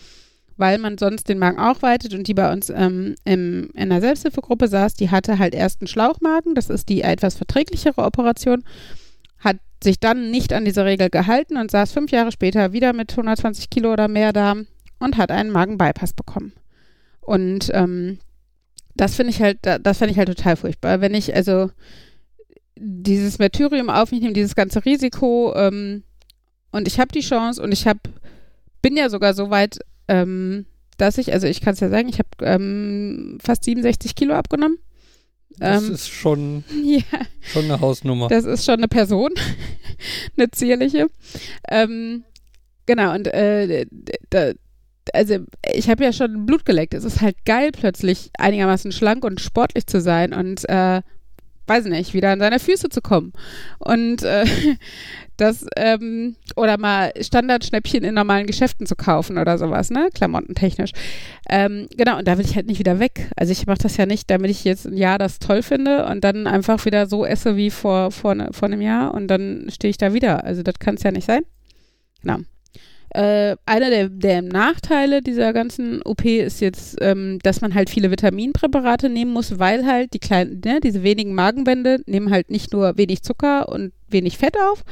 weil 0.58 0.80
man 0.80 0.98
sonst 0.98 1.30
den 1.30 1.40
Magen 1.40 1.60
auch 1.60 1.82
weitet 1.82 2.14
und 2.14 2.28
die 2.28 2.34
bei 2.34 2.52
uns 2.52 2.70
ähm, 2.70 3.16
im, 3.24 3.70
in 3.74 3.90
der 3.90 4.02
Selbsthilfegruppe 4.02 4.68
saß, 4.68 4.96
die 4.96 5.12
hatte 5.12 5.40
halt 5.40 5.56
erst 5.56 5.82
einen 5.82 5.88
Schlauchmagen, 5.88 6.56
das 6.56 6.70
ist 6.70 6.90
die 6.90 7.02
etwas 7.02 7.36
verträglichere 7.36 8.04
Operation, 8.04 8.64
hat 9.40 9.58
sich 9.84 10.00
dann 10.00 10.32
nicht 10.32 10.54
an 10.54 10.66
diese 10.66 10.86
Regel 10.86 11.10
gehalten 11.10 11.58
und 11.58 11.72
saß 11.72 11.92
fünf 11.92 12.12
Jahre 12.12 12.32
später 12.32 12.74
wieder 12.74 12.94
mit 12.94 13.12
120 13.12 13.70
Kilo 13.70 13.94
oder 13.94 14.08
mehr 14.08 14.34
da 14.34 14.56
und 15.00 15.18
hat 15.18 15.32
einen 15.32 15.52
Magenbypass 15.52 16.14
bekommen. 16.14 16.54
Und 17.22 17.70
ähm, 17.74 18.20
das 18.96 19.16
finde 19.16 19.32
ich 19.32 19.42
halt, 19.42 19.60
das 19.62 20.00
finde 20.00 20.12
ich 20.12 20.18
halt 20.18 20.30
total 20.30 20.56
furchtbar. 20.56 21.02
Wenn 21.02 21.14
ich 21.14 21.36
also 21.36 21.70
dieses 22.76 23.40
Martyrium 23.40 23.90
auf 23.90 24.12
mich 24.12 24.22
nehme, 24.22 24.34
dieses 24.34 24.56
ganze 24.56 24.86
Risiko 24.86 25.54
ähm, 25.56 26.04
und 26.72 26.88
ich 26.88 27.00
habe 27.00 27.12
die 27.12 27.22
Chance 27.22 27.62
und 27.62 27.72
ich 27.72 27.88
habe 27.88 28.00
bin 28.82 28.96
ja 28.96 29.10
sogar 29.10 29.34
so 29.34 29.50
weit 29.50 29.80
ähm, 30.08 30.66
dass 30.98 31.18
ich, 31.18 31.34
also 31.34 31.48
ich 31.48 31.62
kann 31.62 31.74
es 31.74 31.80
ja 31.80 31.90
sagen, 31.90 32.10
ich 32.10 32.20
habe 32.20 32.30
ähm, 32.42 33.38
fast 33.44 33.64
67 33.64 34.16
Kilo 34.16 34.34
abgenommen. 34.34 34.78
Das 35.60 35.84
Ähm, 35.84 35.94
ist 35.94 36.10
schon, 36.10 36.64
ja, 36.84 37.02
schon 37.42 37.66
eine 37.66 37.80
Hausnummer. 37.80 38.28
das 38.28 38.46
ist 38.46 38.66
schon 38.66 38.76
eine 38.78 38.88
Person, 38.88 39.32
eine 40.38 40.50
zierliche. 40.52 41.08
Ähm, 41.70 42.24
genau, 42.86 43.14
und 43.14 43.28
äh, 43.28 43.86
d- 43.90 44.18
d- 44.34 44.54
also 45.14 45.38
ich 45.74 45.90
habe 45.90 46.04
ja 46.04 46.12
schon 46.12 46.46
Blut 46.46 46.66
geleckt. 46.66 46.94
Es 46.94 47.04
ist 47.06 47.22
halt 47.22 47.38
geil, 47.46 47.70
plötzlich 47.72 48.30
einigermaßen 48.38 48.92
schlank 48.92 49.24
und 49.24 49.40
sportlich 49.40 49.88
zu 49.88 50.02
sein 50.02 50.34
und 50.34 50.68
äh, 50.70 51.02
weiß 51.68 51.86
nicht, 51.86 52.14
wieder 52.14 52.32
an 52.32 52.40
seine 52.40 52.60
Füße 52.60 52.90
zu 52.90 53.02
kommen. 53.02 53.34
Und 53.80 54.24
äh, 54.24 54.46
das, 55.38 55.66
ähm, 55.76 56.36
oder 56.56 56.78
mal 56.78 57.12
Standardschnäppchen 57.20 58.04
in 58.04 58.16
normalen 58.16 58.48
Geschäften 58.48 58.88
zu 58.88 58.96
kaufen 58.96 59.38
oder 59.38 59.58
sowas, 59.58 59.90
ne? 59.90 60.10
Klamottentechnisch. 60.14 60.92
Ähm, 61.50 61.88
genau, 61.96 62.18
und 62.18 62.28
da 62.28 62.38
will 62.38 62.46
ich 62.46 62.56
halt 62.56 62.68
nicht 62.68 62.80
wieder 62.80 63.00
weg. 63.00 63.30
Also 63.36 63.52
ich 63.52 63.68
mache 63.68 63.80
das 63.80 63.98
ja 63.98 64.06
nicht, 64.06 64.30
damit 64.30 64.50
ich 64.50 64.64
jetzt 64.64 64.86
ein 64.86 64.98
Jahr 64.98 65.20
das 65.20 65.40
toll 65.40 65.62
finde 65.62 66.06
und 66.08 66.24
dann 66.24 66.48
einfach 66.48 66.86
wieder 66.86 67.06
so 67.06 67.26
esse 67.26 67.56
wie 67.56 67.70
vor, 67.70 68.12
vor, 68.12 68.36
vor 68.52 68.68
einem 68.68 68.82
Jahr 68.82 69.14
und 69.14 69.28
dann 69.28 69.68
stehe 69.70 69.92
ich 69.92 69.98
da 69.98 70.14
wieder. 70.14 70.44
Also 70.44 70.64
das 70.64 70.80
kann 70.80 70.96
es 70.96 71.04
ja 71.04 71.12
nicht 71.12 71.26
sein. 71.26 71.44
Genau. 72.22 72.40
Äh, 73.10 73.56
einer 73.66 73.90
der, 73.90 74.10
der 74.10 74.42
Nachteile 74.42 75.22
dieser 75.22 75.54
ganzen 75.54 76.02
OP 76.04 76.26
ist 76.26 76.60
jetzt, 76.60 76.98
ähm, 77.02 77.40
dass 77.42 77.62
man 77.62 77.74
halt 77.74 77.90
viele 77.90 78.12
Vitaminpräparate 78.12 79.10
nehmen 79.10 79.32
muss, 79.32 79.60
weil 79.60 79.86
halt 79.86 80.14
die 80.14 80.20
kleinen, 80.20 80.62
ne, 80.64 80.80
diese 80.82 81.04
wenigen 81.04 81.34
Magenwände 81.34 82.02
nehmen 82.06 82.32
halt 82.32 82.50
nicht 82.50 82.74
nur 82.74 82.98
wenig 82.98 83.24
Zucker 83.24 83.70
und 83.70 83.94
wenig 84.10 84.38
Fett 84.38 84.56
auf, 84.72 84.84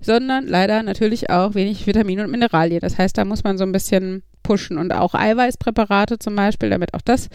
sondern 0.00 0.46
leider 0.46 0.82
natürlich 0.82 1.30
auch 1.30 1.54
wenig 1.54 1.86
Vitamine 1.86 2.24
und 2.24 2.30
Mineralien. 2.30 2.80
Das 2.80 2.96
heißt, 2.96 3.18
da 3.18 3.24
muss 3.24 3.42
man 3.42 3.58
so 3.58 3.64
ein 3.64 3.72
bisschen 3.72 4.22
pushen 4.42 4.78
und 4.78 4.92
auch 4.92 5.14
Eiweißpräparate 5.14 6.18
zum 6.18 6.36
Beispiel, 6.36 6.70
damit 6.70 6.94
auch 6.94 7.02
das 7.02 7.28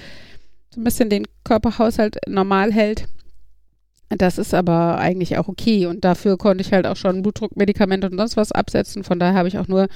so 0.74 0.80
ein 0.80 0.84
bisschen 0.84 1.10
den 1.10 1.28
Körperhaushalt 1.44 2.18
normal 2.28 2.72
hält. 2.72 3.08
Das 4.10 4.40
ist 4.40 4.56
aber 4.56 4.98
eigentlich 4.98 5.38
auch 5.38 5.48
okay 5.48 5.86
und 5.86 6.04
dafür 6.04 6.38
konnte 6.38 6.64
ich 6.64 6.74
halt 6.74 6.88
auch 6.88 6.96
schon 6.96 7.22
Blutdruckmedikamente 7.22 8.10
und 8.10 8.18
sonst 8.18 8.38
was 8.38 8.52
absetzen. 8.52 9.04
Von 9.04 9.20
daher 9.20 9.36
habe 9.36 9.48
ich 9.48 9.60
auch 9.60 9.68
nur 9.68 9.88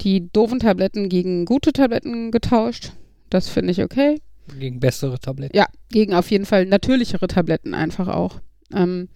die 0.00 0.28
doofen 0.32 0.58
Tabletten 0.58 1.08
gegen 1.08 1.44
gute 1.44 1.72
Tabletten 1.72 2.32
getauscht. 2.32 2.92
Das 3.30 3.48
finde 3.48 3.70
ich 3.70 3.82
okay. 3.82 4.20
Gegen 4.58 4.80
bessere 4.80 5.18
Tabletten. 5.18 5.56
Ja, 5.56 5.66
gegen 5.90 6.14
auf 6.14 6.30
jeden 6.30 6.44
Fall 6.44 6.66
natürlichere 6.66 7.28
Tabletten 7.28 7.74
einfach 7.74 8.08
auch. 8.08 8.40
Ähm, 8.74 9.08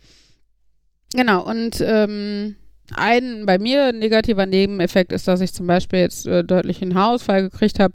genau, 1.12 1.44
und 1.44 1.80
ähm, 1.80 2.56
ein 2.94 3.46
bei 3.46 3.58
mir 3.58 3.92
negativer 3.92 4.46
Nebeneffekt 4.46 5.12
ist, 5.12 5.28
dass 5.28 5.40
ich 5.40 5.52
zum 5.52 5.66
Beispiel 5.66 6.00
jetzt 6.00 6.26
äh, 6.26 6.44
deutlich 6.44 6.82
einen 6.82 6.94
Haarausfall 6.94 7.42
gekriegt 7.42 7.78
habe, 7.78 7.94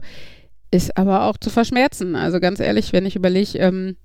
ist 0.71 0.97
aber 0.97 1.25
auch 1.25 1.37
zu 1.37 1.49
verschmerzen. 1.49 2.15
Also 2.15 2.39
ganz 2.39 2.59
ehrlich, 2.59 2.93
wenn 2.93 3.05
ich 3.05 3.15
überlege, 3.15 3.57
ähm, 3.57 3.95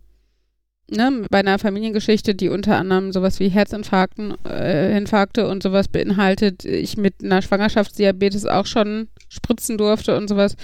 ne, 0.91 1.25
bei 1.31 1.39
einer 1.39 1.59
Familiengeschichte, 1.59 2.35
die 2.35 2.49
unter 2.49 2.77
anderem 2.77 3.13
sowas 3.13 3.41
wie 3.41 3.49
Herzinfarkten, 3.49 4.35
äh, 4.45 4.97
Infarkte 4.97 5.49
und 5.49 5.63
sowas 5.63 5.89
beinhaltet, 5.89 6.65
ich 6.65 6.97
mit 6.97 7.23
einer 7.23 7.43
Schwangerschaftsdiabetes 7.43 8.47
auch 8.47 8.67
schon 8.67 9.09
spritzen 9.29 9.79
durfte 9.79 10.17
und 10.17 10.29
sowas, 10.29 10.57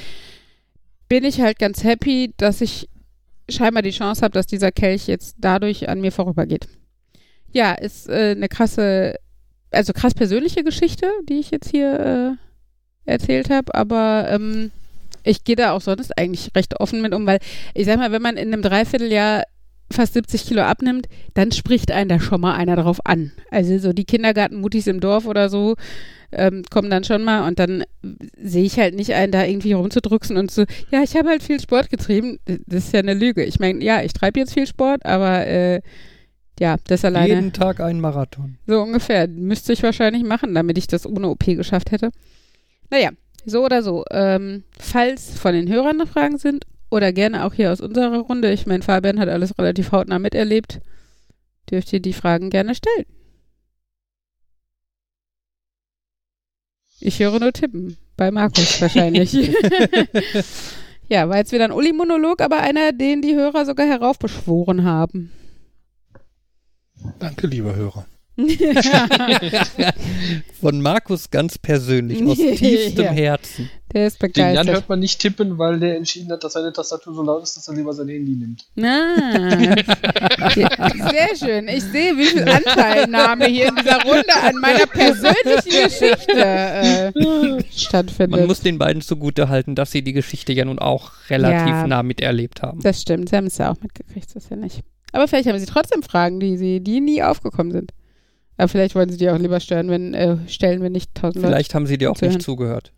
bin 1.09 1.25
ich 1.25 1.41
halt 1.41 1.59
ganz 1.59 1.85
happy, 1.85 2.35
dass 2.37 2.61
ich 2.61 2.89
scheinbar 3.49 3.83
die 3.83 3.91
Chance 3.91 4.23
habe, 4.23 4.33
dass 4.33 4.47
dieser 4.47 4.73
Kelch 4.73 5.07
jetzt 5.07 5.37
dadurch 5.39 5.89
an 5.89 6.01
mir 6.01 6.11
vorübergeht. 6.11 6.67
Ja, 7.53 7.73
ist 7.73 8.09
äh, 8.09 8.35
eine 8.37 8.49
krasse, 8.49 9.15
also 9.71 9.93
krass 9.93 10.15
persönliche 10.15 10.65
Geschichte, 10.65 11.09
die 11.29 11.39
ich 11.39 11.51
jetzt 11.51 11.71
hier 11.71 12.37
äh, 13.07 13.11
erzählt 13.11 13.51
habe, 13.51 13.75
aber 13.75 14.27
ähm, 14.31 14.73
ich 15.23 15.45
gehe 15.45 15.57
da 15.57 15.73
auch 15.73 15.81
sonst 15.81 16.17
eigentlich 16.19 16.51
recht 16.55 16.81
offen 16.81 17.03
mit 17.03 17.15
um, 17.15 17.27
weil 17.27 17.39
ich 17.75 17.87
sag 17.87 17.99
mal, 17.99 18.13
wenn 18.13 18.23
man 18.23 18.37
in 18.37 18.53
einem 18.53 18.63
Dreivierteljahr 18.63 19.45
fast 19.91 20.15
70 20.15 20.47
Kilo 20.47 20.63
abnimmt, 20.63 21.09
dann 21.35 21.53
spricht 21.53 21.91
einen 21.93 22.09
da 22.09 22.21
schon 22.21 22.41
mal 22.41 22.55
einer 22.55 22.77
drauf 22.77 22.99
an. 23.05 23.33
Also 23.51 23.79
so 23.79 23.93
die 23.93 24.05
Kindergartenmutis 24.05 24.87
im 24.87 25.01
Dorf 25.01 25.27
oder 25.27 25.49
so 25.49 25.77
ähm, 26.33 26.65
kommen 26.71 26.91
dann 26.91 27.05
schon 27.05 27.23
mal 27.23 27.47
und 27.47 27.59
dann 27.59 27.85
sehe 28.37 28.65
ich 28.65 28.79
halt 28.79 28.95
nicht 28.95 29.15
ein, 29.15 29.31
da 29.31 29.45
irgendwie 29.45 29.73
rumzudrücksen 29.73 30.37
und 30.37 30.51
so, 30.51 30.65
ja, 30.91 31.03
ich 31.03 31.17
habe 31.17 31.29
halt 31.29 31.43
viel 31.43 31.61
Sport 31.61 31.91
getrieben. 31.91 32.39
Das 32.67 32.87
ist 32.87 32.93
ja 32.93 33.01
eine 33.01 33.15
Lüge. 33.15 33.45
Ich 33.45 33.61
meine, 33.61 33.83
ja, 33.83 34.03
ich 34.03 34.13
treibe 34.13 34.41
jetzt 34.41 34.55
viel 34.55 34.67
Sport, 34.67 35.07
aber 35.07 35.47
äh, 35.47 35.81
ja, 36.59 36.77
das 36.89 37.05
alleine. 37.05 37.29
Jeden 37.29 37.53
Tag 37.53 37.81
ein 37.81 38.01
Marathon. 38.01 38.59
So 38.67 38.81
ungefähr. 38.81 39.29
Müsste 39.29 39.73
ich 39.73 39.83
wahrscheinlich 39.83 40.25
machen, 40.25 40.55
damit 40.55 40.79
ich 40.79 40.87
das 40.87 41.07
ohne 41.07 41.29
OP 41.29 41.45
geschafft 41.45 41.91
hätte. 41.91 42.11
Naja, 42.91 43.11
so 43.45 43.65
oder 43.65 43.83
so. 43.83 44.05
Ähm, 44.11 44.65
falls 44.79 45.39
von 45.39 45.53
den 45.53 45.69
Hörern 45.69 45.99
noch 45.99 46.09
Fragen 46.09 46.39
sind 46.39 46.65
oder 46.91 47.13
gerne 47.13 47.45
auch 47.45 47.55
hier 47.55 47.73
aus 47.73 47.81
unserer 47.81 48.19
Runde, 48.19 48.53
ich 48.53 48.67
meine, 48.67 48.83
Fabian 48.83 49.19
hat 49.19 49.29
alles 49.29 49.59
relativ 49.59 49.93
hautnah 49.93 50.19
miterlebt, 50.19 50.81
dürft 51.71 51.93
ihr 51.93 52.01
die 52.01 52.13
Fragen 52.13 52.51
gerne 52.51 52.75
stellen. 52.75 53.07
Ich 57.01 57.21
höre 57.21 57.39
nur 57.39 57.53
tippen. 57.53 57.97
Bei 58.17 58.31
Markus 58.31 58.81
wahrscheinlich. 58.81 59.33
ja, 61.09 61.29
war 61.29 61.37
jetzt 61.37 61.53
wieder 61.53 61.65
ein 61.65 61.73
Uli-Monolog, 61.73 62.41
aber 62.41 62.59
einer, 62.59 62.93
den 62.93 63.21
die 63.21 63.35
Hörer 63.35 63.67
sogar 63.67 63.87
heraufbeschworen 63.87 64.85
haben. 64.85 65.31
Danke, 67.19 67.47
lieber 67.47 67.77
Hörer. 67.77 68.07
Von 70.61 70.81
Markus 70.83 71.31
ganz 71.31 71.59
persönlich, 71.59 72.23
aus 72.23 72.37
tiefstem 72.37 73.05
Ja. 73.05 73.13
Herzen. 73.13 73.71
Der 73.95 74.09
ist 74.09 74.21
Den 74.21 74.31
Jan 74.35 74.49
begeistert. 74.53 74.75
hört 74.75 74.89
man 74.89 74.99
nicht 74.99 75.21
tippen, 75.21 75.59
weil 75.59 75.79
der 75.79 75.97
entschieden 75.97 76.31
hat, 76.33 76.43
dass 76.43 76.55
seine 76.55 76.73
Tastatur 76.73 77.15
so 77.15 77.23
laut 77.23 77.43
ist, 77.45 77.57
dass 77.57 77.69
er 77.69 77.75
lieber 77.75 77.93
sein 77.93 78.09
Handy 78.09 78.33
nimmt. 78.33 78.65
Ah, 78.83 79.77
sehr 81.11 81.37
schön. 81.39 81.69
Ich 81.69 81.85
sehe, 81.85 82.17
wie 82.17 82.27
viel 82.27 82.49
Anteilnahme 82.49 83.47
hier 83.47 83.69
in 83.69 83.77
dieser 83.77 84.03
Runde 84.03 84.35
an 84.43 84.55
meiner 84.61 84.87
persönlichen 84.87 85.85
Geschichte 85.85 86.45
äh, 86.45 87.63
stattfindet. 87.75 88.41
Man 88.41 88.47
muss 88.49 88.61
den 88.61 88.79
beiden 88.79 89.03
zugute 89.03 89.49
halten, 89.49 89.75
dass 89.75 89.93
sie 89.93 90.03
die 90.03 90.13
Geschichte 90.13 90.53
ja 90.53 90.65
nun 90.65 90.79
auch 90.79 91.13
relativ 91.31 91.67
Ja. 91.69 91.87
nah 91.87 92.03
miterlebt 92.03 92.63
haben. 92.63 92.81
das 92.83 93.01
stimmt, 93.03 93.29
sie 93.29 93.37
haben 93.37 93.47
es 93.47 93.59
ja 93.59 93.71
auch 93.71 93.81
mitgekriegt, 93.81 94.35
das 94.35 94.45
ist 94.45 94.51
ja 94.51 94.57
nicht. 94.57 94.81
Aber 95.13 95.29
vielleicht 95.29 95.49
haben 95.49 95.59
sie 95.59 95.67
trotzdem 95.67 96.03
Fragen, 96.03 96.41
die 96.41 96.57
sie, 96.57 96.81
die 96.81 97.01
nie 97.01 97.23
aufgekommen 97.23 97.73
sind. 97.73 97.93
Aber 98.59 98.69
vielleicht 98.69 98.95
wollen 98.95 99.11
sie 99.11 99.17
die 99.19 99.31
auch 99.31 99.39
lieber 99.39 99.61
stören, 99.61 99.89
wenn, 99.91 100.13
äh, 100.15 100.37
stellen, 100.49 100.81
wenn 100.83 100.93
nicht 100.93 101.15
tausend 101.15 101.37
Leute. 101.37 101.49
Vielleicht 101.49 101.75
haben 101.75 101.87
sie 101.87 101.99
dir 101.99 102.11
auch 102.11 102.17
zuhören. 102.17 102.35
nicht 102.35 102.45
zugehört. 102.45 102.93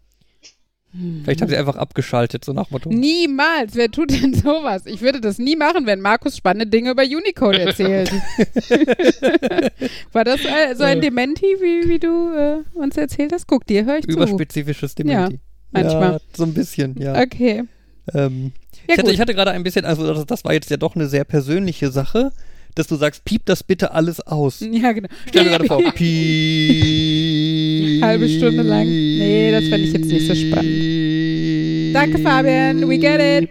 Hm. 0.92 1.20
Vielleicht 1.22 1.42
haben 1.42 1.48
sie 1.48 1.56
einfach 1.56 1.76
abgeschaltet, 1.76 2.44
so 2.44 2.52
nach 2.52 2.70
Motto. 2.70 2.88
Niemals. 2.90 3.74
Wer 3.74 3.90
tut 3.90 4.10
denn 4.10 4.34
sowas? 4.34 4.82
Ich 4.86 5.00
würde 5.02 5.20
das 5.20 5.38
nie 5.38 5.56
machen, 5.56 5.86
wenn 5.86 6.00
Markus 6.00 6.36
spannende 6.36 6.66
Dinge 6.66 6.90
über 6.92 7.02
Unicode 7.02 7.60
erzählt. 7.60 8.10
War 10.12 10.24
das 10.24 10.40
äh, 10.44 10.74
so 10.74 10.84
ein 10.84 11.00
Dementi, 11.00 11.46
wie, 11.60 11.88
wie 11.88 11.98
du 11.98 12.32
äh, 12.34 12.78
uns 12.78 12.96
erzählt 12.96 13.32
hast? 13.32 13.46
Guck 13.46 13.66
dir, 13.66 13.84
höre 13.84 13.98
ich 13.98 14.06
zu. 14.06 14.12
Überspezifisches 14.12 14.94
Dementi. 14.94 15.40
manchmal. 15.70 16.12
Ja, 16.12 16.18
so 16.34 16.44
ein 16.44 16.54
bisschen, 16.54 16.96
ja. 17.00 17.20
Okay. 17.20 17.64
Ähm, 18.14 18.52
Ja, 18.88 18.94
ich, 18.94 18.98
hatte, 18.98 19.10
ich 19.12 19.20
hatte 19.20 19.34
gerade 19.34 19.50
ein 19.50 19.62
bisschen, 19.62 19.84
also 19.84 20.12
das, 20.14 20.24
das 20.24 20.44
war 20.44 20.54
jetzt 20.54 20.70
ja 20.70 20.78
doch 20.78 20.96
eine 20.96 21.08
sehr 21.08 21.24
persönliche 21.24 21.90
Sache, 21.90 22.32
dass 22.78 22.86
du 22.86 22.96
sagst, 22.96 23.24
piep 23.24 23.44
das 23.46 23.62
bitte 23.64 23.92
alles 23.92 24.20
aus. 24.20 24.60
Ja, 24.60 24.92
genau. 24.92 25.08
Stell 25.28 25.44
dir 25.44 25.50
gerade 25.50 25.66
vor, 25.66 25.82
piep. 25.94 28.02
Halbe 28.02 28.28
Stunde 28.28 28.62
lang. 28.62 28.86
Nee, 28.86 29.50
das 29.50 29.64
fände 29.64 29.86
ich 29.86 29.92
jetzt 29.92 30.06
nicht 30.06 30.26
so 30.28 30.34
spannend. 30.34 31.94
Danke, 31.94 32.18
Fabian. 32.18 32.88
We 32.88 32.98
get 32.98 33.20
it. 33.20 33.50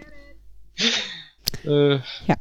Äh, 1.64 1.96
Ja. 2.26 2.36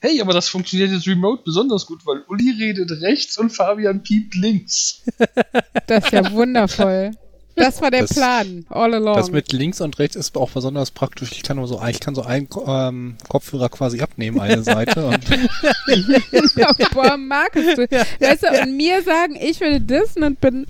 Hey, 0.00 0.20
aber 0.20 0.32
das 0.32 0.48
funktioniert 0.48 0.90
jetzt 0.90 1.06
remote 1.06 1.42
besonders 1.44 1.86
gut, 1.86 2.04
weil 2.04 2.24
Uli 2.28 2.50
redet 2.58 2.90
rechts 3.02 3.38
und 3.38 3.50
Fabian 3.50 4.02
piept 4.02 4.34
links. 4.34 5.02
Das 5.86 6.06
ist 6.06 6.12
ja 6.12 6.32
wundervoll. 6.36 7.12
Das 7.54 7.80
war 7.82 7.90
der 7.90 8.02
Das- 8.02 8.14
Plan. 8.14 8.64
All 8.70 8.94
along. 8.94 9.14
Das 9.16 9.30
mit 9.30 9.52
links 9.52 9.80
und 9.80 9.98
rechts 9.98 10.16
ist 10.16 10.36
auch 10.36 10.50
besonders 10.50 10.90
praktisch. 10.90 11.32
Ich 11.32 11.42
kann 11.42 11.56
nur 11.58 11.68
so, 11.68 11.82
ich 11.86 12.00
kann 12.00 12.14
so 12.14 12.22
einen 12.22 12.48
ähm, 12.66 13.16
Kopfhörer 13.28 13.68
quasi 13.68 14.00
abnehmen, 14.00 14.40
eine 14.40 14.62
Seite. 14.64 15.06
Und 15.06 15.24
Boah, 16.94 17.16
Markus, 17.16 17.64
du. 17.76 17.90
Weißt 17.90 18.42
du, 18.42 18.62
und 18.62 18.76
mir 18.76 19.02
sagen, 19.02 19.36
ich 19.40 19.60
würde 19.60 19.80
dissen 19.80 20.22
und 20.22 20.40
bin. 20.40 20.66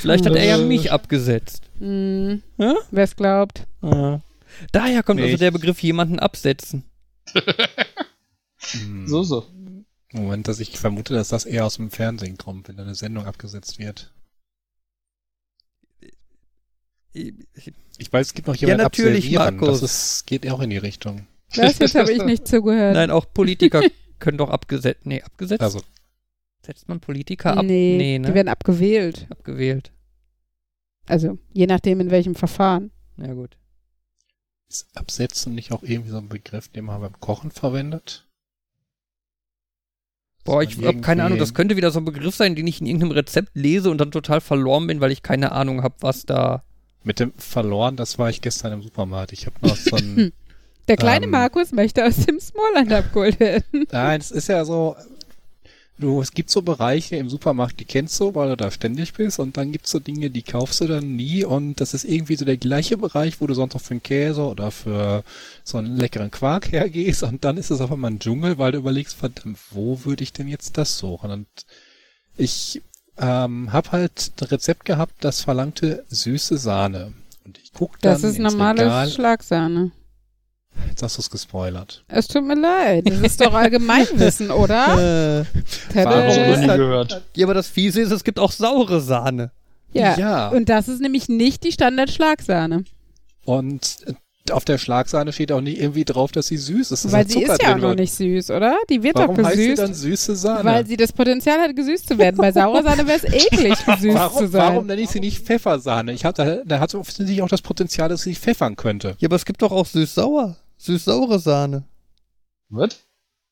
Vielleicht 0.00 0.26
hat 0.26 0.34
er 0.34 0.44
ja 0.44 0.58
mich 0.58 0.90
abgesetzt. 0.92 1.62
Hm, 1.78 2.42
Ja? 2.58 2.74
Wer 2.90 3.04
es 3.04 3.16
glaubt. 3.16 3.62
Ah. 3.82 4.20
Daher 4.72 5.02
kommt 5.02 5.20
Nee, 5.20 5.26
also 5.26 5.36
der 5.38 5.50
Begriff 5.50 5.82
jemanden 5.82 6.18
absetzen. 6.20 6.84
hm, 8.72 9.06
So, 9.06 9.22
so. 9.22 9.46
Moment, 10.12 10.46
dass 10.46 10.60
ich 10.60 10.78
vermute, 10.78 11.12
dass 11.14 11.28
das 11.28 11.44
eher 11.44 11.66
aus 11.66 11.74
dem 11.76 11.90
Fernsehen 11.90 12.38
kommt, 12.38 12.68
wenn 12.68 12.76
da 12.76 12.84
eine 12.84 12.94
Sendung 12.94 13.26
abgesetzt 13.26 13.78
wird. 13.80 14.12
Ich 17.14 18.12
weiß, 18.12 18.26
es 18.28 18.34
gibt 18.34 18.48
noch 18.48 18.56
jemanden 18.56 18.82
natürlich, 18.82 19.26
absolvieren. 19.26 19.56
Markus. 19.56 19.80
Das 19.80 19.90
ist, 19.90 20.26
geht 20.26 20.50
auch 20.50 20.60
in 20.60 20.70
die 20.70 20.78
Richtung. 20.78 21.26
Das 21.54 21.78
jetzt 21.78 21.94
habe 21.94 22.12
ich 22.12 22.22
nicht 22.24 22.48
zugehört. 22.48 22.94
Nein, 22.94 23.10
auch 23.10 23.26
Politiker 23.32 23.82
können 24.18 24.38
doch 24.38 24.50
abgesetzt. 24.50 25.06
Nee, 25.06 25.22
abgesetzt? 25.22 25.62
Also, 25.62 25.80
Setzt 26.64 26.88
man 26.88 26.98
Politiker 26.98 27.58
ab? 27.58 27.64
nee, 27.64 27.96
nee 27.98 28.18
ne? 28.18 28.28
die 28.28 28.34
werden 28.34 28.48
abgewählt. 28.48 29.26
abgewählt. 29.30 29.92
Also, 31.06 31.38
je 31.52 31.66
nachdem, 31.66 32.00
in 32.00 32.10
welchem 32.10 32.34
Verfahren. 32.34 32.90
Ja, 33.18 33.32
gut. 33.34 33.56
ist 34.68 34.88
Absetzen 34.94 35.54
nicht 35.54 35.72
auch 35.72 35.82
irgendwie 35.82 36.10
so 36.10 36.16
ein 36.16 36.28
Begriff, 36.28 36.68
den 36.68 36.86
man 36.86 37.00
beim 37.00 37.20
Kochen 37.20 37.50
verwendet? 37.50 38.26
Boah, 40.44 40.62
ich 40.62 40.76
habe 40.84 41.00
keine 41.00 41.24
Ahnung, 41.24 41.38
das 41.38 41.54
könnte 41.54 41.76
wieder 41.76 41.90
so 41.90 42.00
ein 42.00 42.04
Begriff 42.04 42.34
sein, 42.34 42.54
den 42.54 42.66
ich 42.66 42.80
in 42.80 42.86
irgendeinem 42.86 43.12
Rezept 43.12 43.50
lese 43.54 43.90
und 43.90 43.98
dann 43.98 44.10
total 44.10 44.40
verloren 44.40 44.86
bin, 44.86 45.00
weil 45.00 45.12
ich 45.12 45.22
keine 45.22 45.52
Ahnung 45.52 45.82
habe, 45.82 45.94
was 46.00 46.26
da. 46.26 46.64
Mit 47.04 47.20
dem 47.20 47.32
verloren, 47.36 47.96
das 47.96 48.18
war 48.18 48.30
ich 48.30 48.40
gestern 48.40 48.72
im 48.72 48.82
Supermarkt. 48.82 49.32
Ich 49.32 49.46
habe 49.46 49.56
noch 49.60 49.76
so 49.76 49.96
ein. 49.96 50.32
Der 50.88 50.96
kleine 50.96 51.26
Ähm. 51.26 51.30
Markus 51.30 51.72
möchte 51.72 52.04
aus 52.04 52.16
dem 52.26 52.40
Smallland 52.40 52.92
abgeholt 52.92 53.40
werden. 53.40 53.86
Nein, 53.92 54.20
es 54.20 54.30
ist 54.30 54.48
ja 54.48 54.64
so. 54.64 54.96
Du, 55.96 56.20
es 56.20 56.32
gibt 56.32 56.50
so 56.50 56.60
Bereiche 56.60 57.14
im 57.14 57.28
Supermarkt, 57.28 57.78
die 57.78 57.84
kennst 57.84 58.18
du, 58.18 58.34
weil 58.34 58.48
du 58.48 58.56
da 58.56 58.72
ständig 58.72 59.12
bist, 59.12 59.38
und 59.38 59.56
dann 59.56 59.70
gibt's 59.70 59.92
so 59.92 60.00
Dinge, 60.00 60.28
die 60.28 60.42
kaufst 60.42 60.80
du 60.80 60.88
dann 60.88 61.14
nie, 61.14 61.44
und 61.44 61.80
das 61.80 61.94
ist 61.94 62.02
irgendwie 62.02 62.34
so 62.34 62.44
der 62.44 62.56
gleiche 62.56 62.96
Bereich, 62.96 63.40
wo 63.40 63.46
du 63.46 63.54
sonst 63.54 63.74
noch 63.74 63.80
für 63.80 63.92
einen 63.92 64.02
Käse 64.02 64.42
oder 64.42 64.72
für 64.72 65.22
so 65.62 65.78
einen 65.78 65.96
leckeren 65.96 66.32
Quark 66.32 66.72
hergehst, 66.72 67.22
und 67.22 67.44
dann 67.44 67.58
ist 67.58 67.70
es 67.70 67.80
auf 67.80 67.92
einmal 67.92 68.10
ein 68.10 68.18
Dschungel, 68.18 68.58
weil 68.58 68.72
du 68.72 68.78
überlegst, 68.78 69.14
verdammt, 69.14 69.56
wo 69.70 70.04
würde 70.04 70.24
ich 70.24 70.32
denn 70.32 70.48
jetzt 70.48 70.76
das 70.78 70.98
suchen? 70.98 71.30
Und 71.30 71.46
ich 72.36 72.82
ähm, 73.18 73.72
habe 73.72 73.92
halt 73.92 74.32
ein 74.40 74.44
Rezept 74.46 74.84
gehabt, 74.84 75.12
das 75.20 75.40
verlangte 75.42 76.04
süße 76.08 76.58
Sahne. 76.58 77.12
Und 77.44 77.58
ich 77.58 77.72
guck 77.72 77.98
dann 78.00 78.12
Das 78.12 78.24
ist 78.24 78.38
ins 78.38 78.52
normale 78.52 78.82
Regal. 78.82 79.08
Schlagsahne. 79.08 79.90
Jetzt 80.88 81.02
hast 81.04 81.16
du 81.18 81.20
es 81.20 81.30
gespoilert. 81.30 82.02
Es 82.08 82.26
tut 82.26 82.44
mir 82.44 82.56
leid. 82.56 83.08
Das 83.08 83.20
ist 83.20 83.40
doch 83.40 83.54
Allgemeinwissen, 83.54 84.50
oder? 84.50 85.40
Äh. 85.40 85.44
Warum 85.94 86.26
noch 86.50 86.56
nie 86.58 86.66
das- 86.66 86.76
gehört. 86.76 87.22
ja, 87.36 87.46
aber 87.46 87.54
das 87.54 87.68
Fiese 87.68 88.00
ist, 88.00 88.10
es 88.10 88.24
gibt 88.24 88.38
auch 88.40 88.50
saure 88.50 89.00
Sahne. 89.00 89.52
Ja. 89.92 90.18
Ja. 90.18 90.48
Und 90.48 90.68
das 90.68 90.88
ist 90.88 91.00
nämlich 91.00 91.28
nicht 91.28 91.62
die 91.62 91.70
Standard-Schlagsahne. 91.70 92.84
Und 93.44 93.96
auf 94.50 94.64
der 94.64 94.76
Schlagsahne 94.78 95.32
steht 95.32 95.52
auch 95.52 95.60
nicht 95.60 95.80
irgendwie 95.80 96.04
drauf, 96.04 96.30
dass 96.30 96.48
sie 96.48 96.58
süß 96.58 96.90
ist. 96.90 97.04
Es 97.04 97.12
Weil 97.12 97.20
hat 97.20 97.28
sie 97.28 97.40
Zucker 97.40 97.52
ist 97.54 97.62
ja 97.62 97.74
auch 97.74 97.78
noch 97.78 97.94
nicht 97.94 98.12
süß, 98.12 98.50
oder? 98.50 98.76
Die 98.90 99.02
wird 99.02 99.16
Warum 99.16 99.36
doch 99.36 99.44
heißt 99.44 99.56
sie 99.56 99.68
gesüßt. 99.68 99.82
dann 99.82 99.94
süße 99.94 100.36
Sahne? 100.36 100.64
Weil 100.64 100.86
sie 100.86 100.96
das 100.98 101.12
Potenzial 101.12 101.60
hat, 101.60 101.74
gesüßt 101.74 102.08
zu 102.08 102.18
werden. 102.18 102.36
Bei 102.36 102.52
saurer 102.52 102.82
Sahne 102.82 103.06
wäre 103.06 103.18
es 103.22 103.24
eklig, 103.46 103.74
gesüßt 103.86 104.00
zu 104.02 104.14
warum, 104.14 104.46
sein. 104.48 104.60
warum 104.74 104.86
nenne 104.86 105.00
ich 105.00 105.08
sie 105.08 105.20
nicht 105.20 105.38
Pfeffersahne? 105.46 106.12
Ich 106.12 106.24
hab, 106.26 106.34
da, 106.34 106.56
da 106.64 106.78
hat 106.80 106.90
sie 106.90 106.98
offensichtlich 106.98 107.40
auch 107.42 107.48
das 107.48 107.62
Potenzial, 107.62 108.08
dass 108.10 108.22
sie 108.22 108.34
pfeffern 108.34 108.76
könnte. 108.76 109.16
Ja, 109.18 109.28
aber 109.28 109.36
es 109.36 109.46
gibt 109.46 109.62
doch 109.62 109.72
auch 109.72 109.86
süß-sauer. 109.86 110.56
Süß-saure 110.76 111.38
Sahne. 111.38 111.84
Was? 112.68 112.98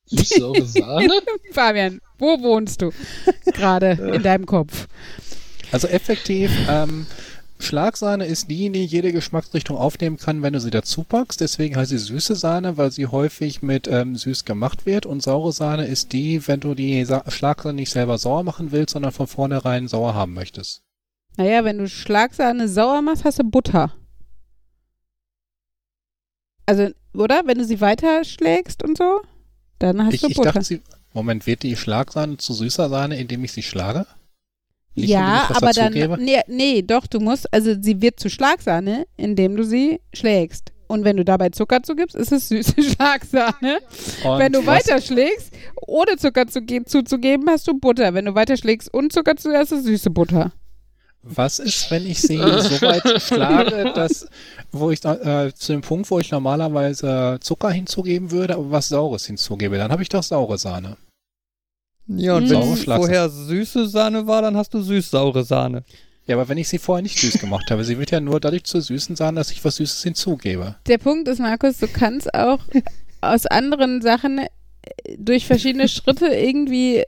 Süß-saure 0.06 0.66
Sahne? 0.66 1.08
Fabian, 1.52 2.00
wo 2.18 2.38
wohnst 2.42 2.82
du 2.82 2.90
gerade 3.46 3.92
in 4.14 4.22
deinem 4.22 4.44
Kopf? 4.44 4.88
Also 5.70 5.88
effektiv, 5.88 6.50
ähm, 6.68 7.06
Schlagsahne 7.62 8.26
ist 8.26 8.50
die, 8.50 8.70
die 8.70 8.84
jede 8.84 9.12
Geschmacksrichtung 9.12 9.76
aufnehmen 9.76 10.16
kann, 10.18 10.42
wenn 10.42 10.52
du 10.52 10.60
sie 10.60 10.70
dazu 10.70 11.04
packst. 11.04 11.40
Deswegen 11.40 11.76
heißt 11.76 11.90
sie 11.90 11.98
süße 11.98 12.34
Sahne, 12.34 12.76
weil 12.76 12.90
sie 12.90 13.06
häufig 13.06 13.62
mit 13.62 13.88
ähm, 13.88 14.16
süß 14.16 14.44
gemacht 14.44 14.84
wird. 14.86 15.06
Und 15.06 15.22
saure 15.22 15.52
Sahne 15.52 15.86
ist 15.86 16.12
die, 16.12 16.46
wenn 16.46 16.60
du 16.60 16.74
die 16.74 17.04
Sa 17.04 17.24
Schlagsahne 17.30 17.74
nicht 17.74 17.90
selber 17.90 18.18
sauer 18.18 18.42
machen 18.42 18.72
willst, 18.72 18.92
sondern 18.92 19.12
von 19.12 19.26
vornherein 19.26 19.88
sauer 19.88 20.14
haben 20.14 20.34
möchtest. 20.34 20.82
Naja, 21.36 21.64
wenn 21.64 21.78
du 21.78 21.88
Schlagsahne 21.88 22.68
sauer 22.68 23.00
machst, 23.00 23.24
hast 23.24 23.38
du 23.38 23.44
Butter. 23.44 23.92
Also, 26.66 26.88
oder? 27.14 27.42
Wenn 27.46 27.58
du 27.58 27.64
sie 27.64 27.80
weiterschlägst 27.80 28.82
und 28.82 28.96
so, 28.98 29.20
dann 29.78 30.04
hast 30.04 30.14
Ich, 30.14 30.20
du 30.20 30.28
ich 30.28 30.36
Butter. 30.36 30.52
dachte, 30.52 30.64
sie, 30.64 30.82
Moment, 31.12 31.46
wird 31.46 31.62
die 31.62 31.76
Schlagsahne 31.76 32.36
zu 32.38 32.52
süßer 32.54 32.88
Sahne, 32.88 33.18
indem 33.18 33.44
ich 33.44 33.52
sie 33.52 33.62
schlage? 33.62 34.06
Nicht, 34.94 35.08
ja, 35.08 35.20
indem 35.20 35.42
ich 35.44 35.50
was 35.50 35.56
aber 35.56 35.72
dann, 35.72 36.20
nee, 36.24 36.40
nee, 36.48 36.82
doch, 36.82 37.06
du 37.06 37.18
musst, 37.20 37.52
also 37.52 37.74
sie 37.80 38.02
wird 38.02 38.20
zu 38.20 38.28
Schlagsahne, 38.28 39.06
indem 39.16 39.56
du 39.56 39.64
sie 39.64 40.00
schlägst. 40.14 40.72
Und 40.86 41.04
wenn 41.04 41.16
du 41.16 41.24
dabei 41.24 41.48
Zucker 41.48 41.82
zugibst, 41.82 42.14
ist 42.14 42.32
es 42.32 42.48
süße 42.50 42.82
Schlagsahne. 42.82 43.78
Und 44.24 44.38
wenn 44.38 44.52
du 44.52 44.66
weiterschlägst, 44.66 45.50
ohne 45.86 46.16
Zucker 46.18 46.46
zu 46.46 46.60
ge- 46.60 46.84
zuzugeben, 46.84 47.48
hast 47.48 47.66
du 47.66 47.78
Butter. 47.78 48.12
Wenn 48.12 48.26
du 48.26 48.34
weiterschlägst 48.34 48.92
und 48.92 49.10
Zucker 49.12 49.36
zu, 49.36 49.52
hast 49.54 49.72
du 49.72 49.80
süße 49.80 50.10
Butter. 50.10 50.52
Was 51.22 51.60
ist, 51.60 51.90
wenn 51.90 52.04
ich 52.04 52.20
sie 52.20 52.36
so 52.36 52.82
weit 52.82 53.22
schlage, 53.22 53.92
dass, 53.94 54.26
wo 54.72 54.90
ich 54.90 55.02
äh, 55.04 55.52
zu 55.54 55.72
dem 55.72 55.80
Punkt, 55.80 56.10
wo 56.10 56.18
ich 56.18 56.30
normalerweise 56.32 57.38
Zucker 57.40 57.70
hinzugeben 57.70 58.30
würde, 58.30 58.54
aber 58.56 58.70
was 58.72 58.88
Saures 58.88 59.24
hinzugebe, 59.26 59.78
dann 59.78 59.92
habe 59.92 60.02
ich 60.02 60.08
doch 60.08 60.22
saure 60.22 60.58
Sahne. 60.58 60.96
Ja, 62.08 62.36
und 62.36 62.44
Mhm. 62.44 62.50
wenn 62.50 62.76
vorher 62.76 63.28
süße 63.28 63.88
Sahne 63.88 64.26
war, 64.26 64.42
dann 64.42 64.56
hast 64.56 64.74
du 64.74 64.82
süß-saure 64.82 65.44
Sahne. 65.44 65.84
Ja, 66.26 66.36
aber 66.36 66.48
wenn 66.48 66.58
ich 66.58 66.68
sie 66.68 66.78
vorher 66.78 67.02
nicht 67.02 67.18
süß 67.18 67.34
gemacht 67.40 67.70
habe, 67.70 67.84
sie 67.84 67.98
wird 67.98 68.10
ja 68.10 68.20
nur 68.20 68.38
dadurch 68.40 68.64
zur 68.64 68.80
süßen 68.80 69.16
Sahne, 69.16 69.40
dass 69.40 69.50
ich 69.50 69.64
was 69.64 69.76
Süßes 69.76 70.02
hinzugebe. 70.04 70.76
Der 70.86 70.98
Punkt 70.98 71.26
ist, 71.28 71.38
Markus, 71.40 71.78
du 71.78 71.88
kannst 71.88 72.32
auch 72.34 72.60
aus 73.20 73.46
anderen 73.46 74.02
Sachen 74.02 74.38
äh, 74.38 74.48
durch 75.18 75.46
verschiedene 75.46 75.88
Schritte 75.88 76.26
irgendwie, 76.26 77.02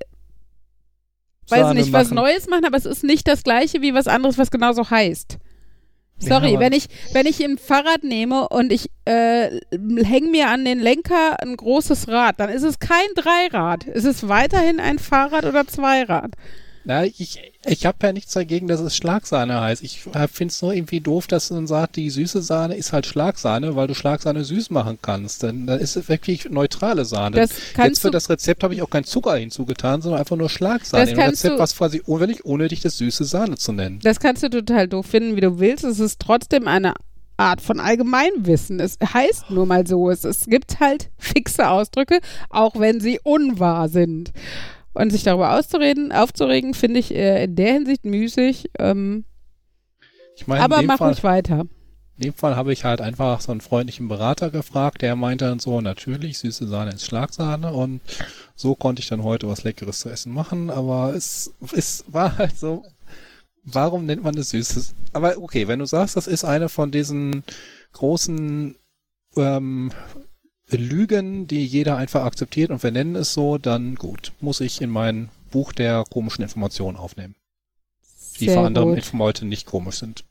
weiß 1.49 1.61
Sahne 1.61 1.81
nicht, 1.81 1.93
was 1.93 2.09
machen. 2.11 2.17
Neues 2.17 2.49
machen, 2.49 2.65
aber 2.65 2.77
es 2.77 2.87
ist 2.87 3.05
nicht 3.05 3.29
das 3.29 3.43
gleiche 3.45 3.83
wie 3.83 3.95
was 3.95 4.07
anderes, 4.09 4.39
was 4.39 4.51
genauso 4.51 4.91
heißt. 4.91 5.39
Sorry, 6.29 6.51
aber- 6.53 6.61
wenn 6.61 6.73
ich 6.73 6.87
wenn 7.13 7.27
ich 7.27 7.43
ein 7.45 7.59
Fahrrad 7.59 8.05
nehme 8.05 8.49
und 8.49 8.73
ich 8.73 8.91
äh, 9.05 9.61
hänge 10.05 10.29
mir 10.31 10.49
an 10.49 10.65
den 10.65 10.81
Lenker 10.81 11.41
ein 11.43 11.57
großes 11.57 12.09
Rad, 12.09 12.41
dann 12.41 12.49
ist 12.51 12.63
es 12.63 12.79
kein 12.79 13.07
Dreirad. 13.15 13.87
Es 13.87 14.05
ist 14.05 14.29
weiterhin 14.29 14.81
ein 14.81 14.99
Fahrrad 14.99 15.45
oder 15.45 15.67
Zweirad. 15.67 16.33
Na, 16.87 17.05
ich, 17.05 17.41
ich 17.65 17.87
habe 17.87 17.97
ja 18.03 18.13
nichts 18.13 18.33
dagegen, 18.33 18.69
dass 18.69 18.81
es 18.81 18.95
Schlagsahne 18.95 19.59
heißt. 19.61 19.83
Ich 19.83 20.03
finde 20.03 20.53
es 20.53 20.61
nur 20.61 20.75
irgendwie 20.75 21.01
doof, 21.01 21.27
dass 21.27 21.51
man 21.51 21.67
sagt, 21.67 21.97
die 21.97 22.11
süße 22.11 22.43
Sahne 22.43 22.77
ist 22.77 22.93
halt 22.93 23.07
Schlagsahne, 23.07 23.75
weil 23.75 23.87
du 23.87 23.95
Schlagsahne 23.95 24.45
süß 24.45 24.71
machen 24.71 24.99
kannst. 25.01 25.43
Denn 25.43 25.67
dann 25.67 25.81
ist 25.81 25.97
es 25.97 26.09
wirklich 26.11 26.51
neutrale 26.51 27.07
Sahne. 27.07 27.37
Das 27.37 27.51
Jetzt 27.77 28.01
für 28.03 28.11
das 28.11 28.29
Rezept 28.29 28.63
habe 28.63 28.75
ich 28.75 28.83
auch 28.83 28.91
kein 28.91 29.05
Zucker 29.05 29.37
hinzugetan, 29.37 30.03
sondern 30.03 30.21
einfach 30.21 30.37
nur 30.37 30.51
Schlagsahne. 30.51 31.15
Das 31.15 31.29
Rezept 31.29 31.59
war 31.59 31.65
es 31.65 31.77
quasi 31.77 32.03
unwillig, 32.05 32.45
unnötig, 32.45 32.81
das 32.81 32.99
süße 32.99 33.25
Sahne 33.25 33.57
zu 33.57 33.73
nennen. 33.73 34.01
Das 34.03 34.21
kannst 34.21 34.43
du 34.43 34.51
total 34.51 34.87
doof 34.87 35.07
finden, 35.07 35.37
wie 35.37 35.41
du 35.41 35.59
willst. 35.59 35.85
Es 35.85 36.01
ist 36.01 36.21
trotzdem 36.21 36.69
eine 36.69 36.93
Art 37.37 37.61
von 37.61 37.81
Allgemeinwissen. 37.81 38.79
Es 38.79 38.99
heißt 39.03 39.51
nur 39.51 39.67
mal 39.67 39.87
so. 39.87 40.11
Es, 40.11 40.25
es 40.25 40.47
gibt 40.47 40.81
halt 40.81 41.11
fixe 41.19 41.69
Ausdrücke, 41.69 42.21
auch 42.51 42.79
wenn 42.79 43.01
sie 43.01 43.21
unwahr 43.23 43.89
sind. 43.89 44.33
Und 44.95 45.11
sich 45.11 45.23
darüber 45.25 45.59
auszureden, 45.59 46.13
aufzuregen, 46.13 46.73
finde 46.75 47.01
ich 47.01 47.13
äh, 47.15 47.45
in 47.45 47.57
der 47.57 47.73
Hinsicht 47.75 48.05
müßig. 48.05 48.71
Ähm, 48.79 49.25
Ich 50.37 50.47
meine, 50.47 50.63
aber 50.63 50.77
in 50.77 50.83
dem 50.83 50.87
mach 50.87 50.99
Fall, 50.99 51.11
ruhig 51.11 51.25
weiter. 51.25 51.67
in 52.17 52.23
dem 52.23 52.33
Fall 52.35 52.55
habe 52.57 52.73
ich 52.73 52.85
halt 52.85 53.01
einfach 53.01 53.41
so 53.41 53.51
einen 53.53 53.61
freundlichen 53.61 54.07
Berater 54.09 54.51
gefragt, 54.51 55.03
der 55.03 55.17
meinte 55.17 55.47
dann 55.47 55.59
so, 55.59 55.81
natürlich, 55.81 56.39
süße 56.39 56.69
Sahne 56.69 56.93
ist 56.93 57.05
Schlagsahne 57.07 57.73
und 57.73 58.01
so 58.55 58.75
konnte 58.77 59.03
ich 59.03 59.09
dann 59.09 59.25
heute 59.25 59.49
was 59.49 59.65
Leckeres 59.65 59.99
zu 60.01 60.09
essen 60.11 60.33
machen, 60.33 60.71
aber 60.71 61.13
es, 61.15 61.53
es 61.75 62.05
war 62.07 62.39
halt 62.39 62.57
so, 62.57 62.85
warum 63.65 64.07
nennt 64.07 64.23
man 64.23 64.37
das 64.37 64.51
Süßes? 64.51 64.95
Aber 65.13 65.39
okay, 65.39 65.67
wenn 65.67 65.81
du 65.81 65.87
sagst, 65.87 66.17
das 66.17 66.29
ist 66.29 66.45
eine 66.45 66.69
von 66.69 66.93
diesen 66.93 67.43
großen 67.95 68.77
ähm, 69.37 69.91
Lügen, 70.71 71.47
die 71.47 71.65
jeder 71.65 71.97
einfach 71.97 72.25
akzeptiert 72.25 72.71
und 72.71 72.83
wir 72.83 72.91
nennen 72.91 73.17
es 73.17 73.35
so, 73.35 73.59
dann 73.59 73.95
gut, 73.97 74.33
muss 74.41 74.61
ich 74.61 74.81
in 74.81 74.91
mein 74.91 75.29
Buch 75.51 75.73
der 75.73 76.05
komischen 76.11 76.43
Informationen 76.43 76.97
aufnehmen, 76.97 77.35
die 78.41 78.47
Sehr 78.47 78.55
für 78.55 78.67
andere 78.67 78.87
gut. 78.87 78.97
Informationen 78.97 79.51
nicht 79.51 79.67
komisch 79.67 79.97
sind. 79.99 80.25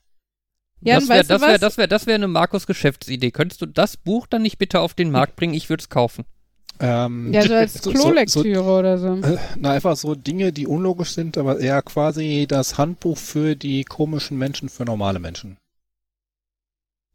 Jan, 0.82 1.00
das 1.00 1.08
wäre 1.10 1.24
das 1.24 1.42
wär, 1.42 1.58
das 1.60 1.78
wär, 1.78 1.88
das 1.88 2.08
wär 2.08 2.16
eine 2.16 2.28
Markus-Geschäftsidee. 2.28 3.32
Könntest 3.32 3.62
du 3.62 3.68
das 3.68 3.96
Buch 3.96 4.28
dann 4.28 4.42
nicht 4.42 4.58
bitte 4.58 4.82
auf 4.82 4.94
den 4.94 5.12
Markt 5.12 5.38
bringen? 5.38 5.54
Ich 5.54 5.70
würde 5.70 5.82
es 5.82 5.90
kaufen. 5.90 6.26
Ähm, 6.80 7.32
ja, 7.32 7.44
so 7.44 7.54
als 7.54 7.76
so- 7.76 7.92
so- 7.92 7.98
Klolektüre 7.98 8.80
oder 8.80 8.98
so. 8.98 9.16
Äh, 9.22 9.38
Na, 9.58 9.72
einfach 9.72 9.96
so 9.96 10.16
Dinge, 10.16 10.52
die 10.52 10.68
unlogisch 10.68 11.12
sind, 11.12 11.38
aber 11.38 11.60
eher 11.60 11.82
quasi 11.84 12.46
das 12.50 12.78
Handbuch 12.78 13.18
für 13.18 13.56
die 13.56 13.86
komischen 13.86 14.38
Menschen, 14.38 14.68
für 14.68 14.84
normale 14.84 15.20
Menschen. 15.20 15.56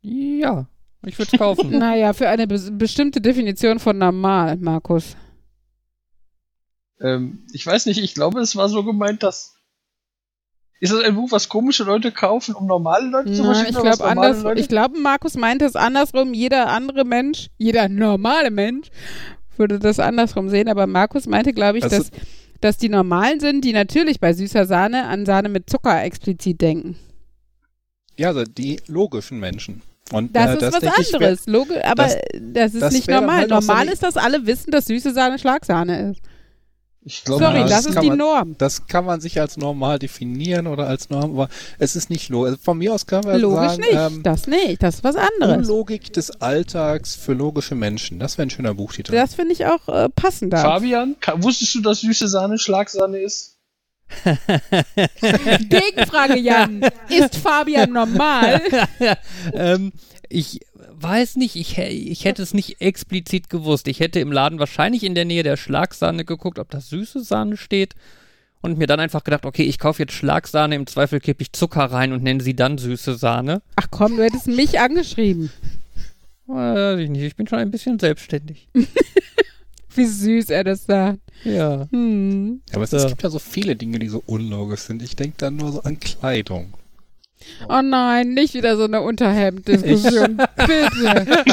Ja, 0.01 0.67
ich 1.07 1.19
würde 1.19 1.31
es 1.33 1.39
kaufen. 1.39 1.71
Naja, 1.79 2.13
für 2.13 2.29
eine 2.29 2.47
bes 2.47 2.71
bestimmte 2.73 3.21
Definition 3.21 3.79
von 3.79 3.99
normal, 3.99 4.57
Markus. 4.57 5.17
Ähm, 7.01 7.45
ich 7.53 7.67
weiß 7.67 7.87
nicht, 7.87 7.99
ich 8.03 8.15
glaube, 8.15 8.41
es 8.41 8.57
war 8.57 8.69
so 8.69 8.85
gemeint, 8.85 9.23
dass. 9.23 9.55
Ist 10.81 10.93
das 10.93 11.03
ein 11.03 11.17
Buch, 11.17 11.33
was 11.33 11.49
komische 11.49 11.83
Leute 11.83 12.13
kaufen, 12.13 12.55
um 12.55 12.67
normale 12.67 13.09
Leute 13.09 13.33
zu 13.33 13.43
verstehen? 13.43 13.75
ich 13.75 13.81
glaube 13.83 14.05
anders. 14.05 14.43
Leute- 14.45 14.61
Ich 14.61 14.69
glaube, 14.69 14.99
Markus 15.01 15.35
meinte 15.37 15.65
es 15.65 15.75
andersrum. 15.75 16.35
Jeder 16.35 16.69
andere 16.69 17.05
Mensch, 17.05 17.49
jeder 17.57 17.89
normale 17.89 18.53
Mensch 18.53 18.89
würde 19.57 19.81
das 19.81 19.99
andersrum 19.99 20.49
sehen. 20.49 20.69
Aber 20.69 20.87
Markus 20.87 21.27
meinte, 21.27 21.53
glaube 21.53 21.79
ich, 21.79 21.85
Also- 21.85 21.97
dass, 21.99 22.11
dass 22.61 22.77
die 22.77 22.89
Normalen 22.89 23.41
sind, 23.41 23.65
die 23.65 23.73
natürlich 23.73 24.21
bei 24.21 24.33
süßer 24.33 24.67
Sahne 24.67 25.07
an 25.07 25.27
Sahne 25.27 25.49
mit 25.49 25.69
Zucker 25.69 26.01
explizit 26.05 26.61
denken. 26.61 26.97
Ja, 28.17 28.29
also 28.29 28.45
die 28.45 28.81
logischen 28.87 29.41
Menschen. 29.41 29.83
Und 30.13 30.35
Das 30.35 30.51
äh, 30.51 30.53
ist 30.55 30.63
das 30.63 30.73
was 30.75 30.81
denke 30.81 31.01
ich, 31.03 31.15
anderes. 31.15 31.47
Logisch, 31.47 31.85
aber 31.85 32.05
das- 32.05 32.17
das, 32.41 32.75
ist 32.75 32.83
das 32.83 32.93
nicht 32.95 33.09
normal. 33.11 33.37
halt 33.37 33.49
so 33.51 33.55
normal 33.57 33.77
eine- 33.83 33.93
ist, 33.93 34.03
dass 34.03 34.17
alle 34.17 34.47
wissen, 34.47 34.71
dass 34.71 34.87
süße 34.87 35.13
Sahne 35.13 35.39
Schlagsahne 35.39 36.11
ist. 36.13 36.21
Ich 37.03 37.25
glaube, 37.25 37.43
Sorry, 37.45 37.61
das 37.61 37.71
das 37.71 37.87
ist 37.87 37.95
kann 37.95 38.03
die 38.03 38.09
man- 38.11 38.19
Norm. 38.19 38.55
Das 38.59 38.87
kann 38.87 39.05
man 39.07 39.21
sich 39.21 39.41
als 39.41 39.57
normal 39.57 39.99
definieren 39.99 40.67
oder 40.67 40.87
als 40.89 41.09
Norm, 41.09 41.31
aber 41.33 41.49
es 41.79 41.97
ist 41.97 42.11
nicht 42.11 42.29
logisch. 42.29 42.51
Also 42.51 42.63
von 42.63 42.77
mir 42.79 42.93
aus 42.93 43.07
kann 43.07 43.25
man 43.25 43.41
Logisch 43.41 43.59
sagen, 43.61 43.81
nicht. 43.81 43.93
ähm, 43.95 44.23
das 44.23 44.47
nicht. 44.47 44.83
Das 44.83 44.97
ist 44.97 45.05
was 45.05 45.17
anderes. 45.17 45.69
Unlogik 45.69 46.13
des 46.13 46.31
Alltags 46.43 47.15
für 47.15 47.33
logische 47.33 47.75
Menschen. 47.75 48.19
Das 48.19 48.37
wäre 48.37 48.47
ein 48.47 48.51
schöner 48.51 48.75
Buchtitel. 48.75 49.13
Das 49.13 49.35
finde 49.35 49.53
ich 49.53 49.65
auch 49.65 49.89
äh, 49.89 50.09
passender. 50.11 50.59
Fabian, 50.59 51.17
ka- 51.21 51.43
wusstest 51.43 51.75
du, 51.77 51.81
dass 51.81 52.01
süße 52.01 52.29
Sahne 52.29 52.59
Schlagsahne 52.59 53.19
ist? 53.19 53.57
Gegenfrage, 55.69 56.39
Jan. 56.39 56.83
Ist 57.09 57.37
Fabian 57.37 57.93
normal? 57.93 58.61
ähm, 59.53 59.93
ich 60.29 60.61
weiß 61.01 61.37
nicht, 61.37 61.57
ich, 61.57 61.79
ich 61.79 62.25
hätte 62.25 62.43
es 62.43 62.55
nicht 62.55 62.81
explizit 62.81 63.51
gewusst. 63.51 63.89
Ich 63.89 64.01
hätte 64.01 64.21
im 64.21 64.33
Laden 64.33 64.59
wahrscheinlich 64.59 65.05
in 65.05 65.15
der 65.15 65.25
Nähe 65.25 65.43
der 65.43 65.57
Schlagsahne 65.57 66.25
geguckt, 66.25 66.59
ob 66.59 66.71
da 66.71 66.81
süße 66.81 67.23
Sahne 67.23 67.57
steht. 67.57 67.95
Und 68.61 68.77
mir 68.77 68.89
dann 68.89 68.99
einfach 68.99 69.23
gedacht, 69.23 69.47
okay, 69.47 69.63
ich 69.63 69.79
kaufe 69.79 70.03
jetzt 70.03 70.15
Schlagsahne, 70.15 70.75
im 70.75 70.89
Zweifel 70.89 71.21
kippe 71.21 71.43
ich 71.43 71.53
Zucker 71.53 71.85
rein 71.85 72.13
und 72.13 72.25
nenne 72.25 72.43
sie 72.43 72.57
dann 72.57 72.77
süße 72.77 73.15
Sahne. 73.15 73.63
Ach 73.77 73.87
komm, 73.91 74.17
du 74.17 74.25
hättest 74.25 74.49
mich 74.49 74.81
angeschrieben. 74.81 75.53
Weiß 76.49 76.99
ich 76.99 77.09
nicht, 77.09 77.23
ich 77.23 77.37
bin 77.37 77.47
schon 77.47 77.61
ein 77.61 77.71
bisschen 77.71 78.01
selbstständig. 78.01 78.69
Wie 79.99 80.07
süß 80.07 80.51
er 80.51 80.65
das 80.65 80.87
sagt. 80.87 81.19
Ja. 81.45 81.87
Hm. 81.91 82.63
aber 82.73 82.83
es, 82.85 82.93
es 82.93 83.07
gibt 83.07 83.23
ja 83.23 83.31
so 83.31 83.39
viele 83.39 83.77
Dinge, 83.77 83.99
die 83.99 84.09
so 84.09 84.23
unlogisch 84.27 84.81
sind. 84.81 85.03
Ich 85.03 85.15
denke 85.17 85.35
dann 85.39 85.57
nur 85.57 85.71
so 85.73 85.83
an 85.83 86.01
Kleidung. 86.01 86.75
Oh 87.69 87.81
nein, 87.83 88.35
nicht 88.35 88.55
wieder 88.55 88.77
so 88.77 88.85
eine 88.85 89.01
Unterhemd-Diskussion. 89.01 90.37
bitte. 90.57 91.45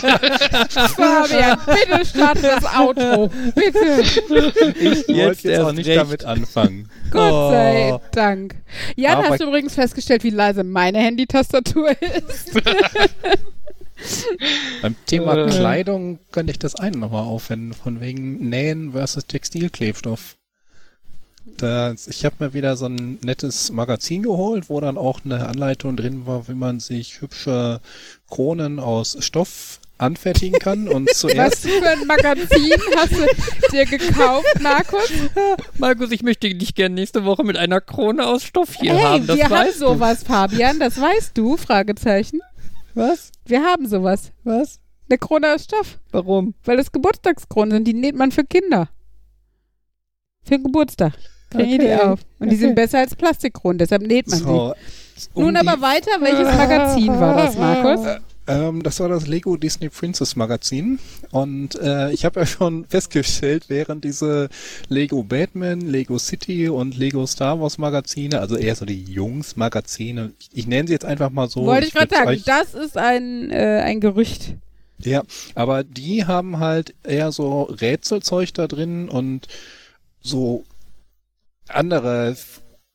Fabian, 0.70 1.60
bitte 1.68 2.06
starte 2.06 2.42
das 2.42 2.66
Outro. 2.76 3.30
Bitte. 3.54 4.02
Ich 4.02 5.08
Jetzt 5.08 5.08
wollte 5.10 5.48
jetzt 5.50 5.60
auch 5.60 5.72
nicht 5.74 5.88
recht. 5.88 6.00
damit 6.00 6.26
anfangen. 6.26 6.90
Gott 7.12 7.52
sei 7.52 7.94
Oh. 7.94 8.02
Dank. 8.12 8.56
Jan, 8.96 9.18
Aber- 9.20 9.30
hast 9.30 9.42
du 9.42 9.46
übrigens 9.48 9.76
festgestellt, 9.76 10.24
wie 10.24 10.32
leise 10.32 10.64
meine 10.64 10.98
Handytastatur 10.98 11.92
ist? 12.02 12.52
Beim 14.82 14.95
Thema 15.06 15.38
Äh. 15.38 15.49
Kleidung 15.49 16.19
könnte 16.32 16.52
ich 16.52 16.60
das 16.60 16.76
eine 16.76 16.98
nochmal 16.98 17.23
aufwenden, 17.23 17.73
von 17.73 18.02
wegen 18.02 18.49
Nähen 18.49 18.91
versus 18.94 19.26
Textilklebstoff. 19.26 20.36
Das, 21.57 22.07
ich 22.07 22.26
habe 22.26 22.36
mir 22.40 22.53
wieder 22.53 22.76
so 22.76 22.88
ein 22.88 23.19
nettes 23.23 23.72
Magazin 23.72 24.23
geholt, 24.23 24.69
wo 24.69 24.82
dann 24.82 24.98
auch 24.98 25.19
eine 25.23 25.48
Anleitung 25.48 25.95
drin 25.95 26.26
war, 26.26 26.48
wie 26.48 26.56
man 26.56 26.80
sich 26.80 27.22
hübsche 27.22 27.82
Kronen 28.30 28.80
aus 28.80 29.15
Stoff 29.19 29.80
anfertigen 29.98 30.60
kann. 30.60 30.88
Und 30.90 31.07
Was 31.07 31.19
zuerst, 31.19 31.61
für 31.68 31.88
ein 31.88 32.07
Magazin 32.07 32.73
hast 32.98 33.11
du 33.14 33.26
dir 33.72 33.86
gekauft, 33.86 34.60
Markus? 34.60 35.10
Markus, 35.77 36.11
ich 36.11 36.23
möchte 36.23 36.53
dich 36.53 36.73
gerne 36.73 36.95
nächste 36.95 37.26
Woche 37.26 37.44
mit 37.44 37.57
einer 37.57 37.80
Krone 37.80 38.26
aus 38.26 38.44
Stoff 38.44 38.76
hier 38.80 38.94
Hey, 38.95 39.03
haben. 39.03 39.27
Das 39.27 39.38
wir 39.38 39.49
haben 39.49 39.72
sowas, 39.72 40.23
Fabian, 40.23 40.80
das 40.80 40.99
weißt 40.99 41.38
du, 41.38 41.57
Fragezeichen. 41.57 42.41
Was? 42.96 43.32
Wir 43.46 43.64
haben 43.64 43.88
sowas. 43.88 44.32
Was? 44.44 44.80
Eine 45.10 45.20
Krone 45.20 45.54
aus 45.54 45.66
Stoff, 45.66 46.00
Warum? 46.12 46.56
weil 46.64 46.78
das 46.78 46.92
Geburtstagskronen 46.92 47.72
sind, 47.72 47.84
die 47.88 47.94
näht 47.94 48.16
man 48.16 48.32
für 48.32 48.44
Kinder. 48.44 48.90
Für 50.44 50.56
den 50.56 50.64
Geburtstag. 50.64 51.14
Kriegen 51.52 51.70
die 51.80 51.86
Okay. 51.86 52.00
auf. 52.00 52.20
Und 52.40 52.50
die 52.50 52.56
Okay. 52.56 52.66
sind 52.66 52.76
besser 52.76 53.00
als 53.00 53.16
Plastikkronen, 53.16 53.78
deshalb 53.78 54.02
näht 54.02 54.28
man 54.28 54.40
so, 54.40 54.74
sie. 55.16 55.30
um 55.36 55.44
Nun 55.44 55.54
die- 55.54 55.60
aber 55.68 55.80
weiter, 55.82 56.12
welches 56.20 56.48
Magazin 56.58 57.08
war 57.20 57.36
das, 57.36 57.56
Markus? 57.58 58.06
Ähm, 58.48 58.84
das 58.84 59.00
war 59.00 59.10
das 59.10 59.28
Lego 59.28 59.58
Disney 59.58 59.90
Princess 59.90 60.36
Magazin. 60.36 61.00
Und 61.32 61.76
äh, 61.82 62.12
ich 62.12 62.26
habe 62.26 62.42
ja 62.42 62.46
schon 62.46 62.86
festgestellt, 62.90 63.66
während 63.68 64.04
diese 64.04 64.50
Lego 64.88 65.24
Batman, 65.24 65.82
Lego 65.82 66.18
City 66.20 66.70
und 66.70 66.98
Lego 66.98 67.26
Star 67.26 67.60
Wars 67.60 67.78
Magazine, 67.78 68.40
also 68.40 68.56
eher 68.56 68.76
so 68.76 68.86
die 68.86 69.04
Jungs-Magazine, 69.04 70.34
ich, 70.40 70.50
ich 70.54 70.68
nenne 70.68 70.88
sie 70.88 70.94
jetzt 70.94 71.06
einfach 71.06 71.30
mal 71.30 71.50
so. 71.50 71.66
Wollte 71.66 71.88
ich 71.88 71.94
gerade 71.94 72.12
würd's 72.12 72.46
sagen, 72.46 72.64
das 72.74 72.74
ist 72.74 72.98
ein, 72.98 73.50
äh, 73.52 73.82
ein 73.84 74.00
Gerücht. 74.00 74.56
Ja, 75.00 75.24
aber 75.56 75.84
die 75.84 76.26
haben 76.26 76.60
halt 76.60 76.94
eher 77.04 77.32
so 77.32 77.64
Rätselzeug 77.64 78.54
da 78.54 78.68
drin 78.68 79.10
und 79.10 79.48
so 80.22 80.64
andere 81.68 82.36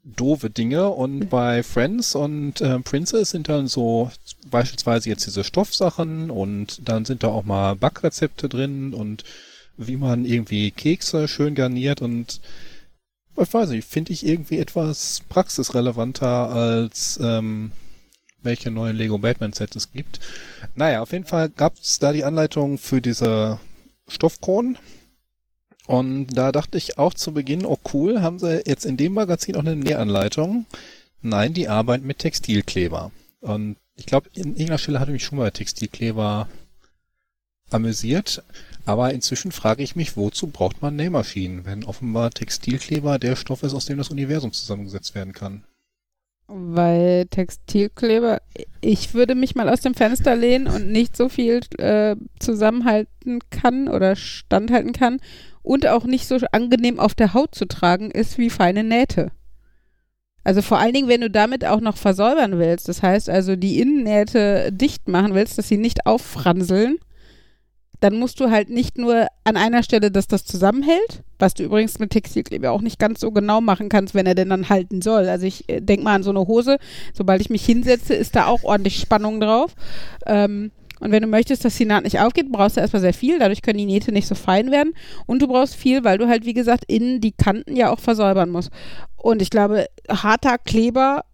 doofe 0.04 0.50
Dinge 0.50 0.88
und 0.88 1.28
bei 1.28 1.62
Friends 1.62 2.14
und 2.14 2.60
äh, 2.60 2.78
Princess 2.80 3.30
sind 3.30 3.48
dann 3.48 3.66
so 3.68 4.10
beispielsweise 4.50 5.08
jetzt 5.08 5.26
diese 5.26 5.44
Stoffsachen 5.44 6.30
und 6.30 6.88
dann 6.88 7.04
sind 7.04 7.22
da 7.22 7.28
auch 7.28 7.44
mal 7.44 7.76
Backrezepte 7.76 8.48
drin 8.48 8.94
und 8.94 9.24
wie 9.76 9.96
man 9.96 10.24
irgendwie 10.24 10.70
Kekse 10.70 11.28
schön 11.28 11.54
garniert 11.54 12.02
und 12.02 12.40
ich 13.36 13.54
weiß 13.54 13.70
nicht, 13.70 13.88
finde 13.88 14.12
ich 14.12 14.26
irgendwie 14.26 14.58
etwas 14.58 15.22
praxisrelevanter 15.28 16.50
als 16.50 17.18
ähm, 17.22 17.72
welche 18.42 18.70
neuen 18.70 18.96
Lego 18.96 19.18
Batman 19.18 19.52
Sets 19.52 19.76
es 19.76 19.92
gibt. 19.92 20.20
Naja, 20.74 21.02
auf 21.02 21.12
jeden 21.12 21.24
Fall 21.24 21.48
gab 21.48 21.74
es 21.80 21.98
da 21.98 22.12
die 22.12 22.24
Anleitung 22.24 22.78
für 22.78 23.00
diese 23.00 23.58
Stoffkronen. 24.08 24.76
Und 25.90 26.28
da 26.38 26.52
dachte 26.52 26.78
ich 26.78 26.98
auch 26.98 27.14
zu 27.14 27.34
Beginn, 27.34 27.66
oh 27.66 27.76
cool, 27.92 28.22
haben 28.22 28.38
sie 28.38 28.62
jetzt 28.64 28.86
in 28.86 28.96
dem 28.96 29.12
Magazin 29.12 29.56
auch 29.56 29.60
eine 29.64 29.74
Nähanleitung? 29.74 30.64
Nein, 31.20 31.52
die 31.52 31.66
arbeiten 31.66 32.06
mit 32.06 32.20
Textilkleber. 32.20 33.10
Und 33.40 33.74
ich 33.96 34.06
glaube, 34.06 34.28
in 34.34 34.50
irgendeiner 34.50 34.78
Stelle 34.78 35.00
hatte 35.00 35.10
mich 35.10 35.24
schon 35.24 35.38
mal 35.38 35.50
Textilkleber 35.50 36.46
amüsiert. 37.70 38.44
Aber 38.86 39.12
inzwischen 39.12 39.50
frage 39.50 39.82
ich 39.82 39.96
mich, 39.96 40.16
wozu 40.16 40.46
braucht 40.46 40.80
man 40.80 40.94
Nähmaschinen, 40.94 41.64
wenn 41.64 41.82
offenbar 41.82 42.30
Textilkleber 42.30 43.18
der 43.18 43.34
Stoff 43.34 43.64
ist, 43.64 43.74
aus 43.74 43.86
dem 43.86 43.98
das 43.98 44.10
Universum 44.10 44.52
zusammengesetzt 44.52 45.16
werden 45.16 45.32
kann? 45.32 45.64
Weil 46.46 47.26
Textilkleber, 47.26 48.42
ich 48.80 49.12
würde 49.12 49.34
mich 49.34 49.56
mal 49.56 49.68
aus 49.68 49.80
dem 49.80 49.94
Fenster 49.94 50.36
lehnen 50.36 50.68
und 50.68 50.92
nicht 50.92 51.16
so 51.16 51.28
viel 51.28 51.62
äh, 51.78 52.14
zusammenhalten 52.38 53.40
kann 53.50 53.88
oder 53.88 54.14
standhalten 54.14 54.92
kann 54.92 55.18
und 55.62 55.86
auch 55.86 56.04
nicht 56.04 56.26
so 56.26 56.38
angenehm 56.52 56.98
auf 56.98 57.14
der 57.14 57.34
Haut 57.34 57.54
zu 57.54 57.66
tragen 57.66 58.10
ist 58.10 58.38
wie 58.38 58.50
feine 58.50 58.84
Nähte. 58.84 59.30
Also 60.42 60.62
vor 60.62 60.78
allen 60.78 60.94
Dingen, 60.94 61.08
wenn 61.08 61.20
du 61.20 61.30
damit 61.30 61.64
auch 61.66 61.80
noch 61.80 61.96
versäubern 61.96 62.58
willst, 62.58 62.88
das 62.88 63.02
heißt 63.02 63.28
also 63.28 63.56
die 63.56 63.78
Innennähte 63.80 64.72
dicht 64.72 65.06
machen 65.08 65.34
willst, 65.34 65.58
dass 65.58 65.68
sie 65.68 65.76
nicht 65.76 66.06
auffranseln, 66.06 66.98
dann 68.00 68.18
musst 68.18 68.40
du 68.40 68.50
halt 68.50 68.70
nicht 68.70 68.96
nur 68.96 69.26
an 69.44 69.56
einer 69.58 69.82
Stelle, 69.82 70.10
dass 70.10 70.26
das 70.26 70.46
zusammenhält, 70.46 71.22
was 71.38 71.52
du 71.52 71.62
übrigens 71.62 71.98
mit 71.98 72.10
Textilkleber 72.10 72.70
auch 72.70 72.80
nicht 72.80 72.98
ganz 72.98 73.20
so 73.20 73.30
genau 73.30 73.60
machen 73.60 73.90
kannst, 73.90 74.14
wenn 74.14 74.26
er 74.26 74.34
denn 74.34 74.48
dann 74.48 74.70
halten 74.70 75.02
soll. 75.02 75.28
Also 75.28 75.46
ich 75.46 75.68
äh, 75.68 75.80
denk 75.80 76.02
mal 76.02 76.14
an 76.14 76.22
so 76.22 76.30
eine 76.30 76.46
Hose, 76.46 76.78
sobald 77.12 77.42
ich 77.42 77.50
mich 77.50 77.64
hinsetze, 77.64 78.14
ist 78.14 78.34
da 78.34 78.46
auch 78.46 78.64
ordentlich 78.64 78.98
Spannung 78.98 79.40
drauf. 79.40 79.74
Ähm, 80.26 80.72
und 81.00 81.12
wenn 81.12 81.22
du 81.22 81.28
möchtest, 81.28 81.64
dass 81.64 81.76
die 81.76 81.86
Naht 81.86 82.04
nicht 82.04 82.20
aufgeht, 82.20 82.52
brauchst 82.52 82.76
du 82.76 82.80
erstmal 82.80 83.00
sehr 83.00 83.14
viel, 83.14 83.38
dadurch 83.38 83.62
können 83.62 83.78
die 83.78 83.86
Nähte 83.86 84.12
nicht 84.12 84.28
so 84.28 84.34
fein 84.34 84.70
werden. 84.70 84.92
Und 85.26 85.42
du 85.42 85.48
brauchst 85.48 85.74
viel, 85.74 86.04
weil 86.04 86.18
du 86.18 86.28
halt, 86.28 86.44
wie 86.44 86.52
gesagt, 86.52 86.84
innen 86.86 87.20
die 87.20 87.32
Kanten 87.32 87.74
ja 87.74 87.90
auch 87.90 88.00
versäubern 88.00 88.50
musst. 88.50 88.70
Und 89.16 89.42
ich 89.42 89.50
glaube, 89.50 89.86
harter 90.08 90.58
Kleber 90.58 91.24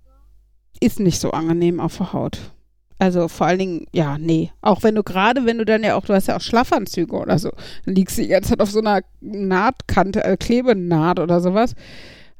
ist 0.81 1.01
nicht 1.01 1.21
so 1.21 1.33
angenehm 1.33 1.81
auf 1.81 1.97
der 1.97 2.13
Haut. 2.13 2.39
Also 2.99 3.29
vor 3.29 3.47
allen 3.47 3.59
Dingen, 3.59 3.87
ja, 3.93 4.17
nee. 4.19 4.53
Auch 4.63 4.83
wenn 4.83 4.95
du 4.95 5.03
gerade, 5.03 5.45
wenn 5.45 5.59
du 5.59 5.65
dann 5.65 5.85
ja 5.85 5.97
auch, 5.97 6.07
du 6.07 6.15
hast 6.15 6.29
ja 6.29 6.37
auch 6.37 6.41
Schlaffanzüge 6.41 7.15
oder 7.15 7.39
so, 7.39 7.51
dann 7.85 7.95
liegst 7.95 8.17
du 8.17 8.23
die 8.23 8.29
ganze 8.29 8.51
Zeit 8.51 8.61
auf 8.61 8.71
so 8.71 8.79
einer 8.79 9.01
Nahtkante, 9.21 10.25
äh, 10.25 10.37
Klebenaht 10.37 11.19
oder 11.19 11.41
sowas. 11.41 11.75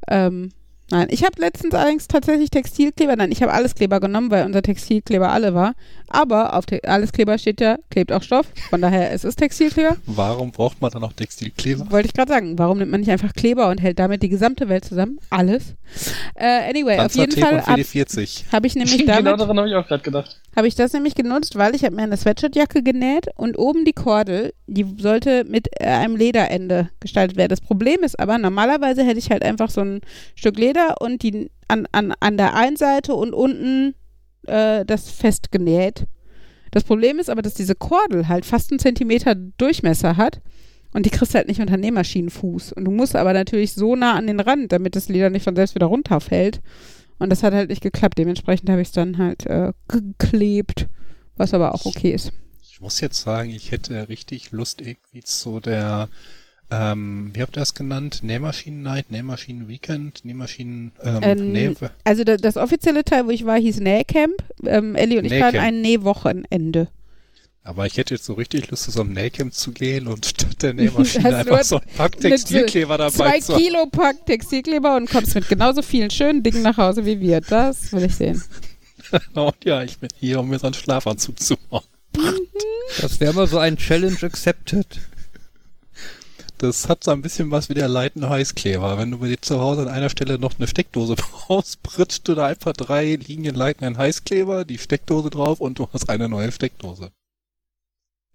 Ähm, 0.07 0.49
nein, 0.89 1.07
ich 1.09 1.23
habe 1.23 1.39
letztens 1.39 1.73
allerdings 1.73 2.07
tatsächlich 2.07 2.49
Textilkleber, 2.49 3.15
nein, 3.15 3.31
ich 3.31 3.41
habe 3.41 3.53
alles 3.53 3.75
Kleber 3.75 3.99
genommen, 3.99 4.31
weil 4.31 4.45
unser 4.45 4.61
Textilkleber 4.61 5.29
alle 5.29 5.53
war. 5.53 5.73
Aber 6.09 6.53
auf 6.55 6.65
Te 6.65 6.79
alles 6.85 7.11
Kleber 7.11 7.37
steht 7.37 7.59
ja, 7.59 7.77
klebt 7.89 8.11
auch 8.13 8.23
Stoff. 8.23 8.47
Von 8.69 8.81
daher, 8.81 9.11
es 9.11 9.23
ist 9.23 9.37
Textilkleber. 9.37 9.97
Warum 10.05 10.51
braucht 10.51 10.81
man 10.81 10.89
dann 10.91 11.01
noch 11.01 11.13
Textilkleber? 11.13 11.91
Wollte 11.91 12.07
ich 12.07 12.13
gerade 12.13 12.31
sagen, 12.31 12.57
warum 12.57 12.77
nimmt 12.77 12.91
man 12.91 13.01
nicht 13.01 13.11
einfach 13.11 13.33
Kleber 13.33 13.69
und 13.69 13.81
hält 13.81 13.99
damit 13.99 14.23
die 14.23 14.29
gesamte 14.29 14.69
Welt 14.69 14.85
zusammen? 14.85 15.19
Alles. 15.29 15.75
Äh, 16.35 16.69
anyway, 16.69 16.99
auf 16.99 17.15
jeden 17.15 17.31
Fall 17.31 17.65
habe 17.65 17.81
WD-40. 17.81 18.45
hab 18.51 18.65
ich 18.65 18.75
nämlich 18.75 18.97
genau 18.97 19.21
damit 19.21 19.41
daran 19.41 19.57
habe 19.57 19.69
ich 19.69 19.75
auch 19.75 19.87
gerade 19.87 20.03
gedacht. 20.03 20.39
habe 20.55 20.67
ich 20.67 20.75
das 20.75 20.93
nämlich 20.93 21.15
genutzt, 21.15 21.57
weil 21.57 21.75
ich 21.75 21.83
habe 21.83 21.95
mir 21.95 22.03
eine 22.03 22.17
Sweatshirtjacke 22.17 22.83
genäht 22.83 23.27
und 23.35 23.57
oben 23.57 23.83
die 23.85 23.93
Kordel, 23.93 24.53
die 24.67 24.85
sollte 24.97 25.43
mit 25.45 25.67
äh, 25.79 25.85
einem 25.85 26.15
Lederende 26.15 26.89
gestaltet 26.99 27.37
werden. 27.37 27.49
Das 27.49 27.61
Problem 27.61 28.03
ist 28.03 28.19
aber, 28.19 28.37
normalerweise 28.37 29.03
hätte 29.03 29.19
ich 29.19 29.29
halt 29.29 29.43
einfach 29.43 29.69
so 29.69 29.81
ein 29.81 30.01
Stück 30.35 30.57
Leder 30.57 30.76
und 30.99 31.23
die 31.23 31.51
an, 31.67 31.87
an, 31.91 32.13
an 32.19 32.37
der 32.37 32.55
einen 32.55 32.77
Seite 32.77 33.13
und 33.13 33.33
unten 33.33 33.95
äh, 34.47 34.85
das 34.85 35.09
festgenäht. 35.09 36.05
Das 36.71 36.83
Problem 36.83 37.19
ist 37.19 37.29
aber, 37.29 37.41
dass 37.41 37.53
diese 37.53 37.75
Kordel 37.75 38.27
halt 38.27 38.45
fast 38.45 38.71
einen 38.71 38.79
Zentimeter 38.79 39.35
Durchmesser 39.35 40.17
hat 40.17 40.41
und 40.93 41.05
die 41.05 41.09
kriegst 41.09 41.35
halt 41.35 41.47
nicht 41.47 41.61
unter 41.61 41.77
Nähmaschinenfuß. 41.77 42.73
Und 42.73 42.85
du 42.85 42.91
musst 42.91 43.15
aber 43.15 43.33
natürlich 43.33 43.73
so 43.73 43.95
nah 43.95 44.15
an 44.15 44.27
den 44.27 44.39
Rand, 44.39 44.71
damit 44.71 44.95
das 44.95 45.09
Leder 45.09 45.29
nicht 45.29 45.43
von 45.43 45.55
selbst 45.55 45.75
wieder 45.75 45.87
runterfällt. 45.87 46.61
Und 47.19 47.29
das 47.29 47.43
hat 47.43 47.53
halt 47.53 47.69
nicht 47.69 47.81
geklappt. 47.81 48.17
Dementsprechend 48.17 48.69
habe 48.69 48.81
ich 48.81 48.89
es 48.89 48.93
dann 48.93 49.17
halt 49.17 49.45
äh, 49.45 49.73
geklebt, 49.87 50.87
was 51.35 51.53
aber 51.53 51.73
auch 51.73 51.85
okay 51.85 52.11
ist. 52.11 52.31
Ich 52.61 52.79
muss 52.79 53.01
jetzt 53.01 53.21
sagen, 53.21 53.49
ich 53.49 53.71
hätte 53.71 54.07
richtig 54.07 54.51
Lust, 54.51 54.81
irgendwie 54.81 55.23
zu 55.23 55.59
der 55.59 56.09
ähm, 56.69 57.31
wie 57.33 57.41
habt 57.41 57.55
ihr 57.55 57.61
das 57.61 57.73
genannt? 57.73 58.19
Nähmaschinen 58.23 58.81
Night, 58.81 59.09
Nähmaschinen 59.09 59.67
Weekend, 59.67 60.25
Nähmaschinen, 60.25 60.91
ähm, 61.01 61.19
Ähm, 61.21 61.51
Näh 61.53 61.73
Also 62.03 62.23
da, 62.23 62.35
das 62.35 62.57
offizielle 62.57 63.05
Teil, 63.05 63.25
wo 63.25 63.29
ich 63.29 63.45
war, 63.45 63.57
hieß 63.57 63.79
Nähcamp. 63.79 64.35
Ähm, 64.65 64.95
Ellie 64.95 65.19
und 65.19 65.25
ich 65.25 65.31
Nähcamp. 65.31 65.53
waren 65.53 65.63
ein 65.63 65.81
Nähwochenende. 65.81 66.89
Aber 67.63 67.85
ich 67.85 67.97
hätte 67.97 68.15
jetzt 68.15 68.25
so 68.25 68.33
richtig 68.33 68.69
Lust, 68.69 68.83
zu 68.83 68.91
so 68.91 69.01
einem 69.01 69.13
Nähcamp 69.13 69.53
zu 69.53 69.71
gehen 69.71 70.07
und 70.07 70.25
statt 70.25 70.61
der 70.61 70.73
Nähmaschine 70.73 71.35
einfach 71.37 71.63
so 71.63 71.77
ein 71.77 71.87
Pack 71.95 72.19
Textilkleber 72.19 72.97
dabei 72.97 73.11
Zwei 73.11 73.39
zu 73.39 73.53
haben. 73.53 73.61
Kilo 73.61 73.85
Pack 73.87 74.25
Textilkleber 74.25 74.95
und 74.95 75.09
kommst 75.09 75.35
mit 75.35 75.47
genauso 75.47 75.81
vielen 75.81 76.09
schönen 76.09 76.43
Dingen 76.43 76.63
nach 76.63 76.77
Hause 76.77 77.05
wie 77.05 77.19
wir. 77.19 77.41
Das 77.41 77.91
will 77.93 78.03
ich 78.03 78.15
sehen. 78.15 78.41
Und 79.33 79.55
ja, 79.65 79.83
ich 79.83 79.97
bin 79.99 80.09
hier, 80.17 80.39
um 80.39 80.49
mir 80.49 80.59
so 80.59 80.67
einen 80.67 80.73
Schlafanzug 80.73 81.39
zu 81.39 81.55
machen. 81.69 81.87
Das 83.01 83.19
wäre 83.19 83.33
mal 83.33 83.47
so 83.47 83.57
ein 83.57 83.77
Challenge 83.77 84.17
accepted. 84.21 84.99
Das 86.59 86.89
hat 86.89 87.03
so 87.03 87.11
ein 87.11 87.21
bisschen 87.21 87.51
was 87.51 87.69
wie 87.69 87.75
der 87.75 87.87
leitende 87.87 88.29
Heißkleber. 88.29 88.97
Wenn 88.97 89.11
du 89.11 89.19
bei 89.19 89.27
dir 89.27 89.39
zu 89.41 89.59
Hause 89.59 89.81
an 89.83 89.87
einer 89.89 90.09
Stelle 90.09 90.39
noch 90.39 90.57
eine 90.57 90.67
Steckdose 90.67 91.15
brauchst, 91.17 91.83
pritzt 91.83 92.27
du 92.27 92.33
da 92.35 92.47
einfach 92.47 92.73
drei 92.73 93.15
Linien 93.15 93.55
leitenden 93.55 93.97
Heißkleber, 93.97 94.65
die 94.65 94.77
Steckdose 94.79 95.29
drauf 95.29 95.59
und 95.61 95.77
du 95.77 95.87
hast 95.93 96.09
eine 96.09 96.27
neue 96.27 96.51
Steckdose. 96.51 97.11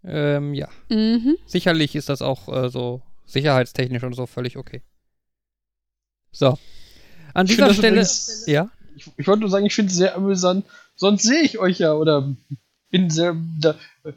Ähm, 0.05 0.55
ja. 0.55 0.69
Mhm. 0.89 1.37
Sicherlich 1.47 1.95
ist 1.97 2.09
das 2.09 2.23
auch 2.23 2.49
äh, 2.49 2.69
so 2.71 3.03
sicherheitstechnisch 3.27 4.03
und 4.03 4.15
so 4.15 4.27
völlig 4.27 4.57
okay. 4.57 4.83
So. 6.33 6.59
An 7.35 7.47
dieser 7.47 7.57
finde 7.57 7.69
das 7.69 7.77
Stelle. 7.77 7.93
übrigens- 7.95 8.47
Ja. 8.47 8.71
Ich, 8.97 9.11
ich 9.17 9.27
wollte 9.27 9.41
nur 9.41 9.51
sagen, 9.51 9.65
ich 9.67 9.75
finde 9.75 9.91
es 9.91 9.97
sehr 9.97 10.15
amüsant. 10.17 10.67
Sonst 10.97 11.23
sehe 11.23 11.41
ich 11.43 11.59
euch 11.59 11.79
ja 11.79 11.95
oder 11.95 12.35
bin 12.91 13.11
sehr, 13.11 13.35
da, 13.59 13.75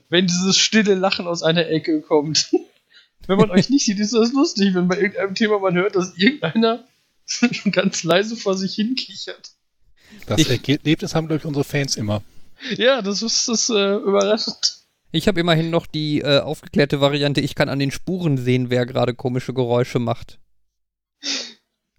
wenn 0.10 0.28
dieses 0.28 0.58
stille 0.58 0.96
Lachen 0.96 1.28
aus 1.28 1.42
einer 1.44 1.68
Ecke 1.68 2.02
kommt. 2.02 2.52
wenn 3.28 3.38
man 3.38 3.52
euch 3.52 3.70
nicht 3.70 3.86
sieht, 3.86 4.00
ist 4.00 4.14
das 4.14 4.34
lustig, 4.34 4.74
wenn 4.74 4.88
bei 4.88 4.98
irgendeinem 4.98 5.36
Thema 5.36 5.60
man 5.60 5.76
hört, 5.76 5.96
dass 5.96 6.16
irgendeiner 6.18 6.84
ganz 7.72 8.04
leise 8.04 8.36
vor 8.36 8.58
sich 8.58 8.76
hin 8.76 8.96
kichert. 8.96 9.52
Das 10.28 10.40
Ich- 10.40 10.50
Ergebnis 10.50 11.16
haben, 11.16 11.28
glaube 11.28 11.40
ich, 11.40 11.46
unsere 11.46 11.64
Fans 11.64 11.96
immer. 11.96 12.22
Ja, 12.78 13.02
das 13.02 13.22
ist 13.22 13.48
das 13.50 13.70
äh, 13.70 13.96
überraschend. 13.96 14.80
Ich 15.12 15.28
habe 15.28 15.40
immerhin 15.40 15.70
noch 15.70 15.86
die 15.88 16.22
äh, 16.22 16.40
aufgeklärte 16.40 17.02
Variante, 17.02 17.42
ich 17.42 17.56
kann 17.56 17.70
an 17.70 17.80
den 17.80 17.92
Spuren 17.92 18.38
sehen, 18.38 18.70
wer 18.70 18.86
gerade 18.86 19.14
komische 19.14 19.54
Geräusche 19.54 20.00
macht. 20.00 20.40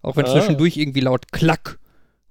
Auch 0.02 0.16
wenn 0.16 0.26
Ah. 0.26 0.32
zwischendurch 0.32 0.76
irgendwie 0.76 1.00
laut 1.00 1.32
Klack 1.32 1.78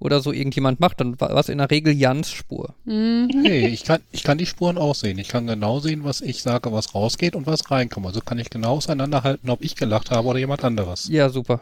oder 0.06 0.22
so 0.22 0.32
irgendjemand 0.32 0.80
macht, 0.80 1.02
dann 1.02 1.20
war 1.20 1.32
es 1.38 1.50
in 1.50 1.58
der 1.58 1.70
Regel 1.70 1.94
Jans 1.94 2.32
Spur. 2.32 2.76
Mhm. 2.86 3.30
Nee, 3.34 3.68
ich 3.68 3.84
kann, 3.84 4.00
ich 4.12 4.24
kann 4.24 4.38
die 4.38 4.46
Spuren 4.46 4.78
auch 4.78 4.96
sehen. 4.96 5.18
Ich 5.20 5.28
kann 5.28 5.48
genau 5.48 5.80
sehen, 5.80 6.04
was 6.06 6.22
ich 6.22 6.42
sage, 6.42 6.72
was 6.72 6.96
rausgeht 6.96 7.36
und 7.36 7.46
was 7.48 7.70
reinkommt. 7.72 8.06
Also 8.08 8.22
kann 8.22 8.40
ich 8.40 8.50
genau 8.50 8.76
auseinanderhalten, 8.78 9.50
ob 9.50 9.64
ich 9.64 9.76
gelacht 9.76 10.12
habe 10.12 10.28
oder 10.28 10.40
jemand 10.40 10.64
anderes. 10.64 11.08
Ja, 11.10 11.30
super. 11.30 11.60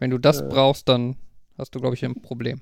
Wenn 0.00 0.10
du 0.10 0.18
das 0.18 0.40
Äh. 0.40 0.48
brauchst, 0.48 0.88
dann 0.88 1.16
hast 1.56 1.74
du, 1.74 1.80
glaube 1.80 1.94
ich, 1.94 2.04
ein 2.04 2.20
Problem. 2.20 2.60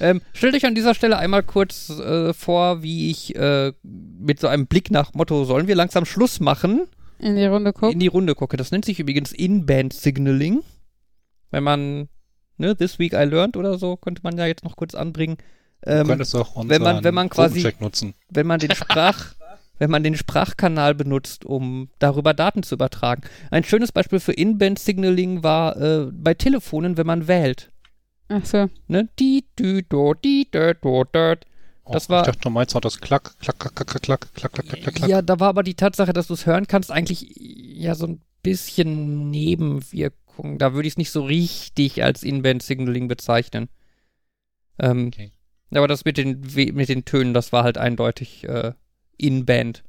Ähm, 0.00 0.20
stell 0.34 0.52
dich 0.52 0.66
an 0.66 0.74
dieser 0.74 0.94
Stelle 0.94 1.16
einmal 1.16 1.42
kurz 1.42 1.88
äh, 1.90 2.32
vor, 2.34 2.82
wie 2.82 3.10
ich 3.10 3.34
äh, 3.36 3.72
mit 3.82 4.38
so 4.40 4.46
einem 4.46 4.66
Blick 4.66 4.90
nach 4.90 5.14
Motto, 5.14 5.44
sollen 5.44 5.66
wir 5.66 5.74
langsam 5.76 6.04
Schluss 6.04 6.40
machen, 6.40 6.82
In 7.18 7.36
die 7.36 7.46
Runde 7.46 7.70
in 7.70 7.74
gucken. 7.74 7.98
die 8.00 8.06
Runde 8.06 8.34
gucke. 8.34 8.56
Das 8.58 8.70
nennt 8.70 8.84
sich 8.84 9.00
übrigens 9.00 9.32
In-Band 9.32 9.92
Signaling. 9.94 10.60
Wenn 11.50 11.64
man, 11.64 12.08
ne, 12.58 12.76
This 12.76 12.98
Week 12.98 13.12
I 13.12 13.24
Learned 13.24 13.56
oder 13.56 13.78
so, 13.78 13.96
könnte 13.96 14.22
man 14.22 14.36
ja 14.36 14.46
jetzt 14.46 14.64
noch 14.64 14.76
kurz 14.76 14.94
anbringen. 14.94 15.36
du 15.82 15.90
Ähm, 15.92 16.06
könntest 16.08 16.34
auch 16.34 16.56
unseren 16.56 16.68
wenn 16.70 16.82
man- 16.82 17.04
wenn 17.04 17.14
man 17.14 17.28
quasi- 17.30 17.66
nutzen. 17.80 18.14
wenn 18.30 18.46
man 18.46 18.58
den 18.60 18.72
Sprach, 18.74 19.34
wenn 19.78 19.90
man 19.90 20.02
den 20.02 20.16
Sprachkanal 20.16 20.94
benutzt, 20.94 21.44
um 21.44 21.88
darüber 22.00 22.34
Daten 22.34 22.62
zu 22.64 22.74
übertragen. 22.74 23.22
Ein 23.52 23.62
schönes 23.64 23.92
Beispiel 23.92 24.18
für 24.20 24.32
In-Band 24.32 24.78
Signaling 24.80 25.42
war 25.44 25.76
äh, 25.80 26.08
bei 26.12 26.34
Telefonen, 26.34 26.96
wenn 26.96 27.06
man 27.06 27.28
wählt. 27.28 27.70
Ach 28.28 28.44
so. 28.44 28.68
Ne? 28.88 29.08
Die, 29.20 29.44
dü, 29.58 29.82
do, 29.88 30.14
die, 30.14 30.48
dö, 30.52 30.74
do, 30.74 31.04
döt. 31.04 31.44
Das 31.90 32.10
oh, 32.10 32.12
war- 32.12 32.20
Ich 32.22 32.26
dachte, 32.26 32.40
du 32.42 32.50
meinst 32.50 32.74
auch 32.76 32.80
das 32.80 33.00
Klack, 33.00 33.38
Klack, 33.38 33.58
Klack, 33.60 33.74
Klack, 33.76 34.02
Klack, 34.02 34.02
Klack, 34.02 34.34
Klack, 34.34 34.52
Klack, 34.52 34.66
Klack, 34.82 34.94
Klack. 34.96 35.08
Ja, 35.08 35.22
da 35.22 35.38
war 35.40 35.48
aber 35.48 35.62
die 35.62 35.74
Tatsache, 35.74 36.12
dass 36.12 36.26
du 36.26 36.34
es 36.34 36.44
hören 36.44 36.66
kannst, 36.66 36.90
eigentlich 36.90 37.32
ja 37.38 37.94
so 37.94 38.06
ein 38.08 38.20
bisschen 38.42 39.30
Nebenwirkung. 39.30 40.18
Da 40.44 40.74
würde 40.74 40.86
ich 40.88 40.94
es 40.94 40.98
nicht 40.98 41.10
so 41.10 41.22
richtig 41.24 42.02
als 42.02 42.22
In-Band-Signaling 42.22 43.08
bezeichnen. 43.08 43.68
Ähm, 44.78 45.08
Okay. 45.08 45.32
Aber 45.74 45.86
das 45.86 46.04
mit 46.06 46.16
den, 46.16 46.40
mit 46.72 46.88
den 46.88 47.04
Tönen, 47.04 47.34
das 47.34 47.52
war 47.52 47.62
halt 47.62 47.76
eindeutig 47.76 48.44
äh, 48.48 48.72
In-Band. 49.18 49.82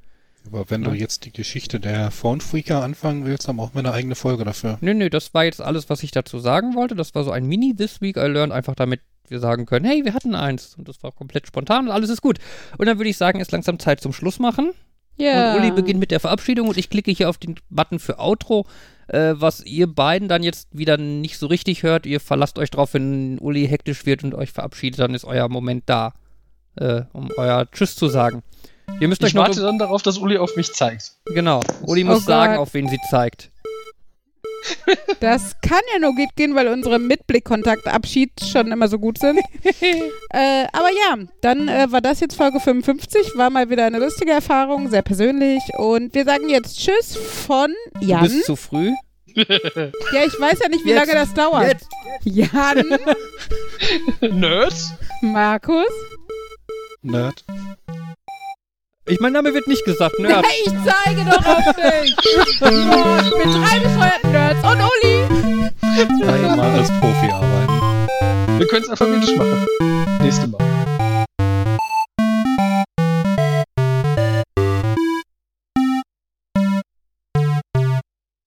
Aber 0.46 0.70
wenn 0.70 0.84
Ja. 0.84 0.90
du 0.90 0.96
jetzt 0.96 1.24
die 1.26 1.32
Geschichte 1.32 1.80
der 1.80 2.12
Phone 2.12 2.42
Freaker 2.42 2.84
anfangen 2.84 3.26
willst, 3.26 3.48
dann 3.48 3.56
brauchen 3.58 3.76
wir 3.76 3.80
eine 3.80 3.94
eigene 3.94 4.16
Folge 4.16 4.44
dafür. 4.44 4.78
Nö, 4.82 4.94
nö, 4.94 5.10
das 5.10 5.34
war 5.34 5.46
jetzt 5.46 5.62
alles, 5.62 5.90
was 5.90 6.04
ich 6.04 6.12
dazu 6.12 6.40
sagen 6.40 6.76
wollte. 6.76 6.96
Das 6.96 7.16
war 7.16 7.24
so 7.24 7.32
ein 7.32 7.46
Mini 7.46 7.74
This 7.76 8.02
Week 8.02 8.18
I 8.18 8.22
Learned, 8.28 8.52
einfach 8.54 8.76
damit 8.76 9.00
wir 9.30 9.40
sagen 9.40 9.66
können, 9.66 9.86
hey, 9.86 10.04
wir 10.04 10.14
hatten 10.14 10.36
eins. 10.36 10.76
Und 10.76 10.88
das 10.90 11.02
war 11.04 11.12
komplett 11.14 11.48
spontan 11.48 11.86
und 11.88 11.92
alles 11.94 12.10
ist 12.10 12.22
gut. 12.22 12.40
Und 12.78 12.86
dann 12.88 12.98
würde 12.98 13.10
ich 13.10 13.18
sagen, 13.18 13.40
ist 13.40 13.52
langsam 13.52 13.80
Zeit 13.80 14.02
zum 14.02 14.12
Schluss 14.12 14.40
machen. 14.40 14.72
Ja. 15.18 15.54
Und 15.54 15.60
Uli 15.62 15.72
beginnt 15.72 16.00
mit 16.00 16.12
der 16.12 16.20
Verabschiedung 16.20 16.68
und 16.68 16.78
ich 16.78 16.90
klicke 16.90 17.12
hier 17.12 17.30
auf 17.30 17.38
den 17.38 17.56
Button 17.70 18.00
für 18.00 18.20
Outro, 18.20 18.66
äh, 19.10 19.34
was 19.36 19.62
ihr 19.66 19.88
beiden 19.88 20.28
dann 20.28 20.44
jetzt 20.44 20.68
wieder 20.72 20.98
nicht 20.98 21.38
so 21.38 21.48
richtig 21.48 21.84
hört. 21.84 22.06
Ihr 22.06 22.20
verlasst 22.20 22.58
euch 22.60 22.70
drauf, 22.72 22.94
wenn 22.94 23.38
Uli 23.40 23.68
hektisch 23.68 24.06
wird 24.06 24.24
und 24.24 24.34
euch 24.36 24.52
verabschiedet, 24.52 25.00
dann 25.00 25.14
ist 25.14 25.26
euer 25.26 25.50
Moment 25.50 25.84
da, 25.88 26.14
äh, 26.76 27.04
um 27.14 27.30
euer 27.38 27.70
Tschüss 27.72 27.96
zu 27.96 28.08
sagen. 28.08 28.44
Ihr 29.00 29.08
müsst 29.08 29.22
euch 29.24 29.30
Ich 29.30 29.34
noch. 29.36 29.44
warte 29.44 29.62
dann 29.62 29.78
darauf, 29.78 30.02
dass 30.02 30.18
Uli 30.18 30.38
auf 30.38 30.56
mich 30.56 30.74
zeigt. 30.74 31.14
Genau. 31.28 31.62
Uli 31.84 32.04
muss 32.04 32.18
Oh 32.18 32.22
sagen, 32.22 32.54
Gott. 32.54 32.62
auf 32.64 32.74
wen 32.74 32.88
sie 32.88 33.00
zeigt. 33.10 33.52
Das 35.20 35.56
kann 35.62 35.82
ja 35.94 36.00
nur 36.00 36.16
gut 36.16 36.36
gehen, 36.36 36.56
weil 36.56 36.68
unsere 36.68 37.00
Mitblickkontaktabschied 37.00 38.32
schon 38.44 38.72
immer 38.72 38.88
so 38.88 39.00
gut 39.00 39.18
sind. 39.20 39.40
äh, 39.82 40.66
aber 40.72 40.90
ja, 40.90 41.18
dann 41.42 41.68
äh, 41.68 41.92
war 41.92 42.02
das 42.02 42.20
jetzt 42.20 42.36
Folge 42.36 42.60
55. 42.60 43.36
War 43.36 43.50
mal 43.50 43.70
wieder 43.70 43.86
eine 43.86 44.00
lustige 44.00 44.32
Erfahrung, 44.32 44.90
sehr 44.90 45.02
persönlich. 45.02 45.62
Und 45.78 46.14
wir 46.14 46.26
sagen 46.26 46.50
jetzt 46.50 46.78
Tschüss 46.80 47.16
von 47.16 47.74
Du 48.00 48.06
Jan. 48.08 48.24
bist 48.24 48.46
zu 48.46 48.56
früh. 48.56 48.92
Ja, 49.36 50.26
ich 50.26 50.40
weiß 50.40 50.60
ja 50.62 50.70
nicht, 50.70 50.84
wie 50.84 50.90
Jetzt. 50.90 51.08
lange 51.08 51.14
das 51.14 51.34
dauert. 51.36 51.68
Jetzt. 51.68 51.88
Jan, 52.24 52.98
Nerds? 54.40 54.92
Markus. 55.22 55.86
Nerd. 57.04 57.46
Ich 59.10 59.20
mein 59.20 59.34
Name 59.34 59.52
wird 59.56 59.68
nicht 59.68 59.84
gesagt, 59.86 60.20
Nerd. 60.20 60.46
Ich 60.64 60.72
zeige 60.86 61.26
doch 61.26 61.44
auf 61.44 61.76
dich. 61.76 62.16
Mit 62.62 63.56
drei 63.56 63.80
bescheuerten 63.80 64.32
Nerds 64.32 64.64
und 64.64 64.78
Uli. 64.78 65.26
Einmal 66.28 66.78
als 66.78 66.92
Profi 67.00 67.32
arbeiten. 67.32 68.60
Wir 68.60 68.68
können 68.68 68.84
es 68.84 68.90
alphabetisch 68.90 69.36
machen. 69.36 69.66
Nächste 70.22 70.48
Mal. 70.48 70.79